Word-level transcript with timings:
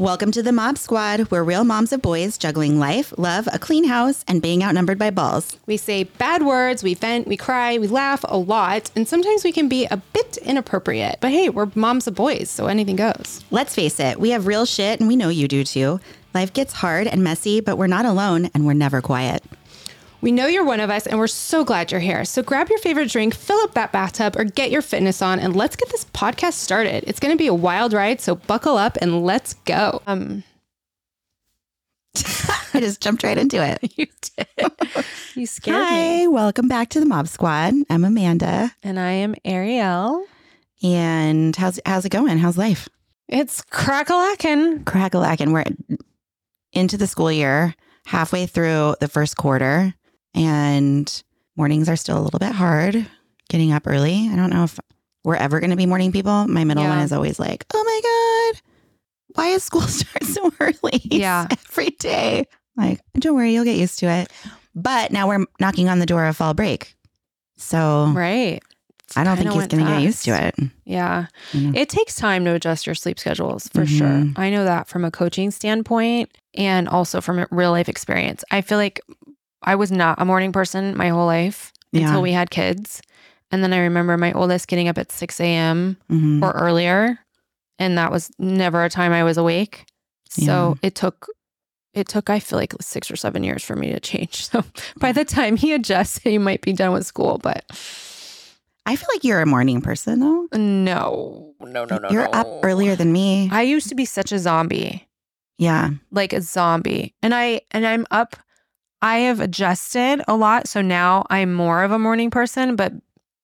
Welcome 0.00 0.32
to 0.32 0.42
the 0.42 0.50
Mob 0.50 0.78
Squad. 0.78 1.30
We're 1.30 1.44
real 1.44 1.62
moms 1.62 1.92
of 1.92 2.00
boys 2.00 2.38
juggling 2.38 2.78
life, 2.78 3.12
love, 3.18 3.46
a 3.52 3.58
clean 3.58 3.84
house, 3.84 4.24
and 4.26 4.40
being 4.40 4.64
outnumbered 4.64 4.98
by 4.98 5.10
balls. 5.10 5.58
We 5.66 5.76
say 5.76 6.04
bad 6.04 6.42
words, 6.42 6.82
we 6.82 6.94
vent, 6.94 7.28
we 7.28 7.36
cry, 7.36 7.76
we 7.76 7.86
laugh 7.86 8.24
a 8.26 8.38
lot, 8.38 8.90
and 8.96 9.06
sometimes 9.06 9.44
we 9.44 9.52
can 9.52 9.68
be 9.68 9.84
a 9.90 9.98
bit 9.98 10.38
inappropriate. 10.38 11.18
But 11.20 11.32
hey, 11.32 11.50
we're 11.50 11.70
moms 11.74 12.06
of 12.06 12.14
boys, 12.14 12.48
so 12.48 12.66
anything 12.66 12.96
goes. 12.96 13.44
Let's 13.50 13.74
face 13.74 14.00
it, 14.00 14.18
we 14.18 14.30
have 14.30 14.46
real 14.46 14.64
shit, 14.64 15.00
and 15.00 15.06
we 15.06 15.16
know 15.16 15.28
you 15.28 15.46
do 15.46 15.64
too. 15.64 16.00
Life 16.32 16.54
gets 16.54 16.72
hard 16.72 17.06
and 17.06 17.22
messy, 17.22 17.60
but 17.60 17.76
we're 17.76 17.86
not 17.86 18.06
alone, 18.06 18.48
and 18.54 18.64
we're 18.64 18.72
never 18.72 19.02
quiet. 19.02 19.44
We 20.22 20.32
know 20.32 20.46
you're 20.46 20.64
one 20.64 20.80
of 20.80 20.90
us, 20.90 21.06
and 21.06 21.18
we're 21.18 21.26
so 21.28 21.64
glad 21.64 21.90
you're 21.90 22.00
here. 22.00 22.26
So 22.26 22.42
grab 22.42 22.68
your 22.68 22.78
favorite 22.78 23.10
drink, 23.10 23.34
fill 23.34 23.58
up 23.60 23.72
that 23.74 23.90
bathtub, 23.90 24.36
or 24.36 24.44
get 24.44 24.70
your 24.70 24.82
fitness 24.82 25.22
on, 25.22 25.38
and 25.40 25.56
let's 25.56 25.76
get 25.76 25.88
this 25.88 26.04
podcast 26.06 26.54
started. 26.54 27.04
It's 27.06 27.20
going 27.20 27.32
to 27.32 27.38
be 27.38 27.46
a 27.46 27.54
wild 27.54 27.94
ride, 27.94 28.20
so 28.20 28.34
buckle 28.34 28.76
up 28.76 28.98
and 29.00 29.24
let's 29.24 29.54
go. 29.64 30.02
Um, 30.06 30.44
I 32.74 32.80
just 32.80 33.00
jumped 33.00 33.22
right 33.22 33.38
into 33.38 33.64
it. 33.64 33.78
you 33.96 34.06
did. 34.36 34.72
You 35.36 35.46
scared 35.46 35.86
Hi, 35.86 36.18
me. 36.18 36.28
welcome 36.28 36.68
back 36.68 36.90
to 36.90 37.00
the 37.00 37.06
Mob 37.06 37.26
Squad. 37.26 37.72
I'm 37.88 38.04
Amanda, 38.04 38.74
And 38.82 39.00
I 39.00 39.12
am 39.12 39.34
Arielle. 39.46 40.22
and 40.82 41.56
how's 41.56 41.80
how's 41.86 42.04
it 42.04 42.10
going? 42.10 42.36
How's 42.38 42.58
life? 42.58 42.88
It's 43.28 43.62
crack-a-lackin'. 43.62 44.84
Crack-a-lackin'. 44.84 45.52
We're 45.52 45.64
into 46.72 46.96
the 46.98 47.06
school 47.06 47.30
year, 47.32 47.74
halfway 48.06 48.44
through 48.46 48.96
the 49.00 49.06
first 49.08 49.36
quarter, 49.36 49.94
and 50.34 51.22
mornings 51.56 51.88
are 51.88 51.96
still 51.96 52.18
a 52.18 52.22
little 52.22 52.38
bit 52.38 52.52
hard. 52.52 53.06
Getting 53.48 53.72
up 53.72 53.86
early. 53.86 54.28
I 54.30 54.36
don't 54.36 54.50
know 54.50 54.64
if 54.64 54.78
we're 55.24 55.34
ever 55.36 55.60
going 55.60 55.70
to 55.70 55.76
be 55.76 55.86
morning 55.86 56.12
people. 56.12 56.46
My 56.46 56.64
middle 56.64 56.84
Yeah. 56.84 56.90
one 56.90 56.98
is 57.00 57.12
always 57.12 57.38
like, 57.38 57.66
"Oh 57.74 57.82
my 57.84 58.52
god, 58.54 58.62
why 59.36 59.48
is 59.48 59.64
school 59.64 59.80
start 59.88 60.24
so 60.24 60.52
early?" 60.60 61.00
Yeah. 61.04 61.46
every 61.68 61.90
day. 61.90 62.46
Like, 62.76 63.00
don't 63.18 63.34
worry, 63.34 63.52
you'll 63.52 63.64
get 63.64 63.76
used 63.76 63.98
to 64.00 64.06
it. 64.06 64.30
But 64.74 65.10
now 65.10 65.26
we're 65.28 65.44
knocking 65.58 65.88
on 65.88 65.98
the 65.98 66.06
door 66.06 66.24
of 66.26 66.36
fall 66.36 66.54
break, 66.54 66.94
so 67.56 68.12
Right. 68.14 68.62
I 69.16 69.24
don't 69.24 69.36
think 69.36 69.50
he's 69.50 69.66
going 69.66 69.84
to 69.84 69.90
get 69.90 70.02
used 70.02 70.24
to 70.26 70.30
it. 70.46 70.54
Yeah. 70.84 71.26
You 71.52 71.60
know? 71.72 71.72
It 71.80 71.88
takes 71.88 72.14
time 72.14 72.44
to 72.44 72.54
adjust 72.54 72.86
your 72.86 72.94
sleep 72.94 73.18
schedules 73.18 73.66
for 73.66 73.82
Mhm. 73.84 73.98
sure. 73.98 74.24
I 74.40 74.50
know 74.50 74.62
that 74.64 74.86
from 74.86 75.04
a 75.04 75.10
coaching 75.10 75.50
standpoint 75.50 76.30
and 76.54 76.88
also 76.88 77.20
from 77.20 77.40
a 77.40 77.48
real 77.50 77.72
life 77.72 77.88
experience. 77.88 78.44
I 78.52 78.60
feel 78.60 78.78
like 78.78 79.00
I 79.62 79.74
was 79.76 79.90
not 79.92 80.20
a 80.20 80.24
morning 80.24 80.52
person 80.52 80.96
my 80.96 81.08
whole 81.08 81.26
life 81.26 81.72
Yeah. 81.92 82.06
until 82.06 82.22
we 82.22 82.32
had 82.32 82.50
kids. 82.50 83.02
And 83.50 83.62
then 83.62 83.72
I 83.72 83.78
remember 83.78 84.16
my 84.16 84.32
oldest 84.32 84.68
getting 84.68 84.88
up 84.88 84.96
at 84.98 85.10
6 85.12 85.40
a.m. 85.40 85.96
Mhm. 86.10 86.42
or 86.42 86.52
earlier. 86.52 87.18
And 87.78 87.98
that 87.98 88.12
was 88.12 88.30
never 88.38 88.84
a 88.84 88.90
time 88.90 89.12
I 89.12 89.24
was 89.24 89.36
awake. 89.38 89.86
So 90.28 90.78
it 90.82 90.94
took, 90.94 91.26
it 91.92 92.06
took, 92.06 92.30
I 92.30 92.38
feel 92.38 92.58
like 92.58 92.72
six 92.80 93.10
or 93.10 93.16
seven 93.16 93.42
years 93.42 93.64
for 93.64 93.74
me 93.74 93.90
to 93.92 93.98
change. 94.00 94.46
So 94.50 94.62
by 94.98 95.10
the 95.12 95.24
time 95.24 95.56
he 95.56 95.72
adjusts, 95.72 96.18
he 96.18 96.38
might 96.38 96.60
be 96.62 96.72
done 96.72 96.92
with 96.92 97.04
school. 97.06 97.38
But 97.42 97.64
I 98.86 98.94
feel 98.96 99.08
like 99.12 99.24
you're 99.24 99.40
a 99.40 99.46
morning 99.46 99.80
person, 99.80 100.20
though. 100.20 100.46
no, 100.56 101.54
no, 101.60 101.84
no, 101.84 101.98
no. 101.98 102.08
you're 102.10 102.24
no. 102.24 102.30
up 102.30 102.46
earlier 102.64 102.94
than 102.96 103.12
me. 103.12 103.48
I 103.52 103.62
used 103.62 103.88
to 103.88 103.94
be 103.94 104.04
such 104.04 104.30
a 104.32 104.38
zombie. 104.38 105.06
yeah. 105.58 105.90
like 106.12 106.32
a 106.32 106.40
zombie. 106.40 107.14
And 107.22 107.34
I 107.34 107.62
and 107.72 107.86
I'm 107.86 108.06
up 108.12 108.36
I 109.02 109.18
have 109.18 109.40
adjusted 109.40 110.22
a 110.28 110.36
lot 110.36 110.68
so 110.68 110.82
now 110.82 111.24
I'm 111.30 111.52
more 111.54 111.82
of 111.82 111.90
a 111.92 111.98
morning 111.98 112.30
person, 112.30 112.76
but 112.76 112.92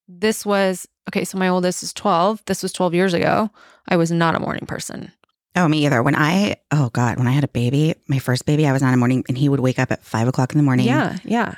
this 0.08 0.44
was 0.46 0.86
okay, 1.08 1.24
so 1.24 1.38
my 1.38 1.48
oldest 1.48 1.82
is 1.82 1.92
12. 1.92 2.44
This 2.46 2.62
was 2.62 2.72
12 2.72 2.94
years 2.94 3.14
ago. 3.14 3.50
I 3.88 3.96
was 3.96 4.10
not 4.10 4.34
a 4.34 4.40
morning 4.40 4.66
person. 4.66 5.12
Oh, 5.54 5.68
me 5.68 5.86
either. 5.86 6.02
When 6.02 6.14
I, 6.14 6.56
oh 6.70 6.90
God, 6.90 7.18
when 7.18 7.26
I 7.26 7.32
had 7.32 7.44
a 7.44 7.48
baby, 7.48 7.94
my 8.08 8.18
first 8.18 8.44
baby, 8.44 8.66
I 8.66 8.72
was 8.72 8.82
not 8.82 8.92
a 8.92 8.96
morning, 8.96 9.24
and 9.28 9.38
he 9.38 9.48
would 9.48 9.60
wake 9.60 9.78
up 9.78 9.90
at 9.90 10.04
five 10.04 10.28
o'clock 10.28 10.52
in 10.52 10.58
the 10.58 10.64
morning. 10.64 10.86
Yeah, 10.86 11.16
yeah. 11.24 11.54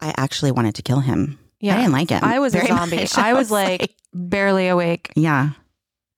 I 0.00 0.14
actually 0.16 0.52
wanted 0.52 0.76
to 0.76 0.82
kill 0.82 1.00
him. 1.00 1.38
Yeah. 1.58 1.74
I 1.74 1.78
didn't 1.80 1.92
like 1.92 2.10
him. 2.10 2.20
I 2.22 2.38
was 2.38 2.54
a 2.54 2.64
zombie. 2.66 2.96
much. 2.96 3.18
I 3.18 3.34
was 3.34 3.50
like 3.50 3.94
barely 4.14 4.68
awake 4.68 5.12
yeah. 5.14 5.50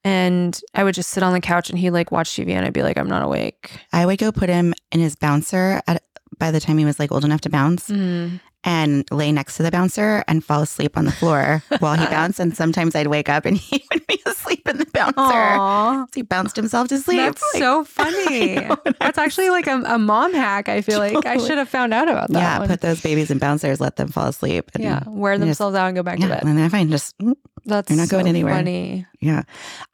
and 0.05 0.59
I 0.75 0.85
would 0.85 0.95
just 0.95 1.11
sit 1.11 1.23
on 1.23 1.33
the 1.33 1.41
couch 1.41 1.69
and 1.69 1.79
he'd 1.79 1.91
like 1.91 2.13
watch 2.13 2.31
TV 2.31 2.53
and 2.53 2.65
I'd 2.65 2.73
be 2.73 2.83
like 2.83 2.97
I'm 2.97 3.09
not 3.09 3.23
awake. 3.23 3.73
I 3.93 4.07
would 4.07 4.19
go 4.19 4.31
put 4.31 4.49
him 4.49 4.73
in 4.93 5.01
his 5.01 5.17
bouncer 5.17 5.83
at, 5.89 6.03
by 6.43 6.51
the 6.51 6.59
time 6.61 6.77
he 6.79 6.85
was 6.85 6.99
like 6.99 7.13
old 7.13 7.25
enough 7.25 7.41
to 7.43 7.51
bounce 7.51 7.89
Mm. 7.89 8.41
and 8.65 9.05
lay 9.11 9.31
next 9.33 9.57
to 9.59 9.63
the 9.63 9.71
bouncer 9.71 10.25
and 10.27 10.45
fall 10.45 10.63
asleep 10.63 10.97
on 10.99 11.05
the 11.05 11.13
floor 11.21 11.63
while 11.79 11.95
he 11.97 12.07
bounced. 12.07 12.39
And 12.41 12.57
sometimes 12.57 12.95
I'd 12.99 13.07
wake 13.07 13.29
up 13.29 13.45
and 13.47 13.57
he 13.69 13.85
would 13.93 14.07
be 14.07 14.19
asleep 14.27 14.67
in 14.69 14.79
the 14.79 14.87
bouncer. 14.93 15.15
Aw. 15.19 16.07
He 16.15 16.23
bounced 16.23 16.57
himself 16.57 16.89
to 16.89 16.99
sleep. 16.99 17.19
That's 17.19 17.43
Like, 17.55 17.63
so 17.63 17.85
funny. 17.99 18.55
know, 18.57 18.77
I 18.87 18.93
That's 19.01 19.19
actually 19.19 19.51
like 19.51 19.67
a, 19.69 19.83
a 19.87 19.99
mom 19.99 20.33
hack. 20.35 20.69
I 20.69 20.81
feel 20.81 20.99
like 20.99 21.25
I 21.27 21.37
should 21.39 21.59
have 21.59 21.69
found 21.69 21.95
out 21.95 22.09
about 22.09 22.29
that. 22.31 22.39
yeah, 22.39 22.59
one. 22.59 22.69
put 22.69 22.81
those 22.81 23.01
babies 23.01 23.31
in 23.31 23.39
bouncers, 23.39 23.81
let 23.81 23.97
them 23.97 24.09
fall 24.09 24.27
asleep. 24.29 24.71
And, 24.75 24.83
Yeah, 24.83 25.03
wear 25.07 25.33
and 25.35 25.41
just- 25.43 25.59
themselves 25.59 25.77
out 25.77 25.87
and 25.87 25.97
go 25.97 26.03
back 26.03 26.19
yeah, 26.19 26.27
to 26.29 26.35
bed. 26.35 26.45
and 26.45 26.59
then 26.59 26.71
fine. 26.71 26.91
Just 26.91 27.17
mm, 27.19 27.35
That's 27.65 27.89
You're 27.91 27.99
not 27.99 28.09
going 28.09 28.25
so 28.27 28.31
anywhere. 28.31 28.55
Funny. 28.55 29.07
Yeah. 29.21 29.43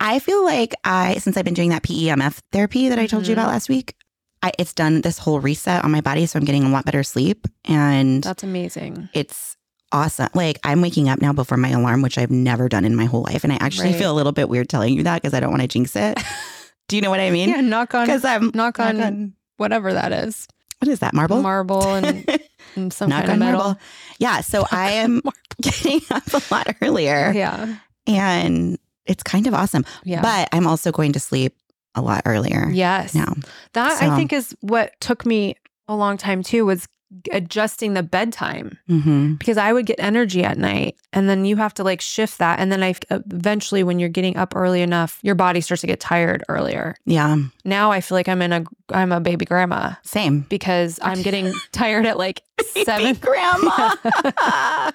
I 0.00 0.18
feel 0.20 0.42
like 0.44 0.74
I, 0.84 1.18
since 1.18 1.36
I've 1.36 1.44
been 1.44 1.54
doing 1.60 1.70
that 1.70 1.82
PEMF 1.82 2.40
therapy 2.52 2.88
that 2.88 2.98
I 2.98 3.06
told 3.06 3.26
you 3.26 3.34
Mhm. 3.34 3.38
about 3.38 3.48
last 3.48 3.68
week, 3.68 3.94
I, 4.42 4.52
it's 4.58 4.72
done 4.74 5.00
this 5.00 5.18
whole 5.18 5.40
reset 5.40 5.84
on 5.84 5.90
my 5.90 6.00
body. 6.00 6.26
So 6.26 6.38
I'm 6.38 6.44
getting 6.44 6.64
a 6.64 6.68
lot 6.68 6.84
better 6.84 7.02
sleep 7.02 7.46
and 7.64 8.22
That's 8.22 8.42
amazing. 8.42 9.08
it's 9.14 9.56
awesome. 9.92 10.28
Like 10.34 10.58
I'm 10.64 10.80
waking 10.80 11.08
up 11.08 11.20
now 11.20 11.32
before 11.32 11.56
my 11.58 11.70
alarm, 11.70 12.02
which 12.02 12.18
I've 12.18 12.30
never 12.30 12.68
done 12.68 12.84
in 12.84 12.94
my 12.94 13.06
whole 13.06 13.22
life. 13.22 13.42
And 13.44 13.52
I 13.52 13.56
actually 13.60 13.88
Right. 13.90 13.98
feel 13.98 14.12
a 14.12 14.16
little 14.16 14.32
bit 14.32 14.48
weird 14.48 14.68
telling 14.68 14.94
you 14.94 15.02
that 15.04 15.20
because 15.22 15.34
I 15.34 15.40
don't 15.40 15.50
want 15.50 15.62
to 15.62 15.68
jinx 15.68 15.96
it. 15.96 16.18
Do 16.88 16.96
you 16.96 17.02
know 17.02 17.10
what 17.10 17.20
I 17.20 17.30
mean? 17.30 17.48
Yeah, 17.50 17.60
knock 17.60 17.94
on 17.94 18.06
Because 18.06 18.24
I'm, 18.24 18.50
knock 18.54 18.78
on 18.80 19.34
whatever 19.56 19.92
that 19.92 20.12
is, 20.12 20.46
what 20.78 20.88
is 20.88 21.00
that, 21.00 21.12
marble? 21.14 21.42
marble 21.42 21.94
and, 21.94 22.24
and 22.76 22.92
some 22.92 23.10
Knock 23.10 23.24
kind 23.26 23.30
of 23.30 23.32
on 23.34 23.38
metal. 23.40 23.60
marble. 23.64 23.80
Yeah. 24.18 24.40
So 24.40 24.64
I 24.70 24.92
am 24.92 25.20
getting 25.60 26.00
up 26.10 26.26
a 26.32 26.40
lot 26.54 26.76
earlier 26.80 27.32
Yeah, 27.34 27.74
and 28.06 28.78
it's 29.04 29.22
kind 29.22 29.46
of 29.46 29.54
awesome. 29.54 29.84
yeah. 30.04 30.22
But 30.22 30.48
I'm 30.52 30.66
also 30.66 30.92
going 30.92 31.12
to 31.14 31.20
sleep 31.20 31.54
a 31.94 32.02
lot 32.02 32.22
earlier 32.26 32.68
yes, 32.70 33.14
now. 33.14 33.34
that 33.72 33.98
So- 33.98 34.10
I 34.10 34.16
think 34.16 34.32
is 34.32 34.54
what 34.60 34.92
took 35.00 35.24
me 35.26 35.56
a 35.88 35.94
long 35.96 36.16
time 36.16 36.42
too 36.42 36.64
was 36.66 36.86
adjusting 37.32 37.94
the 37.94 38.02
bedtime 38.02 38.76
hmm 38.86 39.32
because 39.36 39.56
I 39.56 39.72
would 39.72 39.86
get 39.86 39.96
energy 39.98 40.44
at 40.44 40.58
night 40.58 40.96
and 41.14 41.26
then 41.26 41.46
you 41.46 41.56
have 41.56 41.72
to 41.74 41.82
like 41.82 42.02
shift 42.02 42.36
that 42.36 42.60
and 42.60 42.70
then 42.70 42.82
I 42.82 42.94
eventually 43.10 43.82
when 43.82 43.98
you're 43.98 44.10
getting 44.10 44.36
up 44.36 44.54
early 44.54 44.82
enough 44.82 45.18
your 45.22 45.34
body 45.34 45.62
starts 45.62 45.80
to 45.80 45.86
get 45.86 46.00
tired 46.00 46.44
earlier. 46.50 46.96
Yeah. 47.06 47.36
Now 47.64 47.90
I 47.90 48.02
feel 48.02 48.14
like 48.16 48.28
I'm 48.28 48.42
in 48.42 48.52
a 48.52 48.64
I'm 48.90 49.10
a 49.10 49.20
baby 49.20 49.46
grandma 49.46 49.94
Same. 50.02 50.40
because 50.50 50.98
I'm 51.00 51.22
getting 51.22 51.50
tired 51.72 52.04
at 52.04 52.18
like 52.18 52.42
seven. 52.84 53.14
grandma. 53.14 53.94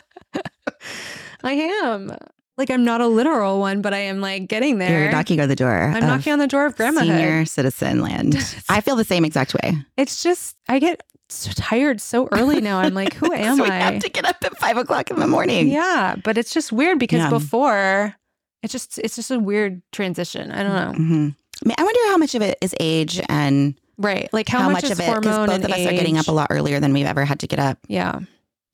I 1.43 1.53
am. 1.83 2.15
Like 2.57 2.69
I'm 2.69 2.83
not 2.85 3.01
a 3.01 3.07
literal 3.07 3.59
one, 3.59 3.81
but 3.81 3.93
I 3.93 3.99
am 3.99 4.21
like 4.21 4.47
getting 4.47 4.77
there. 4.77 5.03
You're 5.03 5.11
knocking 5.11 5.39
on 5.41 5.49
the 5.49 5.55
door. 5.55 5.73
I'm 5.93 6.01
knocking 6.05 6.33
on 6.33 6.39
the 6.39 6.47
door 6.47 6.65
of 6.67 6.75
grandmahood. 6.75 6.99
Senior 7.01 7.45
citizen 7.45 8.01
land. 8.01 8.35
I 8.69 8.81
feel 8.81 8.95
the 8.95 9.03
same 9.03 9.25
exact 9.25 9.53
way. 9.55 9.75
It's 9.97 10.21
just 10.21 10.55
I 10.67 10.77
get 10.79 11.01
so 11.29 11.51
tired 11.55 11.99
so 11.99 12.27
early 12.31 12.61
now. 12.61 12.77
I'm 12.79 12.93
like, 12.93 13.13
who 13.15 13.33
am 13.33 13.57
So 13.57 13.63
we 13.63 13.69
I? 13.69 13.75
have 13.79 13.99
to 14.03 14.09
get 14.09 14.25
up 14.25 14.37
at 14.43 14.55
five 14.59 14.77
o'clock 14.77 15.09
in 15.09 15.19
the 15.19 15.25
morning. 15.27 15.67
Yeah, 15.69 16.15
but 16.23 16.37
it's 16.37 16.53
just 16.53 16.71
weird 16.71 16.99
because 16.99 17.19
Yeah. 17.21 17.29
before 17.31 18.15
it's 18.61 18.71
just 18.71 18.99
it's 18.99 19.15
just 19.15 19.31
a 19.31 19.39
weird 19.39 19.81
transition. 19.91 20.51
I 20.51 20.61
don't 20.63 20.73
know. 20.75 21.03
Mhm. 21.05 21.35
I, 21.63 21.67
mean, 21.67 21.75
I 21.77 21.83
wonder 21.83 21.99
how 22.07 22.17
much 22.17 22.35
of 22.35 22.41
it 22.43 22.57
is 22.61 22.75
age 22.79 23.19
and 23.29 23.73
Right. 23.97 24.27
Like 24.33 24.47
how, 24.49 24.69
much, 24.69 24.83
is 24.85 24.91
of 24.91 24.99
it 24.99 25.05
hormone 25.05 25.47
both 25.47 25.63
of 25.63 25.71
us 25.71 25.85
are 25.85 25.91
getting 25.91 26.17
up 26.17 26.27
a 26.27 26.31
lot 26.31 26.47
earlier 26.49 26.79
than 26.79 26.93
we've 26.93 27.05
ever 27.05 27.25
had 27.25 27.39
to 27.41 27.47
get 27.47 27.59
up 27.59 27.77
Yeah. 27.87 28.19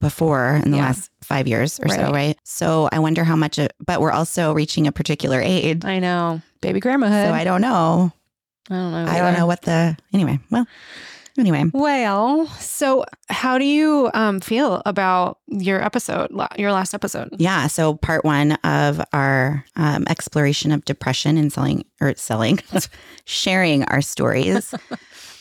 Before 0.01 0.55
in 0.63 0.71
the 0.71 0.77
Yeah. 0.77 0.83
last 0.85 1.11
five 1.21 1.47
years 1.47 1.79
or 1.79 1.89
so, 1.89 2.03
Right. 2.03 2.11
right? 2.13 2.37
So 2.43 2.87
I 2.91 2.99
wonder 2.99 3.23
how 3.23 3.35
much 3.35 3.59
it, 3.59 3.73
but 3.85 3.99
we're 4.01 4.11
also 4.11 4.53
reaching 4.53 4.87
a 4.87 4.91
particular 4.91 5.41
age. 5.41 5.83
I 5.85 5.99
know. 5.99 6.41
Baby 6.61 6.79
grandmahood. 6.81 7.27
So 7.27 7.33
I 7.33 7.43
don't 7.43 7.61
know. 7.61 8.11
I 8.69 8.73
don't 8.75 8.91
know. 8.91 9.11
I 9.11 9.17
don't 9.19 9.33
know 9.33 9.45
what 9.47 9.63
the, 9.63 9.97
anyway, 10.13 10.39
well, 10.51 10.65
anyway. 11.37 11.63
Well, 11.73 12.45
so 12.59 13.03
how 13.29 13.57
do 13.57 13.65
you 13.65 14.09
um, 14.13 14.39
feel 14.39 14.81
about 14.85 15.39
your 15.47 15.83
episode, 15.83 16.29
your 16.57 16.71
last 16.71 16.93
episode? 16.93 17.29
Yeah. 17.37 17.67
So 17.67 17.95
part 17.95 18.23
one 18.23 18.53
of 18.63 19.01
our 19.11 19.65
um, 19.75 20.05
exploration 20.07 20.71
of 20.71 20.85
depression 20.85 21.37
and 21.37 21.51
selling 21.51 21.83
or 21.99 22.13
selling, 22.15 22.59
sharing 23.25 23.83
our 23.85 24.01
stories. 24.01 24.73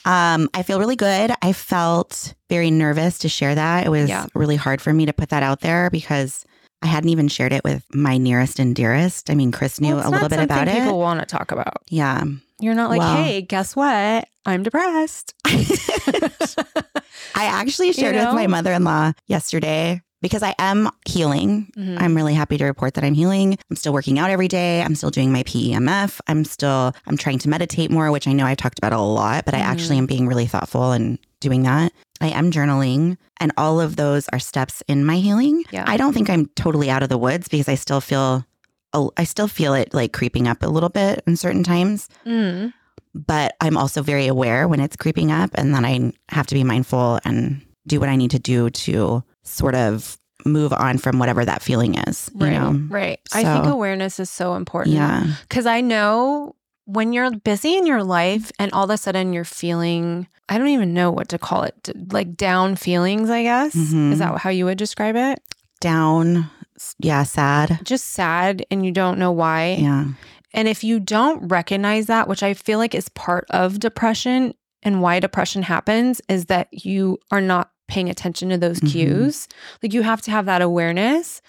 Um, 0.08 0.48
I 0.54 0.62
feel 0.62 0.78
really 0.78 0.96
good. 0.96 1.30
I 1.42 1.52
felt 1.52 2.34
very 2.48 2.70
nervous 2.70 3.18
to 3.18 3.28
share 3.28 3.54
that. 3.54 3.86
It 3.86 3.90
was 3.90 4.08
Yeah. 4.08 4.26
really 4.34 4.56
hard 4.56 4.80
for 4.80 4.92
me 4.92 5.06
to 5.06 5.12
put 5.12 5.28
that 5.28 5.42
out 5.42 5.60
there 5.60 5.90
because 5.90 6.44
I 6.80 6.86
hadn't 6.86 7.10
even 7.10 7.28
shared 7.28 7.52
it 7.52 7.62
with 7.62 7.84
my 7.94 8.16
nearest 8.18 8.58
and 8.58 8.74
dearest. 8.74 9.30
I 9.30 9.34
mean, 9.34 9.52
Chris 9.52 9.80
knew 9.80 9.96
Well, 9.96 10.08
a 10.08 10.10
little 10.10 10.28
bit 10.28 10.40
about 10.40 10.68
it. 10.68 10.74
People 10.74 10.98
want 10.98 11.20
to 11.20 11.26
talk 11.26 11.52
about. 11.52 11.82
yeah. 11.88 12.24
You're 12.60 12.74
not 12.74 12.90
like, 12.90 13.00
Well- 13.00 13.16
hey, 13.22 13.42
guess 13.42 13.76
what? 13.76 14.28
I'm 14.46 14.62
depressed. 14.62 15.34
I 15.44 16.30
actually 17.34 17.92
shared 17.92 18.16
it 18.16 18.24
with 18.24 18.34
my 18.34 18.46
mother 18.46 18.72
in 18.72 18.84
law 18.84 19.12
yesterday 19.26 20.00
because 20.20 20.42
I 20.42 20.54
am 20.58 20.88
healing. 21.06 21.70
Mhm. 21.76 22.00
I'm 22.00 22.14
really 22.16 22.34
happy 22.34 22.58
to 22.58 22.64
report 22.64 22.94
that 22.94 23.04
I'm 23.04 23.14
healing. 23.14 23.56
I'm 23.70 23.76
still 23.76 23.92
working 23.92 24.18
out 24.18 24.30
every 24.30 24.48
day. 24.48 24.82
I'm 24.82 24.94
still 24.94 25.10
doing 25.10 25.32
my 25.32 25.42
PEMF. 25.44 26.20
I'm 26.26 26.44
still 26.44 26.92
I'm 27.06 27.16
trying 27.16 27.38
to 27.40 27.48
meditate 27.48 27.90
more, 27.90 28.10
which 28.10 28.26
I 28.26 28.32
know 28.32 28.44
I've 28.46 28.56
talked 28.56 28.78
about 28.78 28.92
a 28.92 29.00
lot, 29.00 29.44
but 29.44 29.54
I 29.54 29.58
actually 29.58 29.98
am 29.98 30.06
being 30.06 30.26
really 30.26 30.46
thoughtful 30.46 30.92
and 30.92 31.18
doing 31.40 31.62
that. 31.62 31.92
I 32.20 32.28
am 32.30 32.50
journaling 32.50 33.16
and 33.40 33.52
all 33.56 33.80
of 33.80 33.94
those 33.96 34.28
are 34.32 34.40
steps 34.40 34.82
in 34.88 35.04
my 35.04 35.16
healing. 35.16 35.62
Yeah. 35.70 35.84
I 35.86 35.96
don't 35.96 36.12
think 36.12 36.28
I'm 36.28 36.46
totally 36.56 36.90
out 36.90 37.04
of 37.04 37.08
the 37.10 37.18
woods 37.18 37.46
because 37.48 37.68
I 37.68 37.76
still 37.76 38.00
feel 38.00 38.44
I 39.16 39.24
still 39.24 39.46
feel 39.48 39.74
it 39.74 39.94
like 39.94 40.12
creeping 40.12 40.48
up 40.48 40.62
a 40.62 40.68
little 40.68 40.88
bit 40.88 41.22
in 41.26 41.36
certain 41.36 41.62
times, 41.62 42.08
Mm. 42.26 42.72
but 43.14 43.54
I'm 43.60 43.76
also 43.76 44.02
very 44.02 44.26
aware 44.26 44.66
when 44.66 44.80
it's 44.80 44.96
creeping 44.96 45.30
up 45.30 45.50
and 45.54 45.74
then 45.74 45.84
I 45.84 46.12
have 46.34 46.46
to 46.48 46.54
be 46.54 46.64
mindful 46.64 47.20
and 47.24 47.60
do 47.86 48.00
what 48.00 48.08
I 48.08 48.16
need 48.16 48.30
to 48.32 48.38
do 48.38 48.70
to 48.70 49.22
sort 49.48 49.74
of 49.74 50.18
move 50.44 50.72
on 50.72 50.98
from 50.98 51.18
whatever 51.18 51.44
that 51.44 51.62
feeling 51.62 51.96
is. 51.96 52.30
You 52.34 52.46
Right. 52.46 52.52
know? 52.52 52.80
Right. 52.88 53.18
I 53.32 53.42
think 53.42 53.66
awareness 53.66 54.20
is 54.20 54.30
so 54.30 54.54
important. 54.54 54.94
Yeah. 54.96 55.24
Because 55.48 55.66
I 55.66 55.80
know 55.80 56.54
when 56.84 57.12
you're 57.12 57.30
busy 57.30 57.76
in 57.76 57.86
your 57.86 58.02
life 58.04 58.50
and 58.58 58.72
all 58.72 58.84
of 58.84 58.90
a 58.90 58.96
sudden 58.96 59.32
you're 59.32 59.44
feeling, 59.44 60.26
I 60.48 60.56
don't 60.56 60.68
even 60.68 60.94
know 60.94 61.10
what 61.10 61.28
to 61.30 61.38
call 61.38 61.64
it, 61.64 61.90
like 62.12 62.36
down 62.36 62.76
feelings, 62.76 63.28
I 63.30 63.42
guess. 63.42 63.74
Mhm. 63.74 64.12
Is 64.12 64.20
that 64.20 64.38
how 64.38 64.50
you 64.50 64.64
would 64.66 64.78
describe 64.78 65.16
it? 65.16 65.40
Down. 65.80 66.48
Yeah. 66.98 67.24
Sad. 67.24 67.80
Just 67.82 68.10
sad 68.12 68.64
and 68.70 68.86
you 68.86 68.92
don't 68.92 69.18
know 69.18 69.32
why. 69.32 69.76
Yeah. 69.80 70.04
And 70.54 70.66
if 70.68 70.82
you 70.82 70.98
don't 71.00 71.46
recognize 71.48 72.06
that, 72.06 72.28
which 72.28 72.42
I 72.42 72.54
feel 72.54 72.78
like 72.78 72.94
is 72.94 73.08
part 73.10 73.44
of 73.50 73.80
depression 73.80 74.54
and 74.82 75.02
why 75.02 75.20
depression 75.20 75.62
happens, 75.64 76.20
is 76.28 76.46
that 76.46 76.68
you 76.72 77.18
are 77.30 77.40
not 77.40 77.70
paying 77.88 78.08
attention 78.08 78.48
to 78.50 78.58
those 78.58 78.80
Mhm. 78.80 78.90
cues. 78.92 79.48
Like 79.82 79.92
you 79.92 80.02
have 80.02 80.20
to 80.22 80.30
have 80.30 80.46
that 80.46 80.62
awareness 80.62 81.40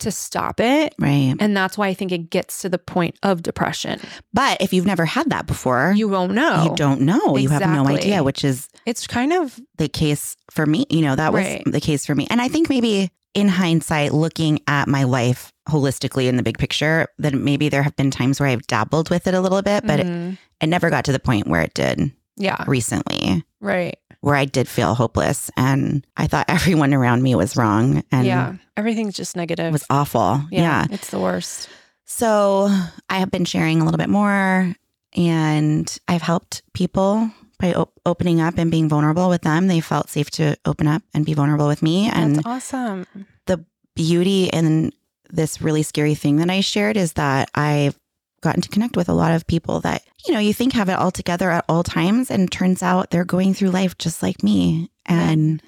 to 0.00 0.10
stop 0.10 0.58
it. 0.58 0.92
Right. 0.98 1.36
And 1.38 1.56
that's 1.56 1.78
why 1.78 1.86
I 1.86 1.94
think 1.94 2.10
it 2.10 2.28
gets 2.30 2.60
to 2.62 2.68
the 2.68 2.78
point 2.78 3.16
of 3.22 3.42
depression. 3.42 4.00
But 4.32 4.60
if 4.60 4.72
you've 4.72 4.86
never 4.86 5.04
had 5.04 5.30
that 5.30 5.46
before, 5.46 5.92
You 5.96 6.08
won't 6.08 6.32
know. 6.32 6.64
you 6.64 6.74
don't 6.74 7.02
know. 7.02 7.36
You 7.36 7.48
have 7.50 7.62
no 7.62 7.86
idea, 7.86 8.24
which 8.24 8.44
is 8.44 8.68
It's 8.86 9.06
kind 9.06 9.32
of 9.32 9.60
the 9.78 9.88
case 9.88 10.36
for 10.50 10.66
me. 10.66 10.84
You 10.90 11.02
know, 11.02 11.14
that 11.14 11.32
was 11.32 11.44
Right. 11.44 11.62
the 11.64 11.80
case 11.80 12.04
for 12.04 12.14
me. 12.14 12.26
And 12.28 12.42
I 12.42 12.48
think 12.48 12.68
maybe 12.68 13.10
in 13.34 13.48
hindsight, 13.48 14.12
looking 14.12 14.58
at 14.66 14.88
my 14.88 15.04
life 15.04 15.52
holistically 15.68 16.26
in 16.28 16.36
the 16.36 16.42
big 16.42 16.58
picture, 16.58 17.06
that 17.18 17.32
maybe 17.34 17.68
there 17.68 17.82
have 17.82 17.96
been 17.96 18.10
times 18.10 18.38
where 18.40 18.48
I've 18.48 18.66
dabbled 18.66 19.10
with 19.10 19.26
it 19.26 19.34
a 19.34 19.40
little 19.40 19.62
bit, 19.62 19.86
but 19.86 20.00
it, 20.00 20.06
Mhm. 20.06 20.38
it 20.60 20.66
never 20.68 20.90
got 20.90 21.04
to 21.06 21.12
the 21.12 21.18
point 21.20 21.46
where 21.48 21.62
it 21.62 21.72
did 21.74 22.10
yeah, 22.36 22.64
recently, 22.66 23.44
right. 23.60 23.98
where 24.20 24.34
I 24.34 24.44
did 24.44 24.68
feel 24.68 24.94
hopeless. 24.94 25.50
And 25.56 26.06
I 26.16 26.26
thought 26.26 26.46
everyone 26.48 26.94
around 26.94 27.22
me 27.22 27.34
was 27.34 27.56
wrong 27.56 28.02
and 28.10 28.26
yeah, 28.26 28.54
everything's 28.76 29.14
just 29.14 29.36
negative. 29.36 29.66
it 29.66 29.72
was 29.72 29.86
awful. 29.90 30.42
yeah. 30.50 30.86
it's 30.90 31.10
the 31.10 31.20
worst. 31.20 31.68
So 32.04 32.68
I 33.08 33.18
have 33.18 33.30
been 33.30 33.44
sharing 33.44 33.80
a 33.80 33.84
little 33.84 33.98
bit 33.98 34.10
more 34.10 34.74
and 35.16 35.98
I've 36.08 36.22
helped 36.22 36.62
people 36.74 37.30
by 37.58 37.72
op- 37.72 37.98
opening 38.04 38.40
up 38.40 38.58
and 38.58 38.70
being 38.70 38.88
vulnerable 38.88 39.28
with 39.28 39.42
them. 39.42 39.68
They 39.68 39.80
felt 39.80 40.10
safe 40.10 40.30
to 40.32 40.56
open 40.66 40.86
up 40.86 41.02
and 41.14 41.24
be 41.24 41.34
vulnerable 41.34 41.66
with 41.68 41.82
me. 41.82 42.10
And 42.12 42.36
That's 42.36 42.46
awesome. 42.46 43.06
The 43.46 43.64
beauty 43.94 44.46
in 44.52 44.92
this 45.30 45.62
really 45.62 45.82
scary 45.82 46.14
thing 46.14 46.36
that 46.36 46.50
I 46.50 46.60
shared 46.60 46.96
is 46.96 47.14
that 47.14 47.50
I've 47.54 47.98
gotten 48.44 48.62
to 48.62 48.68
connect 48.68 48.96
with 48.96 49.08
a 49.08 49.12
lot 49.14 49.32
of 49.32 49.46
people 49.48 49.80
that, 49.80 50.02
you 50.26 50.32
know, 50.32 50.38
you 50.40 50.54
think 50.54 50.72
have 50.74 50.88
it 50.88 50.92
all 50.98 51.10
together 51.10 51.50
at 51.50 51.64
all 51.68 51.82
times. 51.82 52.30
And 52.30 52.50
turns 52.52 52.82
out 52.82 53.10
they're 53.10 53.24
going 53.24 53.54
through 53.54 53.70
life 53.70 53.98
just 53.98 54.22
like 54.22 54.42
me. 54.44 54.90
And 55.06 55.60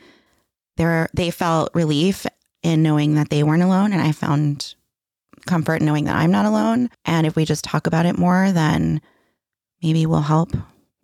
they're, 0.76 1.08
they 1.14 1.30
felt 1.32 1.74
relief 1.74 2.26
in 2.62 2.82
knowing 2.82 3.14
that 3.16 3.30
they 3.30 3.42
weren't 3.42 3.62
alone. 3.64 3.92
And 3.92 4.00
I 4.00 4.12
found 4.12 4.74
comfort 5.46 5.80
in 5.80 5.86
knowing 5.86 6.04
that 6.04 6.16
I'm 6.16 6.30
not 6.30 6.46
alone. 6.46 6.90
And 7.04 7.26
if 7.26 7.34
we 7.36 7.44
just 7.44 7.64
talk 7.64 7.86
about 7.86 8.06
it 8.06 8.18
more, 8.18 8.52
then 8.52 9.00
maybe 9.82 10.06
we'll 10.06 10.20
help. 10.20 10.50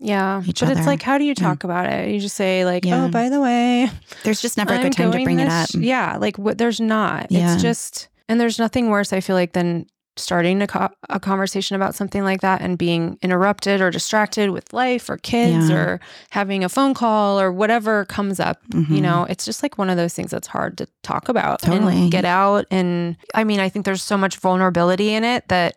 Yeah, 0.05 0.43
but 0.45 0.63
it's 0.63 0.87
like, 0.87 1.01
how 1.01 1.17
do 1.17 1.23
you 1.23 1.29
Yeah. 1.37 1.47
talk 1.47 1.63
about 1.63 1.87
it? 1.87 2.09
You 2.11 2.19
just 2.19 2.35
say 2.35 2.65
like, 2.65 2.85
oh, 2.85 2.89
Yeah. 2.89 3.05
"Oh, 3.05 3.09
by 3.09 3.29
the 3.29 3.41
way, 3.41 3.89
There's 4.25 4.41
just 4.43 4.57
never 4.57 4.73
a 4.73 4.77
I'm 4.77 4.83
good 4.83 4.93
time 4.95 5.13
to 5.13 5.23
bring 5.23 5.39
it 5.39 5.49
up. 5.49 5.69
Yeah, 5.75 6.17
like 6.21 6.37
what? 6.39 6.59
There's 6.59 6.81
not. 6.81 7.31
Yeah. 7.31 7.53
It's 7.55 7.63
just, 7.63 8.09
and 8.29 8.41
there's 8.41 8.59
nothing 8.59 8.89
worse. 8.89 9.13
I 9.13 9.21
feel 9.21 9.37
like 9.37 9.53
than 9.53 9.87
starting 10.17 10.61
a, 10.61 10.67
co- 10.67 10.91
a 11.09 11.19
conversation 11.19 11.75
about 11.75 11.95
something 11.95 12.23
like 12.23 12.43
that 12.43 12.61
and 12.61 12.77
being 12.77 13.19
interrupted 13.23 13.81
or 13.81 13.91
distracted 13.91 14.51
with 14.51 14.73
life 14.73 15.09
or 15.09 15.17
kids 15.17 15.71
Yeah. 15.71 15.77
or 15.77 16.01
having 16.31 16.63
a 16.65 16.69
phone 16.69 16.93
call 16.93 17.41
or 17.41 17.51
whatever 17.51 18.05
comes 18.05 18.39
up. 18.39 18.59
You 18.75 18.81
Mhm. 18.83 19.01
know, 19.01 19.25
it's 19.29 19.45
just 19.47 19.63
like 19.63 19.79
one 19.79 19.89
of 19.89 19.97
those 19.97 20.13
things 20.13 20.31
that's 20.31 20.47
hard 20.49 20.77
to 20.79 20.87
talk 21.03 21.29
about 21.31 21.61
Totally. 21.63 21.95
and 22.03 22.11
get 22.13 22.25
out. 22.27 22.67
And 22.71 23.17
I 23.35 23.45
mean, 23.45 23.59
I 23.59 23.69
think 23.71 23.87
there's 23.87 24.03
so 24.03 24.19
much 24.19 24.37
vulnerability 24.37 25.15
in 25.15 25.25
it 25.25 25.49
that 25.49 25.77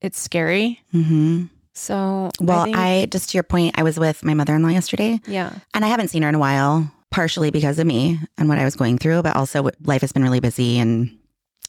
it's 0.00 0.18
scary. 0.20 0.80
Mhm. 0.94 1.50
So, 1.74 2.30
Well, 2.40 2.60
I, 2.60 2.64
think, 2.64 2.76
I, 2.76 3.06
just 3.10 3.30
to 3.30 3.36
your 3.36 3.42
point, 3.42 3.74
I 3.78 3.82
was 3.82 3.98
with 3.98 4.24
my 4.24 4.32
mother 4.32 4.54
in 4.54 4.62
law 4.62 4.68
yesterday. 4.70 5.20
yeah, 5.26 5.50
And 5.74 5.84
I 5.84 5.88
haven't 5.88 6.08
seen 6.08 6.22
her 6.22 6.28
in 6.28 6.34
a 6.34 6.38
while, 6.38 6.90
partially 7.10 7.50
because 7.50 7.78
of 7.78 7.86
me 7.86 8.18
and 8.38 8.48
what 8.48 8.58
I 8.58 8.64
was 8.64 8.76
going 8.76 8.96
through, 8.96 9.22
but 9.22 9.34
also 9.36 9.68
life 9.84 10.00
has 10.02 10.12
been 10.12 10.22
really 10.22 10.40
busy 10.40 10.78
and 10.78 11.10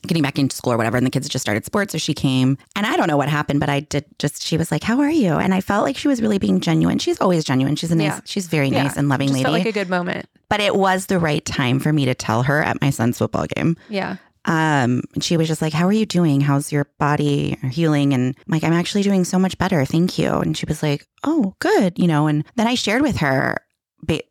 getting 0.07 0.21
back 0.23 0.37
into 0.37 0.55
school 0.55 0.73
or 0.73 0.77
whatever. 0.77 0.97
And 0.97 1.05
the 1.05 1.09
kids 1.11 1.27
just 1.27 1.41
started 1.43 1.65
sports. 1.65 1.91
So 1.91 1.97
she 1.97 2.13
came. 2.13 2.57
And 2.75 2.85
I 2.85 2.95
don't 2.95 3.07
know 3.07 3.17
what 3.17 3.29
happened, 3.29 3.59
but 3.59 3.69
I 3.69 3.79
did 3.79 4.05
just, 4.19 4.43
she 4.43 4.57
was 4.57 4.71
like, 4.71 4.83
How 4.83 4.99
are 5.01 5.09
you? 5.09 5.33
And 5.33 5.53
I 5.53 5.61
felt 5.61 5.83
like 5.83 5.97
she 5.97 6.07
was 6.07 6.21
really 6.21 6.37
being 6.37 6.59
genuine. 6.59 6.99
She's 6.99 7.19
always 7.19 7.43
genuine. 7.43 7.75
She's 7.75 7.91
a 7.91 7.95
nice, 7.95 8.05
Yeah. 8.07 8.19
she's 8.25 8.47
very 8.47 8.69
Yeah. 8.69 8.83
nice 8.83 8.97
and 8.97 9.09
loving 9.09 9.27
just 9.29 9.33
lady. 9.35 9.43
felt 9.43 9.53
like 9.53 9.65
a 9.65 9.71
good 9.71 9.89
moment. 9.89 10.27
but 10.49 10.59
it 10.61 10.75
was 10.75 11.07
the 11.07 11.17
right 11.19 11.43
time 11.43 11.79
for 11.79 11.91
me 11.91 12.05
to 12.05 12.13
tell 12.13 12.43
her 12.43 12.61
at 12.63 12.79
my 12.81 12.89
son's 12.91 13.17
football 13.17 13.45
game. 13.47 13.75
Yeah, 13.89 14.17
Um, 14.45 15.01
and 15.15 15.23
she 15.23 15.37
was 15.37 15.47
just 15.47 15.61
like, 15.61 15.73
How 15.73 15.87
are 15.87 15.91
you 15.93 16.05
doing? 16.05 16.39
How's 16.41 16.71
your 16.71 16.87
body 16.99 17.57
healing? 17.71 18.13
And 18.13 18.35
I'm 18.37 18.51
like, 18.51 18.63
I'm 18.63 18.73
actually 18.73 19.01
doing 19.01 19.23
so 19.25 19.39
much 19.39 19.57
better. 19.57 19.83
Thank 19.85 20.19
you. 20.19 20.29
And 20.35 20.55
she 20.55 20.65
was 20.67 20.83
like, 20.83 21.07
Oh, 21.23 21.55
good. 21.59 21.97
You 21.97 22.07
know, 22.07 22.27
and 22.27 22.43
then 22.55 22.67
I 22.67 22.75
shared 22.75 23.01
with 23.01 23.17
her 23.17 23.57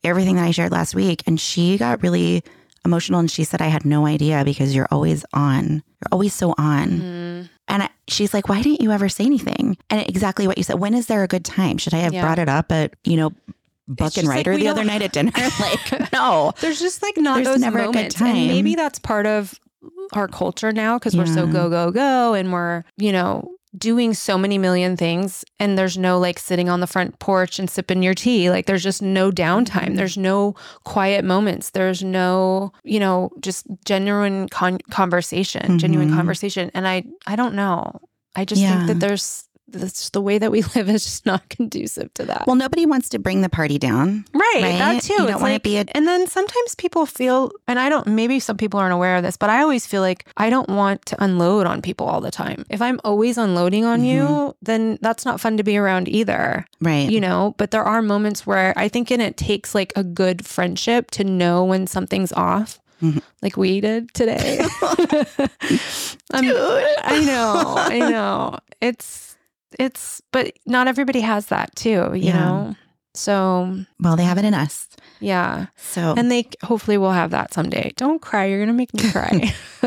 everything 0.05 0.37
that 0.37 0.45
I 0.45 0.53
shared 0.53 0.71
last 0.71 0.95
week. 0.95 1.25
And 1.27 1.41
she 1.41 1.77
got 1.79 2.01
really 2.05 2.45
emotional. 2.85 3.21
And 3.21 3.31
she 3.31 3.45
said, 3.45 3.61
I 3.63 3.67
had 3.69 3.85
no 3.85 4.07
idea 4.07 4.43
because 4.45 4.75
you're 4.75 4.89
always 4.91 5.25
on. 5.33 5.83
You're 6.01 6.09
always 6.13 6.35
so 6.35 6.55
on. 6.59 6.89
Mhm. 6.91 7.49
And 7.69 7.83
I, 7.85 7.89
she's 8.09 8.35
like, 8.35 8.49
Why 8.49 8.61
didn't 8.63 8.81
you 8.83 8.93
ever 8.93 9.09
say 9.09 9.25
anything? 9.25 9.77
And 9.91 10.07
exactly 10.09 10.47
what 10.47 10.59
you 10.59 10.65
said. 10.65 10.79
When 10.79 10.95
is 10.95 11.07
there 11.07 11.23
a 11.23 11.29
good 11.29 11.45
time? 11.45 11.79
Should 11.79 11.95
I 11.95 11.99
have 11.99 12.13
Yeah. 12.13 12.23
brought 12.23 12.39
it 12.39 12.49
up 12.49 12.71
at, 12.73 12.95
you 13.05 13.17
know, 13.17 13.33
Buck 13.87 14.09
just 14.13 14.19
and 14.19 14.29
like 14.29 14.37
Ryder 14.39 14.53
we 14.53 14.57
the 14.59 14.69
other 14.69 14.85
night 14.85 15.03
at 15.03 15.13
dinner? 15.13 15.33
like, 15.61 16.13
no. 16.13 16.53
There's 16.61 16.81
just 16.81 17.03
like 17.03 17.17
not 17.17 17.37
There's 17.37 17.47
those 17.49 17.61
never 17.61 17.81
a 17.81 17.91
good 17.91 18.11
time. 18.11 18.37
and 18.37 18.47
maybe 18.49 18.75
that's 18.75 18.99
part 18.99 19.27
of 19.27 19.59
our 20.13 20.29
culture 20.29 20.73
now 20.73 20.99
because 20.99 21.17
we're 21.17 21.27
so 21.27 21.47
go 21.47 21.69
go 21.71 21.91
go, 21.91 22.35
and 22.35 22.53
we're 22.53 22.85
you 22.97 23.13
know 23.13 23.51
doing 23.77 24.15
so 24.15 24.39
many 24.39 24.59
million 24.59 24.97
things, 24.97 25.45
and 25.59 25.77
there's 25.77 25.99
no 25.99 26.19
like 26.19 26.39
sitting 26.39 26.69
on 26.69 26.81
the 26.81 26.87
front 26.87 27.19
porch 27.19 27.59
and 27.59 27.69
sipping 27.69 28.03
your 28.03 28.15
tea. 28.15 28.51
Like 28.51 28.67
there's 28.67 28.83
just 28.83 29.03
no 29.03 29.31
downtime. 29.31 29.91
Mhm. 29.91 29.97
There's 29.97 30.17
no 30.17 30.55
quiet 30.85 31.25
moments. 31.25 31.71
There's 31.71 32.03
no 32.03 32.73
you 32.85 33.01
know 33.01 33.31
just 33.41 33.67
genuine 33.85 34.49
con- 34.49 34.79
conversation, 34.91 35.79
genuine 35.79 36.11
Mhm. 36.11 36.15
conversation. 36.17 36.71
And 36.75 36.87
I 36.87 37.05
I 37.27 37.37
don't 37.37 37.55
know. 37.55 38.01
I 38.37 38.45
just 38.45 38.63
Yeah. 38.63 38.75
think 38.77 38.87
that 38.89 39.01
there's 39.07 39.45
that's 39.69 40.11
the 40.11 40.21
way 40.21 40.39
that 40.39 40.53
we 40.53 40.63
live 40.75 40.89
is 40.89 41.05
just 41.05 41.27
not 41.27 41.49
conducive 41.49 42.13
to 42.15 42.25
that. 42.27 42.47
Well, 42.47 42.57
nobody 42.57 42.87
wants 42.87 43.09
to 43.11 43.19
bring 43.19 43.41
the 43.41 43.49
party 43.49 43.79
down. 43.79 44.25
Right, 44.33 44.43
Right? 44.63 44.79
that 44.79 45.03
too. 45.03 45.15
You 45.15 45.19
don't 45.21 45.31
It's 45.31 45.41
wanna 45.43 45.61
be 45.61 45.77
a- 45.79 45.85
and 45.95 46.07
then 46.07 46.27
sometimes 46.27 46.75
people 46.77 47.07
feel, 47.07 47.51
and 47.67 47.79
I 47.79 47.89
don't. 47.89 48.07
Maybe 48.07 48.39
some 48.41 48.57
people 48.57 48.79
aren't 48.79 48.93
aware 48.93 49.17
of 49.17 49.23
this, 49.23 49.37
but 49.37 49.51
I 49.51 49.63
always 49.63 49.87
feel 49.87 50.03
like 50.03 50.27
I 50.37 50.51
don't 50.51 50.69
want 50.69 51.05
to 51.07 51.25
unload 51.25 51.67
on 51.67 51.83
people 51.83 52.07
all 52.07 52.21
the 52.21 52.31
time. 52.31 52.65
If 52.71 52.81
I'm 52.83 53.01
always 53.05 53.39
unloading 53.39 53.85
on 53.85 54.05
you, 54.05 54.23
Mm-hmm. 54.25 54.51
then 54.63 54.99
that's 55.01 55.25
not 55.25 55.41
fun 55.41 55.57
to 55.57 55.63
be 55.65 55.77
around 55.77 56.09
either. 56.09 56.67
Right. 56.81 57.11
You 57.11 57.21
know. 57.21 57.55
But 57.59 57.71
there 57.71 57.85
are 57.85 58.03
moments 58.03 58.47
where 58.47 58.73
I 58.77 58.89
think, 58.89 59.11
and 59.11 59.21
it 59.23 59.37
takes 59.37 59.75
like 59.75 59.93
a 59.97 60.05
good 60.05 60.45
friendship 60.47 61.11
to 61.13 61.25
know 61.25 61.65
when 61.65 61.87
something's 61.87 62.33
off. 62.33 62.79
Mhm. 63.03 63.23
Like 63.43 63.57
we 63.57 63.81
did 63.81 64.13
today. 64.15 64.61
I'm- 66.33 66.45
I 67.07 67.23
know, 67.27 67.75
I 67.77 67.99
know. 68.11 68.59
It's 68.81 69.34
it's, 69.79 70.21
but 70.33 70.53
not 70.67 70.87
everybody 70.89 71.21
has 71.21 71.47
that 71.47 71.75
too. 71.77 72.11
You 72.15 72.15
Yeah. 72.15 72.33
know. 72.39 72.77
So 73.15 73.79
Well, 74.01 74.17
they 74.17 74.25
have 74.25 74.39
it 74.39 74.45
in 74.45 74.55
us. 74.55 74.89
yeah. 75.21 75.67
So, 75.77 76.15
And 76.17 76.31
they 76.33 76.49
hopefully 76.65 76.99
will 76.99 77.13
have 77.13 77.31
that 77.31 77.55
someday. 77.55 77.93
Don't 77.97 78.21
cry. 78.21 78.47
You're 78.47 78.59
going 78.59 78.69
to 78.69 78.75
make 78.75 78.93
me 78.93 79.09
cry. 79.11 79.55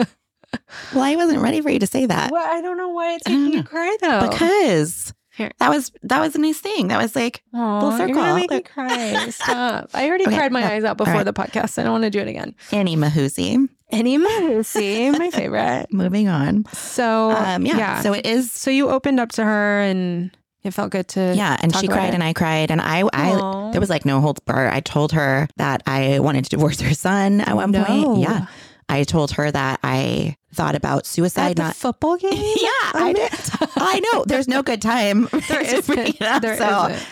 well, 0.94 1.04
I 1.04 1.16
wasn't 1.18 1.42
ready 1.42 1.60
for 1.62 1.70
you 1.70 1.80
to 1.80 1.88
say 1.88 2.06
that 2.06 2.32
well, 2.32 2.46
I 2.48 2.62
don't 2.62 2.78
know 2.78 2.90
why 2.90 3.16
it's 3.16 3.28
making 3.28 3.52
you 3.54 3.64
cry 3.64 3.98
though. 4.00 4.30
because 4.30 5.14
Here. 5.36 5.52
that 5.60 5.70
was 5.70 5.92
that 6.04 6.22
was 6.22 6.36
a 6.36 6.40
nice 6.40 6.60
thing. 6.60 6.88
That 6.88 7.02
was 7.02 7.16
like, 7.18 7.44
Aw, 7.54 7.80
full 7.82 7.98
You're 7.98 8.08
going 8.16 8.28
to 8.28 8.36
make 8.36 8.50
me 8.52 8.62
cry. 8.62 9.30
Stop. 9.30 9.90
I 9.94 10.08
already 10.08 10.24
Okay, 10.28 10.38
cried 10.38 10.52
my 10.54 10.62
yeah. 10.62 10.70
eyes 10.70 10.84
out 10.86 10.96
before 10.98 11.14
right. 11.16 11.24
the 11.24 11.34
podcast. 11.34 11.78
I 11.78 11.84
don't 11.84 11.92
want 11.92 12.06
to 12.06 12.10
do 12.10 12.20
it 12.20 12.28
again. 12.30 12.56
Annie 12.72 12.96
Mahusi. 12.96 13.68
Any 13.90 14.18
Marusi, 14.18 15.12
my 15.18 15.30
favorite. 15.32 15.88
Moving 15.92 16.28
on. 16.28 16.66
So, 16.74 17.32
Um, 17.32 17.66
yeah. 17.66 17.78
yeah. 17.78 18.02
So 18.02 18.14
it 18.14 18.26
is. 18.26 18.52
So 18.52 18.70
you 18.70 18.90
opened 18.90 19.20
up 19.20 19.32
to 19.34 19.44
her 19.46 19.80
and 19.82 20.32
it 20.64 20.72
felt 20.72 20.92
good 20.92 21.08
to. 21.10 21.34
Yeah, 21.36 21.56
and 21.62 21.74
she 21.76 21.88
cried 21.88 22.10
it. 22.10 22.14
and 22.16 22.24
I 22.24 22.34
cried 22.34 22.70
and 22.72 22.82
I 22.82 23.04
I 23.14 23.32
Aw. 23.36 23.72
there 23.72 23.80
was 23.80 23.90
like 23.90 24.06
no 24.06 24.20
holds 24.20 24.42
barred. 24.42 24.74
I 24.74 24.82
told 24.82 25.14
her 25.14 25.48
that 25.58 25.84
I 25.88 26.20
wanted 26.20 26.44
to 26.46 26.50
divorce 26.50 26.82
her 26.82 26.94
son 26.94 27.40
at 27.42 27.56
one 27.56 27.72
No. 27.72 27.86
point. 27.86 28.20
Yeah. 28.20 28.48
I 28.90 29.04
told 29.04 29.32
her 29.32 29.52
that 29.52 29.80
I 29.84 30.36
thought 30.54 30.76
about 30.76 31.06
suicide. 31.06 31.52
At 31.52 31.56
the 31.58 31.64
not 31.64 31.76
football 31.76 32.18
game? 32.26 32.32
yeah, 32.34 32.70
I, 32.94 33.14
did. 33.14 33.32
I 33.78 34.00
know. 34.00 34.24
There's 34.26 34.48
no 34.48 34.64
good 34.64 34.82
time. 34.82 35.28
There 35.32 35.42
to 35.64 35.82
bring 35.84 36.00
isn't. 36.00 36.16
it 36.16 36.22
up. 36.22 36.42
There 36.42 36.58
so 36.58 36.88
isn't. 36.88 37.06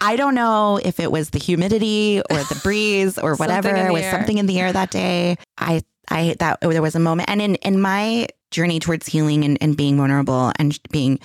I 0.00 0.16
don't 0.16 0.34
know 0.34 0.78
if 0.82 1.00
it 1.00 1.10
was 1.12 1.30
the 1.30 1.38
humidity 1.38 2.22
or 2.30 2.36
the 2.36 2.60
breeze 2.62 3.18
or 3.18 3.34
whatever. 3.36 3.70
the 3.72 3.86
It 3.88 3.92
was 3.92 4.02
air. 4.02 4.12
something 4.12 4.38
in 4.38 4.46
the 4.46 4.58
air 4.60 4.72
that 4.72 4.90
day. 4.90 5.36
I 5.58 5.82
I 6.10 6.36
that 6.38 6.60
there 6.60 6.82
was 6.82 6.94
a 6.94 7.00
moment, 7.00 7.28
and 7.30 7.40
in 7.42 7.54
in 7.56 7.80
my 7.80 8.28
journey 8.50 8.80
towards 8.80 9.06
healing 9.06 9.44
and, 9.44 9.58
and 9.60 9.76
being 9.76 9.96
vulnerable 9.96 10.52
and 10.58 10.78
being 10.90 11.20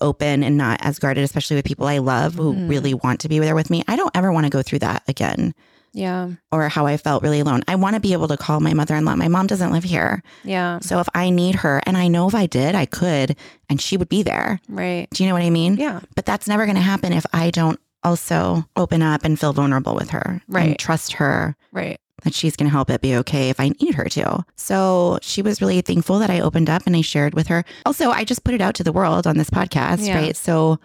open 0.00 0.42
and 0.44 0.56
not 0.56 0.78
as 0.82 0.98
guarded, 0.98 1.24
especially 1.24 1.56
with 1.56 1.64
people 1.64 1.86
I 1.86 1.98
love 1.98 2.34
who 2.34 2.54
Mhm. 2.54 2.68
really 2.68 2.94
want 2.94 3.20
to 3.20 3.28
be 3.28 3.38
there 3.38 3.54
with 3.54 3.70
me. 3.70 3.82
I 3.88 3.96
don't 3.96 4.16
ever 4.16 4.30
want 4.32 4.44
to 4.46 4.50
go 4.50 4.62
through 4.62 4.78
that 4.80 5.02
again. 5.08 5.54
Yeah. 5.92 6.30
Or 6.52 6.68
how 6.68 6.86
I 6.86 6.96
felt 6.96 7.22
really 7.22 7.40
alone. 7.40 7.62
I 7.66 7.74
want 7.74 7.94
to 7.94 8.00
be 8.00 8.12
able 8.12 8.28
to 8.28 8.36
call 8.36 8.60
my 8.60 8.74
mother 8.74 8.94
in 8.94 9.04
law. 9.04 9.16
My 9.16 9.26
mom 9.28 9.46
doesn't 9.48 9.72
live 9.72 9.82
here. 9.84 10.22
Yeah. 10.44 10.78
So 10.80 11.00
if 11.00 11.08
I 11.14 11.30
need 11.30 11.56
her, 11.56 11.80
and 11.86 11.96
I 11.96 12.06
know 12.08 12.28
if 12.28 12.34
I 12.34 12.46
did, 12.46 12.74
I 12.74 12.86
could, 12.86 13.34
and 13.68 13.80
she 13.80 13.96
would 13.96 14.08
be 14.08 14.22
there. 14.22 14.60
Right. 14.68 15.08
Do 15.12 15.22
you 15.24 15.28
know 15.28 15.34
what 15.34 15.42
I 15.42 15.50
mean? 15.50 15.76
Yeah. 15.78 16.00
But 16.14 16.26
that's 16.26 16.46
never 16.46 16.64
going 16.66 16.76
to 16.76 16.82
happen 16.82 17.12
if 17.12 17.24
I 17.32 17.50
don't 17.50 17.80
also 18.04 18.64
open 18.76 19.02
up 19.02 19.24
and 19.24 19.40
feel 19.40 19.52
vulnerable 19.52 19.94
with 19.96 20.10
her. 20.10 20.40
Right. 20.46 20.68
And 20.70 20.78
trust 20.78 21.14
her 21.14 21.56
Right. 21.72 21.98
That 22.24 22.34
she's 22.34 22.56
going 22.56 22.66
to 22.68 22.72
help 22.72 22.90
it 22.90 23.00
be 23.00 23.14
okay 23.16 23.48
if 23.50 23.60
I 23.60 23.68
need 23.80 23.94
her 23.94 24.04
to. 24.06 24.44
So 24.56 25.18
she 25.22 25.40
was 25.42 25.60
really 25.60 25.80
thankful 25.80 26.18
that 26.18 26.30
I 26.30 26.40
opened 26.40 26.68
up 26.68 26.82
and 26.86 26.96
I 26.96 27.00
shared 27.00 27.34
with 27.34 27.46
her. 27.48 27.64
Also, 27.86 28.10
I 28.10 28.24
just 28.24 28.44
put 28.44 28.54
it 28.54 28.60
out 28.60 28.74
to 28.76 28.84
the 28.84 28.92
world 28.92 29.26
on 29.26 29.36
this 29.38 29.50
podcast, 29.50 30.06
Yeah. 30.06 30.16
right? 30.16 30.36
So, 30.36 30.78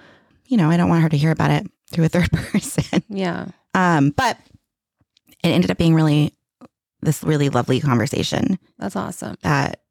you 0.48 0.58
know, 0.58 0.70
I 0.70 0.78
don't 0.78 0.90
want 0.90 1.02
her 1.04 1.10
to 1.10 1.18
hear 1.18 1.32
about 1.32 1.52
it 1.52 1.66
through 1.92 2.06
a 2.06 2.10
third 2.10 2.32
person. 2.34 3.04
Yeah. 3.10 3.48
Um, 3.74 4.12
but 4.12 4.38
it 5.44 5.50
ended 5.50 5.72
up 5.72 5.78
being 5.78 5.96
really 5.96 6.34
this 7.02 7.24
really 7.24 7.50
lovely 7.50 7.80
conversation 7.82 8.58
That's 8.80 8.96
awesome. 8.96 9.36
that 9.42 9.82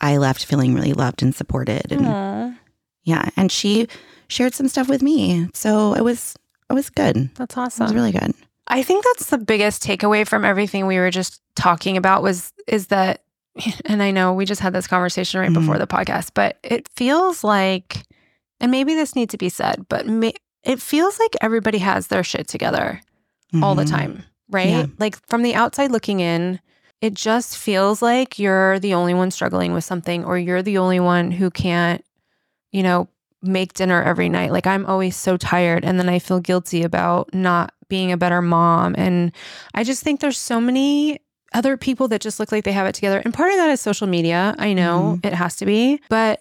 I 0.00 0.18
left 0.18 0.44
feeling 0.44 0.74
really 0.74 0.92
loved 0.92 1.22
and 1.22 1.34
supported 1.34 1.90
and 1.90 2.06
Aw, 2.06 2.52
yeah, 3.02 3.28
and 3.36 3.50
she 3.50 3.88
shared 4.28 4.54
some 4.54 4.68
stuff 4.68 4.88
with 4.88 5.02
me. 5.02 5.48
So 5.54 5.94
it 5.94 6.02
was 6.04 6.36
it 6.70 6.74
was 6.74 6.90
good. 6.90 7.30
That's 7.34 7.56
awesome. 7.56 7.82
It 7.84 7.86
was 7.86 7.94
really 7.94 8.12
good. 8.12 8.34
I 8.68 8.82
think 8.82 9.04
that's 9.04 9.30
the 9.30 9.38
biggest 9.38 9.82
takeaway 9.82 10.26
from 10.26 10.44
everything 10.44 10.86
we 10.86 10.96
were 10.98 11.10
just 11.10 11.40
talking 11.56 11.96
about 11.96 12.22
was 12.22 12.52
is 12.66 12.86
that 12.88 13.22
and 13.84 14.02
I 14.02 14.10
know 14.10 14.32
we 14.32 14.44
just 14.46 14.60
had 14.60 14.72
this 14.72 14.86
conversation 14.86 15.40
right 15.40 15.52
before 15.52 15.76
Mhm. 15.76 15.78
the 15.80 15.86
podcast, 15.86 16.30
but 16.34 16.58
it 16.62 16.88
feels 16.96 17.44
like 17.44 18.02
and 18.60 18.70
maybe 18.70 18.94
this 18.94 19.14
needs 19.16 19.32
to 19.32 19.36
be 19.38 19.48
said, 19.48 19.84
but 19.88 20.06
ma- 20.06 20.30
it 20.62 20.80
feels 20.80 21.18
like 21.18 21.34
everybody 21.40 21.78
has 21.78 22.06
their 22.06 22.24
shit 22.24 22.48
together 22.48 23.00
all 23.62 23.74
the 23.74 23.84
Mhm. 23.84 23.90
time, 23.90 24.22
right? 24.48 24.68
Yeah. 24.68 24.86
Like 24.98 25.16
from 25.28 25.42
the 25.42 25.54
outside 25.54 25.90
looking 25.90 26.20
in, 26.20 26.60
it 27.02 27.12
just 27.14 27.58
feels 27.58 28.00
like 28.00 28.38
you're 28.38 28.78
the 28.78 28.94
only 28.94 29.12
one 29.12 29.30
struggling 29.30 29.74
with 29.74 29.84
something 29.84 30.24
or 30.24 30.38
you're 30.38 30.62
the 30.62 30.78
only 30.78 30.98
one 31.00 31.30
who 31.32 31.50
can't, 31.50 32.02
you 32.72 32.82
know, 32.82 33.08
make 33.42 33.74
dinner 33.74 34.02
every 34.02 34.30
night. 34.30 34.52
Like 34.52 34.66
I'm 34.66 34.86
always 34.86 35.14
so 35.16 35.36
tired 35.36 35.84
and 35.84 35.98
then 35.98 36.08
I 36.08 36.18
feel 36.18 36.40
guilty 36.40 36.82
about 36.82 37.34
not 37.34 37.73
being 37.88 38.12
a 38.12 38.16
better 38.16 38.42
mom 38.42 38.94
and 38.98 39.32
I 39.74 39.84
just 39.84 40.02
think 40.02 40.20
there's 40.20 40.38
so 40.38 40.60
many 40.60 41.20
other 41.52 41.76
people 41.76 42.08
that 42.08 42.20
just 42.20 42.40
look 42.40 42.50
like 42.50 42.64
they 42.64 42.72
have 42.72 42.86
it 42.86 42.94
together. 42.94 43.22
And 43.24 43.32
part 43.32 43.50
of 43.50 43.56
that 43.58 43.70
is 43.70 43.80
social 43.80 44.06
media. 44.08 44.54
I 44.58 44.72
know 44.72 45.20
it 45.22 45.32
has 45.32 45.56
to 45.56 45.66
be, 45.66 46.00
but 46.08 46.40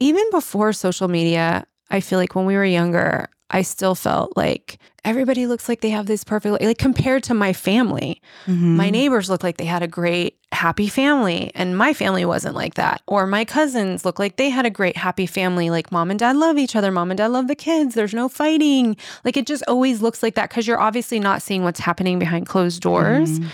even 0.00 0.24
before 0.30 0.72
social 0.72 1.06
media, 1.08 1.66
I 1.90 2.00
feel 2.00 2.18
like 2.18 2.34
when 2.34 2.46
we 2.46 2.56
were 2.56 2.64
younger, 2.64 3.28
I 3.50 3.62
still 3.62 3.94
felt 3.94 4.36
like 4.36 4.78
everybody 5.04 5.46
looks 5.46 5.68
like 5.68 5.82
they 5.82 5.90
have 5.90 6.06
this 6.06 6.24
perfect 6.24 6.62
like 6.62 6.78
compared 6.78 7.22
to 7.24 7.34
my 7.34 7.52
family. 7.52 8.22
Mhm. 8.46 8.76
My 8.76 8.88
neighbors 8.90 9.28
look 9.28 9.42
like 9.42 9.58
they 9.58 9.66
had 9.66 9.82
a 9.82 9.86
great 9.86 10.38
happy 10.54 10.88
family 10.88 11.50
and 11.54 11.76
my 11.76 11.92
family 11.92 12.24
wasn't 12.24 12.54
like 12.54 12.74
that. 12.74 13.02
Or 13.06 13.26
my 13.26 13.44
cousins 13.44 14.04
look 14.04 14.18
like 14.18 14.36
they 14.36 14.48
had 14.50 14.64
a 14.66 14.70
great 14.70 14.96
happy 14.96 15.26
family 15.26 15.68
like 15.70 15.92
mom 15.92 16.10
and 16.10 16.18
dad 16.18 16.36
love 16.36 16.56
each 16.58 16.74
other, 16.76 16.90
mom 16.90 17.10
and 17.10 17.18
dad 17.18 17.28
love 17.30 17.48
the 17.48 17.54
kids, 17.54 17.94
there's 17.94 18.14
no 18.14 18.28
fighting. 18.28 18.96
Like 19.24 19.36
it 19.36 19.46
just 19.46 19.62
always 19.68 20.00
looks 20.00 20.22
like 20.22 20.34
that 20.36 20.50
cuz 20.50 20.66
you're 20.66 20.80
obviously 20.80 21.20
not 21.20 21.42
seeing 21.42 21.62
what's 21.64 21.80
happening 21.80 22.18
behind 22.18 22.46
closed 22.46 22.80
doors. 22.80 23.38
Mhm. 23.38 23.46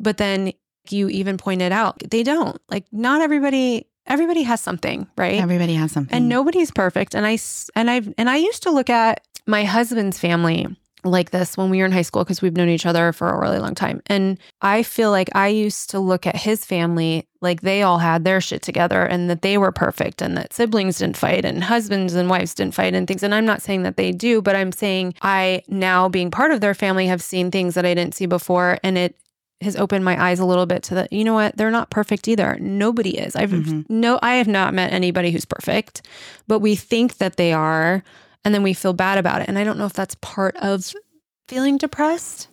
But 0.00 0.16
then 0.18 0.52
you 0.90 1.08
even 1.08 1.36
pointed 1.36 1.70
out 1.72 2.02
they 2.10 2.22
don't. 2.22 2.60
Like 2.70 2.84
not 2.92 3.20
everybody 3.22 3.86
everybody 4.06 4.42
has 4.42 4.60
something, 4.60 5.06
right? 5.18 5.38
Everybody 5.40 5.74
has 5.74 5.92
something. 5.92 6.14
and 6.16 6.28
nobody's 6.28 6.70
perfect 6.70 7.14
and 7.14 7.26
i 7.26 7.38
and 7.76 7.90
i've 7.90 8.12
and 8.16 8.30
i 8.30 8.36
used 8.36 8.62
to 8.62 8.70
look 8.70 8.88
at 8.90 9.20
my 9.46 9.64
husband's 9.64 10.18
family 10.18 10.66
like 11.04 11.30
this 11.30 11.56
when 11.56 11.70
we 11.70 11.78
were 11.78 11.84
in 11.86 11.92
high 11.92 12.02
school 12.02 12.24
because 12.24 12.42
we've 12.42 12.56
known 12.56 12.68
each 12.68 12.86
other 12.86 13.12
for 13.12 13.28
a 13.30 13.40
really 13.40 13.58
long 13.58 13.74
time. 13.74 14.00
And 14.06 14.38
i 14.62 14.82
feel 14.82 15.10
like 15.10 15.28
i 15.34 15.46
used 15.48 15.90
to 15.90 16.00
look 16.00 16.26
at 16.26 16.34
his 16.36 16.64
family 16.64 17.24
like 17.40 17.60
they 17.60 17.82
all 17.82 17.98
had 17.98 18.24
their 18.24 18.40
shit 18.40 18.62
together 18.62 19.02
and 19.04 19.30
that 19.30 19.42
they 19.42 19.56
were 19.58 19.70
perfect 19.70 20.20
and 20.20 20.36
that 20.36 20.52
siblings 20.52 20.98
didn't 20.98 21.16
fight 21.16 21.44
and 21.44 21.62
husbands 21.62 22.14
and 22.14 22.28
wives 22.28 22.54
didn't 22.54 22.74
fight 22.74 22.94
and 22.94 23.06
things. 23.06 23.22
And 23.22 23.34
i'm 23.34 23.46
not 23.46 23.62
saying 23.62 23.84
that 23.84 23.96
they 23.96 24.10
do 24.12 24.42
but 24.42 24.56
i'm 24.56 24.72
saying 24.72 25.14
i 25.22 25.62
now 25.68 26.08
being 26.08 26.30
part 26.30 26.50
of 26.50 26.60
their 26.60 26.74
family 26.74 27.06
have 27.06 27.22
seen 27.22 27.50
things 27.50 27.74
that 27.74 27.86
i 27.86 27.94
didn't 27.94 28.14
see 28.14 28.26
before 28.26 28.78
and 28.82 28.98
it 28.98 29.14
has 29.60 29.74
opened 29.76 30.04
my 30.04 30.20
eyes 30.22 30.38
a 30.38 30.44
little 30.44 30.66
bit 30.66 30.84
to 30.84 30.94
the 30.94 31.08
you 31.10 31.24
know 31.24 31.34
what? 31.34 31.56
They're 31.56 31.72
not 31.72 31.90
perfect 31.90 32.28
either. 32.28 32.56
Nobody 32.60 33.18
is. 33.18 33.34
I've 33.34 33.50
Mhm. 33.50 33.84
no 33.88 34.18
i 34.22 34.34
have 34.34 34.46
not 34.48 34.72
met 34.74 34.92
anybody 34.92 35.30
who's 35.32 35.44
perfect 35.44 36.02
but 36.46 36.60
we 36.60 36.74
think 36.76 37.16
that 37.18 37.36
they 37.36 37.52
are 37.52 38.02
and 38.44 38.54
then 38.54 38.62
we 38.62 38.72
feel 38.74 38.92
bad 38.92 39.18
about 39.18 39.40
it 39.42 39.48
and 39.48 39.58
i 39.58 39.64
don't 39.64 39.78
know 39.78 39.86
if 39.86 39.92
that's 39.92 40.14
part 40.16 40.56
of 40.56 40.92
feeling 41.48 41.76
depressed 41.78 42.48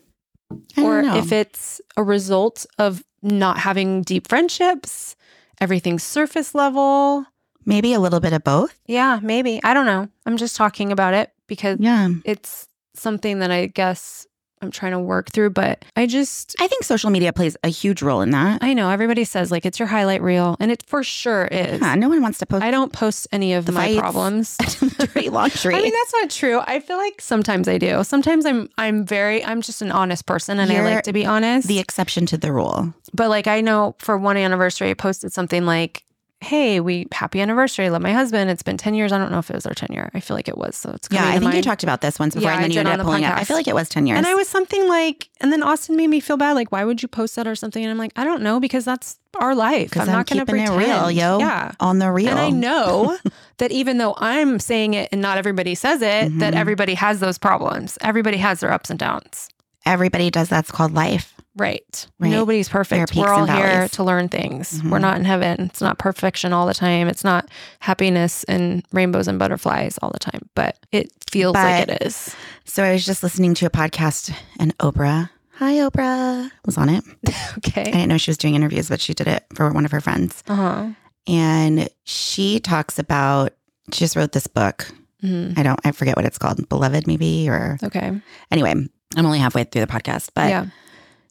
or 0.77 1.01
know. 1.01 1.17
if 1.17 1.31
it's 1.31 1.81
a 1.97 2.03
result 2.03 2.65
of 2.77 3.03
not 3.21 3.57
having 3.59 4.01
deep 4.03 4.27
friendships 4.27 5.15
everything's 5.59 6.03
surface 6.03 6.53
level 6.55 7.25
maybe 7.65 7.93
a 7.93 7.99
little 7.99 8.19
bit 8.19 8.33
of 8.33 8.43
both. 8.43 8.79
yeah 8.87 9.19
maybe 9.23 9.59
i 9.63 9.73
don't 9.73 9.85
know 9.85 10.07
i'm 10.25 10.37
just 10.37 10.55
talking 10.55 10.91
about 10.91 11.13
it 11.13 11.31
because 11.47 11.77
Yeah. 11.79 12.09
it's 12.25 12.67
something 12.93 13.39
that 13.39 13.51
i 13.51 13.65
guess 13.67 14.25
i'm 14.65 14.71
trying 14.71 14.91
to 14.91 14.99
work 14.99 15.29
through 15.31 15.49
but 15.49 15.85
i 15.95 16.05
just 16.05 16.55
I 16.59 16.67
think 16.67 16.83
social 16.83 17.09
media 17.09 17.31
plays 17.31 17.55
a 17.63 17.69
huge 17.69 18.01
role 18.01 18.21
in 18.21 18.31
that. 18.31 18.63
i 18.63 18.73
know 18.73 18.89
everybody 18.89 19.23
says 19.23 19.51
like 19.51 19.65
it's 19.65 19.79
your 19.79 19.87
highlight 19.87 20.21
reel 20.21 20.57
and 20.59 20.71
it 20.71 20.83
for 20.87 21.03
sure 21.03 21.45
is 21.45 21.79
Yeah, 21.81 21.95
no 21.95 22.09
one 22.09 22.21
wants 22.21 22.39
to 22.39 22.45
post 22.45 22.63
i 22.63 22.71
don't 22.71 22.91
post 22.91 23.27
any 23.31 23.53
of 23.53 23.67
my 23.71 23.87
fights. 23.87 23.99
problems 23.99 24.57
dirty 24.97 25.29
laundry. 25.37 25.75
I 25.75 25.81
mean, 25.81 25.91
that's 25.93 26.13
not 26.13 26.29
true. 26.29 26.59
I 26.65 26.79
feel 26.79 26.97
like 26.97 27.19
sometimes 27.21 27.67
I 27.67 27.77
do. 27.77 28.03
Sometimes 28.03 28.45
I'm 28.45 28.69
I'm 28.77 29.05
very 29.05 29.43
I'm 29.45 29.61
just 29.61 29.81
an 29.81 29.91
honest 29.91 30.25
person 30.25 30.59
and 30.59 30.71
I 30.71 30.75
You're 30.75 30.83
like 30.85 31.03
to 31.03 31.13
be 31.13 31.25
honest. 31.25 31.67
the 31.67 31.79
exception 31.79 32.25
to 32.27 32.37
the 32.37 32.51
rule. 32.51 32.93
but 33.13 33.29
like 33.29 33.47
I 33.47 33.61
know 33.61 33.95
for 33.99 34.17
one 34.17 34.37
anniversary 34.37 34.89
I 34.89 34.93
posted 34.93 35.33
something 35.33 35.65
like, 35.65 36.03
"Hey, 36.41 36.79
we 36.79 37.07
happy 37.11 37.41
anniversary. 37.41 37.89
Love 37.89 38.01
my 38.01 38.11
husband. 38.13 38.49
It's 38.51 38.61
been 38.61 38.77
10 38.77 38.93
years. 38.93 39.11
I 39.11 39.17
don't 39.17 39.31
know 39.31 39.39
if 39.39 39.49
it 39.49 39.55
was 39.55 39.65
our 39.65 39.73
10 39.73 39.89
year. 39.91 40.11
I 40.13 40.19
feel 40.19 40.35
like 40.35 40.47
it 40.47 40.57
was. 40.57 40.75
So 40.75 40.91
it's 40.91 41.07
Yeah, 41.09 41.27
I 41.27 41.39
think 41.39 41.53
you 41.55 41.61
talked 41.61 41.83
about 41.83 42.01
this 42.01 42.19
once 42.19 42.35
before, 42.35 42.49
Yeah, 42.49 42.55
and 42.55 42.63
then 42.65 42.71
you 42.71 42.79
ended 42.79 42.93
on 42.93 42.99
up 42.99 43.05
the 43.05 43.09
pulling 43.09 43.23
it. 43.23 43.31
I 43.31 43.43
feel 43.43 43.57
like 43.57 43.67
it 43.67 43.75
was 43.75 43.89
ten 43.89 44.05
years. 44.05 44.17
And 44.17 44.27
I 44.27 44.35
was 44.35 44.47
something 44.47 44.87
like, 44.87 45.29
and 45.41 45.51
then 45.51 45.63
Austin 45.63 45.95
made 45.95 46.07
me 46.07 46.19
feel 46.19 46.37
bad. 46.37 46.53
Like, 46.53 46.71
why 46.71 46.83
would 46.83 47.01
you 47.01 47.07
post 47.07 47.35
that 47.37 47.47
or 47.47 47.55
something? 47.55 47.83
And 47.83 47.91
I'm 47.91 47.97
like, 47.97 48.11
I 48.15 48.23
don't 48.23 48.41
know 48.43 48.59
because 48.59 48.85
that's 48.85 49.17
our 49.39 49.55
life. 49.55 49.95
I'm 49.95 50.01
I'm 50.01 50.07
not 50.07 50.27
going 50.27 50.39
to 50.39 50.45
keeping 50.45 50.61
it 50.61 50.67
pretend. 50.69 51.01
real, 51.03 51.11
yo. 51.11 51.39
Yeah. 51.39 51.71
on 51.79 51.99
the 51.99 52.11
real. 52.11 52.29
And 52.29 52.39
I 52.39 52.49
know 52.51 53.17
that 53.57 53.71
even 53.71 53.97
though 53.97 54.13
I'm 54.17 54.59
saying 54.59 54.93
it 54.93 55.09
and 55.11 55.21
not 55.21 55.37
everybody 55.37 55.75
says 55.75 56.01
it, 56.01 56.37
that 56.39 56.53
Mhm. 56.53 56.57
everybody 56.57 56.93
has 56.93 57.19
those 57.19 57.37
problems. 57.37 57.97
Everybody 58.01 58.37
has 58.37 58.59
their 58.61 58.71
ups 58.71 58.89
and 58.89 58.99
downs. 58.99 59.49
everybody 59.85 60.31
does. 60.31 60.49
That's 60.49 60.71
called 60.71 60.93
life. 60.93 61.33
Right. 61.57 62.07
Right. 62.19 62.29
Nobody's 62.31 62.67
perfect. 62.67 63.15
We're 63.15 63.29
all 63.31 63.45
here 63.45 63.87
to 63.89 64.03
learn 64.03 64.27
things. 64.29 64.81
Mhm. 64.81 64.89
We're 64.89 64.99
not 64.99 65.17
in 65.17 65.23
heaven. 65.25 65.61
It's 65.61 65.81
not 65.81 65.97
perfection 65.97 66.51
all 66.53 66.65
the 66.65 66.73
time. 66.73 67.07
It's 67.07 67.23
not 67.23 67.49
happiness 67.79 68.43
and 68.45 68.83
rainbows 68.91 69.27
and 69.27 69.39
butterflies 69.39 69.97
all 70.01 70.11
the 70.11 70.19
time, 70.19 70.49
but 70.55 70.77
it 70.91 71.11
feels 71.29 71.53
like 71.55 71.87
it 71.89 72.01
is. 72.05 72.35
So 72.65 72.83
I 72.83 72.91
was 72.93 73.05
just 73.05 73.23
listening 73.23 73.53
to 73.55 73.65
a 73.65 73.69
podcast, 73.69 74.33
and 74.59 74.77
Oprah, 74.79 75.29
hi 75.53 75.73
Oprah, 75.75 76.51
was 76.65 76.77
on 76.77 76.89
it. 76.89 77.03
Okay. 77.59 77.81
I 77.81 77.85
didn't 77.85 78.09
know 78.09 78.17
she 78.17 78.31
was 78.31 78.37
doing 78.37 78.55
interviews, 78.55 78.89
but 78.89 78.99
she 78.99 79.13
did 79.13 79.27
it 79.27 79.45
for 79.53 79.71
one 79.71 79.85
of 79.85 79.91
her 79.91 80.01
friends, 80.01 80.43
Uh 80.47 80.55
huh. 80.55 80.87
and 81.27 81.87
she 82.03 82.59
talks 82.59 82.99
about. 82.99 83.53
She 83.93 83.99
just 83.99 84.15
wrote 84.15 84.31
this 84.33 84.47
book. 84.47 84.91
hmm 85.21 85.51
I 85.55 85.63
don't. 85.63 85.79
I 85.85 85.91
forget 85.91 86.15
what 86.17 86.25
it's 86.25 86.37
called. 86.37 86.67
Beloved, 86.67 87.07
maybe, 87.07 87.47
or 87.49 87.77
Okay. 87.83 88.19
anyway. 88.51 88.73
I'm 89.15 89.25
only 89.25 89.39
halfway 89.39 89.63
through 89.63 89.81
the 89.85 89.87
podcast, 89.87 90.31
but 90.33 90.49
yeah. 90.49 90.65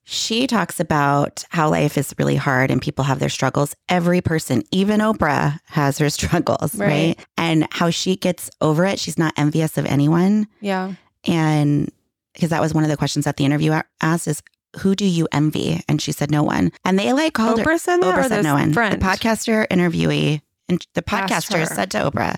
She 0.05 0.47
talks 0.47 0.81
about 0.81 1.45
how 1.51 1.71
life 1.71 1.97
is 1.97 2.15
really 2.19 2.37
hard 2.37 2.71
and 2.71 2.81
people 2.81 3.05
have 3.05 3.19
their 3.19 3.29
struggles. 3.31 3.75
Every 3.89 4.21
person, 4.21 4.63
even 4.71 5.01
Oprah, 5.01 5.59
has 5.67 5.99
her 5.99 6.11
struggles, 6.19 6.75
right? 6.77 6.89
Right. 7.17 7.27
And 7.39 7.67
how 7.71 7.91
she 7.91 8.17
gets 8.17 8.51
over 8.61 8.85
it. 8.85 8.99
She's 8.99 9.19
not 9.19 9.33
envious 9.37 9.79
of 9.79 9.87
anyone. 9.87 10.47
Yeah. 10.61 10.95
And 11.27 11.91
because 12.35 12.51
that 12.51 12.61
was 12.61 12.75
one 12.75 12.85
of 12.85 12.91
the 12.91 12.97
questions 12.97 13.25
that 13.25 13.37
the 13.39 13.45
interview 13.45 13.81
asked 14.03 14.29
is, 14.29 14.43
who 14.81 14.95
do 14.95 15.07
you 15.07 15.27
envy? 15.33 15.81
And 15.89 16.03
she 16.03 16.13
said, 16.13 16.31
no 16.31 16.43
one. 16.43 16.73
And 16.85 16.99
they 16.99 17.13
like 17.13 17.33
called 17.33 17.59
her. 17.61 17.65
Oprah 17.65 17.79
said 17.79 18.03
that 18.03 18.19
Oprah 18.19 18.29
said 18.29 18.45
no 18.45 18.55
one. 18.55 18.73
friend? 18.73 19.01
The 19.01 19.05
podcaster 19.05 19.67
interviewee 19.69 20.43
and 20.69 20.85
the 20.95 21.03
podcaster 21.03 21.67
said 21.67 21.91
to 21.93 21.99
Oprah, 22.11 22.37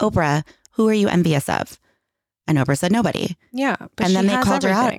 Oprah, 0.00 0.44
who 0.72 0.88
are 0.88 0.94
you 0.94 1.08
envious 1.08 1.48
of? 1.48 1.78
And 2.46 2.58
Oprah 2.58 2.78
said, 2.78 2.90
nobody. 2.90 3.36
Yeah. 3.52 3.76
But 3.96 4.06
And 4.06 4.16
then 4.16 4.26
they 4.26 4.36
called 4.42 4.62
her 4.64 4.70
out. 4.70 4.98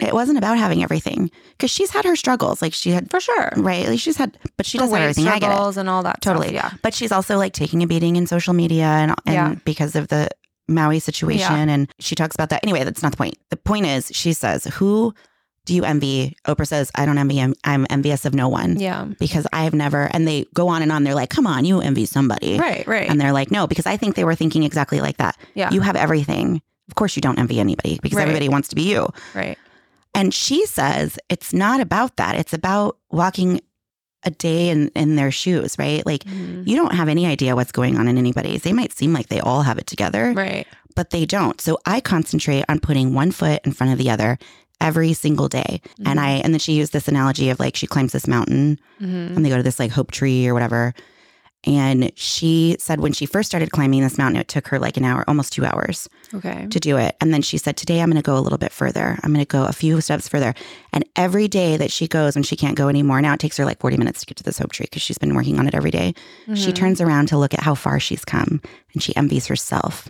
It 0.00 0.12
wasn't 0.14 0.38
about 0.38 0.58
having 0.58 0.82
everything 0.82 1.30
because 1.52 1.70
she's 1.70 1.90
had 1.90 2.04
her 2.04 2.16
struggles. 2.16 2.60
Like 2.62 2.74
she 2.74 2.90
had, 2.90 3.10
For 3.10 3.20
sure. 3.20 3.50
right? 3.56 3.86
Like 3.88 3.98
she's 4.00 4.16
had, 4.16 4.36
but 4.56 4.66
she 4.66 4.78
does 4.78 4.90
have 4.90 5.00
everything. 5.00 5.26
I 5.28 5.38
get 5.38 5.48
it. 5.48 5.52
struggles 5.52 5.76
and 5.76 5.88
all 5.88 6.02
that. 6.02 6.22
stuff, 6.22 6.34
Totally. 6.36 6.54
yeah. 6.54 6.70
But 6.82 6.94
she's 6.94 7.12
also 7.12 7.36
like 7.38 7.52
taking 7.52 7.82
a 7.82 7.86
beating 7.86 8.16
in 8.16 8.26
social 8.26 8.54
media 8.54 8.84
and, 8.84 9.10
and 9.26 9.34
Yeah. 9.34 9.54
because 9.64 9.96
of 9.96 10.08
the 10.08 10.28
Maui 10.68 10.98
situation. 10.98 11.68
And 11.68 11.90
she 12.00 12.14
talks 12.14 12.34
about 12.34 12.48
that. 12.50 12.62
Anyway, 12.64 12.82
that's 12.84 13.02
not 13.02 13.12
the 13.12 13.16
point. 13.18 13.36
The 13.50 13.56
point 13.56 13.86
is, 13.86 14.10
she 14.12 14.32
says, 14.32 14.64
Who 14.64 15.14
do 15.64 15.74
you 15.74 15.84
envy? 15.84 16.36
Oprah 16.46 16.66
says, 16.66 16.90
I 16.94 17.06
don't 17.06 17.18
envy 17.18 17.36
him. 17.36 17.54
I'm 17.64 17.86
envious 17.90 18.24
of 18.24 18.34
no 18.34 18.48
one 18.48 18.78
Yeah. 18.78 19.06
because 19.18 19.46
I 19.52 19.64
have 19.64 19.74
never, 19.74 20.08
and 20.12 20.26
they 20.26 20.44
go 20.54 20.68
on 20.68 20.82
and 20.82 20.92
on. 20.92 21.04
They're 21.04 21.14
like, 21.14 21.30
Come 21.30 21.46
on, 21.46 21.64
you 21.64 21.80
envy 21.80 22.04
somebody. 22.06 22.58
Right. 22.58 22.86
Right. 22.86 23.08
And 23.08 23.20
they're 23.20 23.32
like, 23.32 23.50
No, 23.50 23.66
because 23.66 23.86
I 23.86 23.96
think 23.96 24.14
they 24.16 24.24
were 24.24 24.34
thinking 24.34 24.62
exactly 24.64 25.00
like 25.00 25.16
that. 25.18 25.36
yeah. 25.54 25.70
You 25.72 25.80
have 25.80 25.96
everything. 25.96 26.60
Of 26.88 26.94
course, 26.94 27.16
you 27.16 27.20
don't 27.22 27.38
envy 27.38 27.58
anybody 27.58 27.98
because 28.00 28.16
Right. 28.16 28.22
everybody 28.22 28.48
wants 28.48 28.68
to 28.68 28.76
be 28.76 28.82
you. 28.90 29.08
right. 29.34 29.58
And 30.16 30.32
she 30.34 30.66
says 30.66 31.18
it's 31.28 31.52
not 31.52 31.80
about 31.80 32.16
that. 32.16 32.34
It's 32.36 32.52
about 32.52 32.96
walking 33.10 33.60
a 34.24 34.30
day 34.30 34.70
in, 34.70 34.88
in 34.96 35.14
their 35.16 35.30
shoes, 35.30 35.76
right? 35.78 36.04
Like 36.04 36.24
Mhm. 36.24 36.66
you 36.66 36.74
don't 36.74 36.94
have 36.94 37.08
any 37.08 37.26
idea 37.26 37.54
what's 37.54 37.70
going 37.70 37.96
on 37.96 38.08
in 38.08 38.18
anybody's. 38.18 38.62
They 38.62 38.72
might 38.72 38.92
seem 38.92 39.12
like 39.12 39.28
they 39.28 39.38
all 39.40 39.62
have 39.62 39.78
it 39.78 39.86
together, 39.86 40.32
Right. 40.34 40.66
but 40.96 41.10
they 41.10 41.26
don't. 41.26 41.60
So 41.60 41.78
I 41.86 42.00
concentrate 42.00 42.64
on 42.68 42.80
putting 42.80 43.14
one 43.14 43.30
foot 43.30 43.60
in 43.64 43.72
front 43.72 43.92
of 43.92 43.98
the 43.98 44.10
other 44.10 44.38
every 44.80 45.12
single 45.12 45.48
day. 45.48 45.80
And 46.04 46.18
I 46.18 46.30
and 46.44 46.52
then 46.52 46.58
she 46.58 46.72
used 46.72 46.92
this 46.92 47.06
analogy 47.08 47.50
of 47.50 47.60
like 47.60 47.76
she 47.76 47.86
climbs 47.86 48.12
this 48.12 48.26
mountain 48.26 48.78
Mhm. 49.00 49.36
and 49.36 49.44
they 49.44 49.48
go 49.50 49.56
to 49.58 49.62
this 49.62 49.78
like 49.78 49.92
hope 49.92 50.10
tree 50.10 50.46
or 50.48 50.54
whatever. 50.54 50.92
And 51.66 52.12
she 52.16 52.76
said 52.78 53.00
when 53.00 53.12
she 53.12 53.26
first 53.26 53.48
started 53.48 53.72
climbing 53.72 54.00
this 54.02 54.16
mountain, 54.18 54.40
it 54.40 54.46
took 54.46 54.68
her 54.68 54.78
like 54.78 54.96
an 54.96 55.04
hour, 55.04 55.24
almost 55.26 55.52
two 55.52 55.64
hours 55.64 56.08
Okay. 56.32 56.66
to 56.70 56.78
do 56.78 56.96
it. 56.96 57.16
And 57.20 57.34
then 57.34 57.42
she 57.42 57.58
said, 57.58 57.76
Today 57.76 58.00
I'm 58.00 58.08
going 58.08 58.22
to 58.22 58.26
go 58.26 58.38
a 58.38 58.40
little 58.40 58.58
bit 58.58 58.70
further. 58.72 59.18
I'm 59.24 59.32
going 59.32 59.44
to 59.44 59.48
go 59.48 59.64
a 59.64 59.72
few 59.72 60.00
steps 60.00 60.28
further. 60.28 60.54
And 60.92 61.04
every 61.16 61.48
day 61.48 61.76
that 61.76 61.90
she 61.90 62.06
goes 62.06 62.36
when 62.36 62.44
she 62.44 62.54
can't 62.56 62.76
go 62.76 62.88
anymore, 62.88 63.20
now 63.20 63.34
it 63.34 63.40
takes 63.40 63.56
her 63.56 63.64
like 63.64 63.80
40 63.80 63.96
minutes 63.96 64.20
to 64.20 64.26
get 64.26 64.36
to 64.36 64.44
this 64.44 64.58
hope 64.58 64.70
tree 64.72 64.86
because 64.86 65.02
she's 65.02 65.18
been 65.18 65.34
working 65.34 65.58
on 65.58 65.66
it 65.66 65.74
every 65.74 65.90
day. 65.90 66.14
She 66.54 66.70
Mhm. 66.70 66.74
turns 66.76 67.00
around 67.00 67.26
to 67.28 67.38
look 67.38 67.52
at 67.52 67.60
how 67.60 67.74
far 67.74 67.98
she's 67.98 68.24
come 68.24 68.60
and 68.94 69.02
she 69.02 69.14
envies 69.16 69.46
herself 69.48 70.08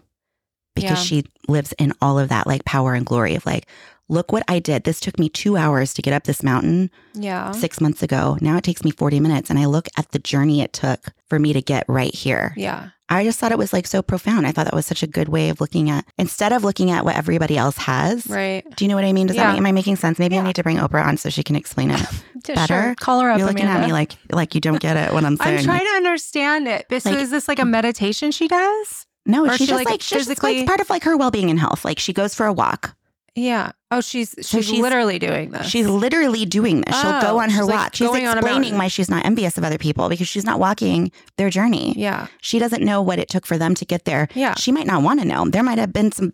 because 0.74 0.98
Yeah. 0.98 1.04
she 1.04 1.24
lives 1.48 1.72
in 1.78 1.94
all 2.02 2.18
of 2.18 2.28
that 2.28 2.46
like 2.46 2.66
power 2.66 2.92
and 2.92 3.06
glory 3.06 3.34
of 3.34 3.46
like, 3.46 3.66
look 4.08 4.32
what 4.32 4.44
I 4.48 4.58
did. 4.60 4.84
This 4.84 5.00
took 5.00 5.18
me 5.18 5.28
two 5.28 5.56
hours 5.56 5.92
to 5.94 6.02
get 6.02 6.14
up 6.14 6.24
this 6.24 6.42
mountain 6.42 6.90
Yeah. 7.14 7.50
six 7.52 7.80
months 7.80 8.02
ago. 8.02 8.38
Now 8.40 8.56
it 8.56 8.64
takes 8.64 8.84
me 8.84 8.90
40 8.90 9.20
minutes. 9.20 9.50
And 9.50 9.58
I 9.58 9.64
look 9.66 9.88
at 9.96 10.10
the 10.12 10.18
journey 10.18 10.60
it 10.62 10.72
took 10.72 11.12
for 11.28 11.38
me 11.38 11.52
to 11.52 11.60
get 11.60 11.84
right 11.88 12.14
here. 12.14 12.54
Yeah. 12.56 12.90
I 13.08 13.22
just 13.22 13.38
thought 13.38 13.52
it 13.52 13.58
was 13.58 13.72
like 13.72 13.86
so 13.86 14.02
profound. 14.02 14.46
I 14.48 14.52
thought 14.52 14.64
that 14.64 14.74
was 14.74 14.84
such 14.86 15.02
a 15.04 15.06
good 15.06 15.28
way 15.28 15.48
of 15.48 15.60
looking 15.60 15.90
at 15.90 16.04
instead 16.18 16.52
of 16.52 16.64
looking 16.64 16.90
at 16.90 17.04
what 17.04 17.14
everybody 17.16 17.56
else 17.56 17.76
has. 17.78 18.26
Right. 18.26 18.64
Do 18.76 18.84
you 18.84 18.88
know 18.88 18.96
what 18.96 19.04
I 19.04 19.12
mean? 19.12 19.28
Does 19.28 19.36
that 19.36 19.42
Yeah. 19.42 19.50
make, 19.52 19.58
am 19.58 19.66
I 19.66 19.72
making 19.72 19.94
sense? 19.96 20.18
Maybe 20.18 20.34
Yeah. 20.34 20.42
I 20.42 20.44
need 20.46 20.56
to 20.56 20.62
bring 20.64 20.78
Oprah 20.78 21.04
on 21.06 21.16
so 21.16 21.28
she 21.30 21.44
can 21.44 21.54
explain 21.54 21.92
it 21.92 22.00
better. 22.46 22.66
Sure. 22.66 22.94
Call 22.98 23.20
her 23.20 23.30
up. 23.30 23.38
You're 23.38 23.46
looking 23.46 23.64
Amanda. 23.64 23.82
at 23.82 23.86
me 23.86 23.92
like 23.92 24.16
like 24.32 24.54
you 24.56 24.60
don't 24.60 24.80
get 24.80 24.96
it 24.96 25.12
when 25.14 25.24
I'm 25.26 25.36
saying. 25.36 25.58
I'm 25.60 25.64
trying 25.64 25.84
to 25.84 25.92
understand 25.96 26.66
it. 26.66 26.86
So 27.02 27.10
Like- 27.10 27.20
is 27.20 27.30
this 27.30 27.46
like 27.46 27.60
a 27.60 27.64
meditation 27.64 28.32
she 28.32 28.48
does? 28.48 29.06
no, 29.28 29.44
or 29.44 29.50
she's 29.50 29.58
she, 29.58 29.66
just 29.66 29.72
like, 29.76 29.88
like, 29.90 30.00
she's 30.02 30.10
just 30.18 30.28
physically- 30.28 30.58
like 30.58 30.66
part 30.66 30.80
of 30.80 30.88
like 30.90 31.04
her 31.04 31.16
well 31.16 31.30
being 31.30 31.48
and 31.50 31.60
health. 31.60 31.84
Like 31.84 31.98
she 32.00 32.12
goes 32.12 32.34
for 32.34 32.46
a 32.46 32.52
walk. 32.52 32.95
Yeah. 33.36 33.72
Oh, 33.90 34.00
she's 34.00 34.34
she's, 34.38 34.48
So 34.48 34.60
she's- 34.62 34.80
literally 34.80 35.18
doing 35.20 35.50
this. 35.50 35.66
She's 35.68 35.86
literally 35.86 36.44
doing 36.46 36.80
this. 36.80 36.98
She'll 37.00 37.10
Oh, 37.12 37.20
go 37.20 37.38
on 37.40 37.50
her 37.50 37.64
like, 37.64 37.74
walk. 37.74 37.94
She's 37.94 38.08
going 38.08 38.26
explaining 38.26 38.76
why 38.76 38.88
she's 38.88 39.08
not 39.08 39.24
envious 39.24 39.56
of 39.58 39.62
other 39.64 39.78
people 39.78 40.08
because 40.08 40.26
she's 40.26 40.44
not 40.44 40.58
walking 40.58 41.12
their 41.36 41.50
journey. 41.50 41.94
yeah. 41.96 42.26
She 42.40 42.58
doesn't 42.58 42.82
know 42.82 43.00
what 43.02 43.18
it 43.18 43.28
took 43.28 43.46
for 43.46 43.56
them 43.58 43.74
to 43.76 43.84
get 43.84 44.04
there. 44.06 44.26
Yeah. 44.34 44.54
She 44.56 44.72
might 44.72 44.86
not 44.86 45.02
want 45.02 45.20
to 45.20 45.26
know. 45.26 45.44
There 45.48 45.62
might 45.62 45.78
have 45.78 45.92
been 45.92 46.10
some 46.10 46.32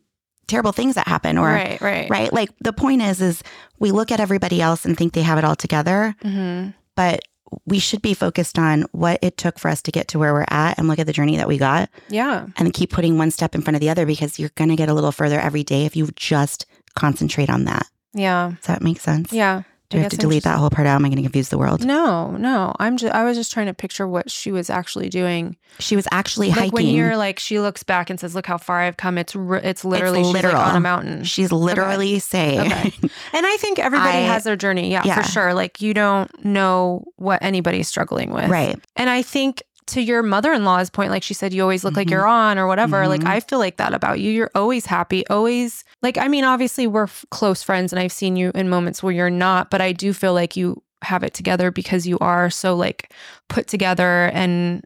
terrible 0.48 0.72
things 0.72 0.94
that 0.94 1.06
happen 1.08 1.36
or 1.38 1.48
right. 1.48 1.80
Right. 1.80 2.08
right? 2.08 2.32
Like 2.32 2.50
the 2.62 2.72
point 2.72 3.02
is, 3.02 3.20
is 3.20 3.42
we 3.78 3.90
look 3.90 4.10
at 4.12 4.20
everybody 4.20 4.60
else 4.62 4.84
and 4.84 4.96
think 4.96 5.12
they 5.12 5.22
have 5.22 5.38
it 5.38 5.44
all 5.44 5.56
together, 5.56 6.14
hmm 6.22 6.68
but 6.96 7.20
we 7.66 7.78
should 7.78 8.00
be 8.02 8.14
focused 8.14 8.58
on 8.58 8.82
what 8.92 9.18
it 9.22 9.36
took 9.36 9.58
for 9.58 9.68
us 9.68 9.82
to 9.82 9.90
get 9.90 10.08
to 10.08 10.18
where 10.18 10.32
we're 10.32 10.44
at 10.48 10.78
and 10.78 10.88
look 10.88 10.98
at 10.98 11.06
the 11.06 11.12
journey 11.12 11.36
that 11.36 11.48
we 11.48 11.58
got 11.58 11.90
Yeah. 12.08 12.46
and 12.56 12.72
keep 12.72 12.90
putting 12.90 13.18
one 13.18 13.30
step 13.30 13.54
in 13.54 13.60
front 13.62 13.74
of 13.76 13.80
the 13.82 13.90
other 13.90 14.06
because 14.06 14.38
you're 14.38 14.50
going 14.54 14.70
to 14.70 14.76
get 14.76 14.88
a 14.88 14.94
little 14.94 15.12
further 15.12 15.38
every 15.38 15.62
day 15.64 15.84
if 15.84 15.94
you 15.96 16.08
just 16.16 16.64
concentrate 16.94 17.50
on 17.50 17.64
that. 17.64 17.86
Yeah. 18.14 18.52
Does 18.58 18.66
that 18.66 18.82
make 18.82 19.00
sense? 19.00 19.32
Yeah. 19.32 19.62
Do 19.90 19.98
I 19.98 20.02
have 20.02 20.10
to 20.12 20.16
delete 20.16 20.44
that 20.44 20.56
whole 20.56 20.70
part 20.70 20.86
out? 20.86 20.94
Am 20.94 21.04
I 21.04 21.08
going 21.08 21.16
to 21.16 21.22
confuse 21.22 21.50
the 21.50 21.58
world? 21.58 21.84
No, 21.84 22.30
no. 22.38 22.74
I'm 22.78 22.96
just 22.96 23.12
I 23.14 23.24
was 23.24 23.36
just 23.36 23.52
trying 23.52 23.66
to 23.66 23.74
picture 23.74 24.08
what 24.08 24.30
she 24.30 24.50
was 24.50 24.70
actually 24.70 25.10
doing. 25.10 25.54
She 25.80 25.96
was 25.96 26.08
actually 26.10 26.48
Like 26.48 26.58
hiking. 26.58 26.72
when 26.72 26.86
you're 26.86 27.14
like 27.18 27.38
she 27.38 27.60
looks 27.60 27.82
back 27.82 28.08
and 28.08 28.18
says, 28.18 28.34
"Look 28.34 28.46
how 28.46 28.56
far 28.56 28.80
I've 28.80 28.96
come." 28.96 29.18
It's 29.18 29.36
r- 29.36 29.56
it's 29.56 29.84
literally 29.84 30.20
she's 30.24 30.32
like 30.32 30.44
literal. 30.44 30.62
on 30.62 30.76
a 30.76 30.80
mountain. 30.80 31.24
She's 31.24 31.52
literally 31.52 32.20
saying, 32.20 32.60
Okay. 32.72 32.90
And 33.34 33.46
I 33.46 33.56
think 33.58 33.78
everybody 33.78 34.16
I- 34.16 34.20
has 34.22 34.44
their 34.44 34.56
journey. 34.56 34.90
Yeah, 34.90 35.02
Yeah. 35.04 35.20
for 35.20 35.28
sure. 35.30 35.52
Like 35.52 35.82
you 35.82 35.92
don't 35.92 36.42
know 36.42 37.04
what 37.16 37.42
anybody's 37.42 37.86
struggling 37.88 38.30
with. 38.32 38.48
right. 38.48 38.78
And 38.96 39.10
I 39.10 39.20
think 39.20 39.62
to 39.86 40.00
your 40.00 40.22
mother 40.22 40.52
in 40.52 40.64
law's 40.64 40.90
point, 40.90 41.10
like 41.10 41.22
she 41.22 41.34
said, 41.34 41.52
you 41.52 41.62
always 41.62 41.84
look 41.84 41.96
like 41.96 42.06
Mhm. 42.08 42.12
you're 42.12 42.26
on 42.26 42.58
or 42.58 42.66
whatever. 42.66 43.08
Like 43.08 43.22
Mhm. 43.22 43.28
I 43.28 43.40
feel 43.40 43.58
like 43.58 43.76
that 43.78 43.92
about 43.94 44.20
you. 44.20 44.30
You're 44.30 44.50
always 44.54 44.86
happy, 44.86 45.26
always 45.28 45.84
like, 46.02 46.16
I 46.18 46.28
mean, 46.28 46.44
obviously 46.44 46.86
we're 46.86 47.04
f- 47.04 47.24
close 47.30 47.62
friends 47.62 47.92
and 47.92 47.98
I've 48.00 48.12
seen 48.12 48.36
you 48.36 48.52
in 48.54 48.68
moments 48.68 49.02
where 49.02 49.12
you're 49.12 49.30
not, 49.30 49.70
but 49.70 49.80
I 49.80 49.92
do 49.92 50.12
feel 50.12 50.34
like 50.34 50.56
you 50.56 50.82
have 51.02 51.22
it 51.24 51.34
together 51.34 51.70
because 51.70 52.06
you 52.06 52.18
are 52.20 52.48
so 52.48 52.76
like 52.76 53.12
put 53.48 53.66
together 53.66 54.30
and 54.32 54.84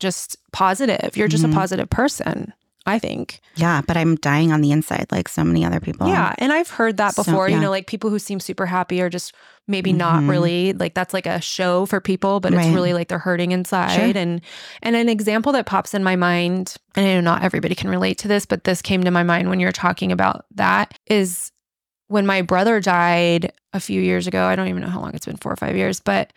just 0.00 0.36
positive. 0.52 1.16
You're 1.16 1.28
just 1.28 1.44
Mhm. 1.44 1.52
a 1.52 1.54
positive 1.54 1.90
person, 1.90 2.52
I 2.88 2.98
think. 2.98 3.40
Yeah, 3.56 3.82
but 3.86 3.96
I'm 3.96 4.16
dying 4.16 4.52
on 4.52 4.60
the 4.60 4.72
inside 4.72 5.06
like 5.10 5.28
so 5.28 5.44
many 5.44 5.64
other 5.64 5.80
people. 5.80 6.08
Yeah. 6.08 6.34
And 6.38 6.52
I've 6.52 6.70
heard 6.70 6.96
that 6.96 7.14
So- 7.14 7.22
before, 7.24 7.48
you 7.48 7.58
know, 7.60 7.70
like 7.70 7.86
people 7.86 8.10
who 8.10 8.18
seem 8.18 8.40
super 8.40 8.66
happy 8.66 9.00
are 9.02 9.10
just 9.10 9.34
maybe 9.66 9.92
not 9.92 10.22
Mhm. 10.22 10.28
really 10.30 10.72
like 10.72 10.94
that's 10.94 11.12
like 11.12 11.26
a 11.26 11.40
show 11.40 11.84
for 11.86 12.00
people, 12.00 12.40
but 12.40 12.54
it's 12.54 12.68
really 12.68 12.94
like 12.94 13.08
they're 13.08 13.18
hurting 13.18 13.52
inside. 13.52 13.94
Sure. 13.94 14.20
And 14.22 14.40
and 14.82 14.96
an 14.96 15.08
example 15.08 15.52
that 15.52 15.66
pops 15.66 15.92
in 15.94 16.02
my 16.02 16.16
mind, 16.16 16.76
and 16.96 17.06
I 17.06 17.14
know 17.14 17.20
not 17.20 17.42
everybody 17.42 17.74
can 17.74 17.90
relate 17.90 18.16
to 18.18 18.28
this, 18.28 18.46
but 18.46 18.64
this 18.64 18.80
came 18.80 19.04
to 19.04 19.10
my 19.10 19.22
mind 19.22 19.50
when 19.50 19.60
you're 19.60 19.72
talking 19.72 20.10
about 20.10 20.46
that 20.54 20.94
is 21.06 21.52
when 22.06 22.26
my 22.26 22.40
brother 22.40 22.80
died 22.80 23.52
a 23.74 23.80
few 23.80 24.00
years 24.00 24.26
ago. 24.26 24.44
I 24.46 24.56
don't 24.56 24.68
even 24.68 24.80
know 24.82 24.88
how 24.88 25.00
long 25.00 25.14
it's 25.14 25.26
been, 25.26 25.36
four 25.36 25.52
or 25.52 25.56
five 25.56 25.76
years, 25.76 26.00
but 26.00 26.32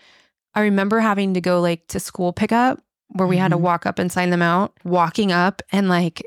I 0.54 0.62
remember 0.62 1.00
having 1.00 1.34
to 1.36 1.40
go 1.42 1.62
like 1.62 1.88
to 1.88 2.00
school 2.02 2.34
pickup 2.34 2.82
where 3.14 3.28
we 3.28 3.38
had 3.38 3.52
to 3.52 3.58
Mhm. 3.58 3.62
walk 3.62 3.86
up 3.86 3.98
and 4.00 4.12
sign 4.12 4.30
them 4.32 4.42
out, 4.42 4.74
walking 4.84 5.32
up 5.32 5.62
and 5.72 5.88
like 5.88 6.22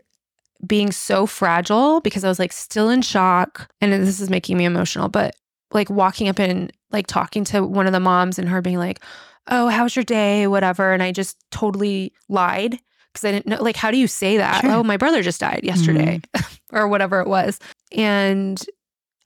being 0.66 0.92
so 0.92 1.26
fragile 1.26 2.00
because 2.00 2.24
I 2.24 2.28
was 2.28 2.38
like 2.38 2.52
still 2.52 2.90
in 2.90 3.02
shock. 3.02 3.70
And 3.80 3.92
this 3.92 4.20
is 4.20 4.30
making 4.30 4.56
me 4.56 4.64
emotional, 4.64 5.08
but 5.08 5.34
like 5.72 5.90
walking 5.90 6.28
up 6.28 6.38
and 6.38 6.72
like 6.90 7.06
talking 7.06 7.44
to 7.44 7.62
one 7.64 7.86
of 7.86 7.92
the 7.92 8.00
moms 8.00 8.38
and 8.38 8.48
her 8.48 8.62
being 8.62 8.78
like, 8.78 9.00
Oh, 9.48 9.68
how's 9.68 9.94
your 9.94 10.04
day? 10.04 10.46
Whatever. 10.46 10.92
And 10.92 11.02
I 11.02 11.12
just 11.12 11.36
totally 11.50 12.14
lied 12.28 12.78
because 13.12 13.28
I 13.28 13.32
didn't 13.32 13.46
know, 13.46 13.62
like, 13.62 13.76
how 13.76 13.90
do 13.90 13.98
you 13.98 14.06
say 14.08 14.38
that? 14.38 14.62
Sure. 14.62 14.70
Oh, 14.70 14.82
my 14.82 14.96
brother 14.96 15.22
just 15.22 15.40
died 15.40 15.60
yesterday 15.62 16.20
mm-hmm. 16.34 16.54
or 16.76 16.88
whatever 16.88 17.20
it 17.20 17.28
was. 17.28 17.60
And 17.92 18.64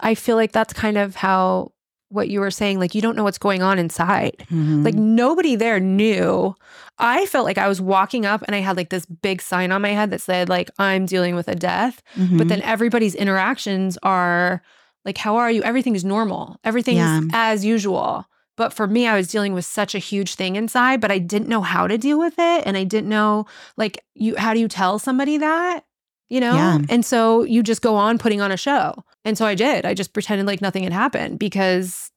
I 0.00 0.14
feel 0.14 0.36
like 0.36 0.52
that's 0.52 0.72
kind 0.72 0.98
of 0.98 1.14
how 1.14 1.72
what 2.10 2.28
you 2.28 2.40
were 2.40 2.50
saying, 2.50 2.78
like, 2.80 2.94
you 2.94 3.02
don't 3.02 3.16
know 3.16 3.24
what's 3.24 3.38
going 3.38 3.62
on 3.62 3.78
inside. 3.78 4.46
Mhm. 4.50 4.84
Like 4.84 4.94
nobody 4.94 5.56
there 5.56 5.78
knew. 5.80 6.54
I 6.98 7.26
felt 7.26 7.44
like 7.44 7.58
I 7.58 7.68
was 7.68 7.80
walking 7.80 8.24
up 8.26 8.42
and 8.46 8.56
I 8.56 8.60
had 8.60 8.76
like 8.76 8.88
this 8.90 9.04
big 9.06 9.42
sign 9.42 9.70
on 9.72 9.82
my 9.82 9.90
head 9.90 10.10
that 10.10 10.20
said 10.20 10.48
like 10.48 10.70
I'm 10.78 11.06
dealing 11.06 11.34
with 11.36 11.48
a 11.48 11.54
death, 11.54 12.02
Mhm. 12.16 12.38
but 12.38 12.48
then 12.48 12.62
everybody's 12.62 13.14
interactions 13.14 13.98
are 14.02 14.62
like 15.04 15.18
how 15.18 15.36
are 15.36 15.50
you? 15.50 15.62
Everything's 15.62 16.04
normal. 16.04 16.58
Everything's 16.64 16.98
Yeah. 16.98 17.20
as 17.32 17.64
usual. 17.64 18.24
But 18.56 18.72
for 18.72 18.86
me 18.88 19.06
I 19.06 19.14
was 19.16 19.28
dealing 19.28 19.52
with 19.54 19.64
such 19.64 19.94
a 19.94 19.98
huge 19.98 20.34
thing 20.34 20.56
inside, 20.56 21.00
but 21.00 21.12
I 21.12 21.18
didn't 21.18 21.48
know 21.48 21.60
how 21.60 21.86
to 21.86 21.96
deal 21.98 22.18
with 22.18 22.34
it 22.38 22.62
and 22.66 22.76
I 22.76 22.84
didn't 22.84 23.08
know 23.10 23.46
like 23.76 24.02
you 24.14 24.34
how 24.36 24.52
do 24.54 24.60
you 24.60 24.66
tell 24.68 24.98
somebody 24.98 25.36
that? 25.36 25.84
You 26.28 26.40
know? 26.40 26.54
Yeah. 26.54 26.78
And 26.90 27.04
so 27.06 27.44
you 27.44 27.62
just 27.62 27.80
go 27.80 27.94
on 27.96 28.18
putting 28.18 28.40
on 28.40 28.50
a 28.50 28.56
show. 28.56 29.04
And 29.28 29.36
so 29.36 29.44
I 29.44 29.54
did. 29.54 29.84
I 29.84 29.92
just 29.92 30.14
pretended 30.14 30.46
like 30.46 30.62
nothing 30.62 30.84
had 30.84 30.92
happened 30.94 31.38
because 31.38 32.10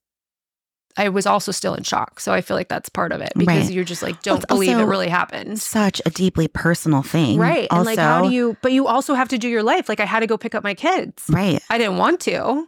I 0.98 1.10
was 1.10 1.26
also 1.26 1.52
still 1.52 1.74
in 1.76 1.84
shock. 1.84 2.20
So 2.22 2.32
I 2.32 2.40
feel 2.42 2.56
like 2.56 2.70
that's 2.70 2.88
part 2.88 3.12
of 3.12 3.20
it 3.22 3.34
because 3.38 3.66
Right. 3.66 3.72
you're 3.72 3.84
just 3.84 4.02
like, 4.02 4.22
don't 4.22 4.38
it's 4.38 4.46
believe 4.46 4.78
it 4.78 4.84
really 4.84 5.10
happened. 5.10 5.60
such 5.60 6.02
a 6.06 6.10
deeply 6.10 6.48
personal 6.48 7.02
thing. 7.04 7.38
Right. 7.38 7.68
Also, 7.70 7.80
and 7.80 7.86
like, 7.86 8.00
how 8.00 8.22
do 8.22 8.30
you, 8.30 8.56
but 8.62 8.72
you 8.72 8.88
also 8.88 9.14
have 9.14 9.28
to 9.30 9.38
do 9.38 9.50
your 9.50 9.62
life. 9.64 9.90
Like, 9.90 10.00
I 10.00 10.06
had 10.06 10.22
to 10.22 10.28
go 10.28 10.38
pick 10.38 10.56
up 10.56 10.64
my 10.64 10.74
kids. 10.74 11.26
Right. 11.30 11.62
I 11.70 11.78
didn't 11.78 11.98
want 11.98 12.22
to, 12.22 12.66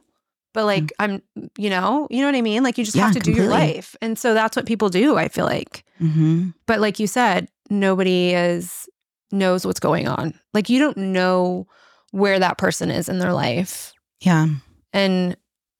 but 0.54 0.66
like, 0.66 0.92
I'm, 1.00 1.22
you 1.58 1.70
know, 1.70 2.08
you 2.12 2.20
know 2.20 2.28
what 2.28 2.36
I 2.36 2.42
mean? 2.42 2.64
Like, 2.64 2.78
you 2.78 2.84
just 2.84 2.96
Mm. 2.98 3.00
Yeah, 3.00 3.06
have 3.06 3.14
to 3.14 3.20
do 3.22 3.32
your 3.32 3.48
life. 3.50 3.96
And 4.02 4.20
so 4.20 4.34
that's 4.34 4.56
what 4.58 4.66
people 4.66 4.90
do, 4.90 5.16
I 5.18 5.30
feel 5.30 5.46
like. 5.46 5.86
hmm 6.00 6.50
But 6.66 6.82
like 6.82 7.00
you 7.00 7.08
said, 7.08 7.48
nobody 7.70 8.34
is, 8.34 8.90
knows 9.32 9.66
what's 9.66 9.80
going 9.80 10.08
on. 10.10 10.38
Like, 10.54 10.70
you 10.70 10.80
don't 10.80 10.98
know 10.98 11.68
where 12.12 12.40
that 12.40 12.58
person 12.58 12.92
is 12.92 13.10
in 13.10 13.20
their 13.20 13.34
life. 13.34 13.93
Yeah. 14.26 14.48
And 14.94 15.36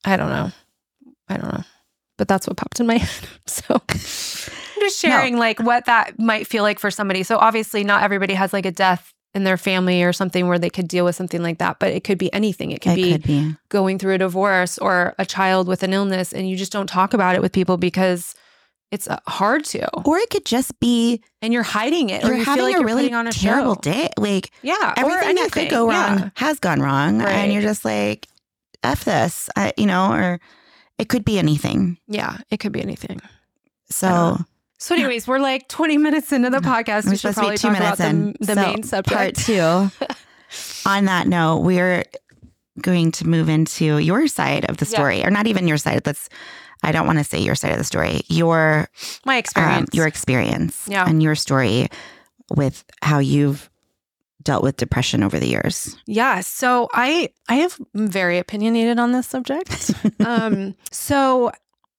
I 0.06 0.18
don't 0.18 0.30
know. 0.30 0.52
I 1.30 1.38
don't 1.38 1.52
know. 1.54 1.64
But 2.18 2.28
that's 2.28 2.48
what 2.48 2.58
popped 2.58 2.80
in 2.80 2.88
my 2.88 2.98
head. 2.98 3.28
So 3.48 3.76
I'm 3.90 3.98
just 4.82 5.00
sharing 5.00 5.38
like 5.38 5.60
what 5.60 5.86
that 5.86 6.20
might 6.20 6.48
feel 6.48 6.64
like 6.64 6.80
for 6.80 6.92
somebody. 6.92 7.24
So 7.24 7.38
obviously 7.38 7.84
not 7.84 8.04
everybody 8.04 8.34
has 8.34 8.54
like 8.54 8.66
a 8.66 8.72
death 8.72 9.14
in 9.34 9.44
their 9.46 9.58
family 9.58 10.04
or 10.04 10.14
something 10.14 10.48
where 10.48 10.60
they 10.60 10.70
could 10.70 10.88
deal 10.88 11.06
with 11.06 11.16
something 11.16 11.42
like 11.42 11.58
that. 11.58 11.80
But 11.80 11.92
it 11.92 12.04
could 12.04 12.18
be 12.20 12.32
anything. 12.34 12.72
It 12.72 12.82
could, 12.82 12.94
It 12.94 12.96
be, 12.96 13.12
could 13.14 13.24
be. 13.24 13.56
going 13.70 13.98
through 13.98 14.14
a 14.14 14.18
divorce 14.20 14.78
or 14.78 15.16
a 15.18 15.26
child 15.26 15.68
with 15.68 15.82
an 15.84 15.92
illness, 15.94 16.34
and 16.34 16.48
you 16.48 16.56
just 16.56 16.72
don't 16.72 16.88
talk 16.88 17.14
about 17.16 17.34
it 17.36 17.42
with 17.42 17.52
people 17.52 17.78
because 17.78 18.36
it's 18.92 19.08
uh, 19.08 19.18
hard 19.28 19.66
to, 19.66 19.90
Or 20.06 20.20
it 20.20 20.30
could 20.30 20.46
just 20.46 20.80
be 20.80 21.24
and 21.42 21.52
you're 21.52 21.64
hiding 21.64 22.12
it, 22.12 22.24
or 22.24 22.28
you're 22.28 22.38
you 22.38 22.44
having 22.46 22.58
feel 22.60 22.66
like 22.66 22.76
a 22.76 22.80
you're 22.82 22.86
really 22.88 23.12
on 23.12 23.26
a 23.26 23.32
terrible 23.32 23.74
show. 23.74 23.82
day. 23.82 24.10
Like 24.20 24.52
Yeah, 24.62 24.94
everything 24.96 25.36
that 25.38 25.52
could 25.52 25.70
go 25.70 25.88
wrong 25.90 26.20
Yeah. 26.20 26.30
has 26.36 26.60
gone 26.60 26.80
wrong, 26.80 27.18
Right. 27.18 27.30
and 27.32 27.52
you're 27.52 27.64
just 27.64 27.84
like, 27.84 28.28
"F 28.84 29.04
this," 29.06 29.50
I, 29.56 29.74
you 29.78 29.86
know, 29.86 30.12
or 30.14 30.40
it 30.98 31.10
could 31.10 31.26
be 31.26 31.38
anything. 31.40 31.98
Yeah, 32.08 32.38
it 32.50 32.58
could 32.60 32.72
be 32.72 32.82
anything. 32.82 33.22
So. 33.90 34.38
So, 34.80 34.96
anyways, 34.96 35.30
we're 35.30 35.40
like 35.40 35.70
20 35.70 35.98
minutes 35.98 36.34
into 36.34 36.50
the 36.50 36.58
podcast. 36.60 37.06
We're 37.06 37.12
We 37.12 37.18
should 37.18 37.34
supposed 37.34 37.36
to 37.36 37.42
be 37.42 37.46
probably 37.46 37.58
two 37.58 37.68
talk 37.70 37.78
about 37.78 38.00
minutes 38.00 38.38
the, 38.40 38.54
in. 38.54 38.56
the 38.58 38.62
So, 38.62 38.68
main 38.74 38.84
subject. 38.84 39.16
Part 39.18 39.36
two. 39.36 40.06
On 40.90 41.06
that 41.06 41.28
note, 41.28 41.60
we're 41.60 42.04
going 42.82 43.14
to 43.14 43.28
move 43.28 43.48
into 43.48 43.98
your 44.00 44.28
side 44.28 44.70
of 44.70 44.78
the 44.78 44.86
Yeah. 44.86 44.90
story, 44.98 45.24
or 45.24 45.30
not 45.30 45.48
even 45.48 45.68
your 45.70 45.78
side. 45.78 46.02
Let's. 46.06 46.28
I 46.84 46.92
don't 46.92 47.08
want 47.08 47.18
to 47.20 47.24
say 47.24 47.40
your 47.40 47.56
side 47.56 47.72
of 47.72 47.78
the 47.78 47.86
story. 47.86 48.24
Your 48.28 48.90
My 49.26 49.36
um, 49.36 49.40
experience. 49.40 49.90
your 49.94 50.06
experience, 50.06 50.86
Yeah. 50.86 51.06
and 51.08 51.24
your 51.24 51.36
story 51.36 51.88
with 52.54 52.84
how 53.02 53.20
you've 53.20 53.70
dealt 54.44 54.64
with 54.64 54.78
depression 54.78 55.24
over 55.24 55.40
the 55.40 55.48
years. 55.48 55.96
Yeah. 56.06 56.42
So 56.42 56.90
I 56.94 57.30
I 57.50 57.56
have 57.56 57.80
very 57.94 58.38
opinionated 58.38 59.00
on 59.00 59.12
this 59.12 59.28
subject. 59.28 59.92
um, 60.26 60.76
so 60.92 61.52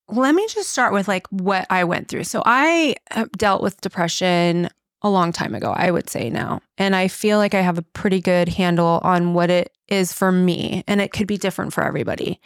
let 0.09 0.35
me 0.35 0.47
just 0.49 0.71
start 0.71 0.93
with 0.93 1.09
like 1.09 1.27
what 1.29 1.67
I 1.71 1.85
went 1.85 2.09
through. 2.09 2.25
So 2.25 2.43
I 2.45 2.97
dealt 3.37 3.63
with 3.63 3.81
depression 3.81 4.69
a 5.03 5.11
long 5.11 5.33
time 5.33 5.55
ago, 5.55 5.71
I 5.71 5.91
would 5.91 6.09
say 6.09 6.31
now. 6.31 6.61
And 6.79 6.97
I 6.97 7.09
feel 7.09 7.37
like 7.37 7.55
I 7.55 7.61
have 7.61 7.77
a 7.79 7.83
pretty 7.83 8.21
good 8.21 8.49
handle 8.49 9.01
on 9.03 9.35
what 9.35 9.51
it 9.51 9.71
is 9.89 10.15
for 10.15 10.33
me. 10.33 10.83
And 10.89 11.01
it 11.01 11.13
could 11.13 11.27
be 11.27 11.37
different 11.37 11.75
for 11.75 11.85
everybody. 11.85 12.41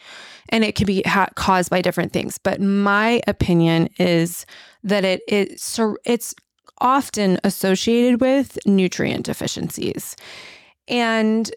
And 0.48 0.64
it 0.64 0.74
could 0.74 0.88
be 0.88 1.02
ha- 1.06 1.28
caused 1.36 1.70
by 1.70 1.82
different 1.82 2.12
things. 2.12 2.36
But 2.36 2.60
my 2.60 3.22
opinion 3.28 3.88
is 3.98 4.44
that 4.82 5.04
it 5.04 5.22
is 5.28 5.62
so 5.62 5.96
it's 6.04 6.34
often 6.80 7.38
associated 7.44 8.20
with 8.20 8.58
nutrient 8.66 9.24
deficiencies. 9.26 10.16
And 10.88 11.50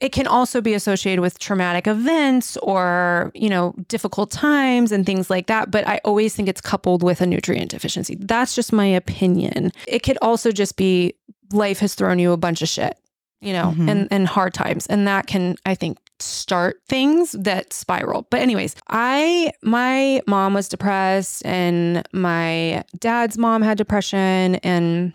it 0.00 0.12
can 0.12 0.26
also 0.26 0.62
be 0.62 0.72
associated 0.72 1.20
with 1.20 1.38
traumatic 1.38 1.86
events 1.86 2.56
or, 2.58 3.30
you 3.34 3.50
know, 3.50 3.74
difficult 3.88 4.30
times 4.30 4.92
and 4.92 5.04
things 5.04 5.28
like 5.28 5.46
that. 5.48 5.70
But 5.70 5.86
I 5.86 6.00
always 6.04 6.34
think 6.34 6.48
it's 6.48 6.60
coupled 6.62 7.02
with 7.02 7.20
a 7.20 7.26
nutrient 7.26 7.70
deficiency. 7.70 8.16
That's 8.18 8.54
just 8.54 8.72
my 8.72 8.86
opinion. 8.86 9.72
It 9.86 10.02
could 10.02 10.16
also 10.22 10.52
just 10.52 10.76
be 10.76 11.14
life 11.52 11.80
has 11.80 11.94
thrown 11.94 12.18
you 12.18 12.32
a 12.32 12.38
bunch 12.38 12.62
of 12.62 12.68
shit, 12.68 12.96
you 13.42 13.52
know, 13.52 13.74
Mhm. 13.76 13.90
and, 13.90 14.08
and 14.10 14.26
hard 14.26 14.54
times. 14.54 14.86
And 14.86 15.06
that 15.06 15.26
can, 15.26 15.56
I 15.66 15.74
think, 15.74 15.98
start 16.22 16.80
things 16.88 17.32
that 17.32 17.72
spiral. 17.72 18.26
But 18.30 18.40
anyways, 18.40 18.76
I 18.88 19.52
my 19.62 20.20
mom 20.26 20.54
was 20.54 20.68
depressed 20.68 21.44
and 21.44 22.06
my 22.12 22.84
dad's 22.98 23.38
mom 23.38 23.62
had 23.62 23.78
depression 23.78 24.56
and 24.56 25.12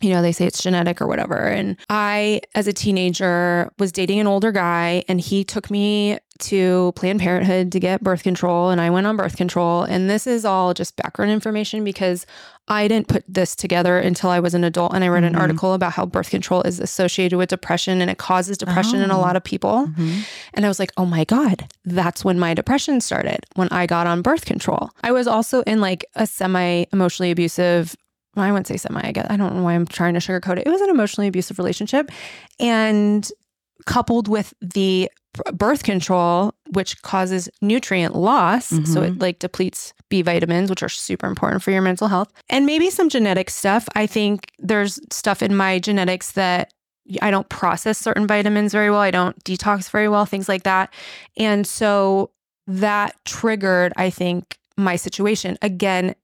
you 0.00 0.10
know, 0.10 0.20
they 0.20 0.32
say 0.32 0.46
it's 0.46 0.62
genetic 0.62 1.00
or 1.00 1.06
whatever. 1.06 1.38
And 1.38 1.78
I, 1.88 2.42
as 2.54 2.66
a 2.66 2.74
teenager, 2.74 3.70
was 3.78 3.90
dating 3.90 4.20
an 4.20 4.26
older 4.26 4.52
guy, 4.52 5.02
and 5.08 5.18
he 5.18 5.44
took 5.44 5.70
me 5.70 6.18
to 6.40 6.92
Planned 6.96 7.20
Parenthood 7.20 7.70
to 7.72 7.80
get 7.80 8.02
birth 8.02 8.22
control, 8.22 8.70
and 8.70 8.80
I 8.80 8.90
went 8.90 9.06
on 9.06 9.16
birth 9.16 9.36
control. 9.36 9.82
And 9.84 10.10
this 10.10 10.26
is 10.26 10.44
all 10.44 10.74
just 10.74 10.96
background 10.96 11.30
information 11.30 11.84
because 11.84 12.26
I 12.66 12.88
didn't 12.88 13.08
put 13.08 13.24
this 13.28 13.54
together 13.54 13.98
until 13.98 14.30
I 14.30 14.40
was 14.40 14.54
an 14.54 14.64
adult. 14.64 14.94
And 14.94 15.04
I 15.04 15.08
read 15.08 15.22
an 15.24 15.34
Mhm. 15.34 15.38
article 15.40 15.74
about 15.74 15.92
how 15.92 16.06
birth 16.06 16.30
control 16.30 16.62
is 16.62 16.80
associated 16.80 17.36
with 17.36 17.50
depression 17.50 18.00
and 18.00 18.10
it 18.10 18.18
causes 18.18 18.56
depression 18.58 19.00
in 19.02 19.10
a 19.10 19.16
Oh. 19.18 19.20
lot 19.20 19.36
of 19.36 19.44
people. 19.44 19.90
And 20.54 20.64
I 20.64 20.68
was 20.68 20.78
like, 20.78 20.90
oh 20.96 21.04
my 21.06 21.24
God, 21.24 21.66
that's 21.84 22.24
when 22.24 22.38
my 22.38 22.54
depression 22.54 23.00
started, 23.00 23.40
when 23.54 23.68
I 23.70 23.86
got 23.86 24.06
on 24.06 24.22
birth 24.22 24.44
control. 24.46 24.90
I 25.02 25.12
was 25.12 25.26
also 25.26 25.60
in 25.62 25.80
like 25.80 26.04
a 26.16 26.26
semi 26.26 26.84
emotionally 26.92 27.30
abusive, 27.30 27.94
I 28.36 28.50
wouldn't 28.50 28.66
say 28.66 28.76
semi, 28.78 29.00
I 29.04 29.12
guess. 29.12 29.26
I 29.30 29.36
don't 29.36 29.54
know 29.54 29.62
why 29.62 29.74
I'm 29.74 29.86
trying 29.86 30.14
to 30.14 30.20
sugarcoat 30.20 30.58
it. 30.58 30.66
It 30.66 30.70
was 30.70 30.80
an 30.80 30.90
emotionally 30.90 31.28
abusive 31.28 31.58
relationship. 31.58 32.10
And 32.58 33.30
coupled 33.86 34.28
with 34.28 34.54
the 34.60 35.10
birth 35.52 35.82
control, 35.82 36.54
which 36.70 37.02
causes 37.02 37.48
nutrient 37.60 38.14
loss. 38.14 38.66
So 38.66 38.76
it 38.76 38.84
mm-hmm. 38.84 39.20
like 39.20 39.40
depletes 39.40 39.92
B 40.08 40.22
vitamins, 40.22 40.70
which 40.70 40.82
are 40.82 40.88
super 40.88 41.26
important 41.26 41.62
for 41.62 41.72
your 41.72 41.82
mental 41.82 42.06
health. 42.06 42.32
And 42.48 42.66
maybe 42.66 42.88
some 42.88 43.08
genetic 43.08 43.50
stuff. 43.50 43.88
I 43.96 44.06
think 44.06 44.52
there's 44.60 45.00
stuff 45.10 45.42
in 45.42 45.56
my 45.56 45.80
genetics 45.80 46.32
that 46.32 46.72
I 47.20 47.30
don't 47.30 47.48
process 47.48 47.98
certain 47.98 48.26
vitamins 48.26 48.72
very 48.72 48.90
well. 48.90 49.00
I 49.00 49.10
don't 49.10 49.42
detox 49.44 49.90
very 49.90 50.08
well, 50.08 50.24
things 50.24 50.48
like 50.48 50.62
that. 50.62 50.94
And 51.36 51.66
so 51.66 52.30
that 52.66 53.16
triggered, 53.24 53.92
I 53.96 54.10
think, 54.10 54.58
my 54.76 54.96
situation. 54.96 55.58
Again, 55.62 56.14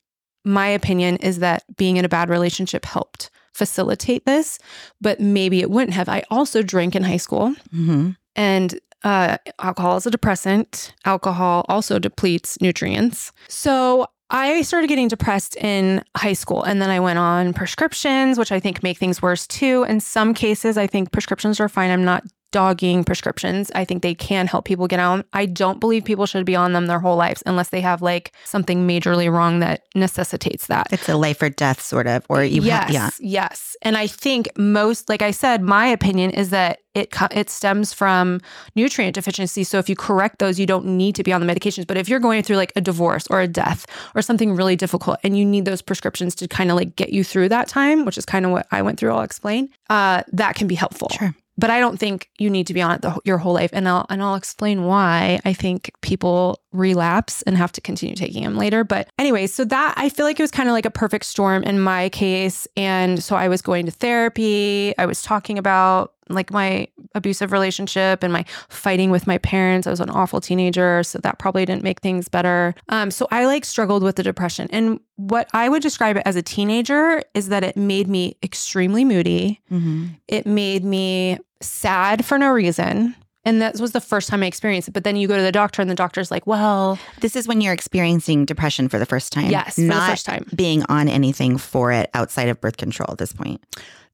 my 0.45 0.69
opinion 0.69 1.17
is 1.17 1.41
that 1.41 1.65
being 1.77 1.97
in 1.97 2.05
a 2.05 2.09
bad 2.09 2.31
relationship 2.31 2.85
helped 2.85 3.31
facilitate 3.55 4.27
this, 4.27 4.59
but 5.01 5.21
maybe 5.21 5.61
it 5.61 5.71
wouldn't 5.71 5.95
have. 5.95 6.09
I 6.09 6.23
also 6.31 6.63
drank 6.63 6.95
in 6.95 7.03
high 7.03 7.19
school, 7.19 7.55
hmm 7.71 8.11
and 8.37 8.79
uh, 9.03 9.39
alcohol 9.59 9.97
is 9.97 10.07
a 10.07 10.11
depressant. 10.11 10.95
Alcohol 11.05 11.65
also 11.69 11.99
depletes 11.99 12.61
nutrients. 12.61 13.33
So 13.49 14.07
I 14.31 14.63
started 14.63 14.87
getting 14.87 15.09
depressed 15.09 15.57
in 15.57 16.05
high 16.17 16.35
school, 16.35 16.63
and 16.63 16.81
then 16.81 16.91
I 16.91 17.01
went 17.01 17.19
on 17.19 17.53
prescriptions, 17.53 18.39
which 18.39 18.53
I 18.53 18.61
think 18.61 18.83
make 18.83 18.99
things 18.99 19.21
worse 19.21 19.47
too. 19.47 19.85
In 19.89 20.01
some 20.01 20.35
cases, 20.35 20.79
I 20.79 20.87
think 20.87 21.11
prescriptions 21.13 21.59
are 21.61 21.69
fine. 21.69 21.91
I'm 21.91 22.05
not 22.05 22.25
dogging 22.53 23.05
prescriptions. 23.05 23.71
I 23.75 23.85
think 23.85 24.03
they 24.03 24.15
can 24.15 24.47
help 24.47 24.65
people 24.65 24.87
get 24.87 25.01
out. 25.01 25.27
I 25.33 25.47
don't 25.47 25.81
believe 25.81 26.05
people 26.05 26.27
should 26.27 26.45
be 26.45 26.57
on 26.57 26.73
them 26.73 26.87
their 26.87 27.01
whole 27.01 27.17
lives 27.17 27.43
unless 27.47 27.69
they 27.69 27.81
have 27.81 28.03
like 28.03 28.33
something 28.45 28.87
majorly 28.87 29.31
wrong 29.31 29.61
that 29.61 29.83
necessitates 29.95 30.67
that. 30.67 30.89
It's 30.93 31.09
a 31.09 31.17
life 31.17 31.43
or 31.43 31.51
death 31.51 31.81
sort 31.81 32.07
of, 32.07 32.25
or 32.29 32.45
you 32.45 32.63
yes, 32.63 32.85
have, 32.85 32.91
yeah. 32.91 33.11
yes. 33.19 33.77
And 33.83 33.97
I 33.97 34.07
think 34.07 34.49
most, 34.57 35.09
like 35.09 35.23
I 35.23 35.31
said, 35.31 35.63
my 35.63 35.87
opinion 35.87 36.31
is 36.31 36.51
that 36.51 36.81
it 36.95 37.15
it 37.31 37.49
stems 37.49 37.93
from 37.93 38.41
nutrient 38.75 39.15
deficiency. 39.15 39.63
So 39.63 39.79
if 39.79 39.89
you 39.89 39.95
correct 39.95 40.41
those, 40.41 40.59
you 40.59 40.67
don't 40.67 40.87
need 40.87 41.15
to 41.15 41.23
be 41.23 41.33
on 41.33 41.45
the 41.45 41.53
medications. 41.53 41.87
But 41.87 41.97
if 41.97 42.09
you're 42.09 42.19
going 42.19 42.43
through 42.43 42.57
like 42.57 42.73
a 42.75 42.81
divorce 42.81 43.29
or 43.29 43.41
a 43.41 43.47
death 43.47 43.87
or 44.17 44.23
something 44.23 44.57
really 44.57 44.75
difficult, 44.75 45.19
and 45.23 45.39
you 45.39 45.45
need 45.45 45.67
those 45.67 45.83
prescriptions 45.83 46.35
to 46.37 46.49
kind 46.49 46.71
of 46.71 46.77
like 46.77 46.97
get 46.97 47.11
you 47.11 47.23
through 47.23 47.49
that 47.51 47.69
time, 47.69 48.05
which 48.05 48.19
is 48.19 48.27
kind 48.27 48.45
of 48.45 48.51
what 48.51 48.67
I 48.73 48.83
went 48.83 48.99
through, 48.99 49.13
I'll 49.13 49.23
explain. 49.23 49.69
Uh, 49.89 50.23
that 50.33 50.57
can 50.57 50.67
be 50.67 50.75
helpful 50.75 51.11
Sure. 51.11 51.35
But 51.59 51.71
I 51.71 51.81
don't 51.81 51.99
think 51.99 52.31
you 52.39 52.49
need 52.49 52.67
to 52.69 52.75
be 52.75 52.83
on 52.83 52.93
it 52.93 53.03
the, 53.03 53.19
your 53.25 53.39
whole 53.39 53.55
life. 53.55 53.71
And 53.73 53.89
I'll 53.89 54.07
and 54.09 54.23
I'll 54.23 54.35
explain 54.35 54.85
why 54.85 55.41
I 55.45 55.53
think 55.53 55.93
people 56.01 56.61
relapse 56.73 57.43
and 57.43 57.57
have 57.57 57.73
to 57.73 57.81
continue 57.81 58.15
taking 58.15 58.45
them 58.45 58.57
later. 58.57 58.85
But 58.85 59.09
anyway, 59.19 59.47
so 59.47 59.65
that 59.67 59.95
I 59.97 60.09
feel 60.09 60.27
like 60.27 60.41
it 60.41 60.43
was 60.43 60.51
kind 60.51 60.69
of 60.69 60.73
like 60.73 60.87
a 60.87 60.91
perfect 60.91 61.27
storm 61.27 61.63
in 61.63 61.81
my 61.81 62.09
case. 62.11 62.67
And 62.77 63.23
so 63.23 63.37
I 63.37 63.49
was 63.49 63.63
going 63.63 63.87
to 63.87 63.93
therapy. 63.93 64.95
I 64.99 65.07
was 65.07 65.23
talking 65.23 65.59
about 65.59 66.15
like 66.35 66.51
my 66.53 66.89
abusive 67.15 67.53
relationship 67.53 68.23
and 68.23 68.33
my 68.33 68.45
fighting 68.69 69.11
with 69.11 69.27
my 69.27 69.39
parents. 69.39 69.87
I 69.87 69.91
was 69.91 70.01
an 70.01 70.11
awful 70.11 70.41
teenager, 70.41 71.03
so 71.03 71.19
that 71.19 71.39
probably 71.39 71.65
didn't 71.65 71.83
make 71.83 72.01
things 72.01 72.29
better. 72.29 72.75
Um, 72.89 73.11
so 73.11 73.27
I 73.31 73.47
like 73.47 73.65
struggled 73.65 74.03
with 74.03 74.17
the 74.17 74.23
depression. 74.23 74.69
And 74.71 75.01
what 75.17 75.49
I 75.53 75.69
would 75.69 75.83
describe 75.83 76.17
it 76.17 76.23
as 76.25 76.37
a 76.37 76.43
teenager 76.43 77.23
is 77.35 77.49
that 77.49 77.63
it 77.65 77.77
made 77.77 78.09
me 78.09 78.37
extremely 78.43 79.05
moody 79.05 79.61
hmm 79.69 80.07
it 80.29 80.47
made 80.47 80.85
me 80.85 81.39
sad 81.61 82.25
for 82.25 82.39
no 82.39 82.49
reason. 82.51 83.15
And 83.45 83.63
that 83.63 83.81
was 83.81 83.93
the 83.93 84.03
first 84.03 84.29
time 84.29 84.43
I 84.43 84.47
experienced 84.47 84.89
it. 84.89 84.91
But 84.93 85.03
then 85.05 85.17
you 85.17 85.27
go 85.27 85.35
to 85.37 85.43
the 85.43 85.51
doctor, 85.51 85.81
and 85.81 85.91
the 85.91 85.95
doctor's 85.95 86.31
like, 86.31 86.47
well, 86.47 86.99
This 87.21 87.35
is 87.37 87.49
when 87.49 87.63
you're 87.63 87.73
experiencing 87.73 88.45
depression 88.45 88.89
for 88.89 88.99
the 88.99 89.07
first 89.07 89.33
time. 89.33 89.51
yes, 89.51 89.77
for 89.77 89.81
the 89.81 89.87
not 89.89 90.11
first 90.11 90.27
time. 90.27 90.45
being 90.55 90.83
on 90.91 91.09
anything 91.09 91.57
for 91.57 91.91
it 91.91 92.11
outside 92.13 92.49
of 92.51 92.61
birth 92.61 92.77
control 92.77 93.09
at 93.11 93.17
this 93.19 93.33
point. 93.33 93.63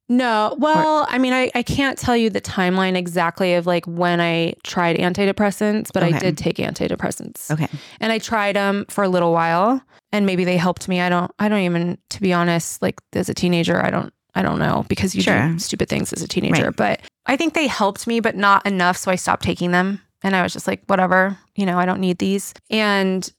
No, 0.09 0.55
well, 0.57 1.05
I 1.09 1.17
mean, 1.17 1.33
I, 1.33 1.51
I 1.53 1.63
can't 1.63 1.97
tell 1.97 2.15
you 2.15 2.29
the 2.29 2.39
timeline 2.39 2.95
exactly 2.95 3.55
of 3.55 3.65
like 3.67 3.85
when 3.85 4.21
I 4.21 4.53
tried 4.63 4.95
antidepressants, 4.97 5.89
but 5.93 6.01
I 6.01 6.17
did 6.17 6.37
take 6.37 6.57
antidepressants. 6.57 7.51
Okay. 7.51 7.67
And 7.99 8.13
I 8.13 8.17
tried 8.19 8.55
them 8.55 8.85
for 8.89 9.03
a 9.03 9.09
little 9.09 9.33
while 9.33 9.81
and 10.13 10.25
maybe 10.25 10.45
they 10.45 10.55
helped 10.55 10.87
me. 10.87 11.01
I 11.01 11.09
don't, 11.09 11.29
I 11.39 11.49
don't 11.49 11.59
even, 11.59 11.97
to 12.11 12.21
be 12.21 12.31
honest, 12.31 12.81
like 12.81 13.01
as 13.13 13.27
a 13.27 13.33
teenager, 13.33 13.83
I 13.83 13.89
don't, 13.89 14.13
I 14.33 14.41
don't 14.43 14.59
know 14.59 14.85
because 14.87 15.13
you 15.13 15.21
Sure. 15.23 15.49
do 15.49 15.59
stupid 15.59 15.89
things 15.89 16.13
as 16.13 16.21
a 16.21 16.27
teenager, 16.27 16.65
Right. 16.67 16.75
but 16.77 17.01
I 17.25 17.35
think 17.35 17.53
they 17.53 17.67
helped 17.67 18.07
me, 18.07 18.21
but 18.21 18.35
not 18.37 18.65
enough. 18.65 18.95
So 18.95 19.11
I 19.11 19.15
stopped 19.15 19.43
taking 19.43 19.71
them 19.71 19.99
and 20.23 20.37
I 20.37 20.41
was 20.41 20.53
just 20.53 20.67
like, 20.67 20.83
whatever, 20.85 21.37
you 21.55 21.65
know, 21.65 21.77
I 21.77 21.85
don't 21.85 21.99
need 21.99 22.19
these. 22.19 22.53
And, 22.69 23.29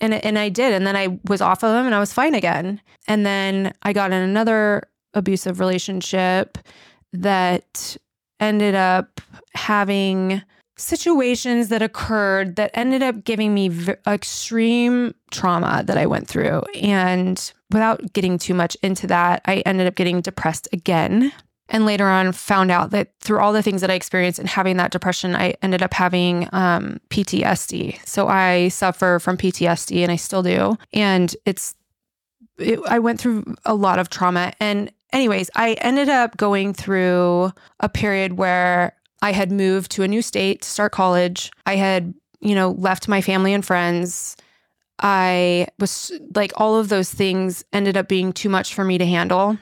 and, 0.00 0.12
and 0.12 0.38
I 0.38 0.50
did. 0.50 0.74
And 0.74 0.86
then 0.86 0.96
I 0.96 1.18
was 1.26 1.40
off 1.40 1.62
of 1.62 1.72
them 1.72 1.86
and 1.86 1.94
I 1.94 2.00
was 2.00 2.12
fine 2.12 2.34
again. 2.34 2.82
And 3.08 3.24
then 3.24 3.72
I 3.82 3.94
got 3.94 4.12
in 4.12 4.20
another 4.20 4.82
abusive 5.14 5.60
relationship 5.60 6.58
that 7.12 7.96
ended 8.40 8.74
up 8.74 9.20
having 9.54 10.42
situations 10.76 11.68
that 11.68 11.82
occurred 11.82 12.56
that 12.56 12.70
ended 12.74 13.02
up 13.02 13.24
giving 13.24 13.54
me 13.54 13.68
v- 13.68 13.94
extreme 14.06 15.14
trauma 15.30 15.82
that 15.86 15.96
I 15.96 16.06
went 16.06 16.26
through. 16.26 16.62
And 16.80 17.52
without 17.70 18.12
getting 18.12 18.38
too 18.38 18.54
much 18.54 18.76
into 18.82 19.06
that, 19.06 19.42
I 19.44 19.56
ended 19.66 19.86
up 19.86 19.94
getting 19.94 20.20
depressed 20.20 20.68
again. 20.72 21.32
and 21.68 21.86
later 21.86 22.06
on 22.06 22.32
found 22.32 22.70
out 22.70 22.90
that 22.90 23.12
through 23.20 23.38
all 23.38 23.52
the 23.52 23.62
things 23.62 23.80
that 23.80 23.90
I 23.90 23.94
experienced 23.94 24.38
and 24.38 24.48
having 24.48 24.76
that 24.76 24.90
depression, 24.90 25.34
I 25.34 25.54
ended 25.62 25.82
up 25.82 25.94
having 25.94 26.48
um, 26.52 27.00
PTSD. 27.08 28.06
So 28.06 28.28
I 28.28 28.68
suffer 28.68 29.18
from 29.20 29.38
PTSD 29.38 30.02
and 30.02 30.12
I 30.12 30.16
still 30.16 30.42
do. 30.42 30.76
And 30.92 31.34
it's, 31.46 31.74
it, 32.58 32.78
I 32.88 32.98
went 32.98 33.20
through 33.20 33.54
a 33.64 33.74
lot 33.74 33.98
of 33.98 34.10
trauma. 34.10 34.52
And, 34.60 34.90
anyways, 35.12 35.50
I 35.54 35.74
ended 35.74 36.08
up 36.08 36.36
going 36.36 36.74
through 36.74 37.52
a 37.80 37.88
period 37.88 38.34
where 38.34 38.96
I 39.20 39.32
had 39.32 39.52
moved 39.52 39.90
to 39.92 40.02
a 40.02 40.08
new 40.08 40.22
state 40.22 40.62
to 40.62 40.68
start 40.68 40.92
college. 40.92 41.50
I 41.66 41.76
had, 41.76 42.14
you 42.40 42.54
know, 42.54 42.70
left 42.72 43.08
my 43.08 43.20
family 43.20 43.52
and 43.54 43.64
friends. 43.64 44.36
I 44.98 45.68
was 45.78 46.12
like, 46.34 46.52
all 46.56 46.76
of 46.76 46.88
those 46.88 47.12
things 47.12 47.64
ended 47.72 47.96
up 47.96 48.08
being 48.08 48.32
too 48.32 48.48
much 48.48 48.74
for 48.74 48.84
me 48.84 48.98
to 48.98 49.06
handle 49.06 49.58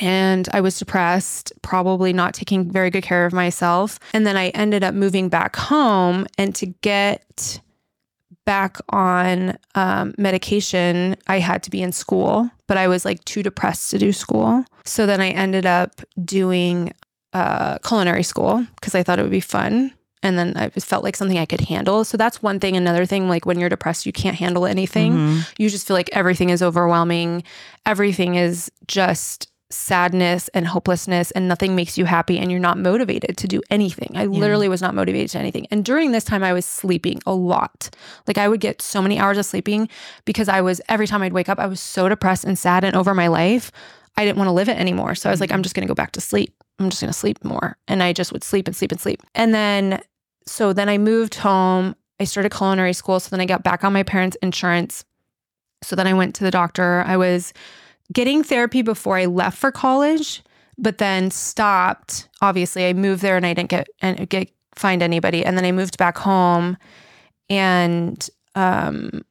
and 0.00 0.48
I 0.52 0.60
was 0.60 0.78
depressed, 0.78 1.52
probably 1.62 2.12
not 2.12 2.34
taking 2.34 2.70
very 2.70 2.90
good 2.90 3.02
care 3.02 3.26
of 3.26 3.32
myself. 3.32 3.98
And 4.12 4.26
then 4.26 4.36
I 4.36 4.48
ended 4.50 4.84
up 4.84 4.94
moving 4.94 5.28
back 5.28 5.56
home. 5.56 6.26
And 6.36 6.54
to 6.56 6.66
get 6.66 7.60
back 8.48 8.78
on 8.88 9.58
um, 9.74 10.14
medication, 10.16 11.14
I 11.26 11.38
had 11.38 11.62
to 11.64 11.70
be 11.70 11.82
in 11.82 11.92
school, 11.92 12.50
but 12.66 12.78
I 12.78 12.88
was 12.88 13.04
like 13.04 13.22
too 13.26 13.42
depressed 13.42 13.90
to 13.90 13.98
do 13.98 14.10
school. 14.10 14.64
So 14.86 15.04
then 15.04 15.20
I 15.20 15.28
ended 15.28 15.66
up 15.66 16.00
doing 16.24 16.94
uh, 17.34 17.76
culinary 17.86 18.22
school 18.22 18.66
because 18.76 18.94
I 18.94 19.02
thought 19.02 19.18
it 19.18 19.22
would 19.22 19.30
be 19.30 19.40
fun. 19.40 19.92
And 20.22 20.38
then 20.38 20.56
I 20.56 20.70
felt 20.70 21.04
like 21.04 21.14
something 21.14 21.36
I 21.36 21.44
could 21.44 21.60
handle. 21.60 22.04
So 22.04 22.16
that's 22.16 22.42
one 22.42 22.58
thing. 22.58 22.74
Another 22.74 23.04
thing, 23.04 23.28
like 23.28 23.44
when 23.44 23.60
you're 23.60 23.68
depressed, 23.68 24.06
you 24.06 24.12
can't 24.12 24.36
handle 24.36 24.64
anything. 24.64 25.12
Mm-hmm. 25.12 25.40
You 25.58 25.68
just 25.68 25.86
feel 25.86 25.94
like 25.94 26.08
everything 26.14 26.48
is 26.48 26.62
overwhelming. 26.62 27.42
Everything 27.84 28.36
is 28.36 28.72
just 28.86 29.52
sadness 29.70 30.48
and 30.48 30.66
hopelessness 30.66 31.30
and 31.32 31.46
nothing 31.46 31.76
makes 31.76 31.98
you 31.98 32.06
happy 32.06 32.38
and 32.38 32.50
you're 32.50 32.60
not 32.60 32.78
motivated 32.78 33.36
to 33.36 33.46
do 33.46 33.62
anything. 33.70 34.10
I 34.14 34.22
yeah. 34.22 34.28
literally 34.28 34.68
was 34.68 34.80
not 34.80 34.94
motivated 34.94 35.30
to 35.32 35.38
anything. 35.38 35.66
And 35.70 35.84
during 35.84 36.12
this 36.12 36.24
time 36.24 36.42
I 36.42 36.54
was 36.54 36.64
sleeping 36.64 37.20
a 37.26 37.34
lot. 37.34 37.90
Like 38.26 38.38
I 38.38 38.48
would 38.48 38.60
get 38.60 38.80
so 38.80 39.02
many 39.02 39.18
hours 39.18 39.36
of 39.36 39.44
sleeping 39.44 39.88
because 40.24 40.48
I 40.48 40.62
was 40.62 40.80
every 40.88 41.06
time 41.06 41.22
I'd 41.22 41.34
wake 41.34 41.50
up 41.50 41.58
I 41.58 41.66
was 41.66 41.80
so 41.80 42.08
depressed 42.08 42.44
and 42.44 42.58
sad 42.58 42.82
and 42.82 42.96
over 42.96 43.14
my 43.14 43.28
life. 43.28 43.70
I 44.16 44.24
didn't 44.24 44.38
want 44.38 44.48
to 44.48 44.52
live 44.52 44.70
it 44.70 44.78
anymore. 44.78 45.14
So 45.14 45.28
I 45.28 45.32
was 45.32 45.40
like 45.40 45.50
I'm 45.50 45.56
mm-hmm. 45.56 45.64
just 45.64 45.74
going 45.74 45.86
to 45.86 45.90
go 45.90 45.94
back 45.94 46.12
to 46.12 46.20
sleep. 46.20 46.54
I'm 46.78 46.88
just 46.88 47.02
going 47.02 47.12
to 47.12 47.18
sleep 47.18 47.44
more. 47.44 47.76
And 47.88 48.02
I 48.02 48.14
just 48.14 48.32
would 48.32 48.44
sleep 48.44 48.68
and 48.68 48.76
sleep 48.76 48.90
and 48.90 49.00
sleep. 49.00 49.22
And 49.34 49.54
then 49.54 50.00
so 50.46 50.72
then 50.72 50.88
I 50.88 50.96
moved 50.96 51.34
home. 51.34 51.94
I 52.18 52.24
started 52.24 52.52
culinary 52.52 52.94
school. 52.94 53.20
So 53.20 53.28
then 53.30 53.40
I 53.40 53.44
got 53.44 53.62
back 53.62 53.84
on 53.84 53.92
my 53.92 54.02
parents' 54.02 54.36
insurance. 54.42 55.04
So 55.82 55.94
then 55.94 56.06
I 56.06 56.14
went 56.14 56.34
to 56.36 56.44
the 56.44 56.50
doctor. 56.50 57.04
I 57.06 57.16
was 57.16 57.52
getting 58.12 58.42
therapy 58.42 58.82
before 58.82 59.16
I 59.16 59.26
left 59.26 59.58
for 59.58 59.70
college, 59.72 60.42
but 60.76 60.98
then 60.98 61.30
stopped. 61.30 62.28
Obviously, 62.40 62.86
I 62.86 62.92
moved 62.92 63.22
there 63.22 63.36
and 63.36 63.46
I 63.46 63.54
didn't 63.54 63.70
get 63.70 63.88
and 64.00 64.28
get 64.28 64.50
find 64.76 65.02
anybody, 65.02 65.44
and 65.44 65.56
then 65.56 65.64
I 65.64 65.72
moved 65.72 65.98
back 65.98 66.18
home 66.18 66.76
and 67.50 68.28
um, 68.54 69.22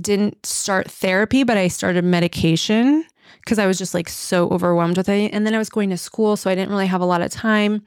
didn't 0.00 0.44
start 0.46 0.90
therapy, 0.90 1.42
but 1.44 1.56
I 1.56 1.68
started 1.68 2.04
medication 2.04 3.04
because 3.40 3.58
I 3.58 3.66
was 3.66 3.78
just 3.78 3.94
like 3.94 4.08
so 4.08 4.48
overwhelmed 4.48 4.96
with 4.96 5.08
it. 5.08 5.32
And 5.32 5.46
then 5.46 5.54
I 5.54 5.58
was 5.58 5.68
going 5.68 5.90
to 5.90 5.96
school, 5.96 6.36
so 6.36 6.50
I 6.50 6.54
didn't 6.54 6.70
really 6.70 6.86
have 6.86 7.00
a 7.00 7.06
lot 7.06 7.22
of 7.22 7.30
time 7.30 7.84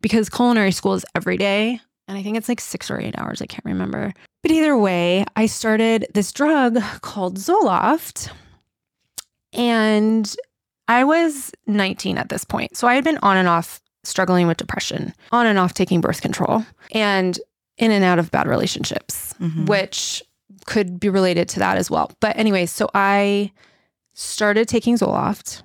because 0.00 0.28
culinary 0.28 0.72
school 0.72 0.94
is 0.94 1.04
every 1.14 1.36
day. 1.36 1.80
And 2.08 2.18
I 2.18 2.22
think 2.22 2.36
it's 2.36 2.48
like 2.48 2.60
six 2.60 2.90
or 2.90 3.00
eight 3.00 3.16
hours. 3.18 3.40
I 3.40 3.46
can't 3.46 3.64
remember. 3.64 4.12
But 4.42 4.52
either 4.52 4.76
way, 4.76 5.24
I 5.36 5.46
started 5.46 6.06
this 6.14 6.32
drug 6.32 6.78
called 7.02 7.38
Zoloft 7.38 8.30
and 9.52 10.34
I 10.88 11.04
was 11.04 11.52
19 11.66 12.18
at 12.18 12.28
this 12.28 12.44
point. 12.44 12.76
So 12.76 12.88
I 12.88 12.94
had 12.94 13.04
been 13.04 13.18
on 13.22 13.36
and 13.36 13.48
off 13.48 13.80
struggling 14.02 14.46
with 14.46 14.56
depression, 14.56 15.14
on 15.30 15.46
and 15.46 15.58
off 15.58 15.74
taking 15.74 16.00
birth 16.00 16.20
control, 16.20 16.64
and 16.92 17.38
in 17.78 17.90
and 17.90 18.04
out 18.04 18.18
of 18.18 18.30
bad 18.30 18.48
relationships, 18.48 19.34
mm-hmm. 19.40 19.66
which 19.66 20.22
could 20.66 20.98
be 21.00 21.08
related 21.08 21.48
to 21.50 21.58
that 21.60 21.76
as 21.78 21.90
well. 21.90 22.10
But, 22.20 22.36
anyways, 22.36 22.70
so 22.70 22.90
I 22.94 23.52
started 24.14 24.68
taking 24.68 24.96
Zoloft. 24.96 25.62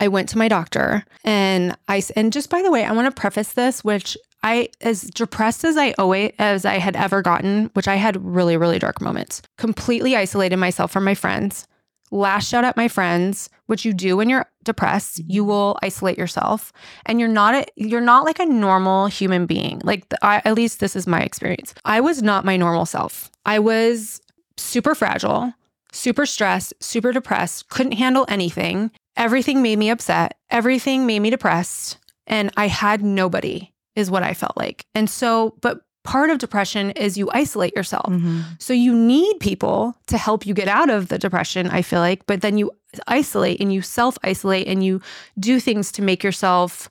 I 0.00 0.08
went 0.08 0.28
to 0.30 0.38
my 0.38 0.48
doctor 0.48 1.04
and 1.22 1.76
I 1.86 2.02
and 2.16 2.32
just 2.32 2.50
by 2.50 2.62
the 2.62 2.70
way, 2.70 2.84
I 2.84 2.90
want 2.90 3.06
to 3.06 3.20
preface 3.20 3.52
this 3.52 3.84
which 3.84 4.16
I 4.42 4.68
as 4.80 5.02
depressed 5.02 5.64
as 5.64 5.76
I 5.76 5.94
always 5.98 6.32
as 6.40 6.64
I 6.64 6.78
had 6.78 6.96
ever 6.96 7.22
gotten, 7.22 7.70
which 7.74 7.86
I 7.86 7.94
had 7.94 8.22
really 8.22 8.56
really 8.56 8.80
dark 8.80 9.00
moments. 9.00 9.40
Completely 9.56 10.16
isolated 10.16 10.56
myself 10.56 10.90
from 10.90 11.04
my 11.04 11.14
friends 11.14 11.68
lashed 12.14 12.54
out 12.54 12.64
at 12.64 12.76
my 12.76 12.86
friends, 12.86 13.50
which 13.66 13.84
you 13.84 13.92
do 13.92 14.16
when 14.16 14.28
you're 14.28 14.46
depressed. 14.62 15.20
You 15.26 15.42
mm-hmm. 15.42 15.50
will 15.50 15.78
isolate 15.82 16.16
yourself, 16.16 16.72
and 17.04 17.18
you're 17.18 17.28
not 17.28 17.54
a, 17.54 17.66
you're 17.76 18.00
not 18.00 18.24
like 18.24 18.38
a 18.38 18.46
normal 18.46 19.06
human 19.08 19.46
being. 19.46 19.80
Like 19.84 20.08
the, 20.08 20.24
I, 20.24 20.40
at 20.44 20.54
least 20.54 20.80
this 20.80 20.96
is 20.96 21.06
my 21.06 21.20
experience. 21.20 21.74
I 21.84 22.00
was 22.00 22.22
not 22.22 22.44
my 22.44 22.56
normal 22.56 22.86
self. 22.86 23.30
I 23.44 23.58
was 23.58 24.20
super 24.56 24.94
fragile, 24.94 25.52
super 25.92 26.24
stressed, 26.24 26.72
super 26.80 27.12
depressed. 27.12 27.68
Couldn't 27.68 27.92
handle 27.92 28.24
anything. 28.28 28.90
Everything 29.16 29.60
made 29.60 29.78
me 29.78 29.90
upset. 29.90 30.38
Everything 30.50 31.06
made 31.06 31.20
me 31.20 31.30
depressed, 31.30 31.98
and 32.26 32.50
I 32.56 32.68
had 32.68 33.02
nobody. 33.02 33.70
Is 33.96 34.10
what 34.10 34.24
I 34.24 34.34
felt 34.34 34.56
like. 34.56 34.86
And 34.96 35.08
so, 35.08 35.54
but 35.60 35.82
part 36.04 36.30
of 36.30 36.38
depression 36.38 36.90
is 36.92 37.18
you 37.18 37.30
isolate 37.32 37.74
yourself. 37.74 38.10
Mm-hmm. 38.10 38.42
So 38.58 38.72
you 38.72 38.94
need 38.94 39.40
people 39.40 39.96
to 40.06 40.18
help 40.18 40.46
you 40.46 40.54
get 40.54 40.68
out 40.68 40.90
of 40.90 41.08
the 41.08 41.18
depression, 41.18 41.66
I 41.68 41.82
feel 41.82 42.00
like, 42.00 42.26
but 42.26 42.42
then 42.42 42.58
you 42.58 42.70
isolate 43.08 43.60
and 43.60 43.72
you 43.72 43.82
self 43.82 44.16
isolate 44.22 44.68
and 44.68 44.84
you 44.84 45.00
do 45.38 45.58
things 45.58 45.90
to 45.92 46.02
make 46.02 46.22
yourself 46.22 46.90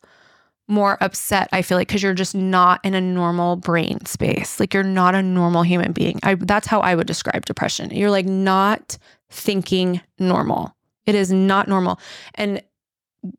more 0.67 0.97
upset, 1.01 1.49
I 1.51 1.61
feel 1.61 1.77
like, 1.77 1.87
because 1.87 2.01
you're 2.01 2.13
just 2.13 2.35
not 2.35 2.83
in 2.83 2.93
a 2.93 3.01
normal 3.01 3.55
brain 3.55 4.05
space. 4.05 4.59
Like 4.59 4.73
you're 4.73 4.83
not 4.83 5.13
a 5.13 5.21
normal 5.21 5.63
human 5.63 5.91
being. 5.91 6.19
I, 6.23 6.35
that's 6.35 6.67
how 6.67 6.79
I 6.79 6.95
would 6.95 7.07
describe 7.07 7.45
depression. 7.45 7.91
You're 7.91 8.11
like 8.11 8.25
not 8.25 8.97
thinking 9.29 10.01
normal. 10.19 10.75
It 11.05 11.15
is 11.15 11.31
not 11.31 11.67
normal. 11.67 11.99
And 12.35 12.61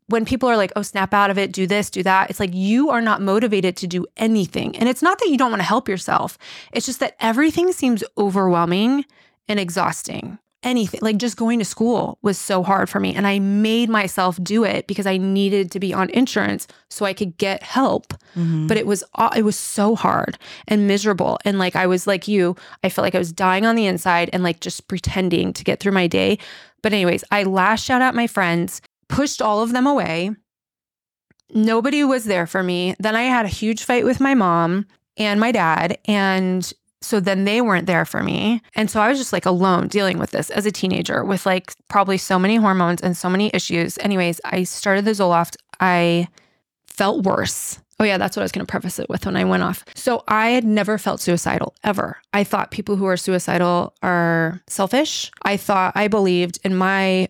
when 0.07 0.25
people 0.25 0.49
are 0.49 0.57
like, 0.57 0.73
oh, 0.77 0.83
snap 0.83 1.13
out 1.13 1.31
of 1.31 1.39
it, 1.39 1.53
do 1.53 1.67
this, 1.67 1.91
do 1.91 2.03
that, 2.03 2.31
it's 2.31 2.41
like 2.41 2.55
you 2.55 2.91
are 2.91 3.01
not 3.01 3.21
motivated 3.21 3.77
to 3.79 3.87
do 3.87 4.07
anything. 4.17 4.77
And 4.77 4.89
it's 4.89 5.03
not 5.03 5.19
that 5.19 5.29
you 5.29 5.37
don't 5.37 5.51
want 5.51 5.61
to 5.61 5.69
help 5.69 5.89
yourself, 5.89 6.39
it's 6.73 6.87
just 6.87 7.01
that 7.01 7.17
everything 7.21 7.73
seems 7.73 8.05
overwhelming 8.17 9.05
and 9.49 9.61
exhausting. 9.61 10.39
Anything 10.63 11.01
like 11.03 11.19
just 11.19 11.37
going 11.37 11.59
to 11.59 11.65
school 11.67 12.19
was 12.23 12.39
so 12.39 12.63
hard 12.63 12.89
for 12.89 12.99
me. 12.99 13.15
And 13.15 13.27
I 13.27 13.39
made 13.39 13.91
myself 13.91 14.43
do 14.43 14.65
it 14.65 14.87
because 14.87 15.07
I 15.07 15.19
needed 15.19 15.71
to 15.73 15.79
be 15.79 15.93
on 15.93 16.09
insurance 16.09 16.67
so 16.89 17.05
I 17.05 17.13
could 17.13 17.37
get 17.37 17.63
help. 17.63 18.15
Mm-hmm. 18.35 18.67
But 18.67 18.79
it 18.79 18.87
was, 18.87 19.05
it 19.37 19.43
was 19.43 19.59
so 19.59 19.95
hard 19.95 20.39
and 20.67 20.89
miserable. 20.89 21.39
And 21.45 21.59
like 21.59 21.77
I 21.77 21.87
was 21.87 22.07
like 22.07 22.29
you, 22.29 22.57
I 22.83 22.89
felt 22.89 23.05
like 23.05 23.15
I 23.15 23.19
was 23.19 23.31
dying 23.31 23.67
on 23.67 23.77
the 23.77 23.85
inside 23.85 24.31
and 24.33 24.43
like 24.43 24.61
just 24.61 24.89
pretending 24.89 25.53
to 25.53 25.65
get 25.65 25.81
through 25.81 25.93
my 25.93 26.07
day. 26.07 26.39
But, 26.81 26.93
anyways, 26.93 27.25
I 27.31 27.45
lashed 27.45 27.89
out 27.91 28.03
at 28.03 28.15
my 28.15 28.27
friends 28.27 28.83
pushed 29.09 29.43
all 29.43 29.63
of 29.63 29.73
them 29.73 29.87
away. 29.87 30.31
Nobody 31.53 32.05
was 32.05 32.25
there 32.25 32.47
for 32.47 32.63
me. 32.63 32.95
Then 32.99 33.15
I 33.15 33.23
had 33.23 33.47
a 33.47 33.49
huge 33.49 33.85
fight 33.85 34.05
with 34.05 34.21
my 34.21 34.35
mom 34.35 34.87
and 35.17 35.39
my 35.39 35.53
dad. 35.53 35.99
And 36.07 36.73
so 37.01 37.21
then 37.21 37.45
they 37.45 37.61
weren't 37.61 37.87
there 37.87 38.05
for 38.05 38.23
me. 38.23 38.63
And 38.75 38.91
so 38.91 39.01
I 39.01 39.09
was 39.09 39.19
just 39.19 39.33
like 39.33 39.47
alone 39.47 39.89
dealing 39.89 40.19
with 40.19 40.31
this 40.31 40.51
as 40.51 40.67
a 40.67 40.73
teenager 40.73 41.23
with 41.23 41.45
like 41.45 41.73
probably 41.89 42.17
so 42.19 42.39
many 42.39 42.57
hormones 42.57 43.03
and 43.03 43.17
so 43.17 43.29
many 43.29 43.51
issues. 43.53 43.99
Anyways, 43.99 44.41
I 44.45 44.65
started 44.65 45.05
the 45.05 45.11
Zoloft. 45.11 45.57
I 45.81 46.29
felt 46.87 47.25
worse. 47.25 47.79
Oh, 48.01 48.05
yeah, 48.05 48.19
that's 48.19 48.37
what 48.37 48.43
I 48.43 48.45
was 48.45 48.53
going 48.53 48.67
to 48.67 48.71
preface 48.71 48.99
it 48.99 49.09
with 49.09 49.25
when 49.27 49.37
I 49.37 49.45
went 49.45 49.63
off. 49.63 49.85
So 49.95 50.25
I 50.27 50.49
had 50.51 50.65
never 50.65 50.99
felt 50.99 51.21
suicidal 51.21 51.75
ever. 51.85 52.17
I 52.33 52.43
thought 52.43 52.73
people 52.73 52.97
who 52.97 53.05
are 53.05 53.17
suicidal 53.17 53.95
are 54.03 54.61
selfish. 54.67 55.31
I 55.43 55.57
thought, 55.57 55.93
I 55.95 56.09
believed 56.09 56.59
in 56.65 56.75
my 56.75 57.29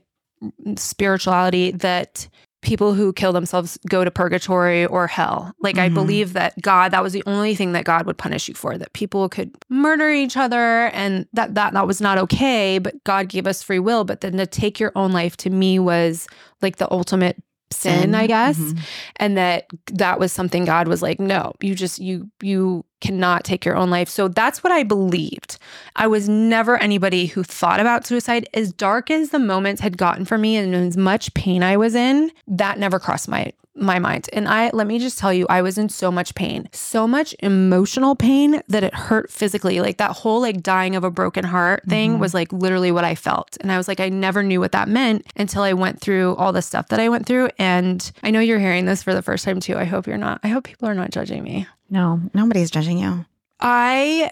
spirituality 0.77 1.71
that 1.73 2.29
people 2.63 2.95
who 2.95 3.13
kill 3.13 3.33
themselves 3.33 3.79
go 3.89 4.05
to 4.05 4.11
purgatory 4.11 4.87
or 4.87 5.07
hell. 5.07 5.55
Like, 5.61 5.77
mm-hmm. 5.77 5.85
I 5.85 5.89
believe 5.91 6.33
that 6.33 6.61
God, 6.63 6.93
that 6.93 7.03
was 7.03 7.13
the 7.13 7.23
only 7.27 7.55
thing 7.55 7.73
that 7.73 7.85
God 7.85 8.07
would 8.07 8.17
punish 8.17 8.49
you 8.49 8.55
for, 8.55 8.79
that 8.79 8.95
people 8.95 9.29
could 9.29 9.55
murder 9.69 10.11
each 10.11 10.37
other 10.37 10.87
and 10.89 11.27
that, 11.35 11.55
that, 11.55 11.75
that 11.75 11.87
was 11.87 12.01
not 12.01 12.17
okay, 12.19 12.79
but 12.79 13.05
God 13.05 13.29
gave 13.29 13.47
us 13.47 13.63
free 13.63 13.79
will. 13.79 14.05
But 14.05 14.23
then 14.23 14.39
to 14.39 14.47
take 14.47 14.81
your 14.81 14.93
own 14.97 15.13
life 15.13 15.37
to 15.39 15.51
me 15.51 15.79
was 15.79 16.27
like 16.63 16.77
the 16.77 16.91
ultimate 16.91 17.37
sin, 17.71 18.15
I 18.15 18.27
guess. 18.27 18.59
Mm-hmm. 18.59 18.79
And 19.17 19.37
that 19.37 19.67
that 19.93 20.19
was 20.19 20.33
something 20.33 20.65
God 20.65 20.89
was 20.89 21.03
like, 21.03 21.21
no, 21.21 21.53
you 21.61 21.75
just, 21.75 21.99
you, 21.99 22.31
you 22.41 22.85
cannot 23.01 23.45
take 23.45 23.65
your 23.65 23.77
own 23.77 23.91
life. 23.91 24.09
So 24.09 24.29
that's 24.29 24.63
what 24.63 24.73
I 24.73 24.83
believed. 24.83 25.59
I 25.97 26.07
was 26.07 26.29
never 26.29 26.77
anybody 26.79 27.27
who 27.27 27.43
thought 27.43 27.81
about 27.81 28.07
suicide. 28.07 28.49
As 28.55 28.73
dark 28.73 29.11
as 29.11 29.31
the 29.31 29.39
moments 29.39 29.81
had 29.81 29.99
gotten 29.99 30.25
for 30.25 30.39
me 30.39 30.57
and 30.57 30.75
as 30.75 30.97
much 30.97 31.35
pain 31.35 31.63
I 31.63 31.77
was 31.77 31.95
in, 31.95 32.31
that 32.47 32.79
never 32.79 32.99
crossed 32.99 33.29
my 33.29 33.53
my 33.77 33.99
mind. 33.99 34.29
And 34.33 34.49
I 34.49 34.71
let 34.73 34.87
me 34.87 34.99
just 34.99 35.19
tell 35.19 35.33
you, 35.33 35.47
I 35.49 35.63
was 35.63 35.79
in 35.79 35.89
so 35.89 36.11
much 36.11 36.35
pain, 36.35 36.69
so 36.73 37.07
much 37.07 37.35
emotional 37.41 38.15
pain 38.15 38.63
that 38.69 38.85
it 38.85 38.95
hurt 38.95 39.31
physically. 39.31 39.81
Like 39.81 39.99
that 39.99 40.13
whole 40.13 40.41
like 40.41 40.63
dying 40.63 40.97
of 40.97 41.05
a 41.05 41.11
broken 41.11 41.45
heart 41.45 41.83
thing 41.89 42.13
mm-hmm. 42.13 42.21
was 42.21 42.35
like 42.35 42.53
literally 42.53 42.93
what 42.93 43.05
I 43.05 43.15
felt. 43.15 43.57
And 43.61 43.73
I 43.73 43.77
was 43.77 43.89
like, 43.89 44.01
I 44.01 44.09
never 44.09 44.43
knew 44.43 44.61
what 44.61 44.73
that 44.73 44.89
meant 44.89 45.27
until 45.37 45.63
I 45.63 45.73
went 45.73 46.01
through 46.01 46.37
all 46.37 46.53
the 46.53 46.63
stuff 46.63 46.89
that 46.89 47.01
I 47.01 47.09
went 47.09 47.27
through. 47.27 47.51
And 47.59 48.11
I 48.23 48.31
know 48.31 48.41
you're 48.41 48.59
hearing 48.59 48.85
this 48.85 49.03
for 49.03 49.15
the 49.15 49.23
first 49.23 49.45
time 49.45 49.61
too. 49.61 49.77
I 49.77 49.85
hope 49.85 50.07
you're 50.07 50.17
not. 50.19 50.41
I 50.43 50.49
hope 50.49 50.65
people 50.65 50.89
are 50.89 50.95
not 50.95 51.11
judging 51.11 51.43
me. 51.43 51.67
No, 51.91 52.21
nobody's 52.33 52.71
judging 52.71 52.99
you. 52.99 53.25
I 53.61 54.31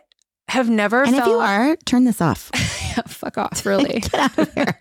have 0.48 0.68
never 0.68 1.02
and 1.02 1.14
felt... 1.14 1.22
if 1.22 1.28
you 1.28 1.38
are, 1.38 1.76
turn 1.84 2.04
this 2.04 2.20
off. 2.20 2.50
yeah, 2.54 3.02
fuck 3.06 3.38
off, 3.38 3.64
really. 3.64 4.00
Get 4.00 4.14
out 4.14 4.38
of 4.38 4.54
here. 4.54 4.78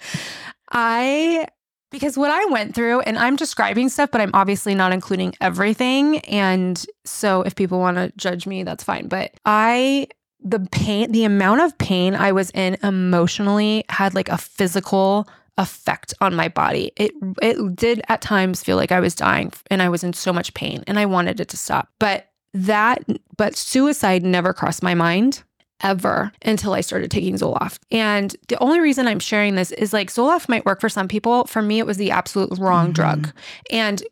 I 0.72 1.48
because 1.92 2.18
what 2.18 2.32
I 2.32 2.46
went 2.46 2.74
through, 2.74 3.02
and 3.02 3.20
I'm 3.20 3.36
describing 3.36 3.90
stuff, 3.90 4.12
but 4.12 4.22
I'm 4.22 4.32
obviously 4.34 4.74
not 4.74 4.94
including 4.94 5.36
everything. 5.42 6.20
And 6.20 6.84
so 7.06 7.42
if 7.42 7.54
people 7.56 7.80
want 7.80 7.98
to 7.98 8.14
judge 8.16 8.48
me, 8.48 8.64
that's 8.64 8.84
fine. 8.84 9.08
But 9.10 9.34
I, 9.46 10.08
the 10.40 10.62
pain, 10.72 11.12
the 11.12 11.26
amount 11.26 11.62
of 11.62 11.78
pain 11.78 12.16
I 12.16 12.32
was 12.32 12.50
in 12.52 12.78
emotionally 12.82 13.84
had 13.90 14.16
like 14.16 14.30
a 14.30 14.38
physical 14.38 15.28
effect 15.58 16.14
on 16.22 16.34
my 16.34 16.48
body. 16.48 16.92
It 16.96 17.12
it 17.42 17.76
did 17.76 18.02
at 18.08 18.22
times 18.22 18.64
feel 18.64 18.78
like 18.78 18.92
I 18.92 19.02
was 19.02 19.14
dying 19.14 19.52
and 19.70 19.82
I 19.82 19.90
was 19.90 20.04
in 20.04 20.14
so 20.14 20.32
much 20.32 20.54
pain 20.54 20.84
and 20.88 20.98
I 20.98 21.06
wanted 21.06 21.40
it 21.42 21.50
to 21.50 21.58
stop. 21.58 21.90
But 22.00 22.31
that 22.54 23.04
but 23.38 23.56
suicide 23.56 24.24
never 24.24 24.54
crossed 24.54 24.84
my 24.84 24.94
mind 24.94 25.44
ever 25.84 26.32
until 26.44 26.74
I 26.74 26.82
started 26.82 27.10
taking 27.12 27.36
Zoloft. 27.36 27.80
And 27.92 28.36
the 28.48 28.60
only 28.60 28.80
reason 28.80 29.08
I'm 29.08 29.20
sharing 29.20 29.56
this 29.56 29.72
is 29.72 29.94
like 29.94 30.10
Zoloft 30.10 30.48
might 30.48 30.66
work 30.66 30.80
for 30.80 30.90
some 30.90 31.08
people. 31.08 31.46
For 31.46 31.62
me, 31.62 31.80
it 31.80 31.86
was 31.86 31.98
the 31.98 32.12
absolute 32.12 32.58
wrong 32.60 32.88
mm-hmm. 32.88 32.94
drug. 32.94 33.34
And 33.72 34.04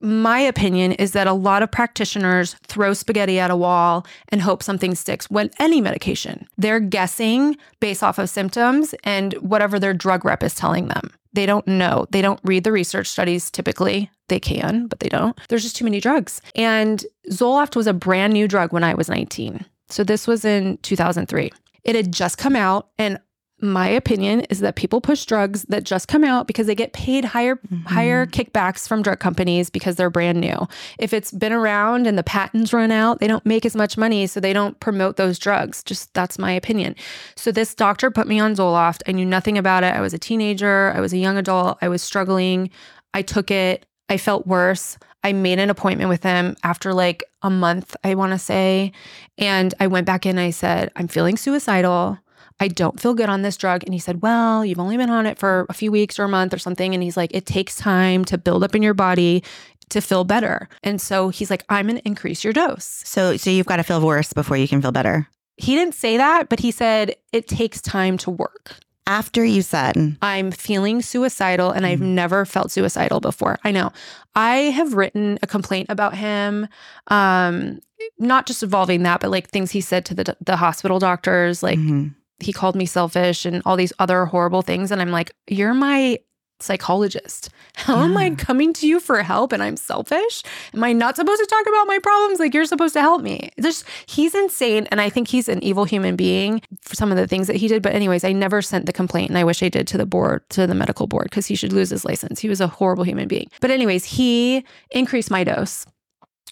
my 0.00 0.38
opinion 0.38 0.92
is 0.92 1.12
that 1.12 1.26
a 1.26 1.32
lot 1.32 1.62
of 1.62 1.70
practitioners 1.70 2.54
throw 2.66 2.92
spaghetti 2.92 3.38
at 3.38 3.50
a 3.50 3.56
wall 3.56 4.06
and 4.28 4.42
hope 4.42 4.62
something 4.62 4.94
sticks 4.94 5.30
when 5.30 5.50
any 5.58 5.80
medication. 5.80 6.46
They're 6.58 6.80
guessing 6.80 7.56
based 7.80 8.02
off 8.02 8.18
of 8.18 8.28
symptoms 8.28 8.94
and 9.02 9.32
whatever 9.34 9.78
their 9.78 9.94
drug 9.94 10.24
rep 10.24 10.42
is 10.42 10.54
telling 10.54 10.88
them. 10.88 11.10
They 11.34 11.46
don't 11.46 11.66
know. 11.66 12.06
They 12.10 12.22
don't 12.22 12.40
read 12.44 12.64
the 12.64 12.72
research 12.72 13.08
studies 13.08 13.50
typically. 13.50 14.10
They 14.28 14.40
can, 14.40 14.86
but 14.86 15.00
they 15.00 15.08
don't. 15.08 15.38
There's 15.48 15.62
just 15.62 15.76
too 15.76 15.84
many 15.84 16.00
drugs. 16.00 16.40
And 16.54 17.04
Zoloft 17.30 17.76
was 17.76 17.86
a 17.86 17.92
brand 17.92 18.32
new 18.32 18.48
drug 18.48 18.72
when 18.72 18.84
I 18.84 18.94
was 18.94 19.08
19. 19.08 19.64
So 19.90 20.02
this 20.02 20.26
was 20.26 20.44
in 20.44 20.78
2003. 20.78 21.52
It 21.82 21.94
had 21.94 22.12
just 22.12 22.38
come 22.38 22.56
out 22.56 22.88
and 22.98 23.18
my 23.64 23.88
opinion 23.88 24.40
is 24.42 24.60
that 24.60 24.76
people 24.76 25.00
push 25.00 25.24
drugs 25.24 25.64
that 25.64 25.84
just 25.84 26.08
come 26.08 26.24
out 26.24 26.46
because 26.46 26.66
they 26.66 26.74
get 26.74 26.92
paid 26.92 27.24
higher 27.24 27.56
mm-hmm. 27.56 27.84
higher 27.86 28.26
kickbacks 28.26 28.86
from 28.86 29.02
drug 29.02 29.18
companies 29.18 29.70
because 29.70 29.96
they're 29.96 30.10
brand 30.10 30.40
new. 30.40 30.68
If 30.98 31.12
it's 31.12 31.30
been 31.32 31.52
around 31.52 32.06
and 32.06 32.18
the 32.18 32.22
patents 32.22 32.72
run 32.72 32.90
out, 32.90 33.20
they 33.20 33.26
don't 33.26 33.44
make 33.46 33.64
as 33.66 33.74
much 33.74 33.96
money 33.96 34.26
so 34.26 34.40
they 34.40 34.52
don't 34.52 34.78
promote 34.80 35.16
those 35.16 35.38
drugs. 35.38 35.82
Just 35.82 36.12
that's 36.14 36.38
my 36.38 36.52
opinion. 36.52 36.94
So 37.36 37.50
this 37.50 37.74
doctor 37.74 38.10
put 38.10 38.28
me 38.28 38.40
on 38.40 38.54
Zoloft. 38.54 39.02
I 39.06 39.12
knew 39.12 39.26
nothing 39.26 39.58
about 39.58 39.84
it. 39.84 39.94
I 39.94 40.00
was 40.00 40.14
a 40.14 40.18
teenager, 40.18 40.92
I 40.94 41.00
was 41.00 41.12
a 41.12 41.18
young 41.18 41.36
adult, 41.36 41.78
I 41.80 41.88
was 41.88 42.02
struggling. 42.02 42.70
I 43.14 43.22
took 43.22 43.50
it. 43.50 43.86
I 44.08 44.18
felt 44.18 44.46
worse. 44.46 44.98
I 45.22 45.32
made 45.32 45.58
an 45.58 45.70
appointment 45.70 46.10
with 46.10 46.22
him 46.22 46.56
after 46.62 46.92
like 46.92 47.24
a 47.40 47.48
month, 47.48 47.96
I 48.04 48.14
want 48.14 48.32
to 48.32 48.38
say. 48.38 48.92
And 49.38 49.72
I 49.80 49.86
went 49.86 50.06
back 50.06 50.26
in. 50.26 50.38
I 50.38 50.50
said, 50.50 50.92
I'm 50.96 51.08
feeling 51.08 51.38
suicidal. 51.38 52.18
I 52.60 52.68
don't 52.68 53.00
feel 53.00 53.14
good 53.14 53.28
on 53.28 53.42
this 53.42 53.56
drug. 53.56 53.82
And 53.84 53.92
he 53.92 53.98
said, 53.98 54.22
Well, 54.22 54.64
you've 54.64 54.78
only 54.78 54.96
been 54.96 55.10
on 55.10 55.26
it 55.26 55.38
for 55.38 55.66
a 55.68 55.74
few 55.74 55.90
weeks 55.90 56.18
or 56.18 56.24
a 56.24 56.28
month 56.28 56.54
or 56.54 56.58
something. 56.58 56.94
And 56.94 57.02
he's 57.02 57.16
like, 57.16 57.34
It 57.34 57.46
takes 57.46 57.76
time 57.76 58.24
to 58.26 58.38
build 58.38 58.64
up 58.64 58.74
in 58.74 58.82
your 58.82 58.94
body 58.94 59.42
to 59.90 60.00
feel 60.00 60.24
better. 60.24 60.68
And 60.82 61.00
so 61.00 61.28
he's 61.28 61.50
like, 61.50 61.64
I'm 61.68 61.86
going 61.86 61.98
to 61.98 62.06
increase 62.06 62.42
your 62.42 62.52
dose. 62.52 63.02
So, 63.04 63.36
so 63.36 63.50
you've 63.50 63.66
got 63.66 63.76
to 63.76 63.82
feel 63.82 64.00
worse 64.00 64.32
before 64.32 64.56
you 64.56 64.66
can 64.66 64.80
feel 64.80 64.92
better. 64.92 65.28
He 65.56 65.74
didn't 65.74 65.94
say 65.94 66.16
that, 66.16 66.48
but 66.48 66.58
he 66.58 66.70
said 66.70 67.14
it 67.32 67.46
takes 67.46 67.80
time 67.80 68.18
to 68.18 68.30
work 68.30 68.76
after 69.06 69.44
you 69.44 69.62
said, 69.62 70.16
I'm 70.22 70.50
feeling 70.50 71.02
suicidal 71.02 71.70
and 71.70 71.84
I've 71.84 71.98
mm-hmm. 71.98 72.14
never 72.14 72.44
felt 72.44 72.70
suicidal 72.70 73.20
before. 73.20 73.58
I 73.62 73.70
know. 73.70 73.92
I 74.34 74.56
have 74.56 74.94
written 74.94 75.38
a 75.42 75.46
complaint 75.46 75.88
about 75.90 76.16
him, 76.16 76.68
um, 77.08 77.80
not 78.18 78.46
just 78.46 78.62
involving 78.62 79.02
that, 79.02 79.20
but 79.20 79.30
like 79.30 79.50
things 79.50 79.70
he 79.70 79.80
said 79.80 80.04
to 80.06 80.14
the, 80.14 80.36
the 80.40 80.56
hospital 80.56 80.98
doctors, 80.98 81.62
like 81.62 81.78
mm-hmm. 81.78 82.08
He 82.40 82.52
called 82.52 82.76
me 82.76 82.86
selfish 82.86 83.44
and 83.44 83.62
all 83.64 83.76
these 83.76 83.92
other 83.98 84.26
horrible 84.26 84.62
things. 84.62 84.90
And 84.90 85.00
I'm 85.00 85.10
like, 85.10 85.34
you're 85.46 85.74
my 85.74 86.18
psychologist. 86.60 87.50
How 87.74 87.96
yeah. 87.96 88.04
am 88.04 88.16
I 88.16 88.30
coming 88.30 88.72
to 88.74 88.86
you 88.86 89.00
for 89.00 89.22
help 89.22 89.52
and 89.52 89.62
I'm 89.62 89.76
selfish? 89.76 90.42
Am 90.72 90.82
I 90.84 90.92
not 90.92 91.16
supposed 91.16 91.40
to 91.40 91.46
talk 91.46 91.66
about 91.66 91.86
my 91.86 91.98
problems? 91.98 92.38
Like 92.38 92.54
you're 92.54 92.64
supposed 92.64 92.94
to 92.94 93.00
help 93.00 93.22
me. 93.22 93.50
There's 93.56 93.84
he's 94.06 94.34
insane 94.34 94.86
and 94.90 95.00
I 95.00 95.10
think 95.10 95.28
he's 95.28 95.48
an 95.48 95.62
evil 95.62 95.84
human 95.84 96.16
being 96.16 96.62
for 96.80 96.94
some 96.94 97.10
of 97.10 97.16
the 97.16 97.26
things 97.26 97.46
that 97.48 97.56
he 97.56 97.68
did. 97.68 97.82
But 97.82 97.94
anyways, 97.94 98.24
I 98.24 98.32
never 98.32 98.62
sent 98.62 98.86
the 98.86 98.92
complaint 98.92 99.30
and 99.30 99.38
I 99.38 99.44
wish 99.44 99.62
I 99.62 99.68
did 99.68 99.86
to 99.88 99.98
the 99.98 100.06
board, 100.06 100.48
to 100.50 100.66
the 100.66 100.74
medical 100.74 101.06
board, 101.06 101.24
because 101.24 101.46
he 101.46 101.56
should 101.56 101.72
lose 101.72 101.90
his 101.90 102.04
license. 102.04 102.40
He 102.40 102.48
was 102.48 102.60
a 102.60 102.68
horrible 102.68 103.04
human 103.04 103.28
being. 103.28 103.50
But 103.60 103.70
anyways, 103.70 104.04
he 104.04 104.64
increased 104.90 105.30
my 105.30 105.44
dose 105.44 105.86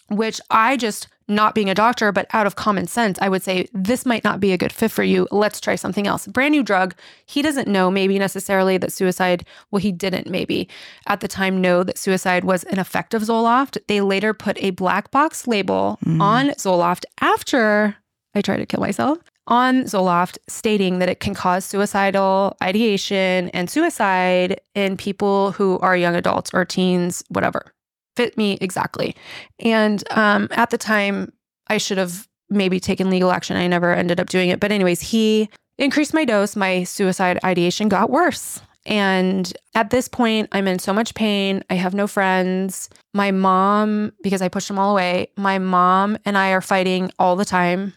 which 0.09 0.39
I 0.49 0.77
just, 0.77 1.07
not 1.27 1.55
being 1.55 1.69
a 1.69 1.75
doctor, 1.75 2.11
but 2.11 2.27
out 2.33 2.45
of 2.45 2.55
common 2.55 2.87
sense, 2.87 3.17
I 3.21 3.29
would 3.29 3.43
say 3.43 3.67
this 3.73 4.05
might 4.05 4.23
not 4.23 4.39
be 4.39 4.51
a 4.51 4.57
good 4.57 4.71
fit 4.71 4.91
for 4.91 5.03
you. 5.03 5.27
Let's 5.31 5.59
try 5.59 5.75
something 5.75 6.07
else. 6.07 6.27
Brand 6.27 6.51
new 6.51 6.63
drug. 6.63 6.95
He 7.25 7.41
doesn't 7.41 7.67
know 7.67 7.89
maybe 7.89 8.19
necessarily 8.19 8.77
that 8.77 8.91
suicide, 8.91 9.45
well, 9.71 9.79
he 9.79 9.91
didn't 9.91 10.29
maybe 10.29 10.67
at 11.07 11.19
the 11.19 11.27
time 11.27 11.61
know 11.61 11.83
that 11.83 11.97
suicide 11.97 12.43
was 12.43 12.63
an 12.65 12.79
effect 12.79 13.13
of 13.13 13.21
Zoloft. 13.23 13.77
They 13.87 14.01
later 14.01 14.33
put 14.33 14.57
a 14.61 14.71
black 14.71 15.11
box 15.11 15.47
label 15.47 15.99
mm. 16.05 16.21
on 16.21 16.49
Zoloft 16.51 17.05
after 17.21 17.95
I 18.35 18.41
tried 18.41 18.57
to 18.57 18.65
kill 18.65 18.81
myself 18.81 19.19
on 19.47 19.83
Zoloft 19.83 20.37
stating 20.47 20.99
that 20.99 21.09
it 21.09 21.19
can 21.19 21.33
cause 21.33 21.65
suicidal 21.65 22.55
ideation 22.63 23.49
and 23.49 23.69
suicide 23.69 24.61
in 24.73 24.97
people 24.97 25.51
who 25.51 25.79
are 25.79 25.97
young 25.97 26.15
adults 26.15 26.51
or 26.53 26.65
teens, 26.65 27.23
whatever 27.29 27.73
fit 28.15 28.37
me 28.37 28.57
exactly. 28.61 29.15
And 29.59 30.03
um, 30.11 30.47
at 30.51 30.69
the 30.69 30.77
time, 30.77 31.31
I 31.67 31.77
should 31.77 31.97
have 31.97 32.27
maybe 32.49 32.79
taken 32.79 33.09
legal 33.09 33.31
action. 33.31 33.57
I 33.57 33.67
never 33.67 33.93
ended 33.93 34.19
up 34.19 34.29
doing 34.29 34.49
it. 34.49 34.59
But, 34.59 34.71
anyways, 34.71 35.01
he 35.01 35.49
increased 35.77 36.13
my 36.13 36.25
dose. 36.25 36.55
My 36.55 36.83
suicide 36.83 37.39
ideation 37.43 37.89
got 37.89 38.09
worse. 38.09 38.61
And 38.85 39.51
at 39.75 39.91
this 39.91 40.07
point, 40.07 40.49
I'm 40.51 40.67
in 40.67 40.77
so 40.77 40.91
much 40.91 41.15
pain. 41.15 41.63
I 41.69 41.75
have 41.75 41.93
no 41.93 42.05
friends. 42.05 42.89
My 43.13 43.31
mom, 43.31 44.11
because 44.21 44.41
I 44.41 44.49
pushed 44.49 44.67
them 44.67 44.77
all 44.77 44.91
away, 44.91 45.27
my 45.37 45.57
mom 45.57 46.17
and 46.25 46.37
I 46.37 46.51
are 46.51 46.61
fighting 46.61 47.09
all 47.17 47.35
the 47.35 47.45
time. 47.45 47.93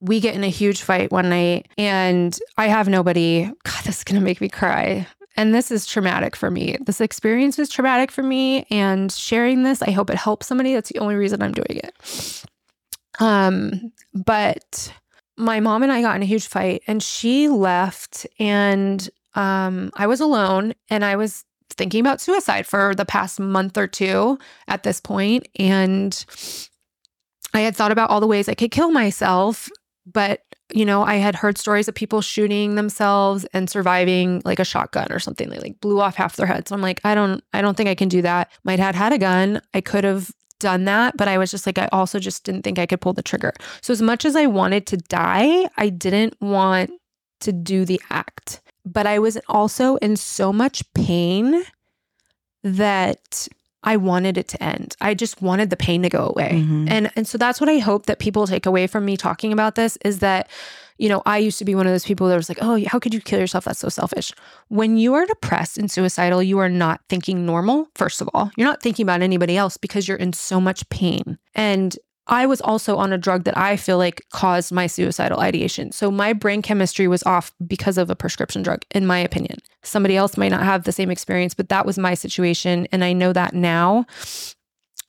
We 0.00 0.20
get 0.20 0.34
in 0.34 0.44
a 0.44 0.48
huge 0.48 0.82
fight 0.82 1.10
one 1.10 1.28
night, 1.28 1.68
and 1.76 2.36
I 2.56 2.68
have 2.68 2.88
nobody. 2.88 3.44
God, 3.44 3.84
this 3.84 3.98
is 3.98 4.04
going 4.04 4.20
to 4.20 4.24
make 4.24 4.40
me 4.40 4.48
cry. 4.48 5.06
And 5.38 5.54
this 5.54 5.70
is 5.70 5.86
traumatic 5.86 6.34
for 6.34 6.50
me. 6.50 6.78
This 6.84 7.00
experience 7.00 7.58
was 7.58 7.70
traumatic 7.70 8.10
for 8.10 8.24
me. 8.24 8.66
And 8.72 9.12
sharing 9.12 9.62
this, 9.62 9.82
I 9.82 9.92
hope 9.92 10.10
it 10.10 10.16
helps 10.16 10.48
somebody. 10.48 10.74
That's 10.74 10.90
the 10.90 10.98
only 10.98 11.14
reason 11.14 11.42
I'm 11.42 11.52
doing 11.52 11.80
it. 11.84 12.44
Um, 13.20 13.92
but 14.12 14.92
my 15.36 15.60
mom 15.60 15.84
and 15.84 15.92
I 15.92 16.02
got 16.02 16.16
in 16.16 16.22
a 16.22 16.26
huge 16.26 16.48
fight 16.48 16.82
and 16.88 17.00
she 17.02 17.48
left 17.48 18.26
and 18.40 19.08
um 19.36 19.92
I 19.94 20.08
was 20.08 20.20
alone 20.20 20.74
and 20.90 21.04
I 21.04 21.14
was 21.14 21.44
thinking 21.70 22.00
about 22.00 22.20
suicide 22.20 22.66
for 22.66 22.94
the 22.96 23.04
past 23.04 23.38
month 23.38 23.78
or 23.78 23.86
two 23.86 24.38
at 24.66 24.82
this 24.82 25.00
point 25.00 25.46
and 25.56 26.24
I 27.54 27.60
had 27.60 27.76
thought 27.76 27.92
about 27.92 28.10
all 28.10 28.20
the 28.20 28.26
ways 28.26 28.48
I 28.48 28.54
could 28.54 28.72
kill 28.72 28.90
myself 28.90 29.68
but 30.12 30.42
you 30.72 30.84
know, 30.84 31.02
I 31.02 31.16
had 31.16 31.34
heard 31.34 31.56
stories 31.56 31.88
of 31.88 31.94
people 31.94 32.20
shooting 32.20 32.74
themselves 32.74 33.46
and 33.52 33.70
surviving 33.70 34.42
like 34.44 34.58
a 34.58 34.64
shotgun 34.64 35.10
or 35.10 35.18
something. 35.18 35.48
They 35.48 35.58
like 35.58 35.80
blew 35.80 36.00
off 36.00 36.16
half 36.16 36.36
their 36.36 36.46
head. 36.46 36.68
So 36.68 36.74
I'm 36.74 36.82
like, 36.82 37.00
I 37.04 37.14
don't, 37.14 37.42
I 37.52 37.62
don't 37.62 37.76
think 37.76 37.88
I 37.88 37.94
can 37.94 38.08
do 38.08 38.22
that. 38.22 38.50
My 38.64 38.76
dad 38.76 38.94
had 38.94 39.12
a 39.12 39.18
gun. 39.18 39.62
I 39.72 39.80
could 39.80 40.04
have 40.04 40.30
done 40.60 40.84
that, 40.84 41.16
but 41.16 41.28
I 41.28 41.38
was 41.38 41.50
just 41.50 41.66
like, 41.66 41.78
I 41.78 41.88
also 41.92 42.18
just 42.18 42.44
didn't 42.44 42.62
think 42.62 42.78
I 42.78 42.86
could 42.86 43.00
pull 43.00 43.12
the 43.12 43.22
trigger. 43.22 43.52
So 43.80 43.92
as 43.92 44.02
much 44.02 44.24
as 44.24 44.36
I 44.36 44.46
wanted 44.46 44.86
to 44.88 44.96
die, 44.96 45.68
I 45.76 45.88
didn't 45.88 46.38
want 46.40 46.90
to 47.40 47.52
do 47.52 47.84
the 47.84 48.00
act. 48.10 48.60
But 48.84 49.06
I 49.06 49.18
was 49.18 49.38
also 49.48 49.96
in 49.96 50.16
so 50.16 50.52
much 50.52 50.82
pain 50.94 51.62
that 52.62 53.48
I 53.82 53.96
wanted 53.96 54.36
it 54.36 54.48
to 54.48 54.62
end. 54.62 54.96
I 55.00 55.14
just 55.14 55.40
wanted 55.40 55.70
the 55.70 55.76
pain 55.76 56.02
to 56.02 56.08
go 56.08 56.26
away. 56.26 56.50
Mm-hmm. 56.54 56.88
And 56.88 57.10
and 57.16 57.26
so 57.26 57.38
that's 57.38 57.60
what 57.60 57.68
I 57.68 57.78
hope 57.78 58.06
that 58.06 58.18
people 58.18 58.46
take 58.46 58.66
away 58.66 58.86
from 58.86 59.04
me 59.04 59.16
talking 59.16 59.52
about 59.52 59.74
this 59.74 59.96
is 60.04 60.18
that 60.20 60.48
you 60.98 61.08
know, 61.08 61.22
I 61.26 61.38
used 61.38 61.58
to 61.60 61.64
be 61.64 61.76
one 61.76 61.86
of 61.86 61.92
those 61.92 62.04
people 62.04 62.28
that 62.28 62.34
was 62.34 62.48
like, 62.48 62.58
"Oh, 62.60 62.82
how 62.86 62.98
could 62.98 63.14
you 63.14 63.20
kill 63.20 63.38
yourself? 63.38 63.64
That's 63.64 63.78
so 63.78 63.88
selfish." 63.88 64.32
When 64.66 64.96
you 64.96 65.14
are 65.14 65.26
depressed 65.26 65.78
and 65.78 65.88
suicidal, 65.88 66.42
you 66.42 66.58
are 66.58 66.68
not 66.68 67.00
thinking 67.08 67.46
normal, 67.46 67.88
first 67.94 68.20
of 68.20 68.28
all. 68.34 68.50
You're 68.56 68.66
not 68.66 68.82
thinking 68.82 69.04
about 69.04 69.22
anybody 69.22 69.56
else 69.56 69.76
because 69.76 70.08
you're 70.08 70.16
in 70.16 70.32
so 70.32 70.60
much 70.60 70.88
pain. 70.88 71.38
And 71.54 71.96
I 72.28 72.46
was 72.46 72.60
also 72.60 72.96
on 72.96 73.12
a 73.12 73.18
drug 73.18 73.44
that 73.44 73.56
I 73.56 73.76
feel 73.76 73.96
like 73.96 74.24
caused 74.32 74.70
my 74.70 74.86
suicidal 74.86 75.40
ideation. 75.40 75.92
So 75.92 76.10
my 76.10 76.32
brain 76.32 76.62
chemistry 76.62 77.08
was 77.08 77.22
off 77.22 77.52
because 77.66 77.96
of 77.96 78.10
a 78.10 78.16
prescription 78.16 78.62
drug, 78.62 78.84
in 78.90 79.06
my 79.06 79.18
opinion. 79.18 79.58
Somebody 79.88 80.16
else 80.16 80.36
might 80.36 80.50
not 80.50 80.62
have 80.62 80.84
the 80.84 80.92
same 80.92 81.10
experience, 81.10 81.54
but 81.54 81.68
that 81.70 81.86
was 81.86 81.98
my 81.98 82.14
situation. 82.14 82.86
And 82.92 83.02
I 83.02 83.12
know 83.12 83.32
that 83.32 83.54
now. 83.54 84.06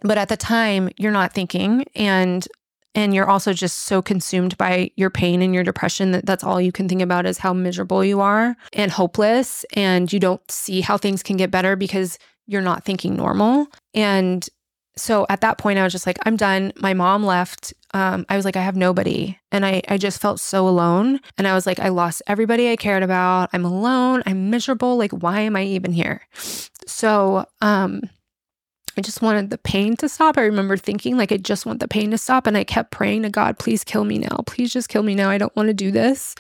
But 0.02 0.18
at 0.18 0.30
the 0.30 0.38
time, 0.38 0.90
you're 0.98 1.12
not 1.12 1.34
thinking. 1.34 1.86
And 1.96 2.48
and 2.96 3.14
you're 3.14 3.30
also 3.30 3.54
just 3.54 3.82
so 3.82 4.02
consumed 4.02 4.58
by 4.58 4.90
your 4.96 5.10
pain 5.10 5.42
and 5.42 5.54
your 5.54 5.64
depression 5.64 6.12
that 6.12 6.26
that's 6.26 6.44
all 6.44 6.60
you 6.60 6.72
can 6.72 6.90
think 6.90 7.02
about 7.02 7.26
is 7.26 7.38
how 7.38 7.54
miserable 7.54 8.04
you 8.04 8.20
are 8.20 8.56
and 8.74 8.92
hopeless 8.92 9.64
and 9.74 10.12
you 10.12 10.20
don't 10.20 10.42
see 10.50 10.82
how 10.82 10.98
things 10.98 11.22
can 11.22 11.38
get 11.38 11.52
better 11.52 11.76
because 11.76 12.18
you're 12.48 12.64
not 12.64 12.84
thinking 12.84 13.16
normal 13.16 13.68
and 13.94 14.50
so 15.00 15.26
at 15.30 15.42
that 15.42 15.58
point, 15.58 15.80
I 15.80 15.84
was 15.84 15.94
just 15.94 16.06
like, 16.06 16.18
I'm 16.26 16.36
done. 16.36 16.74
My 16.76 16.94
mom 16.94 17.24
left. 17.24 17.74
Um, 17.94 18.26
I 18.30 18.36
was 18.36 18.46
like, 18.46 18.56
I 18.56 18.62
have 18.62 18.76
nobody. 18.76 19.38
And 19.52 19.66
I, 19.66 19.82
I 19.88 19.98
just 19.98 20.22
felt 20.22 20.40
so 20.40 20.68
alone. 20.68 21.20
And 21.38 21.48
I 21.48 21.54
was 21.54 21.66
like, 21.66 21.80
I 21.80 21.90
lost 21.90 22.22
everybody 22.28 22.70
I 22.70 22.76
cared 22.76 23.04
about. 23.04 23.50
I'm 23.54 23.66
alone. 23.66 24.24
I'm 24.26 24.50
miserable. 24.50 24.98
Like, 24.98 25.12
why 25.12 25.42
am 25.42 25.56
I 25.56 25.64
even 25.64 25.92
here? 25.92 26.22
So, 26.86 27.46
um, 27.62 28.02
I 28.98 29.02
just 29.02 29.22
wanted 29.22 29.50
the 29.50 29.58
pain 29.58 29.96
to 29.98 30.10
stop. 30.10 30.38
I 30.38 30.42
remember 30.42 30.76
thinking, 30.76 31.16
like, 31.16 31.32
I 31.32 31.38
just 31.38 31.66
want 31.66 31.80
the 31.80 31.88
pain 31.88 32.12
to 32.12 32.18
stop. 32.18 32.46
And 32.46 32.58
I 32.58 32.64
kept 32.66 32.92
praying 32.92 33.24
to 33.24 33.30
God, 33.30 33.58
please 33.58 33.84
kill 33.84 34.04
me 34.04 34.18
now. 34.18 34.44
Please 34.46 34.74
just 34.74 34.90
kill 34.90 35.04
me 35.04 35.16
now. 35.16 35.30
I 35.30 35.38
don't 35.38 35.56
want 35.56 35.68
to 35.68 35.74
do 35.74 35.90
this. 35.90 36.36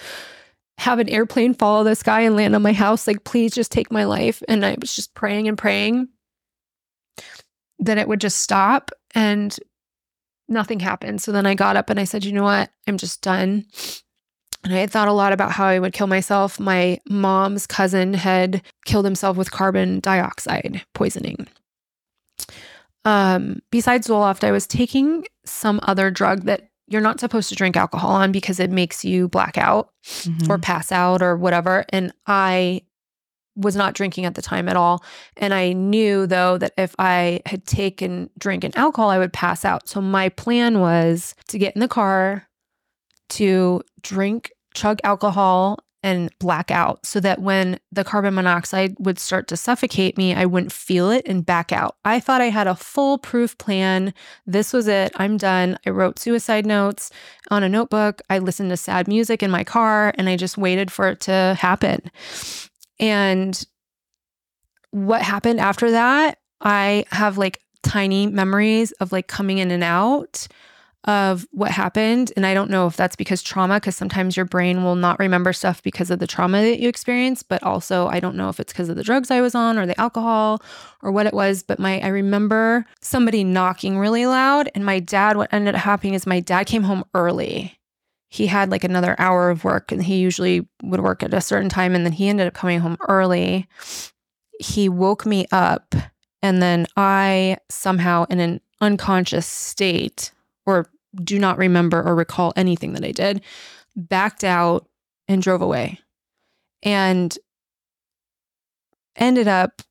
Have 0.77 0.99
an 0.99 1.09
airplane 1.09 1.53
follow 1.53 1.83
this 1.83 2.03
guy 2.03 2.21
and 2.21 2.35
land 2.35 2.55
on 2.55 2.61
my 2.61 2.73
house. 2.73 3.07
Like, 3.07 3.23
please 3.23 3.53
just 3.53 3.71
take 3.71 3.91
my 3.91 4.03
life. 4.03 4.43
And 4.47 4.65
I 4.65 4.75
was 4.79 4.93
just 4.93 5.13
praying 5.13 5.47
and 5.47 5.57
praying 5.57 6.09
that 7.79 7.97
it 7.97 8.07
would 8.07 8.21
just 8.21 8.41
stop 8.41 8.91
and 9.15 9.57
nothing 10.47 10.79
happened. 10.79 11.21
So 11.21 11.31
then 11.31 11.45
I 11.45 11.55
got 11.55 11.77
up 11.77 11.89
and 11.89 11.99
I 11.99 12.03
said, 12.03 12.25
you 12.25 12.31
know 12.31 12.43
what? 12.43 12.69
I'm 12.87 12.97
just 12.97 13.21
done. 13.21 13.65
And 14.63 14.73
I 14.73 14.77
had 14.77 14.91
thought 14.91 15.07
a 15.07 15.13
lot 15.13 15.31
about 15.31 15.51
how 15.51 15.65
I 15.65 15.79
would 15.79 15.93
kill 15.93 16.07
myself. 16.07 16.59
My 16.59 16.99
mom's 17.09 17.65
cousin 17.65 18.13
had 18.13 18.61
killed 18.85 19.05
himself 19.05 19.37
with 19.37 19.51
carbon 19.51 19.99
dioxide 20.01 20.83
poisoning. 20.93 21.47
Um, 23.05 23.61
besides 23.71 24.07
Zoloft, 24.07 24.43
I 24.43 24.51
was 24.51 24.67
taking 24.67 25.25
some 25.45 25.79
other 25.83 26.11
drug 26.11 26.43
that 26.43 26.69
you're 26.87 27.01
not 27.01 27.19
supposed 27.19 27.49
to 27.49 27.55
drink 27.55 27.77
alcohol 27.77 28.11
on 28.11 28.31
because 28.31 28.59
it 28.59 28.71
makes 28.71 29.05
you 29.05 29.29
black 29.29 29.57
out 29.57 29.91
mm-hmm. 30.03 30.51
or 30.51 30.57
pass 30.57 30.91
out 30.91 31.21
or 31.21 31.37
whatever. 31.37 31.85
And 31.89 32.11
I 32.27 32.81
was 33.59 33.75
not 33.75 33.93
drinking 33.93 34.25
at 34.25 34.35
the 34.35 34.41
time 34.41 34.69
at 34.69 34.77
all. 34.77 35.03
And 35.37 35.53
I 35.53 35.73
knew 35.73 36.25
though 36.25 36.57
that 36.57 36.73
if 36.77 36.95
I 36.97 37.41
had 37.45 37.65
taken 37.65 38.29
drink 38.37 38.63
and 38.63 38.75
alcohol, 38.77 39.09
I 39.09 39.19
would 39.19 39.33
pass 39.33 39.65
out. 39.65 39.87
So 39.87 40.01
my 40.01 40.29
plan 40.29 40.79
was 40.79 41.35
to 41.49 41.57
get 41.57 41.75
in 41.75 41.81
the 41.81 41.87
car, 41.87 42.47
to 43.29 43.81
drink, 44.01 44.51
chug 44.73 44.99
alcohol, 45.03 45.79
and 46.01 46.29
black 46.39 46.71
out 46.71 47.05
so 47.05 47.19
that 47.19 47.41
when 47.41 47.79
the 47.91 48.03
carbon 48.03 48.33
monoxide 48.33 48.95
would 48.99 49.19
start 49.19 49.47
to 49.49 49.57
suffocate 49.57 50.17
me, 50.17 50.33
I 50.33 50.45
wouldn't 50.45 50.71
feel 50.71 51.09
it 51.09 51.27
and 51.27 51.45
back 51.45 51.71
out. 51.71 51.97
I 52.05 52.19
thought 52.19 52.41
I 52.41 52.49
had 52.49 52.67
a 52.67 52.75
foolproof 52.75 53.57
plan. 53.57 54.13
This 54.45 54.71
was 54.71 54.87
it. 54.87 55.11
I'm 55.17 55.37
done. 55.37 55.77
I 55.85 55.89
wrote 55.89 56.19
suicide 56.19 56.65
notes 56.65 57.11
on 57.51 57.63
a 57.63 57.69
notebook. 57.69 58.21
I 58.29 58.39
listened 58.39 58.69
to 58.69 58.77
sad 58.77 59.07
music 59.07 59.43
in 59.43 59.51
my 59.51 59.63
car 59.63 60.13
and 60.17 60.29
I 60.29 60.37
just 60.37 60.57
waited 60.57 60.91
for 60.91 61.09
it 61.09 61.19
to 61.21 61.57
happen. 61.59 62.11
And 62.99 63.65
what 64.91 65.21
happened 65.21 65.59
after 65.59 65.91
that, 65.91 66.39
I 66.61 67.05
have 67.11 67.37
like 67.37 67.61
tiny 67.83 68.27
memories 68.27 68.91
of 68.93 69.11
like 69.11 69.27
coming 69.27 69.59
in 69.59 69.71
and 69.71 69.83
out 69.83 70.47
of 71.05 71.47
what 71.51 71.71
happened. 71.71 72.33
And 72.35 72.45
I 72.45 72.53
don't 72.53 72.69
know 72.69 72.85
if 72.85 72.97
that's 72.97 73.15
because 73.15 73.41
trauma, 73.41 73.75
because 73.75 73.95
sometimes 73.95 74.35
your 74.35 74.45
brain 74.45 74.83
will 74.83 74.95
not 74.95 75.17
remember 75.17 75.53
stuff 75.53 75.81
because 75.81 76.11
of 76.11 76.19
the 76.19 76.27
trauma 76.27 76.61
that 76.61 76.79
you 76.79 76.89
experienced. 76.89 77.47
But 77.47 77.63
also, 77.63 78.07
I 78.07 78.19
don't 78.19 78.35
know 78.35 78.49
if 78.49 78.59
it's 78.59 78.73
because 78.73 78.89
of 78.89 78.97
the 78.97 79.03
drugs 79.03 79.31
I 79.31 79.39
was 79.39 79.55
on 79.55 79.79
or 79.79 79.85
the 79.85 79.99
alcohol 79.99 80.61
or 81.01 81.11
what 81.11 81.25
it 81.25 81.33
was. 81.33 81.63
But 81.63 81.79
my, 81.79 82.01
I 82.01 82.07
remember 82.07 82.85
somebody 83.01 83.45
knocking 83.45 83.97
really 83.97 84.25
loud. 84.25 84.69
And 84.75 84.85
my 84.85 84.99
dad, 84.99 85.37
what 85.37 85.53
ended 85.53 85.75
up 85.75 85.81
happening 85.81 86.15
is 86.15 86.27
my 86.27 86.41
dad 86.41 86.67
came 86.67 86.83
home 86.83 87.05
early 87.13 87.78
he 88.29 88.47
had 88.47 88.69
like 88.69 88.83
another 88.83 89.15
hour 89.17 89.49
of 89.49 89.63
work 89.63 89.91
and 89.91 90.03
he 90.03 90.17
usually 90.17 90.67
would 90.83 91.01
work 91.01 91.23
at 91.23 91.33
a 91.33 91.41
certain 91.41 91.69
time 91.69 91.95
and 91.95 92.05
then 92.05 92.13
he 92.13 92.29
ended 92.29 92.47
up 92.47 92.53
coming 92.53 92.79
home 92.79 92.97
early. 93.07 93.67
He 94.59 94.87
woke 94.87 95.25
me 95.25 95.47
up 95.51 95.95
and 96.41 96.61
then 96.61 96.85
I 96.95 97.57
somehow 97.69 98.25
in 98.29 98.39
an 98.39 98.61
unconscious 98.81 99.47
state 99.47 100.31
or 100.65 100.89
do 101.23 101.39
not 101.39 101.57
remember 101.57 102.01
or 102.03 102.15
recall 102.15 102.53
anything 102.55 102.93
that 102.93 103.03
I 103.03 103.11
did, 103.11 103.41
backed 103.95 104.43
out 104.43 104.87
and 105.27 105.41
drove 105.41 105.61
away 105.61 105.99
and 106.83 107.35
ended 109.15 109.47
up 109.47 109.81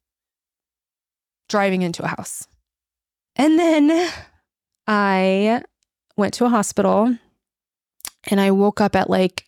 driving 1.48 1.82
into 1.82 2.04
a 2.04 2.08
house. 2.08 2.46
And 3.34 3.58
then 3.58 4.10
I 4.86 5.62
went 6.16 6.34
to 6.34 6.44
a 6.44 6.48
hospital 6.48 7.16
and 8.28 8.40
I 8.40 8.50
woke 8.50 8.80
up 8.80 8.94
at 8.94 9.10
like 9.10 9.44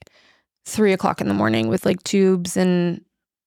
three 0.66 0.93
o'clock 0.93 1.20
in 1.20 1.28
the 1.28 1.35
morning 1.35 1.68
with 1.68 1.85
like 1.85 2.03
tubes 2.03 2.57
and 2.57 3.05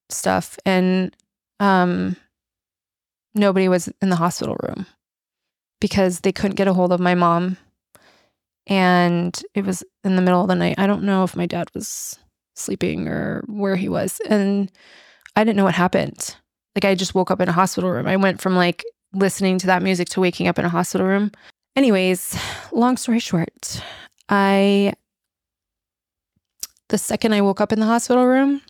stuff. 0.09 0.57
And 0.65 1.15
um, 1.59 2.15
nobody 3.35 3.67
was 3.67 3.89
in 4.01 4.09
the 4.09 4.15
hospital 4.15 4.57
room 4.63 4.85
because 5.81 6.21
they 6.21 6.31
couldn't 6.31 6.55
get 6.55 6.67
a 6.67 6.73
hold 6.73 6.91
of 6.91 6.99
my 6.99 7.15
mom. 7.15 7.57
And 8.67 9.41
it 9.53 9.65
was 9.65 9.83
in 10.03 10.15
the 10.15 10.21
middle 10.21 10.41
of 10.41 10.47
the 10.47 10.55
night. 10.55 10.75
I 10.77 10.87
don't 10.87 11.03
know 11.03 11.23
if 11.23 11.35
my 11.35 11.45
dad 11.45 11.69
was 11.73 12.17
sleeping 12.55 13.07
or 13.07 13.43
where 13.47 13.75
he 13.75 13.89
was. 13.89 14.21
And 14.29 14.71
I 15.35 15.43
didn't 15.43 15.57
know 15.57 15.65
what 15.65 15.73
happened. 15.73 16.35
Like 16.75 16.85
I 16.85 16.95
just 16.95 17.13
woke 17.13 17.31
up 17.31 17.41
in 17.41 17.49
a 17.49 17.53
hospital 17.53 17.91
room. 17.91 18.07
I 18.07 18.15
went 18.15 18.39
from 18.39 18.55
like 18.55 18.83
listening 19.13 19.57
to 19.59 19.67
that 19.67 19.83
music 19.83 20.09
to 20.09 20.21
waking 20.21 20.47
up 20.47 20.57
in 20.57 20.65
a 20.65 20.69
hospital 20.69 21.05
room. 21.05 21.31
Anyways, 21.75 22.37
long 22.71 22.97
story 22.97 23.19
short, 23.19 23.81
I 24.29 24.93
the 26.89 26.97
second 26.97 27.33
I 27.33 27.41
woke 27.41 27.61
up 27.61 27.71
in 27.71 27.79
the 27.79 27.85
hospital 27.85 28.25
room, 28.25 28.61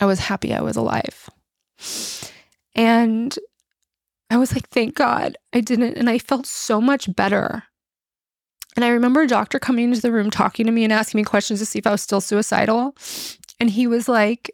I 0.00 0.06
was 0.06 0.20
happy 0.20 0.54
I 0.54 0.60
was 0.60 0.76
alive. 0.76 1.28
And 2.74 3.36
I 4.30 4.36
was 4.36 4.52
like, 4.54 4.68
thank 4.68 4.94
God 4.94 5.36
I 5.52 5.60
didn't. 5.60 5.96
And 5.96 6.10
I 6.10 6.18
felt 6.18 6.46
so 6.46 6.80
much 6.80 7.14
better. 7.14 7.64
And 8.74 8.84
I 8.84 8.88
remember 8.88 9.22
a 9.22 9.26
doctor 9.26 9.58
coming 9.58 9.88
into 9.88 10.02
the 10.02 10.12
room 10.12 10.30
talking 10.30 10.66
to 10.66 10.72
me 10.72 10.84
and 10.84 10.92
asking 10.92 11.18
me 11.18 11.24
questions 11.24 11.60
to 11.60 11.66
see 11.66 11.78
if 11.78 11.86
I 11.86 11.92
was 11.92 12.02
still 12.02 12.20
suicidal. 12.20 12.94
And 13.58 13.70
he 13.70 13.86
was 13.86 14.08
like, 14.08 14.50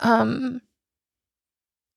um, 0.00 0.60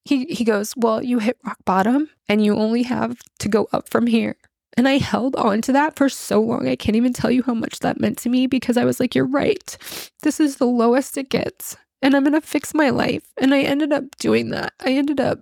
he 0.04 0.26
he 0.26 0.44
goes, 0.44 0.74
Well, 0.76 1.04
you 1.04 1.20
hit 1.20 1.38
rock 1.46 1.60
bottom 1.64 2.10
and 2.28 2.44
you 2.44 2.56
only 2.56 2.84
have 2.84 3.20
to 3.40 3.50
go 3.50 3.68
up 3.72 3.90
from 3.90 4.08
here. 4.08 4.36
And 4.78 4.88
I 4.88 4.98
held 4.98 5.36
on 5.36 5.62
to 5.64 5.74
that 5.74 5.96
for 5.96 6.08
so 6.08 6.42
long. 6.42 6.68
I 6.68 6.76
can't 6.76 6.96
even 6.96 7.14
tell 7.14 7.30
you 7.30 7.44
how 7.44 7.54
much 7.54 7.80
that 7.80 8.00
meant 8.00 8.18
to 8.20 8.30
me 8.30 8.48
because 8.48 8.78
I 8.78 8.86
was 8.86 9.00
like, 9.00 9.14
you're 9.14 9.26
right. 9.26 9.78
This 10.24 10.40
is 10.40 10.58
the 10.58 10.66
lowest 10.66 11.18
it 11.18 11.30
gets. 11.30 11.76
And 12.02 12.16
I'm 12.16 12.24
going 12.24 12.34
to 12.34 12.42
fix 12.42 12.74
my 12.74 12.90
life. 12.90 13.24
And 13.38 13.54
I 13.54 13.62
ended 13.62 13.92
up 13.92 14.04
doing 14.18 14.50
that. 14.52 14.74
I 14.80 14.94
ended 14.94 15.20
up 15.20 15.40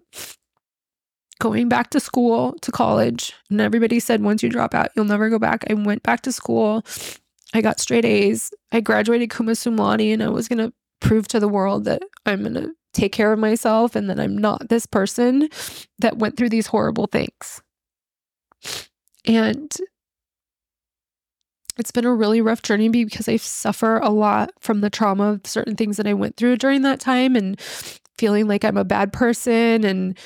going 1.40 1.70
back 1.70 1.90
to 1.92 2.00
school, 2.00 2.56
to 2.62 2.72
college. 2.72 3.34
And 3.50 3.62
everybody 3.62 4.00
said, 4.00 4.22
once 4.22 4.44
you 4.44 4.50
drop 4.50 4.74
out, 4.74 4.90
you'll 4.96 5.06
never 5.06 5.30
go 5.30 5.40
back. 5.40 5.64
I 5.70 5.74
went 5.74 6.04
back 6.04 6.22
to 6.22 6.32
school. 6.32 6.84
I 7.54 7.62
got 7.62 7.80
straight 7.80 8.06
A's. 8.06 8.52
I 8.72 8.82
graduated 8.82 9.30
cum 9.30 9.48
laude, 9.48 10.02
and 10.02 10.22
I 10.22 10.30
was 10.30 10.48
going 10.48 10.60
to 10.60 10.74
prove 11.00 11.28
to 11.30 11.40
the 11.40 11.48
world 11.48 11.86
that 11.86 12.04
I'm 12.26 12.42
going 12.42 12.54
to 12.56 12.72
take 12.94 13.12
care 13.12 13.32
of 13.32 13.40
myself 13.40 13.96
and 13.96 14.10
that 14.10 14.20
I'm 14.20 14.38
not 14.38 14.70
this 14.70 14.86
person 14.86 15.50
that 16.00 16.18
went 16.18 16.38
through 16.38 16.50
these 16.50 16.68
horrible 16.68 17.08
things. 17.08 17.62
And 19.26 19.76
it's 21.78 21.92
been 21.92 22.06
a 22.06 22.14
really 22.14 22.42
rough 22.42 22.62
journey 22.62 22.90
because 22.90 23.28
I 23.28 23.38
suffer 23.38 23.98
a 23.98 24.10
lot 24.10 24.52
from 24.60 24.82
the 24.82 24.90
trauma 24.90 25.34
of 25.34 25.42
certain 25.46 25.76
things 25.76 25.98
that 25.98 26.08
I 26.08 26.14
went 26.14 26.36
through 26.36 26.58
during 26.58 26.82
that 26.82 27.00
time 27.00 27.36
and 27.36 27.60
feeling 28.18 28.48
like 28.48 28.66
I'm 28.66 28.78
a 28.78 28.84
bad 28.84 29.14
person 29.14 29.86
and 29.86 30.18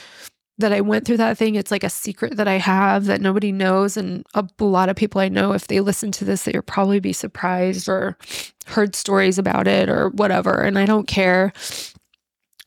that 0.57 0.71
I 0.71 0.81
went 0.81 1.05
through 1.05 1.17
that 1.17 1.37
thing. 1.37 1.55
It's 1.55 1.71
like 1.71 1.83
a 1.83 1.89
secret 1.89 2.37
that 2.37 2.47
I 2.47 2.57
have 2.57 3.05
that 3.05 3.21
nobody 3.21 3.51
knows. 3.51 3.97
And 3.97 4.25
a 4.33 4.47
lot 4.59 4.89
of 4.89 4.95
people 4.95 5.21
I 5.21 5.29
know, 5.29 5.53
if 5.53 5.67
they 5.67 5.79
listen 5.79 6.11
to 6.13 6.25
this, 6.25 6.43
they'll 6.43 6.61
probably 6.61 6.99
be 6.99 7.13
surprised 7.13 7.87
or 7.89 8.17
heard 8.65 8.95
stories 8.95 9.37
about 9.37 9.67
it 9.67 9.89
or 9.89 10.09
whatever. 10.09 10.61
And 10.61 10.77
I 10.77 10.85
don't 10.85 11.07
care 11.07 11.53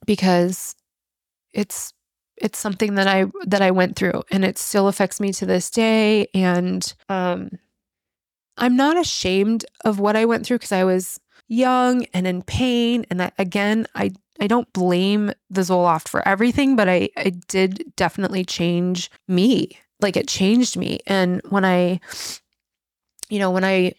because 0.05 0.74
it's 1.53 1.93
it's 2.39 2.59
something 2.59 2.95
that 2.95 3.07
I 3.07 3.26
that 3.47 3.62
I 3.62 3.70
went 3.70 3.97
through 3.97 4.22
and 4.30 4.45
it 4.45 4.59
still 4.59 4.89
affects 4.89 5.20
me 5.20 5.32
to 5.34 5.47
this 5.47 5.70
day 5.70 6.28
and 6.34 6.95
um 7.09 7.51
I'm 8.59 8.76
not 8.76 8.99
ashamed 8.99 9.66
of 9.84 10.01
what 10.01 10.16
I 10.16 10.24
went 10.24 10.47
through 10.47 10.59
because 10.59 10.72
I 10.72 10.84
was 10.84 11.20
young 11.49 12.05
and 12.14 12.26
in 12.26 12.43
pain 12.43 13.07
and 13.11 13.22
I, 13.22 13.32
again 13.39 13.87
I 13.95 14.12
I 14.41 14.47
don't 14.47 14.70
blame 14.72 15.32
the 15.49 15.62
Zoloft 15.62 16.09
for 16.09 16.26
everything 16.26 16.76
but 16.76 16.89
I 16.89 17.09
I 17.16 17.30
did 17.49 17.93
definitely 17.97 18.45
change 18.45 19.11
me 19.28 19.78
like 20.01 20.16
it 20.16 20.28
changed 20.28 20.76
me. 20.76 21.01
And 21.07 21.41
when 21.49 21.64
I, 21.64 22.01
you 23.28 23.39
know, 23.39 23.51
when 23.51 23.64
I, 23.64 23.93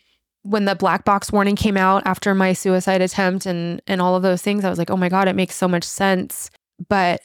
when 0.43 0.65
the 0.65 0.75
black 0.75 1.03
box 1.03 1.31
warning 1.31 1.55
came 1.55 1.75
out 1.75 2.03
after 2.05 2.33
my 2.33 2.53
suicide 2.53 3.01
attempt 3.01 3.45
and 3.45 3.81
and 3.85 4.01
all 4.01 4.15
of 4.15 4.23
those 4.23 4.41
things, 4.41 4.63
I 4.63 4.69
was 4.69 4.79
like, 4.79 4.89
oh 4.89 4.97
my 4.97 5.09
God, 5.09 5.27
it 5.27 5.35
makes 5.35 5.55
so 5.55 5.67
much 5.67 5.83
sense. 5.83 6.49
But 6.87 7.21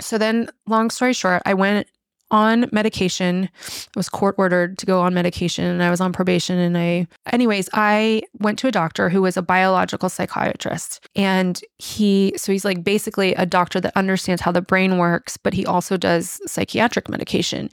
so 0.00 0.18
then, 0.18 0.48
long 0.66 0.90
story 0.90 1.12
short, 1.12 1.42
I 1.46 1.54
went 1.54 1.86
on 2.32 2.66
medication. 2.72 3.48
I 3.62 3.90
was 3.94 4.08
court 4.08 4.34
ordered 4.38 4.78
to 4.78 4.86
go 4.86 5.00
on 5.02 5.14
medication 5.14 5.66
and 5.66 5.82
I 5.82 5.90
was 5.90 6.00
on 6.00 6.12
probation. 6.12 6.58
And 6.58 6.76
I, 6.76 7.06
anyways, 7.30 7.68
I 7.74 8.22
went 8.40 8.58
to 8.60 8.68
a 8.68 8.72
doctor 8.72 9.10
who 9.10 9.22
was 9.22 9.36
a 9.36 9.42
biological 9.42 10.08
psychiatrist. 10.08 11.06
And 11.14 11.60
he, 11.78 12.32
so 12.36 12.50
he's 12.50 12.64
like 12.64 12.82
basically 12.82 13.34
a 13.34 13.44
doctor 13.44 13.80
that 13.80 13.96
understands 13.96 14.40
how 14.40 14.50
the 14.50 14.62
brain 14.62 14.96
works, 14.96 15.36
but 15.36 15.52
he 15.52 15.66
also 15.66 15.96
does 15.98 16.40
psychiatric 16.50 17.08
medication. 17.08 17.68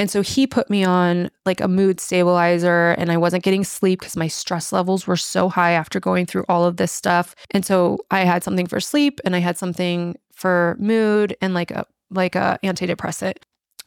And 0.00 0.10
so 0.10 0.22
he 0.22 0.46
put 0.46 0.70
me 0.70 0.82
on 0.82 1.30
like 1.44 1.60
a 1.60 1.68
mood 1.68 2.00
stabilizer, 2.00 2.92
and 2.92 3.12
I 3.12 3.18
wasn't 3.18 3.44
getting 3.44 3.64
sleep 3.64 4.00
because 4.00 4.16
my 4.16 4.28
stress 4.28 4.72
levels 4.72 5.06
were 5.06 5.16
so 5.18 5.50
high 5.50 5.72
after 5.72 6.00
going 6.00 6.24
through 6.24 6.46
all 6.48 6.64
of 6.64 6.78
this 6.78 6.90
stuff. 6.90 7.34
And 7.50 7.66
so 7.66 7.98
I 8.10 8.20
had 8.20 8.42
something 8.42 8.66
for 8.66 8.80
sleep 8.80 9.20
and 9.26 9.36
I 9.36 9.40
had 9.40 9.58
something 9.58 10.16
for 10.32 10.74
mood 10.80 11.36
and 11.42 11.52
like 11.52 11.70
a 11.70 11.84
like 12.10 12.34
a 12.34 12.58
antidepressant. 12.64 13.36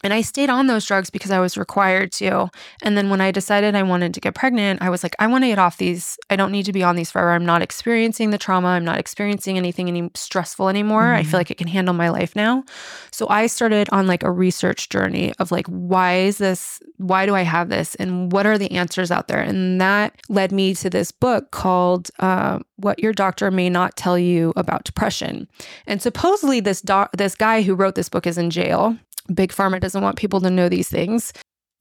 And 0.03 0.13
I 0.13 0.21
stayed 0.21 0.49
on 0.49 0.67
those 0.67 0.85
drugs 0.85 1.09
because 1.09 1.31
I 1.31 1.39
was 1.39 1.57
required 1.57 2.11
to. 2.13 2.49
And 2.81 2.97
then 2.97 3.09
when 3.09 3.21
I 3.21 3.31
decided 3.31 3.73
I 3.73 3.83
wanted 3.83 4.13
to 4.13 4.19
get 4.19 4.35
pregnant, 4.35 4.81
I 4.81 4.89
was 4.89 5.01
like, 5.01 5.15
I 5.17 5.27
want 5.27 5.45
to 5.45 5.47
get 5.47 5.59
off 5.59 5.77
these. 5.77 6.17
I 6.29 6.35
don't 6.35 6.51
need 6.51 6.65
to 6.65 6.73
be 6.73 6.83
on 6.83 6.97
these 6.97 7.09
forever. 7.09 7.31
I'm 7.31 7.45
not 7.45 7.61
experiencing 7.61 8.31
the 8.31 8.37
trauma. 8.37 8.67
I'm 8.67 8.83
not 8.83 8.99
experiencing 8.99 9.57
anything 9.57 9.87
any 9.87 10.09
stressful 10.13 10.67
anymore. 10.67 11.03
Mm-hmm. 11.03 11.15
I 11.15 11.23
feel 11.23 11.27
mm-hmm. 11.27 11.37
like 11.37 11.51
I 11.51 11.53
can 11.53 11.67
handle 11.67 11.93
my 11.93 12.09
life 12.09 12.35
now. 12.35 12.65
So 13.11 13.29
I 13.29 13.47
started 13.47 13.87
on 13.91 14.05
like 14.05 14.23
a 14.23 14.31
research 14.31 14.89
journey 14.89 15.33
of 15.39 15.51
like, 15.51 15.67
why 15.67 16.17
is 16.17 16.37
this? 16.37 16.81
Why 16.97 17.25
do 17.25 17.33
I 17.33 17.43
have 17.43 17.69
this? 17.69 17.95
And 17.95 18.31
what 18.31 18.45
are 18.45 18.57
the 18.57 18.71
answers 18.71 19.11
out 19.11 19.27
there? 19.27 19.39
And 19.39 19.79
that 19.79 20.21
led 20.27 20.51
me 20.51 20.75
to 20.75 20.89
this 20.89 21.11
book 21.11 21.51
called 21.51 22.09
uh, 22.19 22.59
"What 22.77 22.99
Your 22.99 23.13
Doctor 23.13 23.51
May 23.51 23.69
Not 23.69 23.95
Tell 23.95 24.17
You 24.17 24.53
About 24.55 24.83
Depression." 24.83 25.47
And 25.87 26.01
supposedly 26.01 26.59
this 26.59 26.81
doc, 26.81 27.11
this 27.17 27.35
guy 27.35 27.61
who 27.61 27.75
wrote 27.75 27.95
this 27.95 28.09
book 28.09 28.27
is 28.27 28.37
in 28.37 28.49
jail 28.49 28.97
Big 29.33 29.51
Pharma 29.51 29.79
doesn't 29.79 30.01
want 30.01 30.17
people 30.17 30.41
to 30.41 30.49
know 30.49 30.69
these 30.69 30.89
things. 30.89 31.33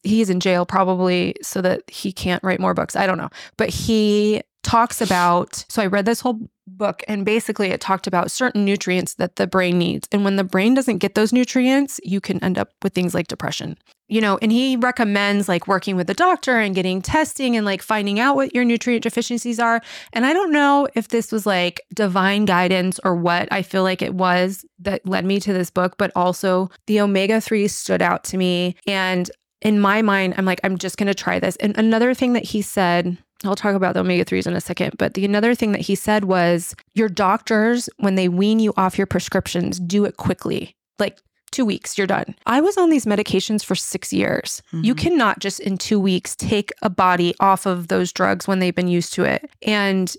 He's 0.02 0.30
in 0.30 0.40
jail 0.40 0.66
probably 0.66 1.36
so 1.42 1.62
that 1.62 1.88
he 1.88 2.12
can't 2.12 2.42
write 2.42 2.60
more 2.60 2.74
books. 2.74 2.96
I 2.96 3.06
don't 3.06 3.18
know. 3.18 3.30
But 3.56 3.70
he 3.70 4.42
talks 4.62 5.00
about 5.00 5.64
so 5.68 5.82
I 5.82 5.86
read 5.86 6.04
this 6.04 6.20
whole 6.20 6.38
book 6.76 7.02
and 7.08 7.24
basically 7.24 7.68
it 7.68 7.80
talked 7.80 8.06
about 8.06 8.30
certain 8.30 8.64
nutrients 8.64 9.14
that 9.14 9.36
the 9.36 9.46
brain 9.46 9.78
needs. 9.78 10.08
And 10.12 10.24
when 10.24 10.36
the 10.36 10.44
brain 10.44 10.74
doesn't 10.74 10.98
get 10.98 11.14
those 11.14 11.32
nutrients, 11.32 12.00
you 12.02 12.20
can 12.20 12.42
end 12.42 12.58
up 12.58 12.70
with 12.82 12.94
things 12.94 13.14
like 13.14 13.28
depression. 13.28 13.78
You 14.08 14.20
know, 14.20 14.38
and 14.42 14.52
he 14.52 14.76
recommends 14.76 15.48
like 15.48 15.66
working 15.66 15.96
with 15.96 16.10
a 16.10 16.14
doctor 16.14 16.58
and 16.58 16.74
getting 16.74 17.00
testing 17.00 17.56
and 17.56 17.64
like 17.64 17.80
finding 17.80 18.20
out 18.20 18.36
what 18.36 18.54
your 18.54 18.64
nutrient 18.64 19.02
deficiencies 19.04 19.58
are. 19.58 19.80
And 20.12 20.26
I 20.26 20.34
don't 20.34 20.52
know 20.52 20.86
if 20.94 21.08
this 21.08 21.32
was 21.32 21.46
like 21.46 21.80
divine 21.94 22.44
guidance 22.44 23.00
or 23.04 23.14
what 23.14 23.48
I 23.50 23.62
feel 23.62 23.84
like 23.84 24.02
it 24.02 24.12
was 24.14 24.66
that 24.80 25.06
led 25.06 25.24
me 25.24 25.40
to 25.40 25.54
this 25.54 25.70
book, 25.70 25.96
but 25.96 26.12
also 26.14 26.70
the 26.86 27.00
omega 27.00 27.40
3 27.40 27.66
stood 27.68 28.02
out 28.02 28.24
to 28.24 28.36
me. 28.36 28.76
And 28.86 29.30
in 29.62 29.80
my 29.80 30.02
mind, 30.02 30.34
I'm 30.36 30.44
like, 30.44 30.60
I'm 30.64 30.76
just 30.76 30.98
going 30.98 31.06
to 31.06 31.14
try 31.14 31.38
this. 31.38 31.56
And 31.56 31.76
another 31.78 32.12
thing 32.14 32.34
that 32.34 32.44
he 32.44 32.60
said 32.60 33.16
I'll 33.48 33.56
talk 33.56 33.74
about 33.74 33.94
the 33.94 34.00
omega 34.00 34.24
3s 34.24 34.46
in 34.46 34.54
a 34.54 34.60
second. 34.60 34.96
But 34.98 35.14
the 35.14 35.24
another 35.24 35.54
thing 35.54 35.72
that 35.72 35.80
he 35.80 35.94
said 35.94 36.24
was 36.24 36.74
your 36.94 37.08
doctors, 37.08 37.88
when 37.98 38.14
they 38.14 38.28
wean 38.28 38.60
you 38.60 38.72
off 38.76 38.98
your 38.98 39.06
prescriptions, 39.06 39.78
do 39.78 40.04
it 40.04 40.16
quickly. 40.16 40.76
Like 40.98 41.18
two 41.50 41.64
weeks, 41.64 41.96
you're 41.96 42.06
done. 42.06 42.34
I 42.46 42.60
was 42.60 42.76
on 42.76 42.90
these 42.90 43.04
medications 43.04 43.64
for 43.64 43.74
six 43.74 44.12
years. 44.12 44.62
Mm-hmm. 44.72 44.84
You 44.84 44.94
cannot 44.94 45.38
just 45.38 45.60
in 45.60 45.78
two 45.78 46.00
weeks 46.00 46.34
take 46.34 46.70
a 46.82 46.90
body 46.90 47.34
off 47.40 47.66
of 47.66 47.88
those 47.88 48.12
drugs 48.12 48.48
when 48.48 48.58
they've 48.58 48.74
been 48.74 48.88
used 48.88 49.12
to 49.14 49.24
it. 49.24 49.50
And 49.62 50.14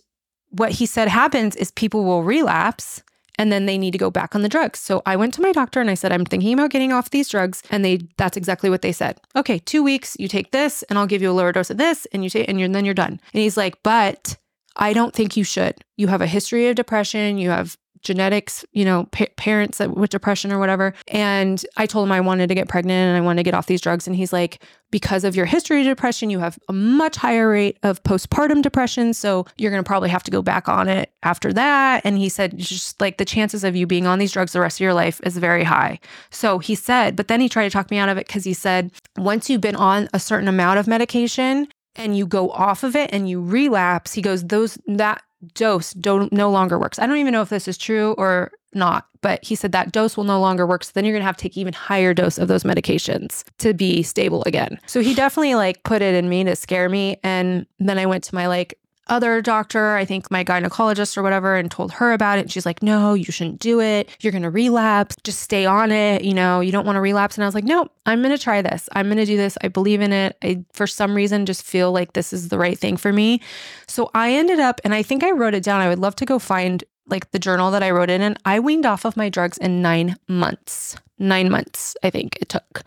what 0.49 0.71
he 0.71 0.85
said 0.85 1.07
happens 1.07 1.55
is 1.55 1.71
people 1.71 2.03
will 2.05 2.23
relapse 2.23 3.01
and 3.37 3.51
then 3.51 3.65
they 3.65 3.77
need 3.77 3.91
to 3.91 3.97
go 3.97 4.11
back 4.11 4.35
on 4.35 4.41
the 4.41 4.49
drugs. 4.49 4.79
So 4.79 5.01
I 5.05 5.15
went 5.15 5.33
to 5.35 5.41
my 5.41 5.51
doctor 5.51 5.81
and 5.81 5.89
I 5.89 5.95
said, 5.95 6.11
I'm 6.11 6.25
thinking 6.25 6.53
about 6.53 6.69
getting 6.69 6.91
off 6.91 7.09
these 7.09 7.29
drugs. 7.29 7.63
And 7.69 7.83
they 7.83 7.99
that's 8.17 8.37
exactly 8.37 8.69
what 8.69 8.81
they 8.81 8.91
said. 8.91 9.19
Okay, 9.35 9.59
two 9.59 9.83
weeks, 9.83 10.15
you 10.19 10.27
take 10.27 10.51
this, 10.51 10.83
and 10.83 10.99
I'll 10.99 11.07
give 11.07 11.21
you 11.21 11.31
a 11.31 11.33
lower 11.33 11.51
dose 11.51 11.69
of 11.69 11.77
this, 11.77 12.05
and 12.13 12.23
you 12.23 12.29
take 12.29 12.49
and, 12.49 12.59
and 12.59 12.75
then 12.75 12.85
you're 12.85 12.93
done. 12.93 13.19
And 13.33 13.41
he's 13.41 13.57
like, 13.57 13.81
but 13.83 14.37
I 14.75 14.93
don't 14.93 15.13
think 15.13 15.37
you 15.37 15.43
should. 15.43 15.75
You 15.97 16.07
have 16.07 16.21
a 16.21 16.27
history 16.27 16.67
of 16.67 16.75
depression. 16.75 17.37
You 17.37 17.49
have 17.49 17.77
genetics, 18.03 18.65
you 18.73 18.85
know, 18.85 19.07
pa- 19.11 19.25
parents 19.37 19.79
with 19.79 20.09
depression 20.09 20.51
or 20.51 20.59
whatever. 20.59 20.93
And 21.07 21.65
I 21.77 21.85
told 21.85 22.07
him 22.07 22.11
I 22.11 22.21
wanted 22.21 22.47
to 22.47 22.55
get 22.55 22.67
pregnant 22.67 23.09
and 23.09 23.17
I 23.17 23.21
wanted 23.21 23.39
to 23.39 23.43
get 23.43 23.53
off 23.53 23.67
these 23.67 23.81
drugs. 23.81 24.07
And 24.07 24.15
he's 24.15 24.33
like, 24.33 24.63
because 24.91 25.23
of 25.23 25.35
your 25.35 25.45
history 25.45 25.79
of 25.81 25.87
depression, 25.87 26.29
you 26.29 26.39
have 26.39 26.59
a 26.69 26.73
much 26.73 27.15
higher 27.15 27.49
rate 27.49 27.79
of 27.81 28.03
postpartum 28.03 28.61
depression. 28.61 29.13
So 29.13 29.45
you're 29.57 29.71
going 29.71 29.83
to 29.83 29.87
probably 29.87 30.09
have 30.09 30.23
to 30.23 30.31
go 30.31 30.41
back 30.41 30.69
on 30.69 30.87
it 30.87 31.11
after 31.23 31.51
that. 31.53 32.01
And 32.05 32.17
he 32.17 32.29
said, 32.29 32.57
just 32.57 33.01
like 33.01 33.17
the 33.17 33.25
chances 33.25 33.63
of 33.63 33.75
you 33.75 33.87
being 33.87 34.05
on 34.05 34.19
these 34.19 34.33
drugs 34.33 34.53
the 34.53 34.59
rest 34.59 34.77
of 34.77 34.83
your 34.83 34.93
life 34.93 35.19
is 35.23 35.37
very 35.37 35.63
high. 35.63 35.99
So 36.29 36.59
he 36.59 36.75
said, 36.75 37.15
but 37.15 37.27
then 37.27 37.41
he 37.41 37.49
tried 37.49 37.63
to 37.63 37.71
talk 37.71 37.89
me 37.89 37.97
out 37.97 38.09
of 38.09 38.17
it 38.17 38.27
because 38.27 38.43
he 38.43 38.53
said, 38.53 38.91
once 39.17 39.49
you've 39.49 39.61
been 39.61 39.75
on 39.75 40.09
a 40.13 40.19
certain 40.19 40.47
amount 40.47 40.79
of 40.79 40.87
medication, 40.87 41.67
and 41.95 42.17
you 42.17 42.25
go 42.25 42.49
off 42.49 42.83
of 42.83 42.95
it 42.95 43.11
and 43.13 43.29
you 43.29 43.39
relapse, 43.39 44.13
he 44.13 44.21
goes, 44.21 44.43
those 44.43 44.77
that 44.87 45.21
dose 45.53 45.93
don't 45.93 46.31
no 46.31 46.49
longer 46.49 46.79
works. 46.79 46.99
I 46.99 47.07
don't 47.07 47.17
even 47.17 47.33
know 47.33 47.41
if 47.41 47.49
this 47.49 47.67
is 47.67 47.77
true 47.77 48.13
or 48.17 48.51
not, 48.73 49.07
but 49.21 49.43
he 49.43 49.55
said 49.55 49.71
that 49.71 49.91
dose 49.91 50.17
will 50.17 50.23
no 50.23 50.39
longer 50.39 50.65
work. 50.65 50.83
So 50.83 50.91
then 50.93 51.05
you're 51.05 51.13
gonna 51.13 51.25
have 51.25 51.37
to 51.37 51.43
take 51.43 51.57
even 51.57 51.73
higher 51.73 52.13
dose 52.13 52.37
of 52.37 52.47
those 52.47 52.63
medications 52.63 53.43
to 53.59 53.73
be 53.73 54.03
stable 54.03 54.43
again. 54.45 54.79
So 54.85 55.01
he 55.01 55.13
definitely 55.13 55.55
like 55.55 55.83
put 55.83 56.01
it 56.01 56.15
in 56.15 56.29
me 56.29 56.43
to 56.43 56.55
scare 56.55 56.89
me. 56.89 57.17
And 57.23 57.65
then 57.79 57.97
I 57.97 58.05
went 58.05 58.23
to 58.25 58.35
my 58.35 58.47
like 58.47 58.77
other 59.07 59.41
doctor, 59.41 59.95
I 59.95 60.05
think 60.05 60.31
my 60.31 60.43
gynecologist 60.43 61.17
or 61.17 61.23
whatever, 61.23 61.55
and 61.55 61.69
told 61.69 61.91
her 61.93 62.13
about 62.13 62.37
it. 62.37 62.41
And 62.41 62.51
she's 62.51 62.65
like, 62.65 62.81
no, 62.81 63.13
you 63.13 63.25
shouldn't 63.25 63.59
do 63.59 63.81
it. 63.81 64.09
You're 64.21 64.31
going 64.31 64.43
to 64.43 64.49
relapse. 64.49 65.15
Just 65.23 65.39
stay 65.39 65.65
on 65.65 65.91
it. 65.91 66.23
You 66.23 66.33
know, 66.33 66.61
you 66.61 66.71
don't 66.71 66.85
want 66.85 66.95
to 66.95 67.01
relapse. 67.01 67.35
And 67.35 67.43
I 67.43 67.47
was 67.47 67.55
like, 67.55 67.65
no, 67.65 67.87
I'm 68.05 68.21
going 68.21 68.35
to 68.35 68.41
try 68.41 68.61
this. 68.61 68.87
I'm 68.93 69.07
going 69.07 69.17
to 69.17 69.25
do 69.25 69.37
this. 69.37 69.57
I 69.61 69.67
believe 69.67 70.01
in 70.01 70.13
it. 70.13 70.37
I, 70.43 70.63
for 70.73 70.87
some 70.87 71.15
reason, 71.15 71.45
just 71.45 71.63
feel 71.63 71.91
like 71.91 72.13
this 72.13 72.31
is 72.31 72.49
the 72.49 72.57
right 72.57 72.77
thing 72.77 72.97
for 72.97 73.11
me. 73.11 73.41
So 73.87 74.09
I 74.13 74.31
ended 74.33 74.59
up, 74.59 74.79
and 74.83 74.93
I 74.93 75.03
think 75.03 75.23
I 75.23 75.31
wrote 75.31 75.53
it 75.53 75.63
down. 75.63 75.81
I 75.81 75.89
would 75.89 75.99
love 75.99 76.15
to 76.17 76.25
go 76.25 76.39
find 76.39 76.83
like 77.07 77.31
the 77.31 77.39
journal 77.39 77.71
that 77.71 77.83
I 77.83 77.91
wrote 77.91 78.09
in, 78.09 78.21
and 78.21 78.37
I 78.45 78.59
weaned 78.61 78.85
off 78.85 79.05
of 79.05 79.17
my 79.17 79.27
drugs 79.27 79.57
in 79.57 79.81
nine 79.81 80.15
months. 80.29 80.95
Nine 81.19 81.51
months, 81.51 81.95
I 82.03 82.09
think 82.09 82.37
it 82.41 82.49
took. 82.49 82.83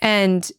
And 0.00 0.50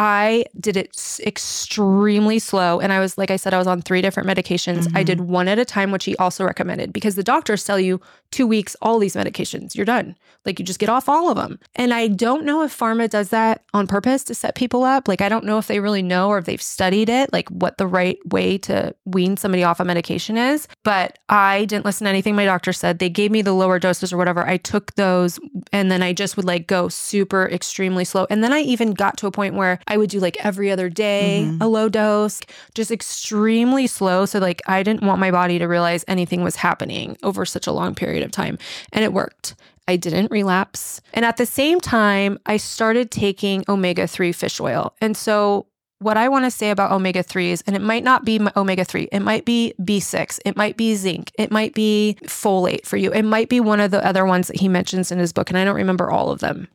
I 0.00 0.46
did 0.58 0.78
it 0.78 1.20
extremely 1.26 2.38
slow. 2.38 2.80
And 2.80 2.90
I 2.90 3.00
was, 3.00 3.18
like 3.18 3.30
I 3.30 3.36
said, 3.36 3.52
I 3.52 3.58
was 3.58 3.66
on 3.66 3.82
three 3.82 4.00
different 4.00 4.26
medications. 4.26 4.84
Mm-hmm. 4.84 4.96
I 4.96 5.02
did 5.02 5.20
one 5.20 5.46
at 5.46 5.58
a 5.58 5.64
time, 5.66 5.92
which 5.92 6.06
he 6.06 6.16
also 6.16 6.42
recommended 6.42 6.90
because 6.90 7.16
the 7.16 7.22
doctors 7.22 7.64
tell 7.64 7.78
you 7.78 8.00
two 8.30 8.46
weeks, 8.46 8.74
all 8.80 8.98
these 8.98 9.14
medications, 9.14 9.74
you're 9.74 9.84
done. 9.84 10.16
Like 10.46 10.58
you 10.58 10.64
just 10.64 10.78
get 10.78 10.88
off 10.88 11.06
all 11.06 11.28
of 11.28 11.36
them. 11.36 11.58
And 11.74 11.92
I 11.92 12.08
don't 12.08 12.46
know 12.46 12.62
if 12.62 12.76
pharma 12.76 13.10
does 13.10 13.28
that 13.28 13.62
on 13.74 13.86
purpose 13.86 14.24
to 14.24 14.34
set 14.34 14.54
people 14.54 14.84
up. 14.84 15.06
Like 15.06 15.20
I 15.20 15.28
don't 15.28 15.44
know 15.44 15.58
if 15.58 15.66
they 15.66 15.80
really 15.80 16.00
know 16.00 16.30
or 16.30 16.38
if 16.38 16.46
they've 16.46 16.62
studied 16.62 17.10
it, 17.10 17.30
like 17.30 17.50
what 17.50 17.76
the 17.76 17.86
right 17.86 18.16
way 18.24 18.56
to 18.56 18.94
wean 19.04 19.36
somebody 19.36 19.64
off 19.64 19.80
a 19.80 19.84
medication 19.84 20.38
is. 20.38 20.66
But 20.82 21.18
I 21.28 21.66
didn't 21.66 21.84
listen 21.84 22.06
to 22.06 22.08
anything 22.08 22.34
my 22.34 22.46
doctor 22.46 22.72
said. 22.72 23.00
They 23.00 23.10
gave 23.10 23.30
me 23.30 23.42
the 23.42 23.52
lower 23.52 23.78
doses 23.78 24.14
or 24.14 24.16
whatever. 24.16 24.48
I 24.48 24.56
took 24.56 24.94
those 24.94 25.38
and 25.74 25.92
then 25.92 26.02
I 26.02 26.14
just 26.14 26.38
would 26.38 26.46
like 26.46 26.66
go 26.66 26.88
super 26.88 27.50
extremely 27.50 28.06
slow. 28.06 28.26
And 28.30 28.42
then 28.42 28.54
I 28.54 28.60
even 28.60 28.94
got 28.94 29.18
to 29.18 29.26
a 29.26 29.30
point 29.30 29.56
where 29.56 29.78
I 29.90 29.96
would 29.96 30.08
do 30.08 30.20
like 30.20 30.36
every 30.42 30.70
other 30.70 30.88
day, 30.88 31.44
mm-hmm. 31.44 31.60
a 31.60 31.68
low 31.68 31.88
dose, 31.88 32.40
just 32.74 32.90
extremely 32.90 33.86
slow. 33.88 34.24
So, 34.24 34.38
like, 34.38 34.62
I 34.66 34.82
didn't 34.82 35.02
want 35.02 35.20
my 35.20 35.32
body 35.32 35.58
to 35.58 35.66
realize 35.66 36.04
anything 36.06 36.44
was 36.44 36.56
happening 36.56 37.16
over 37.24 37.44
such 37.44 37.66
a 37.66 37.72
long 37.72 37.94
period 37.94 38.22
of 38.22 38.30
time. 38.30 38.56
And 38.92 39.04
it 39.04 39.12
worked. 39.12 39.56
I 39.88 39.96
didn't 39.96 40.30
relapse. 40.30 41.00
And 41.12 41.24
at 41.24 41.36
the 41.36 41.44
same 41.44 41.80
time, 41.80 42.38
I 42.46 42.56
started 42.56 43.10
taking 43.10 43.64
omega 43.68 44.06
3 44.06 44.30
fish 44.30 44.60
oil. 44.60 44.94
And 45.00 45.16
so, 45.16 45.66
what 45.98 46.16
I 46.16 46.28
want 46.28 46.46
to 46.46 46.50
say 46.50 46.70
about 46.70 46.92
omega 46.92 47.22
3s, 47.22 47.62
and 47.66 47.74
it 47.74 47.82
might 47.82 48.04
not 48.04 48.24
be 48.24 48.40
omega 48.56 48.84
3, 48.84 49.08
it 49.12 49.20
might 49.20 49.44
be 49.44 49.74
B6, 49.80 50.38
it 50.46 50.56
might 50.56 50.76
be 50.76 50.94
zinc, 50.94 51.30
it 51.34 51.50
might 51.50 51.74
be 51.74 52.16
folate 52.24 52.86
for 52.86 52.96
you, 52.96 53.12
it 53.12 53.22
might 53.22 53.50
be 53.50 53.60
one 53.60 53.80
of 53.80 53.90
the 53.90 54.04
other 54.06 54.24
ones 54.24 54.46
that 54.46 54.60
he 54.60 54.68
mentions 54.68 55.12
in 55.12 55.18
his 55.18 55.32
book. 55.32 55.50
And 55.50 55.58
I 55.58 55.64
don't 55.64 55.76
remember 55.76 56.10
all 56.10 56.30
of 56.30 56.38
them. 56.40 56.68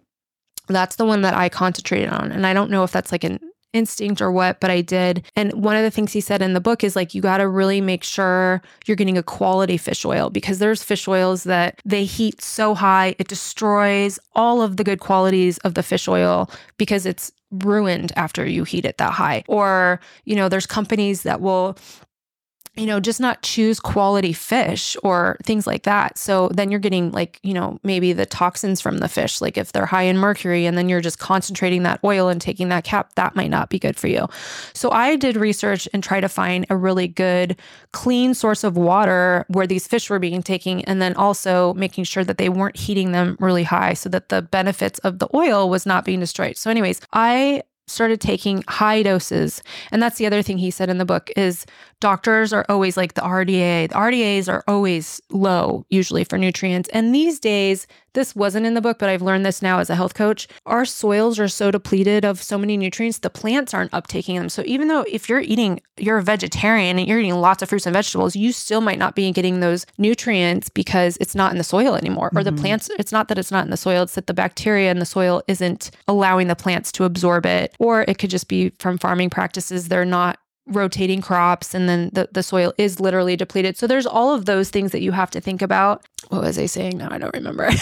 That's 0.68 0.96
the 0.96 1.06
one 1.06 1.22
that 1.22 1.34
I 1.34 1.50
concentrated 1.50 2.10
on. 2.10 2.32
And 2.32 2.46
I 2.46 2.54
don't 2.54 2.72
know 2.72 2.84
if 2.84 2.92
that's 2.92 3.12
like 3.12 3.24
an 3.24 3.40
instinct 3.76 4.22
or 4.22 4.32
what, 4.32 4.60
but 4.60 4.72
I 4.72 4.82
did. 4.82 5.26
And 5.36 5.54
one 5.54 5.76
of 5.76 5.84
the 5.84 5.92
things 5.92 6.14
he 6.14 6.22
said 6.22 6.42
in 6.42 6.54
the 6.54 6.62
book 6.62 6.84
is 6.84 6.96
like, 6.96 7.14
you 7.14 7.22
got 7.22 7.38
to 7.38 7.48
really 7.48 7.82
make 7.82 8.04
sure 8.04 8.62
you're 8.86 8.96
getting 8.96 9.18
a 9.18 9.24
quality 9.24 9.78
fish 9.78 10.06
oil 10.06 10.30
because 10.30 10.60
there's 10.60 10.82
fish 10.82 11.08
oils 11.08 11.44
that 11.44 11.82
they 11.86 12.06
heat 12.06 12.42
so 12.42 12.74
high, 12.74 13.16
it 13.20 13.28
destroys 13.28 14.18
all 14.34 14.62
of 14.62 14.78
the 14.78 14.84
good 14.84 15.00
qualities 15.00 15.58
of 15.60 15.74
the 15.74 15.84
fish 15.84 16.08
oil 16.08 16.50
because 16.78 17.06
it's 17.06 17.32
ruined 17.52 18.12
after 18.16 18.46
you 18.46 18.64
heat 18.64 18.86
it 18.86 18.98
that 18.98 19.12
high. 19.12 19.44
Or, 19.48 20.00
you 20.24 20.36
know, 20.36 20.50
there's 20.50 20.66
companies 20.66 21.24
that 21.24 21.42
will 21.42 21.78
you 22.76 22.86
know, 22.86 23.00
just 23.00 23.20
not 23.20 23.42
choose 23.42 23.80
quality 23.80 24.34
fish 24.34 24.98
or 25.04 25.38
things 25.44 25.66
like 25.66 25.84
that. 25.84 26.18
So 26.18 26.50
then 26.50 26.70
you're 26.70 26.80
getting 26.80 27.12
like, 27.12 27.40
you 27.42 27.54
know, 27.54 27.80
maybe 27.84 28.12
the 28.14 28.26
toxins 28.26 28.82
from 28.82 28.98
the 28.98 29.08
fish, 29.08 29.40
like 29.42 29.58
if 29.58 29.72
they're 29.72 29.86
high 29.86 30.04
in 30.04 30.18
mercury 30.18 30.66
and 30.66 30.78
then 30.78 30.90
you're 30.90 31.02
just 31.02 31.20
concentrating 31.20 31.84
that 31.84 32.00
oil 32.04 32.28
and 32.28 32.42
taking 32.42 32.70
that 32.70 32.84
cap, 32.84 33.14
that 33.16 33.36
might 33.36 33.50
not 33.50 33.70
be 33.70 33.80
good 33.80 33.98
for 33.98 34.08
you. 34.08 34.28
So 34.74 34.92
I 34.92 35.16
did 35.16 35.38
research 35.38 35.88
and 35.94 36.04
try 36.04 36.20
to 36.20 36.28
find 36.30 36.66
a 36.70 36.76
really 36.76 37.08
good, 37.08 37.58
clean 37.94 38.34
source 38.34 38.64
of 38.64 38.76
water 38.76 39.46
where 39.48 39.68
these 39.68 39.88
fish 39.88 40.10
were 40.10 40.20
being 40.20 40.44
taken, 40.44 40.82
and 40.82 41.02
then 41.02 41.16
also 41.16 41.74
making 41.76 42.04
sure 42.04 42.24
that 42.24 42.38
they 42.38 42.50
weren't 42.50 42.78
heating 42.78 43.12
them 43.12 43.38
really 43.40 43.64
high 43.64 43.94
so 43.94 44.10
that 44.10 44.30
the 44.30 44.42
benefits 44.42 45.00
of 45.00 45.20
the 45.20 45.30
oil 45.34 45.70
was 45.70 45.86
not 45.86 46.04
being 46.04 46.20
destroyed. 46.20 46.58
So, 46.58 46.70
anyways, 46.70 47.02
I 47.14 47.64
started 47.88 48.20
taking 48.20 48.64
high 48.68 49.04
doses. 49.04 49.62
And 49.92 50.02
that's 50.02 50.18
the 50.18 50.26
other 50.26 50.42
thing 50.42 50.58
he 50.58 50.72
said 50.72 50.90
in 50.90 50.98
the 50.98 51.06
book 51.06 51.30
is 51.36 51.66
doctors 52.00 52.52
are 52.52 52.66
always 52.70 52.98
like 52.98 53.14
the 53.14 53.22
RDA 53.22 53.90
the 53.90 53.96
RDAs 53.96 54.52
are 54.52 54.64
always 54.68 55.22
low 55.30 55.86
usually 55.90 56.24
for 56.24 56.38
nutrients. 56.38 56.90
And 56.90 57.14
these 57.14 57.40
days 57.40 57.88
this 58.16 58.36
wasn't 58.36 58.66
in 58.66 58.74
the 58.74 58.82
book 58.82 58.98
but 59.00 59.08
I've 59.10 59.22
learned 59.22 59.46
this 59.46 59.62
now 59.62 59.78
as 59.80 59.90
a 59.90 59.96
health 59.96 60.16
coach 60.16 60.48
our 60.66 60.84
soils 60.86 61.40
are 61.40 61.48
so 61.48 61.70
depleted 61.70 62.26
of 62.26 62.42
so 62.42 62.58
many 62.58 62.76
nutrients 62.78 63.20
the 63.20 63.30
plants 63.30 63.74
aren't 63.74 63.92
uptaking 63.92 64.38
them 64.38 64.50
so 64.50 64.64
even 64.66 64.88
though 64.88 65.06
if 65.08 65.30
you're 65.30 65.42
eating 65.42 65.80
you're 65.98 66.18
a 66.18 66.24
vegetarian 66.24 66.98
and 66.98 67.08
you're 67.08 67.20
eating 67.20 67.36
lots 67.36 67.62
of 67.62 67.70
fruits 67.70 67.86
and 67.86 67.94
vegetables 67.94 68.36
you 68.36 68.52
still 68.52 68.82
might 68.82 68.98
not 69.00 69.16
be 69.16 69.32
getting 69.32 69.60
those 69.60 69.86
nutrients 69.98 70.68
because 70.70 71.18
it's 71.22 71.36
not 71.36 71.52
in 71.52 71.58
the 71.60 71.64
soil 71.64 71.96
anymore 71.96 72.28
or 72.34 72.42
Mm-hmm. 72.42 72.56
the 72.56 72.62
plants 72.62 72.90
it's 72.98 73.12
not 73.12 73.28
that 73.28 73.38
it's 73.38 73.52
not 73.52 73.66
in 73.66 73.72
the 73.72 73.78
soil 73.78 74.04
it's 74.04 74.16
that 74.16 74.28
the 74.28 74.34
bacteria 74.34 74.90
in 74.90 75.00
the 75.00 75.06
soil 75.06 75.44
isn't 75.48 75.92
allowing 76.08 76.48
the 76.48 76.56
plants 76.56 76.92
to 76.94 77.04
absorb 77.04 77.46
it 77.46 77.76
or 77.80 78.04
it 78.08 78.18
could 78.18 78.30
just 78.30 78.48
be 78.48 78.72
from 78.80 78.98
farming 78.98 79.30
practices 79.30 79.88
they're 79.90 80.06
not 80.06 80.40
rotating 80.68 81.22
crops 81.22 81.74
and 81.74 81.88
then 81.88 82.10
the, 82.14 82.28
the 82.32 82.44
soil 82.44 82.74
is 82.78 83.00
literally 83.00 83.36
depleted. 83.36 83.78
So 83.78 83.88
there's 83.88 84.06
all 84.06 84.34
of 84.34 84.46
those 84.46 84.70
things 84.70 84.92
that 84.92 85.02
you 85.02 85.12
have 85.12 85.30
to 85.32 85.42
think 85.42 85.62
about. 85.62 86.06
What 86.30 86.42
was 86.42 86.58
i 86.58 86.66
saying? 86.66 86.98
Now 86.98 87.10
i 87.12 87.18
don't 87.18 87.34
remember. 87.34 87.70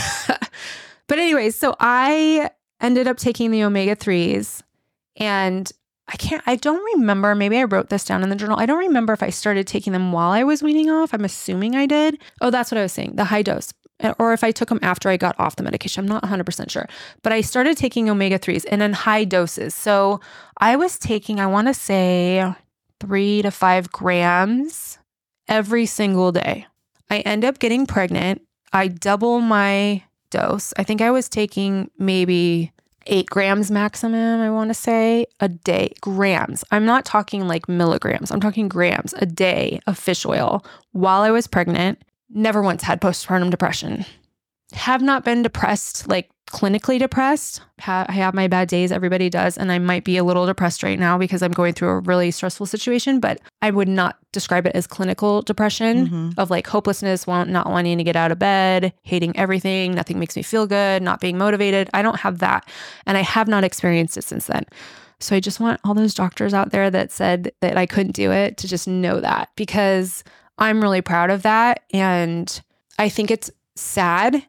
But 1.08 1.20
anyways 1.20 1.58
so 1.58 1.76
i 1.80 2.50
ended 2.80 3.08
up 3.08 3.18
taking 3.18 3.52
the 3.52 3.64
omega-3s 3.66 4.64
and 5.18 5.70
i 6.08 6.16
can't 6.16 6.42
i 6.48 6.56
don't 6.56 6.84
remember 6.96 7.36
maybe 7.36 7.58
i 7.58 7.66
wrote 7.66 7.90
this 7.90 8.06
down 8.06 8.24
in 8.24 8.30
the 8.30 8.36
journal. 8.36 8.58
I 8.58 8.66
don't 8.66 8.80
remember 8.80 9.12
if 9.12 9.22
i 9.22 9.30
started 9.30 9.68
taking 9.68 9.92
them 9.94 10.14
while 10.14 10.32
i 10.32 10.44
was 10.44 10.64
weaning 10.64 10.90
off. 10.90 11.14
I'm 11.14 11.26
assuming 11.26 11.76
i 11.76 11.86
did. 11.86 12.20
Oh 12.40 12.50
that's 12.50 12.72
what 12.72 12.78
i 12.78 12.82
was 12.82 12.94
saying 12.94 13.16
the 13.16 13.26
high 13.26 13.42
dose. 13.42 13.74
Or 14.20 14.34
if 14.34 14.44
I 14.44 14.52
took 14.52 14.70
them 14.70 14.80
after 14.82 15.08
I 15.10 15.18
got 15.18 15.40
off 15.40 15.56
the 15.56 15.64
medication. 15.64 16.04
I'm 16.04 16.10
not 16.10 16.24
100% 16.24 16.70
sure. 16.70 16.88
But 17.22 17.32
I 17.32 17.42
started 17.42 17.78
taking 17.78 18.10
omega 18.10 18.38
3s 18.38 18.66
and 18.70 18.82
in 18.82 18.92
high 18.92 19.24
doses. 19.24 19.74
So 19.74 20.20
I 20.58 20.76
was 20.76 20.98
taking, 21.00 21.40
I 21.40 21.48
want 21.48 21.68
to 21.68 21.74
say, 21.74 22.54
three 23.04 23.42
to 23.42 23.52
five 23.52 23.92
grams 23.92 24.98
every 25.50 25.86
single 25.86 26.32
day. 26.32 26.66
I 27.10 27.20
end 27.20 27.44
up 27.44 27.60
getting 27.60 27.86
pregnant. 27.86 28.42
I 28.72 28.88
double 28.88 29.42
my 29.42 30.04
dose. 30.30 30.74
I 30.78 30.84
think 30.84 31.02
I 31.02 31.12
was 31.12 31.28
taking 31.28 31.92
maybe 32.00 32.72
eight 33.08 33.26
grams 33.26 33.70
maximum, 33.70 34.40
I 34.40 34.50
want 34.50 34.70
to 34.70 34.74
say, 34.74 35.26
a 35.42 35.50
day. 35.50 35.92
Grams. 36.00 36.64
I'm 36.72 36.86
not 36.86 37.04
talking 37.04 37.46
like 37.46 37.68
milligrams, 37.68 38.32
I'm 38.32 38.40
talking 38.40 38.70
grams 38.70 39.14
a 39.18 39.26
day 39.26 39.82
of 39.86 39.98
fish 39.98 40.26
oil 40.26 40.66
while 40.94 41.24
I 41.24 41.32
was 41.32 41.46
pregnant 41.46 42.02
never 42.30 42.62
once 42.62 42.84
had 42.84 43.02
postpartum 43.02 43.52
depression. 43.52 44.06
Have 44.72 45.02
not 45.02 45.26
been 45.26 45.44
depressed, 45.44 46.08
like 46.08 46.30
clinically 46.54 47.00
depressed. 47.00 47.62
Ha- 47.82 48.06
I 48.08 48.12
have 48.14 48.34
my 48.36 48.48
bad 48.48 48.68
days, 48.68 48.92
everybody 48.92 49.30
does. 49.30 49.58
And 49.58 49.72
I 49.72 49.80
might 49.80 50.04
be 50.04 50.18
a 50.18 50.24
little 50.24 50.46
depressed 50.46 50.84
right 50.84 51.00
now 51.00 51.18
because 51.18 51.42
I'm 51.42 51.52
going 51.52 51.74
through 51.74 51.90
a 51.90 52.00
really 52.02 52.30
stressful 52.30 52.68
situation, 52.68 53.20
but 53.20 53.40
I 53.64 53.72
would 53.72 53.88
not 53.88 54.18
describe 54.32 54.68
it 54.68 54.76
as 54.76 54.86
clinical 54.86 55.42
depression 55.42 56.08
Mhm. 56.08 56.34
of 56.38 56.52
like 56.52 56.68
hopelessness, 56.68 57.26
want, 57.26 57.50
not 57.50 57.70
wanting 57.72 57.98
to 57.98 58.04
get 58.04 58.16
out 58.16 58.32
of 58.32 58.38
bed, 58.38 58.94
hating 59.02 59.36
everything, 59.36 59.94
nothing 59.96 60.20
makes 60.20 60.36
me 60.36 60.44
feel 60.44 60.68
good, 60.68 61.02
not 61.02 61.20
being 61.20 61.38
motivated. 61.40 61.90
I 61.94 62.04
don't 62.04 62.20
have 62.20 62.38
that. 62.40 62.70
And 63.08 63.18
I 63.18 63.22
have 63.22 63.48
not 63.48 63.64
experienced 63.64 64.16
it 64.18 64.24
since 64.24 64.46
then. 64.46 64.64
So 65.20 65.36
I 65.36 65.40
just 65.40 65.60
want 65.60 65.80
all 65.84 65.96
those 65.96 66.14
doctors 66.14 66.54
out 66.54 66.70
there 66.72 66.92
that 66.92 67.12
said 67.12 67.52
that 67.62 67.78
I 67.78 67.86
couldn't 67.88 68.16
do 68.16 68.32
it 68.32 68.58
to 68.58 68.68
just 68.68 68.88
know 68.88 69.20
that 69.22 69.50
because 69.56 70.24
I'm 70.60 70.82
really 70.82 71.02
proud 71.02 71.32
of 71.32 71.42
that. 71.42 71.82
And 71.92 72.62
I 73.00 73.10
think 73.10 73.32
it's 73.32 73.50
sad 73.76 74.44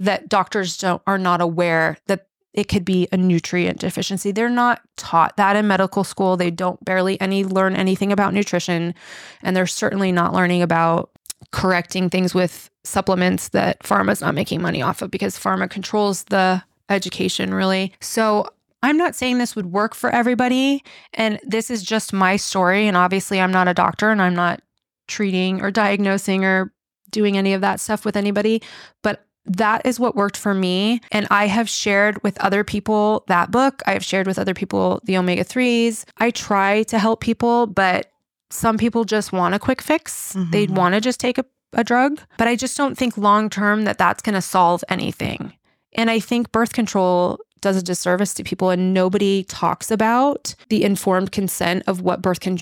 that 0.00 0.28
doctors 0.28 0.76
don't 0.76 1.02
are 1.06 1.18
not 1.18 1.40
aware 1.40 1.96
that 2.06 2.26
it 2.52 2.64
could 2.68 2.84
be 2.84 3.06
a 3.12 3.16
nutrient 3.16 3.78
deficiency. 3.78 4.32
They're 4.32 4.48
not 4.48 4.80
taught 4.96 5.36
that 5.36 5.54
in 5.54 5.68
medical 5.68 6.02
school. 6.02 6.36
They 6.36 6.50
don't 6.50 6.84
barely 6.84 7.20
any 7.20 7.44
learn 7.44 7.76
anything 7.76 8.10
about 8.10 8.34
nutrition. 8.34 8.94
And 9.42 9.56
they're 9.56 9.68
certainly 9.68 10.10
not 10.10 10.32
learning 10.32 10.62
about 10.62 11.10
correcting 11.52 12.10
things 12.10 12.34
with 12.34 12.68
supplements 12.82 13.50
that 13.50 13.80
pharma's 13.80 14.20
not 14.20 14.34
making 14.34 14.60
money 14.60 14.82
off 14.82 15.00
of 15.00 15.10
because 15.10 15.38
pharma 15.38 15.70
controls 15.70 16.24
the 16.24 16.62
education 16.88 17.54
really. 17.54 17.92
So 18.00 18.48
I'm 18.82 18.96
not 18.96 19.14
saying 19.14 19.38
this 19.38 19.54
would 19.54 19.66
work 19.66 19.94
for 19.94 20.10
everybody. 20.10 20.82
And 21.14 21.38
this 21.44 21.70
is 21.70 21.82
just 21.82 22.12
my 22.12 22.36
story. 22.36 22.88
And 22.88 22.96
obviously, 22.96 23.40
I'm 23.40 23.52
not 23.52 23.68
a 23.68 23.74
doctor 23.74 24.10
and 24.10 24.20
I'm 24.20 24.34
not 24.34 24.60
treating 25.06 25.60
or 25.60 25.70
diagnosing 25.70 26.44
or 26.44 26.72
doing 27.10 27.36
any 27.36 27.52
of 27.52 27.60
that 27.60 27.80
stuff 27.80 28.04
with 28.04 28.16
anybody. 28.16 28.62
But 29.02 29.26
that 29.56 29.84
is 29.84 29.98
what 29.98 30.14
worked 30.16 30.36
for 30.36 30.54
me. 30.54 31.00
And 31.10 31.26
I 31.30 31.46
have 31.48 31.68
shared 31.68 32.22
with 32.22 32.38
other 32.40 32.62
people 32.64 33.24
that 33.28 33.50
book. 33.50 33.82
I 33.86 33.92
have 33.92 34.04
shared 34.04 34.26
with 34.26 34.38
other 34.38 34.54
people 34.54 35.00
the 35.04 35.16
omega 35.18 35.44
3s. 35.44 36.04
I 36.18 36.30
try 36.30 36.84
to 36.84 36.98
help 36.98 37.20
people, 37.20 37.66
but 37.66 38.10
some 38.50 38.78
people 38.78 39.04
just 39.04 39.32
want 39.32 39.54
a 39.54 39.58
quick 39.58 39.82
fix. 39.82 40.32
They 40.50 40.66
Mhm. 40.66 40.70
want 40.76 40.94
to 40.94 41.00
just 41.00 41.18
take 41.20 41.38
a, 41.38 41.44
a 41.72 41.82
drug. 41.84 42.20
But 42.38 42.48
I 42.48 42.56
just 42.56 42.76
don't 42.76 42.96
think 42.96 43.16
long 43.16 43.50
term 43.50 43.82
that 43.84 43.98
that's 43.98 44.22
going 44.22 44.34
to 44.34 44.42
solve 44.42 44.84
anything. 44.88 45.52
And 45.94 46.10
I 46.10 46.20
think 46.20 46.52
birth 46.52 46.72
control 46.72 47.38
does 47.60 47.76
a 47.76 47.82
disservice 47.82 48.32
to 48.34 48.42
people 48.44 48.70
and 48.70 48.94
nobody 48.94 49.44
talks 49.44 49.90
about 49.90 50.54
the 50.68 50.82
informed 50.84 51.30
consent 51.32 51.82
of 51.86 52.00
what 52.00 52.22
birth 52.22 52.40
con- 52.40 52.58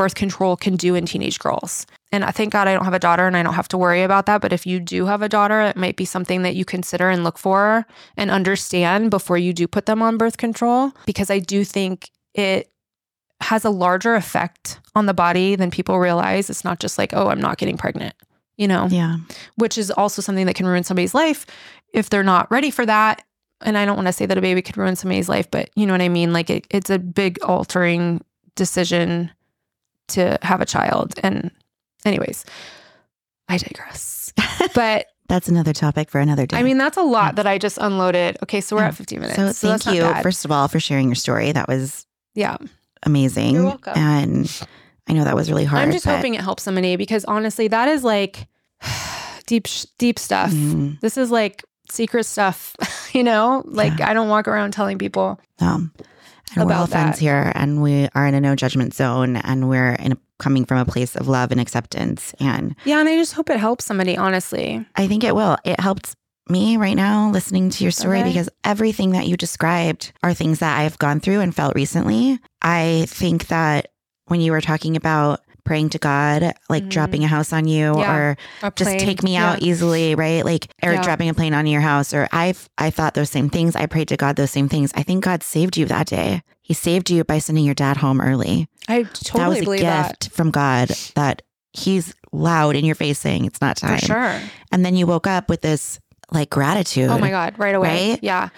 birth 0.00 0.14
control 0.14 0.56
can 0.56 0.76
do 0.76 0.94
in 0.94 1.04
teenage 1.04 1.38
girls. 1.38 1.84
And 2.10 2.24
I 2.24 2.30
thank 2.30 2.54
God 2.54 2.66
I 2.66 2.72
don't 2.72 2.86
have 2.86 2.94
a 2.94 2.98
daughter 2.98 3.26
and 3.26 3.36
I 3.36 3.42
don't 3.42 3.52
have 3.52 3.68
to 3.68 3.76
worry 3.76 4.02
about 4.02 4.24
that, 4.24 4.40
but 4.40 4.50
if 4.50 4.66
you 4.66 4.80
do 4.80 5.04
have 5.04 5.20
a 5.20 5.28
daughter, 5.28 5.60
it 5.60 5.76
might 5.76 5.96
be 5.96 6.06
something 6.06 6.40
that 6.40 6.54
you 6.54 6.64
consider 6.64 7.10
and 7.10 7.22
look 7.22 7.36
for 7.36 7.84
and 8.16 8.30
understand 8.30 9.10
before 9.10 9.36
you 9.36 9.52
do 9.52 9.66
put 9.66 9.84
them 9.84 10.00
on 10.00 10.16
birth 10.16 10.38
control 10.38 10.92
because 11.04 11.30
I 11.30 11.38
do 11.38 11.64
think 11.64 12.08
it 12.32 12.72
has 13.42 13.66
a 13.66 13.70
larger 13.70 14.14
effect 14.14 14.80
on 14.94 15.04
the 15.04 15.12
body 15.12 15.54
than 15.54 15.70
people 15.70 15.98
realize. 15.98 16.48
It's 16.48 16.64
not 16.64 16.80
just 16.80 16.96
like, 16.96 17.12
"Oh, 17.12 17.28
I'm 17.28 17.40
not 17.40 17.58
getting 17.58 17.76
pregnant." 17.76 18.14
You 18.56 18.68
know 18.68 18.88
Yeah. 18.90 19.16
which 19.56 19.76
is 19.76 19.90
also 19.90 20.22
something 20.22 20.46
that 20.46 20.54
can 20.54 20.66
ruin 20.66 20.82
somebody's 20.84 21.14
life 21.14 21.44
if 21.92 22.08
they're 22.08 22.22
not 22.34 22.50
ready 22.50 22.70
for 22.70 22.86
that. 22.86 23.22
And 23.60 23.76
I 23.76 23.84
don't 23.84 23.96
want 23.96 24.08
to 24.08 24.12
say 24.12 24.24
that 24.26 24.38
a 24.38 24.40
baby 24.40 24.62
could 24.62 24.78
ruin 24.78 24.96
somebody's 24.96 25.28
life, 25.28 25.50
but 25.50 25.68
you 25.76 25.86
know 25.86 25.92
what 25.92 26.00
I 26.00 26.08
mean? 26.08 26.32
Like 26.32 26.48
it, 26.48 26.66
it's 26.70 26.88
a 26.88 26.98
big 26.98 27.38
altering 27.42 28.22
decision 28.56 29.30
to 30.10 30.38
have 30.42 30.60
a 30.60 30.66
child. 30.66 31.14
And, 31.22 31.50
anyways, 32.04 32.44
I 33.48 33.58
digress. 33.58 34.32
But 34.74 35.06
That's 35.28 35.48
another 35.48 35.72
topic 35.72 36.10
for 36.10 36.20
another 36.20 36.44
day. 36.46 36.56
I 36.56 36.62
mean, 36.62 36.76
that's 36.78 36.96
a 36.98 37.02
lot 37.02 37.36
that 37.36 37.46
I 37.46 37.56
just 37.58 37.78
unloaded. 37.78 38.36
Okay, 38.42 38.60
so 38.60 38.76
we're 38.76 38.82
Yeah. 38.82 38.88
at 38.88 38.94
15 38.94 39.20
minutes. 39.20 39.36
so 39.58 39.68
that's 39.68 39.84
thank 39.84 39.96
you, 39.96 40.22
first 40.22 40.44
of 40.44 40.50
all, 40.52 40.68
for 40.68 40.78
sharing 40.80 41.08
your 41.08 41.14
story. 41.14 41.52
That 41.52 41.66
was 41.68 42.06
yeah. 42.34 42.56
amazing. 43.04 43.54
You're 43.54 43.64
welcome. 43.64 43.94
And 43.96 44.62
I 45.08 45.12
know 45.14 45.24
that 45.24 45.34
was 45.34 45.50
really 45.50 45.64
hard. 45.64 45.82
I'm 45.82 45.92
just 45.92 46.04
but- 46.04 46.16
hoping 46.16 46.34
it 46.34 46.40
helps 46.42 46.62
somebody 46.62 46.96
because 46.96 47.24
honestly, 47.24 47.68
that 47.68 47.88
is 47.88 48.04
like 48.04 48.46
deep, 49.46 49.66
deep 49.98 50.18
stuff. 50.18 50.50
Mm, 50.52 51.00
This 51.00 51.16
is 51.16 51.30
like 51.30 51.64
secret 51.90 52.24
stuff, 52.24 52.76
you 53.14 53.22
know? 53.24 53.62
Like 53.66 54.00
I 54.00 54.12
don't 54.14 54.28
walk 54.28 54.46
around 54.46 54.72
telling 54.72 54.98
people. 54.98 55.40
um, 55.60 55.92
and 56.56 56.66
we're 56.66 56.74
all 56.74 56.84
About 56.84 56.90
friends 56.90 57.18
here, 57.18 57.52
and 57.54 57.82
we 57.82 58.08
are 58.14 58.26
in 58.26 58.34
a 58.34 58.40
no 58.40 58.54
judgment 58.56 58.94
zone, 58.94 59.36
and 59.36 59.68
we're 59.68 59.92
in 59.92 60.12
a, 60.12 60.16
coming 60.38 60.64
from 60.64 60.78
a 60.78 60.84
place 60.84 61.16
of 61.16 61.28
love 61.28 61.52
and 61.52 61.60
acceptance. 61.60 62.34
And 62.40 62.74
Yeah, 62.84 63.00
and 63.00 63.08
I 63.08 63.16
just 63.16 63.34
hope 63.34 63.50
it 63.50 63.58
helps 63.58 63.84
somebody, 63.84 64.16
honestly. 64.16 64.84
I 64.96 65.06
think 65.06 65.24
it 65.24 65.34
will. 65.34 65.56
It 65.64 65.78
helped 65.80 66.14
me 66.48 66.76
right 66.76 66.96
now 66.96 67.30
listening 67.30 67.70
to 67.70 67.84
your 67.84 67.92
story 67.92 68.20
Okay. 68.20 68.28
because 68.30 68.48
everything 68.64 69.10
that 69.12 69.26
you 69.28 69.36
described 69.36 70.12
are 70.22 70.34
things 70.34 70.58
that 70.58 70.78
I've 70.80 70.98
gone 70.98 71.20
through 71.20 71.40
and 71.40 71.54
felt 71.54 71.74
recently. 71.76 72.40
I 72.62 73.04
think 73.08 73.46
that 73.48 73.88
when 74.26 74.40
you 74.40 74.50
were 74.50 74.60
talking 74.60 74.96
about 74.96 75.40
praying 75.64 75.90
to 75.90 75.98
God, 75.98 76.54
like 76.68 76.84
Mhm. 76.84 76.88
dropping 76.90 77.24
a 77.24 77.26
house 77.28 77.52
on 77.52 77.66
you 77.68 77.98
Yeah. 77.98 78.12
or 78.14 78.36
A 78.62 78.70
just 78.72 78.90
plane. 78.90 78.98
take 79.00 79.22
me 79.22 79.34
Yeah. 79.34 79.50
out 79.52 79.62
easily, 79.62 80.14
right? 80.14 80.44
Like 80.44 80.68
or 80.82 80.92
Yeah. 80.92 81.02
dropping 81.02 81.28
a 81.28 81.34
plane 81.34 81.54
on 81.54 81.66
your 81.66 81.80
house 81.80 82.12
or 82.14 82.28
I've 82.32 82.68
I 82.78 82.90
thought 82.90 83.14
those 83.14 83.30
same 83.30 83.48
things. 83.50 83.76
I 83.76 83.86
prayed 83.86 84.08
to 84.08 84.16
God 84.16 84.36
those 84.36 84.50
same 84.50 84.68
things. 84.68 84.90
I 84.94 85.02
think 85.02 85.24
God 85.24 85.42
saved 85.42 85.76
you 85.76 85.86
that 85.86 86.06
day. 86.06 86.42
He 86.62 86.74
saved 86.74 87.10
you 87.10 87.24
by 87.24 87.38
sending 87.38 87.64
your 87.64 87.74
dad 87.74 87.96
home 87.98 88.20
early. 88.20 88.68
I 88.88 89.02
that 89.02 89.14
totally 89.24 89.48
was 89.48 89.58
a 89.58 89.64
believe 89.64 89.80
gift 89.80 90.20
that. 90.24 90.32
from 90.32 90.50
God 90.50 90.90
that 91.14 91.42
he's 91.72 92.14
loud 92.32 92.76
in 92.76 92.84
your 92.84 92.94
face 92.94 93.18
saying 93.18 93.44
it's 93.44 93.60
not 93.60 93.76
time. 93.76 93.98
For 93.98 94.06
sure. 94.06 94.40
And 94.72 94.84
then 94.84 94.94
you 94.96 95.06
woke 95.06 95.26
up 95.26 95.48
with 95.48 95.62
this 95.62 95.98
like 96.32 96.48
gratitude. 96.50 97.10
Oh 97.10 97.18
my 97.18 97.30
God, 97.30 97.54
right 97.58 97.74
away. 97.74 98.10
Right? 98.12 98.18
Yeah. 98.22 98.50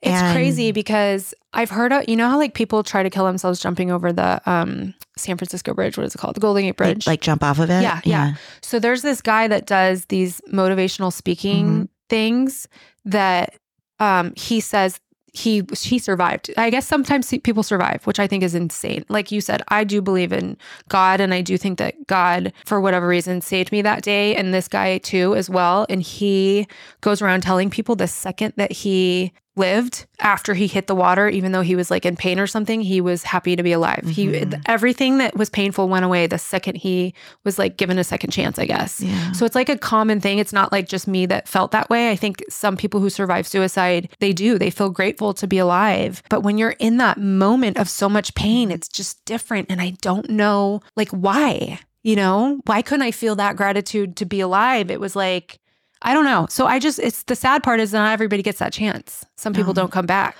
It's 0.00 0.14
And- 0.14 0.34
crazy 0.34 0.72
because 0.72 1.34
I've 1.54 1.70
heard 1.70 1.92
of, 1.92 2.08
you 2.08 2.16
know 2.16 2.28
how 2.28 2.38
like 2.38 2.54
people 2.54 2.82
try 2.82 3.02
to 3.02 3.10
kill 3.10 3.24
themselves 3.26 3.60
jumping 3.60 3.90
over 3.90 4.12
the 4.12 4.40
um 4.50 4.94
San 5.16 5.36
Francisco 5.36 5.74
Bridge. 5.74 5.96
What 5.98 6.06
is 6.06 6.14
it 6.14 6.18
called? 6.18 6.36
The 6.36 6.40
Golden 6.40 6.64
Gate 6.64 6.76
Bridge. 6.76 7.06
like 7.06 7.20
jump 7.20 7.42
off 7.42 7.58
of 7.58 7.70
it. 7.70 7.82
Yeah, 7.82 8.00
yeah. 8.04 8.34
So 8.62 8.78
there's 8.78 9.02
this 9.02 9.20
guy 9.20 9.48
that 9.48 9.66
does 9.66 10.06
these 10.06 10.40
motivational 10.52 11.12
speaking 11.12 11.66
Mm-hmm. 11.66 11.82
things 12.08 12.68
that 13.04 13.54
um 14.00 14.32
he 14.36 14.60
says 14.60 14.98
he 15.34 15.62
he 15.78 15.98
survived. 15.98 16.50
I 16.58 16.68
guess 16.68 16.86
sometimes 16.86 17.32
people 17.42 17.62
survive, 17.62 18.06
which 18.06 18.18
I 18.20 18.26
think 18.26 18.42
is 18.42 18.54
insane. 18.54 19.04
Like 19.08 19.32
you 19.32 19.40
said, 19.40 19.62
I 19.68 19.82
do 19.84 20.02
believe 20.02 20.30
in 20.30 20.58
God 20.88 21.20
and 21.22 21.32
I 21.32 21.40
do 21.40 21.56
think 21.56 21.78
that 21.78 22.06
God 22.06 22.52
for 22.66 22.80
whatever 22.82 23.08
reason 23.08 23.40
saved 23.40 23.72
me 23.72 23.80
that 23.82 24.02
day 24.02 24.36
and 24.36 24.52
this 24.52 24.68
guy 24.68 24.98
too 24.98 25.34
as 25.34 25.48
well 25.48 25.86
and 25.88 26.02
he 26.02 26.66
goes 27.00 27.22
around 27.22 27.42
telling 27.42 27.70
people 27.70 27.96
the 27.96 28.08
second 28.08 28.52
that 28.56 28.72
he 28.72 29.32
lived 29.54 30.06
after 30.20 30.54
he 30.54 30.66
hit 30.66 30.86
the 30.86 30.94
water 30.94 31.28
even 31.28 31.52
though 31.52 31.60
he 31.60 31.76
was 31.76 31.90
like 31.90 32.06
in 32.06 32.16
pain 32.16 32.38
or 32.38 32.46
something 32.46 32.80
he 32.80 33.00
was 33.00 33.22
happy 33.22 33.54
to 33.54 33.62
be 33.62 33.72
alive. 33.72 34.02
He 34.06 34.26
Mhm. 34.28 34.62
everything 34.66 35.18
that 35.18 35.36
was 35.36 35.50
painful 35.50 35.88
went 35.88 36.04
away 36.04 36.26
the 36.26 36.38
second 36.38 36.76
he 36.76 37.12
was 37.44 37.58
like 37.58 37.76
given 37.76 37.98
a 37.98 38.04
second 38.04 38.30
chance 38.30 38.58
i 38.58 38.64
guess. 38.64 39.00
Yeah. 39.00 39.32
so 39.32 39.44
it's 39.44 39.54
like 39.54 39.68
a 39.68 39.76
common 39.76 40.20
thing. 40.20 40.38
It's 40.38 40.52
not 40.52 40.72
like 40.72 40.88
just 40.88 41.06
me 41.06 41.26
that 41.26 41.48
felt 41.48 41.72
that 41.72 41.90
way. 41.90 42.10
I 42.10 42.16
think 42.16 42.42
some 42.48 42.76
people 42.76 43.00
who 43.00 43.10
survive 43.10 43.46
suicide 43.46 44.08
they 44.20 44.32
do. 44.32 44.58
They 44.58 44.70
feel 44.70 44.90
grateful 44.90 45.34
to 45.34 45.46
be 45.46 45.58
alive. 45.58 46.22
But 46.30 46.42
when 46.42 46.56
you're 46.56 46.76
in 46.78 46.96
that 46.98 47.18
moment 47.18 47.76
of 47.76 47.88
so 47.88 48.08
much 48.08 48.34
pain 48.34 48.70
it's 48.70 48.88
just 48.88 49.22
different 49.24 49.66
and 49.70 49.80
i 49.80 49.90
don't 50.00 50.30
know 50.30 50.80
like 50.96 51.10
why 51.10 51.78
you 52.04 52.16
know? 52.16 52.60
Why 52.66 52.82
couldn't 52.82 53.02
i 53.02 53.12
feel 53.12 53.36
that 53.36 53.54
gratitude 53.56 54.16
to 54.16 54.24
be 54.24 54.40
alive? 54.40 54.90
It 54.90 54.98
was 54.98 55.14
like 55.14 55.60
I 56.02 56.14
don't 56.14 56.24
know. 56.24 56.46
So 56.50 56.66
I 56.66 56.78
just 56.78 56.98
it's 56.98 57.22
the 57.24 57.36
sad 57.36 57.62
part 57.62 57.80
is 57.80 57.92
not 57.92 58.12
everybody 58.12 58.42
gets 58.42 58.58
that 58.58 58.72
chance. 58.72 59.24
Some 59.36 59.52
people 59.54 59.72
No. 59.74 59.82
don't 59.82 59.92
come 59.92 60.06
back. 60.06 60.36